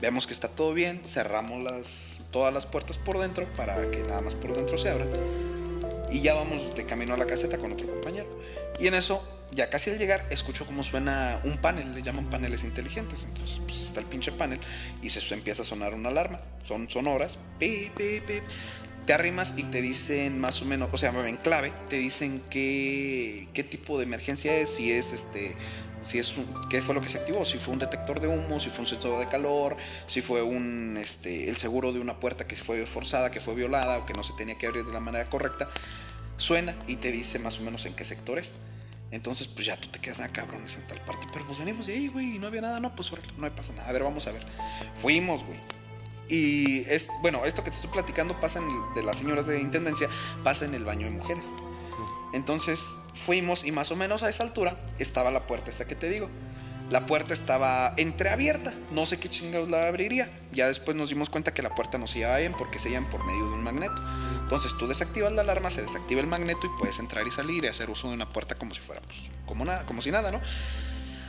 Vemos 0.00 0.26
que 0.26 0.34
está 0.34 0.48
todo 0.48 0.74
bien, 0.74 1.00
cerramos 1.04 2.18
todas 2.30 2.52
las 2.52 2.66
puertas 2.66 2.98
por 2.98 3.18
dentro 3.18 3.50
para 3.54 3.90
que 3.90 3.98
nada 4.02 4.20
más 4.20 4.34
por 4.34 4.54
dentro 4.54 4.76
se 4.76 4.90
abran. 4.90 5.08
Y 6.10 6.20
ya 6.20 6.34
vamos 6.34 6.74
de 6.74 6.84
camino 6.84 7.14
a 7.14 7.16
la 7.16 7.26
caseta 7.26 7.58
con 7.58 7.72
otro 7.72 7.86
compañero. 7.86 8.28
Y 8.78 8.86
en 8.86 8.94
eso, 8.94 9.26
ya 9.52 9.70
casi 9.70 9.90
al 9.90 9.98
llegar, 9.98 10.26
escucho 10.30 10.66
cómo 10.66 10.84
suena 10.84 11.40
un 11.44 11.56
panel, 11.58 11.94
le 11.94 12.02
llaman 12.02 12.26
paneles 12.26 12.62
inteligentes. 12.62 13.24
Entonces, 13.24 13.60
pues 13.64 13.80
está 13.80 14.00
el 14.00 14.06
pinche 14.06 14.32
panel 14.32 14.60
y 15.02 15.08
se 15.10 15.34
empieza 15.34 15.62
a 15.62 15.64
sonar 15.64 15.94
una 15.94 16.10
alarma. 16.10 16.40
Son 16.62 16.90
sonoras. 16.90 17.38
Pi, 17.58 17.90
pi, 17.96 18.20
pi. 18.20 18.34
Te 19.06 19.14
arrimas 19.14 19.54
y 19.56 19.62
te 19.62 19.80
dicen 19.80 20.40
más 20.40 20.60
o 20.62 20.64
menos, 20.64 20.88
o 20.92 20.98
sea, 20.98 21.10
en 21.26 21.36
clave, 21.36 21.72
te 21.88 21.96
dicen 21.96 22.42
qué, 22.50 23.46
qué 23.54 23.62
tipo 23.62 23.98
de 23.98 24.04
emergencia 24.04 24.56
es, 24.56 24.70
si 24.70 24.90
es 24.90 25.12
este, 25.12 25.54
si 26.06 26.18
es 26.18 26.36
un- 26.36 26.68
qué 26.68 26.80
fue 26.82 26.94
lo 26.94 27.00
que 27.00 27.08
se 27.08 27.18
activó, 27.18 27.44
si 27.44 27.58
fue 27.58 27.72
un 27.74 27.80
detector 27.80 28.20
de 28.20 28.28
humo, 28.28 28.60
si 28.60 28.70
fue 28.70 28.80
un 28.80 28.86
sensor 28.86 29.18
de 29.18 29.28
calor, 29.28 29.76
si 30.06 30.20
fue 30.20 30.42
un 30.42 30.96
este 31.00 31.48
el 31.50 31.56
seguro 31.56 31.92
de 31.92 32.00
una 32.00 32.18
puerta 32.20 32.46
que 32.46 32.56
fue 32.56 32.86
forzada, 32.86 33.30
que 33.30 33.40
fue 33.40 33.54
violada 33.54 33.98
o 33.98 34.06
que 34.06 34.12
no 34.14 34.22
se 34.22 34.32
tenía 34.34 34.56
que 34.56 34.66
abrir 34.66 34.84
de 34.84 34.92
la 34.92 35.00
manera 35.00 35.28
correcta. 35.28 35.68
Suena 36.38 36.74
y 36.86 36.96
te 36.96 37.10
dice 37.10 37.38
más 37.38 37.58
o 37.58 37.62
menos 37.62 37.84
en 37.86 37.94
qué 37.94 38.04
sector 38.04 38.38
es. 38.38 38.52
Entonces, 39.10 39.46
pues 39.48 39.66
ya 39.66 39.76
tú 39.76 39.88
te 39.88 40.00
quedas, 40.00 40.20
ah, 40.20 40.28
cabrones, 40.28 40.74
en 40.74 40.86
tal 40.86 41.00
parte. 41.02 41.26
Pero 41.32 41.46
pues 41.46 41.58
venimos 41.58 41.86
de 41.86 41.94
ahí, 41.94 42.08
güey, 42.08 42.36
y 42.36 42.38
no 42.38 42.48
había 42.48 42.60
nada. 42.60 42.80
No, 42.80 42.94
pues 42.94 43.10
no 43.38 43.50
pasa 43.54 43.72
nada. 43.72 43.88
A 43.88 43.92
ver, 43.92 44.02
vamos 44.02 44.26
a 44.26 44.32
ver. 44.32 44.44
Fuimos, 45.00 45.44
güey. 45.44 45.58
Y 46.28 46.80
es, 46.90 47.08
bueno, 47.22 47.44
esto 47.44 47.62
que 47.62 47.70
te 47.70 47.76
estoy 47.76 47.90
platicando 47.90 48.38
pasa 48.40 48.58
en 48.58 48.66
de 48.94 49.02
las 49.04 49.16
señoras 49.18 49.46
de 49.46 49.60
intendencia, 49.60 50.08
pasa 50.42 50.64
en 50.64 50.74
el 50.74 50.84
baño 50.84 51.06
de 51.06 51.12
mujeres. 51.12 51.44
Entonces 52.32 52.80
fuimos 53.24 53.64
y 53.64 53.72
más 53.72 53.90
o 53.90 53.96
menos 53.96 54.22
a 54.22 54.28
esa 54.28 54.42
altura 54.42 54.76
estaba 54.98 55.30
la 55.30 55.46
puerta 55.46 55.70
esta 55.70 55.86
que 55.86 55.94
te 55.94 56.08
digo. 56.08 56.28
La 56.90 57.04
puerta 57.04 57.34
estaba 57.34 57.94
entreabierta, 57.96 58.72
no 58.92 59.06
sé 59.06 59.18
qué 59.18 59.28
chingados 59.28 59.68
la 59.68 59.88
abriría. 59.88 60.30
Ya 60.52 60.68
después 60.68 60.96
nos 60.96 61.08
dimos 61.08 61.28
cuenta 61.30 61.52
que 61.52 61.60
la 61.60 61.74
puerta 61.74 61.98
no 61.98 62.06
se 62.06 62.18
llevaba 62.18 62.38
bien 62.38 62.52
porque 62.56 62.78
se 62.78 62.88
llevan 62.88 63.10
por 63.10 63.24
medio 63.24 63.44
de 63.44 63.54
un 63.54 63.64
magneto. 63.64 64.00
Entonces 64.40 64.76
tú 64.78 64.86
desactivas 64.86 65.32
la 65.32 65.42
alarma, 65.42 65.70
se 65.70 65.82
desactiva 65.82 66.20
el 66.20 66.28
magneto 66.28 66.60
y 66.64 66.78
puedes 66.78 67.00
entrar 67.00 67.26
y 67.26 67.32
salir 67.32 67.64
y 67.64 67.66
hacer 67.66 67.90
uso 67.90 68.08
de 68.08 68.14
una 68.14 68.28
puerta 68.28 68.54
como 68.54 68.72
si 68.72 68.80
fuera, 68.80 69.02
pues, 69.02 69.16
como 69.46 69.64
nada, 69.64 69.84
como 69.84 70.00
si 70.00 70.12
nada, 70.12 70.30
¿no? 70.30 70.40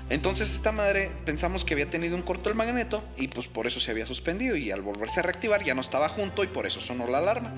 Entonces 0.09 0.53
esta 0.53 0.71
madre 0.71 1.11
pensamos 1.25 1.65
que 1.65 1.73
había 1.73 1.89
tenido 1.89 2.15
un 2.15 2.21
corto 2.21 2.49
el 2.49 2.55
magneto 2.55 3.03
y 3.17 3.27
pues 3.27 3.47
por 3.47 3.67
eso 3.67 3.79
se 3.79 3.91
había 3.91 4.05
suspendido 4.05 4.55
y 4.55 4.71
al 4.71 4.81
volverse 4.81 5.19
a 5.19 5.23
reactivar 5.23 5.63
ya 5.63 5.73
no 5.73 5.81
estaba 5.81 6.07
junto 6.07 6.43
y 6.43 6.47
por 6.47 6.67
eso 6.67 6.79
sonó 6.79 7.07
la 7.07 7.17
alarma. 7.17 7.51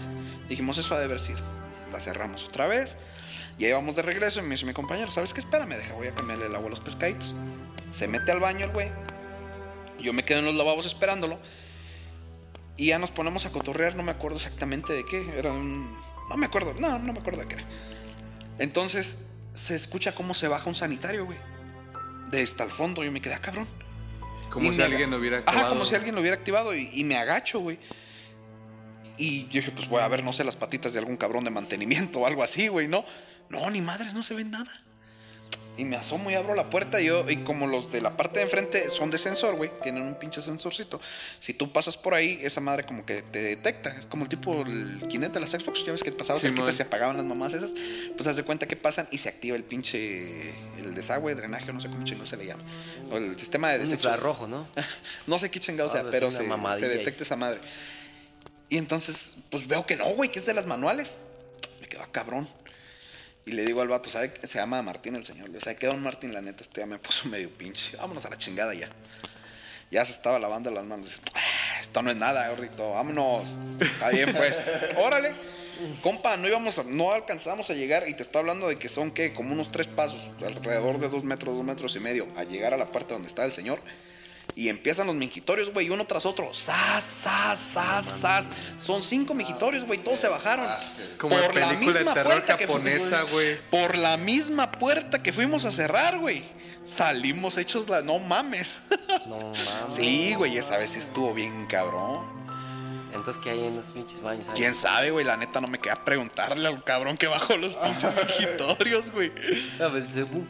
Dijimos 0.47 0.77
eso 0.77 0.95
ha 0.95 0.99
de 0.99 1.05
haber 1.05 1.19
sido. 1.19 1.41
La 1.91 1.99
cerramos 1.99 2.45
otra 2.45 2.65
vez. 2.65 2.97
Ya 3.59 3.67
íbamos 3.67 3.95
de 3.97 4.01
regreso 4.01 4.39
y 4.39 4.43
me 4.43 4.51
dice 4.55 4.65
mi 4.65 4.73
compañero, 4.73 5.11
¿sabes 5.11 5.33
qué? 5.33 5.41
Espérame, 5.41 5.75
deja, 5.75 5.93
voy 5.93 6.07
a 6.07 6.15
cambiarle 6.15 6.45
el 6.45 6.55
agua 6.55 6.67
a 6.67 6.69
los 6.71 6.79
pescaditos. 6.79 7.35
Se 7.91 8.07
mete 8.07 8.31
al 8.31 8.39
baño 8.39 8.65
el 8.65 8.71
güey. 8.71 8.87
Yo 9.99 10.13
me 10.13 10.23
quedo 10.23 10.39
en 10.39 10.45
los 10.45 10.55
lavabos 10.55 10.85
esperándolo. 10.85 11.37
Y 12.77 12.87
ya 12.87 12.99
nos 12.99 13.11
ponemos 13.11 13.45
a 13.45 13.51
cotorrear, 13.51 13.95
no 13.95 14.03
me 14.03 14.11
acuerdo 14.11 14.37
exactamente 14.37 14.93
de 14.93 15.03
qué. 15.03 15.29
Era 15.37 15.51
un... 15.51 15.93
No 16.29 16.37
me 16.37 16.45
acuerdo, 16.45 16.73
no, 16.79 16.97
no 16.99 17.11
me 17.11 17.19
acuerdo 17.19 17.41
de 17.41 17.47
qué 17.47 17.55
era. 17.55 17.63
Entonces 18.59 19.17
se 19.53 19.75
escucha 19.75 20.13
cómo 20.13 20.33
se 20.33 20.47
baja 20.47 20.69
un 20.69 20.75
sanitario, 20.75 21.25
güey. 21.25 21.37
De 22.29 22.41
hasta 22.41 22.63
el 22.63 22.71
fondo, 22.71 23.03
yo 23.03 23.11
me 23.11 23.19
quedé, 23.21 23.33
ah, 23.33 23.41
cabrón. 23.41 23.67
Como 24.49 24.71
Y 24.71 24.73
si 24.73 24.81
alguien 24.81 25.11
lo 25.11 25.17
hubiera 25.17 25.39
Ajá, 25.39 25.49
activado. 25.49 25.69
como 25.73 25.85
si 25.85 25.95
alguien 25.95 26.15
lo 26.15 26.21
hubiera 26.21 26.37
activado 26.37 26.73
y, 26.73 26.89
y 26.93 27.03
me 27.03 27.17
agacho, 27.17 27.59
güey. 27.59 27.77
Y 29.17 29.43
yo 29.47 29.59
dije, 29.59 29.71
pues 29.71 29.89
voy 29.89 30.01
a 30.01 30.07
ver, 30.07 30.23
no 30.23 30.31
sé, 30.31 30.45
las 30.45 30.55
patitas 30.55 30.93
de 30.93 30.99
algún 30.99 31.17
cabrón 31.17 31.43
de 31.43 31.49
mantenimiento 31.49 32.19
o 32.19 32.25
algo 32.25 32.41
así, 32.41 32.69
güey, 32.69 32.87
¿no? 32.87 33.03
No, 33.49 33.69
ni 33.69 33.81
madres, 33.81 34.13
no 34.13 34.23
se 34.23 34.33
ve 34.33 34.43
nada. 34.43 34.71
Y 35.79 35.85
me 35.85 35.95
asomo 35.95 36.29
y 36.29 36.33
abro 36.33 36.55
la 36.55 36.69
puerta 36.69 36.99
y 36.99 37.05
yo, 37.05 37.29
y 37.29 37.37
como 37.37 37.65
los 37.65 37.89
de 37.89 38.01
la 38.01 38.17
parte 38.17 38.39
de 38.39 38.43
enfrente 38.43 38.89
son 38.89 39.11
de 39.11 39.17
sensor, 39.17 39.55
güey, 39.55 39.71
tienen 39.81 40.03
un 40.03 40.15
pinche 40.15 40.41
sensorcito. 40.41 40.99
Si 41.39 41.53
tú 41.53 41.71
pasas 41.71 41.95
por 41.95 42.13
ahí, 42.13 42.37
esa 42.43 42.59
madre 42.59 42.83
como 42.83 43.05
que 43.05 43.21
te 43.21 43.41
detecta. 43.41 43.89
Es 43.97 44.05
como 44.05 44.23
el 44.23 44.29
tipo, 44.29 44.61
el 44.63 45.07
Kinect 45.07 45.33
de 45.33 45.39
las 45.39 45.51
Xbox, 45.51 45.85
ya 45.85 45.93
ves 45.93 46.03
que 46.03 46.11
pasaba 46.11 46.37
y 46.37 46.73
se 46.73 46.83
apagaban 46.83 47.15
las 47.15 47.25
mamás 47.25 47.53
esas. 47.53 47.73
Pues 48.17 48.27
haz 48.27 48.35
de 48.35 48.43
cuenta 48.43 48.67
que 48.67 48.75
pasan 48.75 49.07
y 49.09 49.19
se 49.19 49.29
activa 49.29 49.55
el 49.55 49.63
pinche, 49.63 50.49
el 50.79 50.93
desagüe, 50.95 51.33
drenaje, 51.33 51.71
no 51.71 51.79
sé 51.79 51.87
cómo 51.87 52.03
chingo 52.03 52.25
se 52.25 52.35
le 52.35 52.45
llama. 52.45 52.63
O 53.09 53.17
el 53.17 53.39
sistema 53.39 53.69
de 53.69 53.75
Un 53.75 53.83
desechos. 53.83 54.03
infrarrojo, 54.03 54.47
¿no? 54.49 54.67
No 55.27 55.39
sé 55.39 55.49
qué 55.49 55.61
chingado 55.61 55.89
Ah, 55.91 55.93
sea, 55.93 56.01
pues 56.01 56.11
pero 56.11 56.29
se, 56.29 56.87
detecta 56.89 57.23
esa 57.23 57.37
madre. 57.37 57.61
Y 58.67 58.77
entonces, 58.77 59.31
pues 59.49 59.65
veo 59.65 59.85
que 59.85 59.95
no, 59.95 60.09
güey, 60.09 60.29
que 60.29 60.39
es 60.39 60.45
de 60.45 60.53
las 60.53 60.65
manuales. 60.65 61.19
Me 61.79 61.87
quedó 61.87 62.03
a 62.03 62.11
cabrón. 62.11 62.49
Y 63.45 63.51
le 63.51 63.65
digo 63.65 63.81
al 63.81 63.87
vato, 63.87 64.09
¿sabe? 64.09 64.31
qué? 64.33 64.45
Se 64.47 64.59
llama 64.59 64.81
Martín 64.81 65.15
el 65.15 65.25
señor. 65.25 65.45
Le 65.47 65.53
digo, 65.53 65.61
¿sabe 65.63 65.75
qué, 65.77 65.87
don 65.87 66.01
Martín? 66.03 66.33
La 66.33 66.41
neta, 66.41 66.63
este 66.63 66.81
ya 66.81 66.85
me 66.85 66.99
puso 66.99 67.27
medio 67.29 67.49
pinche. 67.49 67.97
Vámonos 67.97 68.23
a 68.25 68.29
la 68.29 68.37
chingada 68.37 68.73
ya. 68.73 68.89
Ya 69.91 70.05
se 70.05 70.11
estaba 70.11 70.37
lavando 70.37 70.69
las 70.69 70.85
manos. 70.85 71.07
Dice, 71.07 71.19
"Ah, 71.33 71.79
esto 71.81 72.01
no 72.03 72.11
es 72.11 72.17
nada, 72.17 72.47
gordito. 72.49 72.91
Vámonos. 72.91 73.49
Está 73.79 74.09
bien, 74.09 74.33
pues. 74.35 74.59
Órale. 74.97 75.33
Compa, 76.03 76.35
no 76.37 76.47
íbamos 76.47 76.77
a- 76.77 76.83
no 76.83 77.11
alcanzamos 77.11 77.69
a 77.69 77.73
llegar 77.73 78.07
y 78.07 78.13
te 78.13 78.21
estoy 78.23 78.39
hablando 78.41 78.67
de 78.67 78.77
que 78.77 78.89
son, 78.89 79.11
¿qué? 79.11 79.33
Como 79.33 79.53
unos 79.53 79.71
tres 79.71 79.87
pasos, 79.87 80.19
alrededor 80.45 80.99
de 80.99 81.07
dos 81.09 81.23
metros, 81.23 81.55
dos 81.55 81.63
metros 81.65 81.95
y 81.95 81.99
medio, 82.01 82.27
a 82.35 82.43
llegar 82.43 82.73
a 82.73 82.77
la 82.77 82.85
parte 82.91 83.13
donde 83.13 83.29
está 83.29 83.45
el 83.45 83.53
señor. 83.53 83.79
Y 84.55 84.69
empiezan 84.69 85.07
los 85.07 85.15
mingitorios, 85.15 85.71
güey, 85.73 85.89
uno 85.89 86.05
tras 86.05 86.25
otro. 86.25 86.53
¡Sas, 86.53 87.03
sas, 87.03 87.59
sas, 87.59 88.05
sas! 88.05 88.49
Son 88.77 89.01
cinco 89.01 89.33
mingitorios, 89.33 89.85
güey, 89.85 89.99
todos 89.99 90.19
se 90.19 90.27
bajaron. 90.27 90.67
Como 91.17 91.37
en 91.37 91.51
película 91.51 91.99
de 91.99 92.05
terror 92.05 92.33
puerta 92.33 92.57
que 92.57 92.65
japonesa, 92.67 93.21
güey. 93.23 93.57
Por 93.69 93.97
la 93.97 94.17
misma 94.17 94.71
puerta 94.71 95.23
que 95.23 95.31
fuimos 95.31 95.65
a 95.65 95.71
cerrar, 95.71 96.19
güey. 96.19 96.43
Salimos 96.85 97.57
hechos 97.57 97.87
la... 97.87 98.01
No 98.01 98.19
mames. 98.19 98.79
No 99.27 99.37
mames. 99.37 99.95
sí, 99.95 100.33
güey, 100.35 100.57
esa 100.57 100.77
vez 100.77 100.91
sí 100.91 100.99
estuvo 100.99 101.33
bien 101.33 101.67
cabrón. 101.67 102.39
Entonces, 103.13 103.41
¿qué 103.43 103.51
hay 103.51 103.65
en 103.65 103.77
esos 103.79 103.91
pinches 103.91 104.21
baños? 104.21 104.47
ahí? 104.49 104.55
¿Quién 104.55 104.75
sabe, 104.75 105.11
güey? 105.11 105.25
La 105.25 105.35
neta 105.37 105.59
no 105.61 105.67
me 105.67 105.79
queda 105.79 105.95
preguntarle 106.03 106.67
al 106.67 106.83
cabrón 106.83 107.17
que 107.17 107.27
bajó 107.27 107.57
los 107.57 107.73
pinches 107.73 108.11
mingitorios, 108.39 109.11
güey. 109.11 109.31
A 109.79 109.87
Belcebú. 109.87 110.45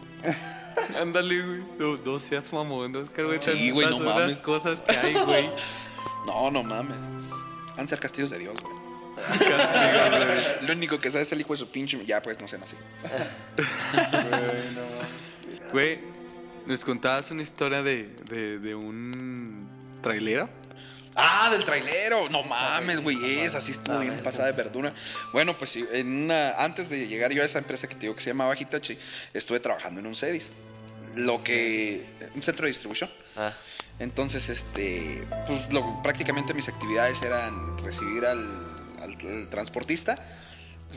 Ándale, 1.00 1.42
güey. 1.42 1.64
No, 1.78 1.98
no 1.98 2.20
seas 2.20 2.52
mamón, 2.52 2.96
Oscar, 2.96 3.26
güey. 3.26 3.40
Sí, 3.42 3.72
güey, 3.72 3.90
no 3.90 4.00
mames. 4.00 4.38
cosas 4.38 4.82
que 4.82 4.96
hay, 4.96 5.14
güey. 5.14 5.50
No, 6.26 6.52
no 6.52 6.64
mames. 6.64 6.98
Han 7.78 7.88
ser 7.88 8.00
castillos 8.00 8.30
de 8.30 8.40
Dios, 8.40 8.56
güey. 8.62 8.76
Castigo, 9.40 10.26
güey. 10.26 10.68
Lo 10.68 10.74
único 10.74 11.00
que 11.00 11.10
sabe 11.10 11.24
es 11.24 11.32
el 11.32 11.40
hijo 11.40 11.54
de 11.54 11.60
su 11.60 11.68
pinche... 11.72 12.06
Ya, 12.06 12.22
pues, 12.22 12.40
no 12.40 12.48
sean 12.48 12.62
así. 12.62 12.76
Güey, 15.72 16.00
nos 16.66 16.84
contabas 16.84 17.32
una 17.32 17.42
historia 17.42 17.82
de, 17.82 18.10
de, 18.30 18.60
de 18.60 18.76
un 18.76 19.68
trailero. 20.02 20.50
Ah, 21.16 21.50
del 21.52 21.66
trailero. 21.66 22.30
No 22.30 22.44
mames, 22.44 23.02
güey. 23.02 23.40
Esa 23.42 23.60
sí 23.62 23.72
estuvo 23.72 24.00
bien 24.00 24.22
pasada 24.24 24.48
de 24.48 24.54
verdura. 24.54 24.94
Bueno, 25.34 25.54
pues 25.54 25.72
sí, 25.72 25.86
en 25.92 26.26
una, 26.26 26.52
antes 26.52 26.90
de 26.90 27.08
llegar 27.08 27.32
yo 27.32 27.42
a 27.42 27.46
esa 27.46 27.60
empresa 27.60 27.88
que 27.88 27.96
te 27.96 28.02
digo 28.02 28.16
que 28.16 28.22
se 28.22 28.30
llamaba 28.30 28.56
Hitachi, 28.58 28.98
estuve 29.34 29.60
trabajando 29.60 30.00
en 30.00 30.08
un 30.08 30.16
CEDIS. 30.16 30.50
Lo 31.20 31.44
que. 31.44 32.04
Un 32.36 32.42
centro 32.44 32.66
de 32.66 32.72
distribución. 32.72 33.10
Ah, 33.36 33.54
Entonces, 34.00 34.50
este. 34.50 35.24
Pues 35.48 35.72
lo- 35.72 36.02
prácticamente 36.04 36.54
mis 36.54 36.68
actividades 36.70 37.22
eran 37.22 37.78
recibir 37.80 38.26
al, 38.26 38.40
al- 39.02 39.18
al 39.28 39.50
transportista, 39.50 40.16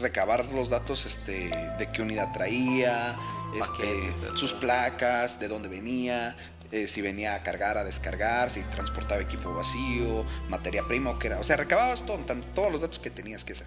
recabar 0.00 0.44
los 0.46 0.70
datos 0.70 1.04
este, 1.06 1.50
de 1.78 1.88
qué 1.92 2.02
unidad 2.02 2.32
traía, 2.32 3.16
este, 3.60 4.36
sus 4.36 4.52
placas, 4.52 5.38
de 5.40 5.48
dónde 5.48 5.68
venía, 5.68 6.36
eh, 6.70 6.88
si 6.88 7.00
venía 7.02 7.34
a 7.34 7.42
cargar, 7.42 7.76
a 7.76 7.84
descargar, 7.84 8.50
si 8.50 8.62
transportaba 8.62 9.20
equipo 9.20 9.52
vacío, 9.52 10.24
materia 10.48 10.82
prima 10.88 11.10
o 11.10 11.18
qué 11.18 11.26
era. 11.28 11.38
O 11.40 11.44
sea, 11.44 11.56
recababas 11.56 12.04
todo, 12.06 12.18
tan- 12.18 12.42
todos 12.54 12.70
los 12.72 12.80
datos 12.80 12.98
que 12.98 13.10
tenías 13.10 13.44
que 13.44 13.52
hacer. 13.52 13.66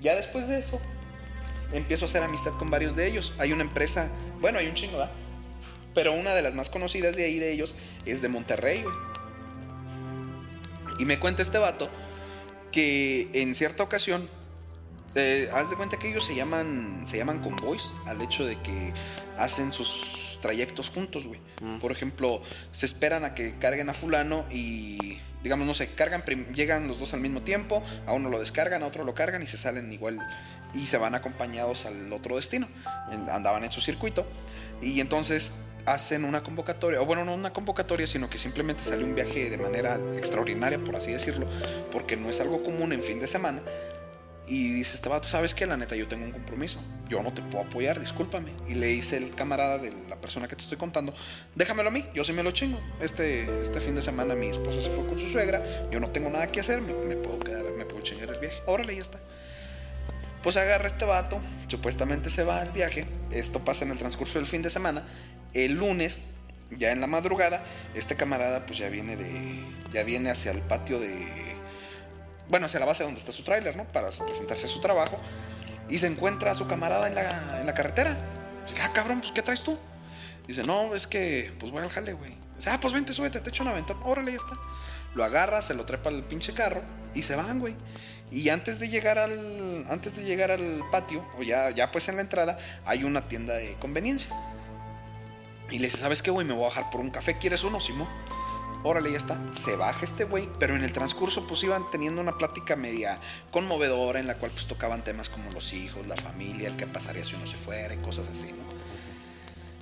Ya 0.00 0.14
después 0.16 0.48
de 0.48 0.58
eso, 0.58 0.80
empiezo 1.72 2.04
a 2.04 2.08
hacer 2.08 2.22
amistad 2.22 2.52
con 2.58 2.70
varios 2.70 2.96
de 2.96 3.06
ellos. 3.06 3.32
Hay 3.38 3.52
una 3.52 3.62
empresa, 3.62 4.08
bueno, 4.40 4.58
hay 4.58 4.66
un 4.66 4.74
chingo, 4.74 4.98
¿verdad? 4.98 5.12
Pero 5.94 6.12
una 6.12 6.34
de 6.34 6.42
las 6.42 6.54
más 6.54 6.68
conocidas 6.68 7.16
de 7.16 7.24
ahí 7.24 7.38
de 7.38 7.52
ellos 7.52 7.74
es 8.06 8.22
de 8.22 8.28
Monterrey, 8.28 8.82
güey. 8.82 8.94
Y 10.98 11.04
me 11.04 11.18
cuenta 11.18 11.42
este 11.42 11.58
vato 11.58 11.90
que 12.70 13.28
en 13.32 13.54
cierta 13.54 13.82
ocasión, 13.82 14.28
eh, 15.14 15.48
haz 15.52 15.70
de 15.70 15.76
cuenta 15.76 15.98
que 15.98 16.10
ellos 16.10 16.24
se 16.24 16.34
llaman, 16.34 17.04
se 17.06 17.18
llaman 17.18 17.40
convoys 17.40 17.92
al 18.06 18.20
hecho 18.22 18.44
de 18.44 18.56
que 18.60 18.92
hacen 19.36 19.72
sus 19.72 20.38
trayectos 20.40 20.90
juntos, 20.90 21.26
güey. 21.26 21.40
Mm. 21.62 21.78
Por 21.78 21.92
ejemplo, 21.92 22.42
se 22.72 22.86
esperan 22.86 23.24
a 23.24 23.34
que 23.34 23.54
carguen 23.58 23.88
a 23.88 23.94
fulano 23.94 24.44
y, 24.50 25.18
digamos, 25.42 25.66
no 25.66 25.74
sé, 25.74 25.88
cargan, 25.88 26.24
llegan 26.54 26.88
los 26.88 26.98
dos 26.98 27.14
al 27.14 27.20
mismo 27.20 27.42
tiempo, 27.42 27.82
a 28.06 28.12
uno 28.12 28.28
lo 28.28 28.40
descargan, 28.40 28.82
a 28.82 28.86
otro 28.86 29.04
lo 29.04 29.14
cargan 29.14 29.42
y 29.42 29.46
se 29.46 29.56
salen 29.56 29.92
igual 29.92 30.18
y 30.74 30.86
se 30.86 30.96
van 30.96 31.14
acompañados 31.14 31.86
al 31.86 32.12
otro 32.12 32.36
destino. 32.36 32.68
Andaban 33.30 33.64
en 33.64 33.72
su 33.72 33.80
circuito 33.80 34.26
y 34.82 35.00
entonces 35.00 35.52
hacen 35.86 36.24
una 36.24 36.42
convocatoria, 36.42 37.00
o 37.00 37.06
bueno, 37.06 37.24
no 37.24 37.34
una 37.34 37.52
convocatoria, 37.52 38.06
sino 38.06 38.30
que 38.30 38.38
simplemente 38.38 38.84
sale 38.84 39.04
un 39.04 39.14
viaje 39.14 39.50
de 39.50 39.56
manera 39.56 39.98
extraordinaria, 40.16 40.78
por 40.78 40.96
así 40.96 41.12
decirlo, 41.12 41.46
porque 41.90 42.16
no 42.16 42.30
es 42.30 42.40
algo 42.40 42.62
común 42.62 42.92
en 42.92 43.02
fin 43.02 43.20
de 43.20 43.28
semana. 43.28 43.60
Y 44.46 44.72
dice 44.72 44.96
este 44.96 45.08
vato, 45.08 45.28
¿sabes 45.28 45.54
qué? 45.54 45.66
La 45.66 45.76
neta, 45.76 45.94
yo 45.94 46.08
tengo 46.08 46.24
un 46.24 46.32
compromiso. 46.32 46.78
Yo 47.08 47.22
no 47.22 47.32
te 47.32 47.42
puedo 47.42 47.64
apoyar, 47.64 48.00
discúlpame. 48.00 48.50
Y 48.68 48.74
le 48.74 48.88
dice 48.88 49.16
el 49.16 49.34
camarada 49.34 49.78
de 49.78 49.92
la 50.08 50.16
persona 50.16 50.48
que 50.48 50.56
te 50.56 50.62
estoy 50.62 50.76
contando, 50.76 51.14
déjamelo 51.54 51.88
a 51.88 51.92
mí, 51.92 52.04
yo 52.12 52.24
sí 52.24 52.32
me 52.32 52.42
lo 52.42 52.50
chingo. 52.50 52.80
Este, 53.00 53.44
este 53.62 53.80
fin 53.80 53.94
de 53.94 54.02
semana 54.02 54.34
mi 54.34 54.48
esposa 54.48 54.82
se 54.82 54.90
fue 54.90 55.06
con 55.06 55.18
su 55.18 55.30
suegra, 55.30 55.62
yo 55.90 56.00
no 56.00 56.10
tengo 56.10 56.28
nada 56.28 56.48
que 56.48 56.60
hacer, 56.60 56.80
me, 56.80 56.92
me 56.92 57.16
puedo 57.16 57.38
quedar, 57.38 57.64
me 57.78 57.84
puedo 57.84 58.02
chingar 58.02 58.30
el 58.30 58.40
viaje. 58.40 58.60
Órale, 58.66 58.96
ya 58.96 59.02
está. 59.02 59.20
Pues 60.42 60.56
agarra 60.56 60.88
este 60.88 61.04
vato, 61.04 61.40
supuestamente 61.68 62.28
se 62.28 62.42
va 62.42 62.60
al 62.60 62.72
viaje. 62.72 63.06
Esto 63.30 63.60
pasa 63.60 63.84
en 63.84 63.92
el 63.92 63.98
transcurso 63.98 64.40
del 64.40 64.48
fin 64.48 64.60
de 64.60 64.70
semana. 64.70 65.04
El 65.54 65.74
lunes, 65.74 66.22
ya 66.70 66.92
en 66.92 67.00
la 67.00 67.06
madrugada, 67.06 67.64
este 67.94 68.16
camarada 68.16 68.66
pues 68.66 68.78
ya 68.78 68.88
viene 68.88 69.16
de. 69.16 69.64
ya 69.92 70.02
viene 70.04 70.30
hacia 70.30 70.50
el 70.52 70.62
patio 70.62 70.98
de. 70.98 71.26
Bueno, 72.48 72.66
hacia 72.66 72.80
la 72.80 72.86
base 72.86 73.02
donde 73.02 73.20
está 73.20 73.32
su 73.32 73.44
tráiler, 73.44 73.76
¿no? 73.76 73.84
Para 73.84 74.10
presentarse 74.10 74.66
a 74.66 74.68
su 74.68 74.80
trabajo. 74.80 75.16
Y 75.88 75.98
se 75.98 76.06
encuentra 76.06 76.52
a 76.52 76.54
su 76.54 76.66
camarada 76.66 77.08
en 77.08 77.14
la, 77.14 77.60
en 77.60 77.66
la 77.66 77.74
carretera. 77.74 78.16
Dice, 78.66 78.80
ah, 78.82 78.92
cabrón, 78.92 79.20
pues 79.20 79.32
¿qué 79.32 79.42
traes 79.42 79.62
tú? 79.62 79.78
Dice, 80.46 80.62
no, 80.62 80.94
es 80.94 81.06
que 81.06 81.52
pues 81.58 81.70
voy 81.70 81.82
al 81.82 81.90
jale, 81.90 82.12
güey. 82.12 82.32
Dice, 82.56 82.70
ah, 82.70 82.78
pues 82.80 82.94
vente, 82.94 83.12
súbete, 83.12 83.40
te 83.40 83.50
echo 83.50 83.62
un 83.62 83.70
aventón. 83.70 83.98
Órale, 84.04 84.32
ya 84.32 84.38
está. 84.38 84.56
Lo 85.14 85.24
agarra, 85.24 85.62
se 85.62 85.74
lo 85.74 85.84
trepa 85.84 86.08
al 86.08 86.24
pinche 86.24 86.54
carro 86.54 86.82
y 87.14 87.22
se 87.22 87.36
van, 87.36 87.60
güey. 87.60 87.74
Y 88.30 88.48
antes 88.48 88.80
de 88.80 88.88
llegar 88.88 89.18
al 89.18 89.84
antes 89.90 90.16
de 90.16 90.24
llegar 90.24 90.50
al 90.50 90.82
patio, 90.90 91.26
o 91.38 91.42
ya, 91.42 91.70
ya 91.70 91.92
pues 91.92 92.08
en 92.08 92.16
la 92.16 92.22
entrada, 92.22 92.58
hay 92.86 93.04
una 93.04 93.22
tienda 93.28 93.54
de 93.54 93.74
conveniencia. 93.74 94.30
Y 95.72 95.78
le 95.78 95.86
dice, 95.86 95.98
¿sabes 95.98 96.20
qué, 96.20 96.30
güey? 96.30 96.46
Me 96.46 96.52
voy 96.52 96.64
a 96.64 96.68
bajar 96.68 96.90
por 96.90 97.00
un 97.00 97.08
café. 97.08 97.38
¿Quieres 97.38 97.64
uno, 97.64 97.80
Simón? 97.80 98.06
Órale, 98.84 99.10
ya 99.10 99.16
está. 99.16 99.40
Se 99.52 99.74
baja 99.74 100.04
este 100.04 100.24
güey, 100.24 100.48
pero 100.58 100.76
en 100.76 100.84
el 100.84 100.92
transcurso 100.92 101.46
pues 101.46 101.62
iban 101.62 101.90
teniendo 101.90 102.20
una 102.20 102.36
plática 102.36 102.76
media 102.76 103.18
conmovedora 103.50 104.20
en 104.20 104.26
la 104.26 104.34
cual 104.36 104.50
pues 104.50 104.66
tocaban 104.66 105.02
temas 105.02 105.30
como 105.30 105.50
los 105.50 105.72
hijos, 105.72 106.06
la 106.06 106.16
familia, 106.16 106.68
el 106.68 106.76
qué 106.76 106.86
pasaría 106.86 107.24
si 107.24 107.34
uno 107.34 107.46
se 107.46 107.56
fuera 107.56 107.94
y 107.94 107.98
cosas 107.98 108.26
así, 108.28 108.52
¿no? 108.52 108.82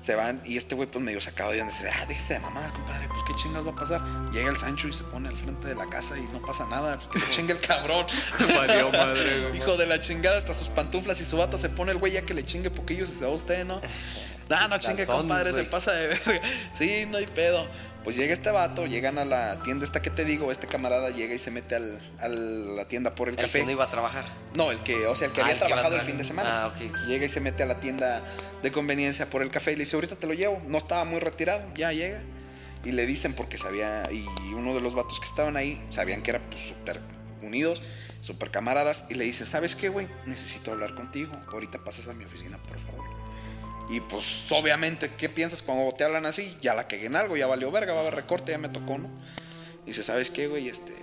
Se 0.01 0.15
van 0.15 0.41
y 0.45 0.57
este 0.57 0.75
güey 0.75 0.89
pues 0.89 1.05
medio 1.05 1.21
sacado 1.21 1.51
de 1.51 1.59
donde 1.59 1.73
dice, 1.73 1.91
ah, 1.91 2.07
déjese 2.07 2.35
de 2.35 2.41
mamadas, 2.41 2.73
compadre, 2.73 3.09
pues 3.09 3.21
qué 3.27 3.35
chingas 3.35 3.67
va 3.67 3.73
a 3.73 3.77
pasar. 3.77 4.31
Llega 4.33 4.51
el 4.51 4.57
Sancho 4.57 4.89
y 4.89 4.93
se 4.93 5.03
pone 5.05 5.29
al 5.29 5.37
frente 5.37 5.69
de 5.69 5.75
la 5.75 5.87
casa 5.87 6.17
y 6.17 6.23
no 6.33 6.41
pasa 6.41 6.67
nada, 6.67 6.97
pues 6.97 7.09
que 7.09 7.21
se 7.21 7.33
chingue 7.37 7.53
el 7.55 7.61
cabrón. 7.61 8.07
Valió 8.39 8.93
madre. 8.93 9.57
Hijo 9.57 9.77
de 9.77 9.87
la 9.87 9.99
chingada, 10.01 10.39
hasta 10.39 10.55
sus 10.55 10.69
pantuflas 10.69 11.21
y 11.21 11.25
su 11.25 11.37
bata 11.37 11.59
se 11.59 11.69
pone 11.69 11.93
el 11.93 11.99
güey 11.99 12.13
ya 12.13 12.23
que 12.23 12.35
le 12.35 12.45
chingue 12.45 12.71
poquillos 12.71 13.09
y 13.09 13.13
se 13.13 13.25
va 13.25 13.31
usted, 13.31 13.65
¿no? 13.65 13.81
No, 14.51 14.69
no 14.69 14.79
chingue, 14.79 15.07
compadre, 15.07 15.53
se 15.55 15.65
pasa 15.65 15.93
de 15.93 16.09
verga. 16.09 16.41
Sí, 16.77 17.07
no 17.09 17.17
hay 17.17 17.27
pedo. 17.27 17.67
Pues 18.05 18.17
llega 18.17 18.33
este 18.33 18.51
vato, 18.51 18.87
llegan 18.87 19.19
a 19.19 19.25
la 19.27 19.63
tienda 19.63 19.85
esta 19.85 20.01
que 20.01 20.09
te 20.11 20.25
digo, 20.25 20.51
este 20.51 20.67
camarada 20.67 21.11
llega 21.11 21.35
y 21.35 21.39
se 21.39 21.51
mete 21.51 21.75
al, 21.75 22.01
a 22.19 22.29
la 22.29 22.87
tienda 22.89 23.15
por 23.15 23.29
el, 23.29 23.35
el 23.39 23.45
café. 23.45 23.59
que 23.61 23.65
no 23.67 23.71
iba 23.73 23.85
a 23.85 23.89
trabajar. 23.89 24.25
No, 24.55 24.71
el 24.73 24.81
que, 24.81 25.07
o 25.07 25.15
sea, 25.15 25.29
el 25.29 25.35
que 25.35 25.41
Ah, 25.43 25.45
había 25.45 25.55
el 25.57 25.61
que 25.61 25.67
trabajado 25.67 25.97
el 25.97 26.03
fin 26.03 26.17
de 26.17 26.25
semana. 26.25 26.65
Ah. 26.67 26.75
Llega 27.07 27.27
y 27.27 27.29
se 27.29 27.41
mete 27.41 27.63
a 27.63 27.67
la 27.67 27.79
tienda 27.79 28.23
de 28.63 28.73
conveniencia 28.73 29.29
por 29.29 29.43
el 29.43 29.51
café 29.51 29.73
y 29.73 29.77
le 29.77 29.85
dice, 29.85 29.97
ahorita 29.97 30.17
te 30.17 30.27
lo 30.27 30.33
llevo. 30.33 30.63
No 30.67 30.79
estaba 30.79 31.05
muy 31.05 31.21
retirado, 31.21 31.63
ya 31.75 31.93
llega. 31.93 32.23
Y 32.85 32.93
le 32.93 33.05
dicen 33.05 33.35
porque 33.35 33.59
sabía, 33.59 34.09
y 34.11 34.25
uno 34.55 34.75
de 34.75 34.81
los 34.81 34.95
vatos 34.95 35.21
que 35.21 35.27
estaban 35.27 35.59
ahí, 35.59 35.81
sabían 35.91 36.23
que 36.23 36.31
eran 36.31 36.43
pues, 36.51 36.69
súper 36.69 36.99
unidos, 37.43 37.83
súper 38.23 38.51
camaradas, 38.51 39.05
y 39.11 39.15
le 39.15 39.25
dice, 39.25 39.45
¿sabes 39.45 39.77
qué, 39.77 39.91
güey? 39.91 40.09
Necesito 40.25 40.73
hablar 40.73 40.95
contigo. 40.95 41.31
Ahorita 41.53 41.79
pasas 41.85 42.09
a 42.09 42.15
mi 42.15 42.25
oficina, 42.25 42.57
por 42.57 42.79
favor. 42.81 43.20
Y 43.91 44.01
pues 44.01 44.25
obviamente, 44.53 45.11
¿qué 45.19 45.29
piensas 45.29 45.63
cuando 45.63 45.93
te 45.93 46.05
hablan 46.05 46.25
así? 46.25 46.57
Ya 46.63 46.75
la 46.75 46.87
cagué 46.87 47.07
en 47.07 47.17
algo, 47.17 47.37
ya 47.37 47.49
valió 47.49 47.73
verga, 47.73 47.93
va 47.93 47.99
a 47.99 48.03
haber 48.03 48.15
recorte, 48.15 48.53
ya 48.53 48.59
me 48.59 48.69
tocó, 48.69 48.99
¿no? 48.99 49.11
Y 49.85 49.89
dice, 49.89 50.05
¿sabes 50.05 50.31
qué, 50.31 50.47
güey? 50.47 50.69
Este, 50.69 50.95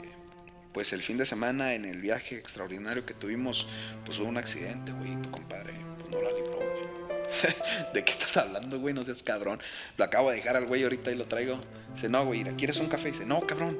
pues 0.72 0.93
el 0.93 1.03
fin 1.03 1.18
de 1.18 1.26
semana 1.26 1.73
en 1.73 1.84
el 1.84 2.01
viaje 2.01 2.38
extraordinario 2.38 3.05
que 3.05 3.14
tuvimos, 3.14 3.68
pues 4.05 4.19
hubo 4.19 4.30
un 4.30 4.38
accidente, 4.38 4.93
güey, 4.93 5.22
tu 5.22 5.30
compadre, 5.31 5.73
pues 5.97 6.09
no 6.09 6.22
la 6.22 6.31
libró, 6.31 6.55
güey. 6.55 7.53
¿De 7.93 8.05
qué 8.05 8.11
estás 8.14 8.38
hablando, 8.38 8.80
güey? 8.80 8.93
No 8.93 9.03
seas 9.03 9.22
cabrón. 9.22 9.59
Lo 9.97 10.05
acabo 10.05 10.30
de 10.30 10.38
dejar 10.38 10.55
al 10.55 10.65
güey 10.65 10.84
ahorita 10.84 11.11
y 11.11 11.15
lo 11.15 11.26
traigo. 11.26 11.59
Dice, 11.93 12.07
no, 12.07 12.23
güey, 12.23 12.45
¿quieres 12.55 12.77
un 12.77 12.88
café? 12.88 13.11
Dice, 13.11 13.26
no, 13.26 13.41
cabrón. 13.41 13.77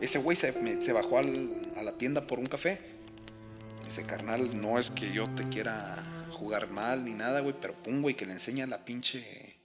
Ese 0.00 0.18
güey 0.18 0.36
se, 0.36 0.52
se 0.80 0.92
bajó 0.92 1.18
a 1.18 1.82
la 1.82 1.92
tienda 1.98 2.20
por 2.20 2.38
un 2.38 2.46
café. 2.46 2.78
Dice, 3.88 4.04
carnal, 4.04 4.60
no 4.60 4.78
es 4.78 4.90
que 4.90 5.10
yo 5.10 5.28
te 5.30 5.42
quiera 5.48 6.13
jugar 6.34 6.68
mal 6.68 7.04
ni 7.04 7.14
nada, 7.14 7.40
güey, 7.40 7.54
pero 7.60 7.72
pum, 7.74 8.02
güey, 8.02 8.14
que 8.14 8.26
le 8.26 8.32
enseña 8.32 8.66
la 8.66 8.84
pinche... 8.84 9.56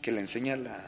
Que 0.00 0.12
le 0.12 0.20
enseña 0.20 0.56
la... 0.56 0.78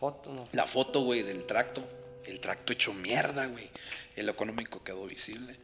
Foto, 0.00 0.32
¿no? 0.32 0.48
La 0.52 0.66
foto, 0.66 1.02
güey, 1.02 1.22
del 1.22 1.44
tracto. 1.44 1.86
El 2.26 2.40
tracto 2.40 2.72
hecho 2.72 2.94
mierda, 2.94 3.46
güey. 3.46 3.68
El 4.16 4.28
económico 4.28 4.82
quedó 4.82 5.06
visible. 5.06 5.56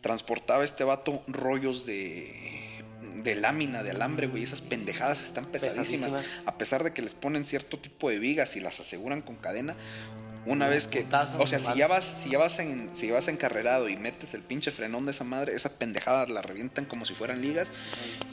Transportaba 0.00 0.64
este 0.64 0.84
vato 0.84 1.22
rollos 1.26 1.84
de, 1.84 2.82
de 3.22 3.34
lámina, 3.34 3.82
de 3.82 3.90
alambre, 3.90 4.28
güey. 4.28 4.44
Esas 4.44 4.60
pendejadas 4.60 5.22
están 5.22 5.46
pesadísimas. 5.46 6.12
Pesadísimas. 6.12 6.46
A 6.46 6.56
pesar 6.56 6.84
de 6.84 6.92
que 6.92 7.02
les 7.02 7.14
ponen 7.14 7.44
cierto 7.44 7.78
tipo 7.78 8.08
de 8.08 8.18
vigas 8.18 8.56
y 8.56 8.60
las 8.60 8.78
aseguran 8.78 9.22
con 9.22 9.36
cadena. 9.36 9.74
Una 10.46 10.68
vez 10.68 10.86
que... 10.86 11.02
putazo, 11.02 11.40
o 11.40 11.46
sea, 11.46 11.58
si 11.58 11.74
ya, 11.76 11.88
vas, 11.88 12.04
si, 12.04 12.30
ya 12.30 12.38
vas 12.38 12.58
en, 12.60 12.94
si 12.94 13.08
ya 13.08 13.14
vas 13.14 13.28
encarrerado 13.28 13.88
y 13.88 13.96
metes 13.96 14.32
el 14.34 14.42
pinche 14.42 14.70
frenón 14.70 15.04
de 15.04 15.10
esa 15.10 15.24
madre, 15.24 15.54
esa 15.54 15.70
pendejada 15.70 16.26
la 16.26 16.40
revientan 16.40 16.84
como 16.84 17.04
si 17.04 17.14
fueran 17.14 17.40
ligas 17.40 17.68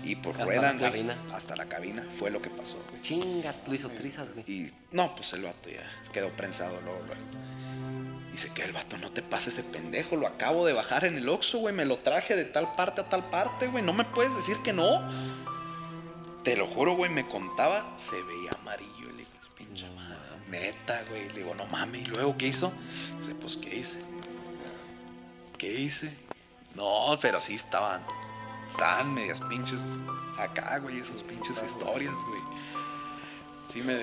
y 0.03 0.15
pues 0.15 0.35
Hasta 0.35 0.45
ruedan, 0.45 0.79
la 0.79 0.89
güey. 0.89 0.91
cabina. 0.91 1.17
Hasta 1.33 1.55
la 1.55 1.65
cabina. 1.65 2.03
Fue 2.19 2.29
lo 2.29 2.41
que 2.41 2.49
pasó, 2.49 2.77
güey. 2.89 3.01
Chinga, 3.01 3.55
lo 3.65 3.73
hizo 3.73 3.89
trizas, 3.89 4.31
güey. 4.33 4.45
Y 4.47 4.71
no, 4.91 5.15
pues 5.15 5.33
el 5.33 5.43
vato 5.43 5.69
ya 5.69 5.83
quedó 6.13 6.29
prensado 6.29 6.79
luego, 6.81 6.99
luego. 7.07 7.21
Dice 8.31 8.49
que 8.53 8.63
el 8.63 8.71
vato 8.71 8.97
no 8.97 9.11
te 9.11 9.21
pases 9.21 9.57
ese 9.59 9.63
pendejo, 9.63 10.15
lo 10.15 10.25
acabo 10.25 10.65
de 10.65 10.73
bajar 10.73 11.05
en 11.05 11.17
el 11.17 11.29
Oxxo, 11.29 11.59
güey, 11.59 11.73
me 11.75 11.85
lo 11.85 11.97
traje 11.97 12.35
de 12.35 12.45
tal 12.45 12.73
parte 12.75 13.01
a 13.01 13.03
tal 13.03 13.23
parte, 13.29 13.67
güey, 13.67 13.83
no 13.83 13.93
me 13.93 14.05
puedes 14.05 14.35
decir 14.35 14.57
que 14.63 14.73
no. 14.73 15.01
Te 16.43 16.57
lo 16.57 16.67
juro, 16.67 16.95
güey, 16.95 17.11
me 17.11 17.27
contaba, 17.27 17.95
se 17.97 18.15
veía 18.23 18.51
amarillo, 18.59 19.02
neta, 20.53 21.03
güey, 21.09 21.27
le 21.29 21.39
digo, 21.39 21.55
no 21.55 21.65
mames, 21.65 22.03
¿y 22.03 22.05
luego 22.05 22.37
qué 22.37 22.47
hizo? 22.47 22.71
Dice, 23.19 23.35
pues, 23.35 23.57
¿qué 23.57 23.75
hice? 23.75 23.97
¿Qué 25.57 25.73
hice? 25.73 26.13
No, 26.75 27.17
pero 27.21 27.41
sí 27.41 27.55
estaban, 27.55 28.01
estaban 28.71 29.13
medias 29.13 29.41
pinches 29.41 29.79
acá, 30.37 30.77
güey, 30.79 30.99
esas 30.99 31.23
pinches 31.23 31.61
historias, 31.63 32.13
güey. 32.27 32.41
Sí 33.71 33.81
me... 33.81 33.93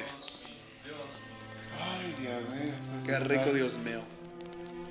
Ay, 1.81 2.15
Dios 2.19 2.43
mío. 2.51 2.73
Qué 3.07 3.19
rico, 3.21 3.53
Dios 3.53 3.79
mío. 3.79 4.01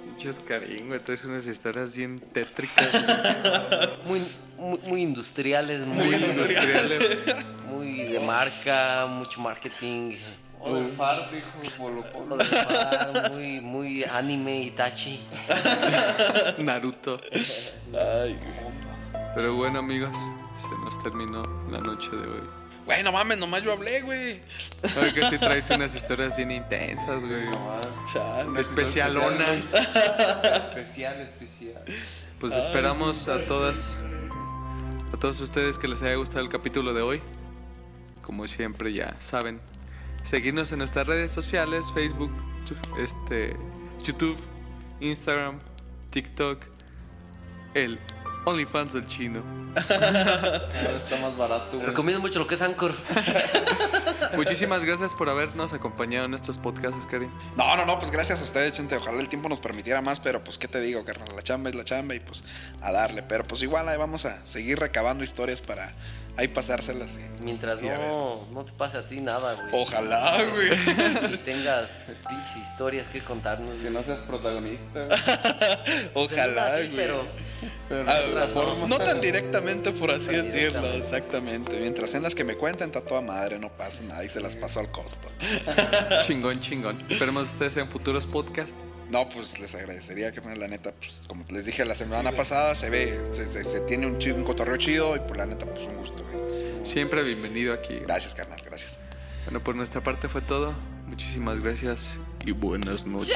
Pinches 0.06 0.40
Karim, 0.40 0.88
güey. 0.88 0.99
Traes 0.99 1.26
unas 1.26 1.45
historias 1.45 1.95
bien 1.95 2.19
tétricas, 2.19 2.88
Muy, 4.06 4.22
muy, 4.57 4.80
muy 4.88 5.02
industriales, 5.02 5.86
muy, 5.86 6.06
muy 6.06 6.15
industriales. 6.15 7.18
muy 7.69 8.03
de 8.03 8.19
marca, 8.19 9.06
mucho 9.07 9.41
marketing. 9.41 10.15
O 10.61 10.76
del 10.76 10.91
far, 10.91 11.30
dijo 11.31 11.77
Polo 11.77 12.03
Polo. 12.11 12.36
Lo 12.36 12.38
de 12.38 12.45
far, 12.45 13.31
muy, 13.31 13.61
muy 13.61 14.03
anime, 14.03 14.61
Itachi. 14.64 15.19
Naruto. 16.57 17.22
Ay, 17.94 18.38
Pero 19.36 19.56
bueno, 19.56 19.80
amigos, 19.80 20.15
se 20.57 20.69
nos 20.84 21.02
terminó 21.02 21.44
la 21.72 21.80
noche 21.80 22.10
de 22.11 22.27
hoy. 22.27 22.41
güey, 22.86 23.03
no 23.03 23.11
mames, 23.14 23.38
nomás 23.38 23.64
yo 23.64 23.72
hablé, 23.72 24.02
güey. 24.02 24.41
Creo 24.81 25.14
que 25.14 25.30
sí 25.30 25.38
traes 25.38 25.69
unas 25.69 25.95
historias 25.95 26.36
bien 26.36 26.52
intensas, 26.52 27.23
güey. 27.23 27.45
Nomás. 27.45 27.88
Chale. 28.14 28.60
Especialona. 28.60 29.45
Especial, 29.53 31.22
especial. 31.22 31.84
Pues 32.40 32.53
esperamos 32.53 33.27
a 33.30 33.40
todas, 33.45 33.98
a 35.14 35.18
todos 35.18 35.40
ustedes 35.40 35.77
que 35.77 35.88
les 35.88 36.02
haya 36.02 36.15
gustado 36.15 36.41
el 36.41 36.49
capítulo 36.49 36.94
de 36.94 37.02
hoy. 37.02 37.22
Como 38.22 38.48
siempre 38.48 38.94
ya 38.94 39.15
saben, 39.19 39.60
seguirnos 40.24 40.72
en 40.72 40.80
nuestras 40.80 41.08
redes 41.08 41.32
sociales, 41.32 41.91
Facebook, 41.94 42.32
este, 42.98 43.56
YouTube, 44.04 44.38
Instagram, 45.00 45.60
TikTok, 46.12 46.64
el 47.74 48.00
OnlyFans 48.46 48.94
del 48.94 49.08
chino. 49.08 49.44
Ahora 49.76 50.98
está 50.98 51.18
más 51.22 51.38
barato, 51.38 51.78
güey. 51.78 51.86
Recomiendo 51.86 52.22
mucho 52.22 52.40
lo 52.40 52.48
que 52.48 52.56
es 52.56 52.62
Anchor. 52.62 52.94
Muchísimas 54.36 54.84
gracias 54.84 55.14
por 55.14 55.30
habernos 55.30 55.74
acompañado 55.74 56.26
en 56.26 56.34
estos 56.34 56.58
podcasts, 56.58 57.06
Karim. 57.06 57.30
No, 57.56 57.76
no, 57.76 57.86
no, 57.86 58.00
pues 58.00 58.12
gracias 58.12 58.41
a 58.41 58.44
ustedes, 58.44 58.76
gente. 58.76 58.96
Ojalá 58.96 59.20
el 59.20 59.30
tiempo 59.30 59.50
nos 59.50 59.60
permitiera 59.60 60.02
más, 60.02 60.20
pero 60.20 60.44
pues, 60.44 60.58
¿qué 60.58 60.68
te 60.68 60.82
digo, 60.82 61.04
carnal? 61.06 61.30
La 61.36 61.44
chamba 61.44 61.70
es 61.70 61.76
la 61.76 61.84
chamba 61.84 62.16
y 62.16 62.20
pues 62.20 62.44
a 62.82 62.91
darle. 62.91 63.24
Pero 63.24 63.44
pues 63.44 63.62
igual 63.62 63.88
ahí 63.90 63.98
vamos 63.98 64.26
a 64.26 64.46
seguir 64.46 64.80
recabando 64.80 65.24
historias 65.24 65.62
para 65.62 65.91
ahí 66.40 66.48
pasárselas. 66.48 67.11
y- 67.16 67.44
Mientras 67.44 67.82
no, 67.82 68.48
no 68.53 68.66
te 68.66 68.72
pase 68.74 68.98
a 68.98 69.07
ti 69.07 69.22
nada, 69.22 69.53
güey. 69.56 69.70
Ojalá, 69.84 70.38
güey. 70.53 71.34
Y 71.34 71.38
tengas 71.38 71.90
pinches 72.28 72.57
historias 72.72 73.07
que 73.07 73.22
contarnos. 73.22 73.72
Que 73.72 73.78
güey. 73.82 73.94
no 73.94 74.03
seas 74.03 74.20
protagonista, 74.20 75.06
güey. 75.06 75.20
Ojalá, 76.14 76.78
Sí, 76.78 76.84
güey. 76.88 76.95
pero 76.95 77.26
Pero 77.88 78.06
Ah, 78.10 78.20
no. 78.36 78.48
forma. 78.48 78.88
No 78.88 78.98
tan 78.98 79.22
directamente, 79.22 79.91
por 79.91 80.11
así 80.11 80.28
decirlo, 80.30 80.86
exactamente. 80.94 81.80
Mientras 81.80 82.14
en 82.14 82.24
las 82.24 82.36
que 82.36 82.44
me 82.44 82.56
cuenten, 82.56 82.88
está 82.88 83.02
toda 83.02 83.22
madre, 83.22 83.57
no 83.60 83.70
pasa 83.70 84.02
nada 84.03 84.24
y 84.24 84.30
se 84.30 84.40
las 84.40 84.56
paso 84.56 84.80
al 84.80 84.91
costo. 84.91 85.28
Chingón, 86.26 86.60
chingón. 86.60 87.03
Esperemos 87.10 87.44
ustedes 87.52 87.78
en 87.78 87.88
futuros 87.88 88.28
podcasts. 88.28 88.74
No, 89.10 89.27
pues 89.27 89.60
les 89.60 89.73
agradecería 89.73 90.31
que 90.31 90.40
la 90.41 90.68
neta, 90.68 90.91
pues 90.91 91.22
como 91.27 91.44
les 91.49 91.65
dije 91.65 91.84
la 91.84 91.95
semana 91.95 92.31
pasada, 92.34 92.76
se 92.76 92.90
ve, 92.91 93.19
se, 93.31 93.48
se- 93.48 93.64
se 93.64 93.80
tiene 93.81 94.06
un, 94.06 94.19
chi- 94.19 94.31
un 94.31 94.44
cotorreo 94.44 94.77
chido 94.77 95.15
y 95.15 95.19
por 95.19 95.36
la 95.38 95.45
neta, 95.48 95.65
pues 95.65 95.86
un 95.88 95.98
gusto, 95.98 96.23
güey. 96.31 96.86
Siempre 96.86 97.23
bienvenido 97.23 97.73
aquí. 97.73 97.99
Gracias, 97.99 98.36
carnal, 98.36 98.61
gracias. 98.64 98.99
Bueno, 99.45 99.64
por 99.64 99.76
nuestra 99.76 100.02
parte 100.03 100.30
fue 100.30 100.41
todo. 100.41 100.73
Muchísimas 101.07 101.60
gracias 101.60 102.11
y 102.45 102.52
buenas 102.52 103.06
noches. 103.07 103.36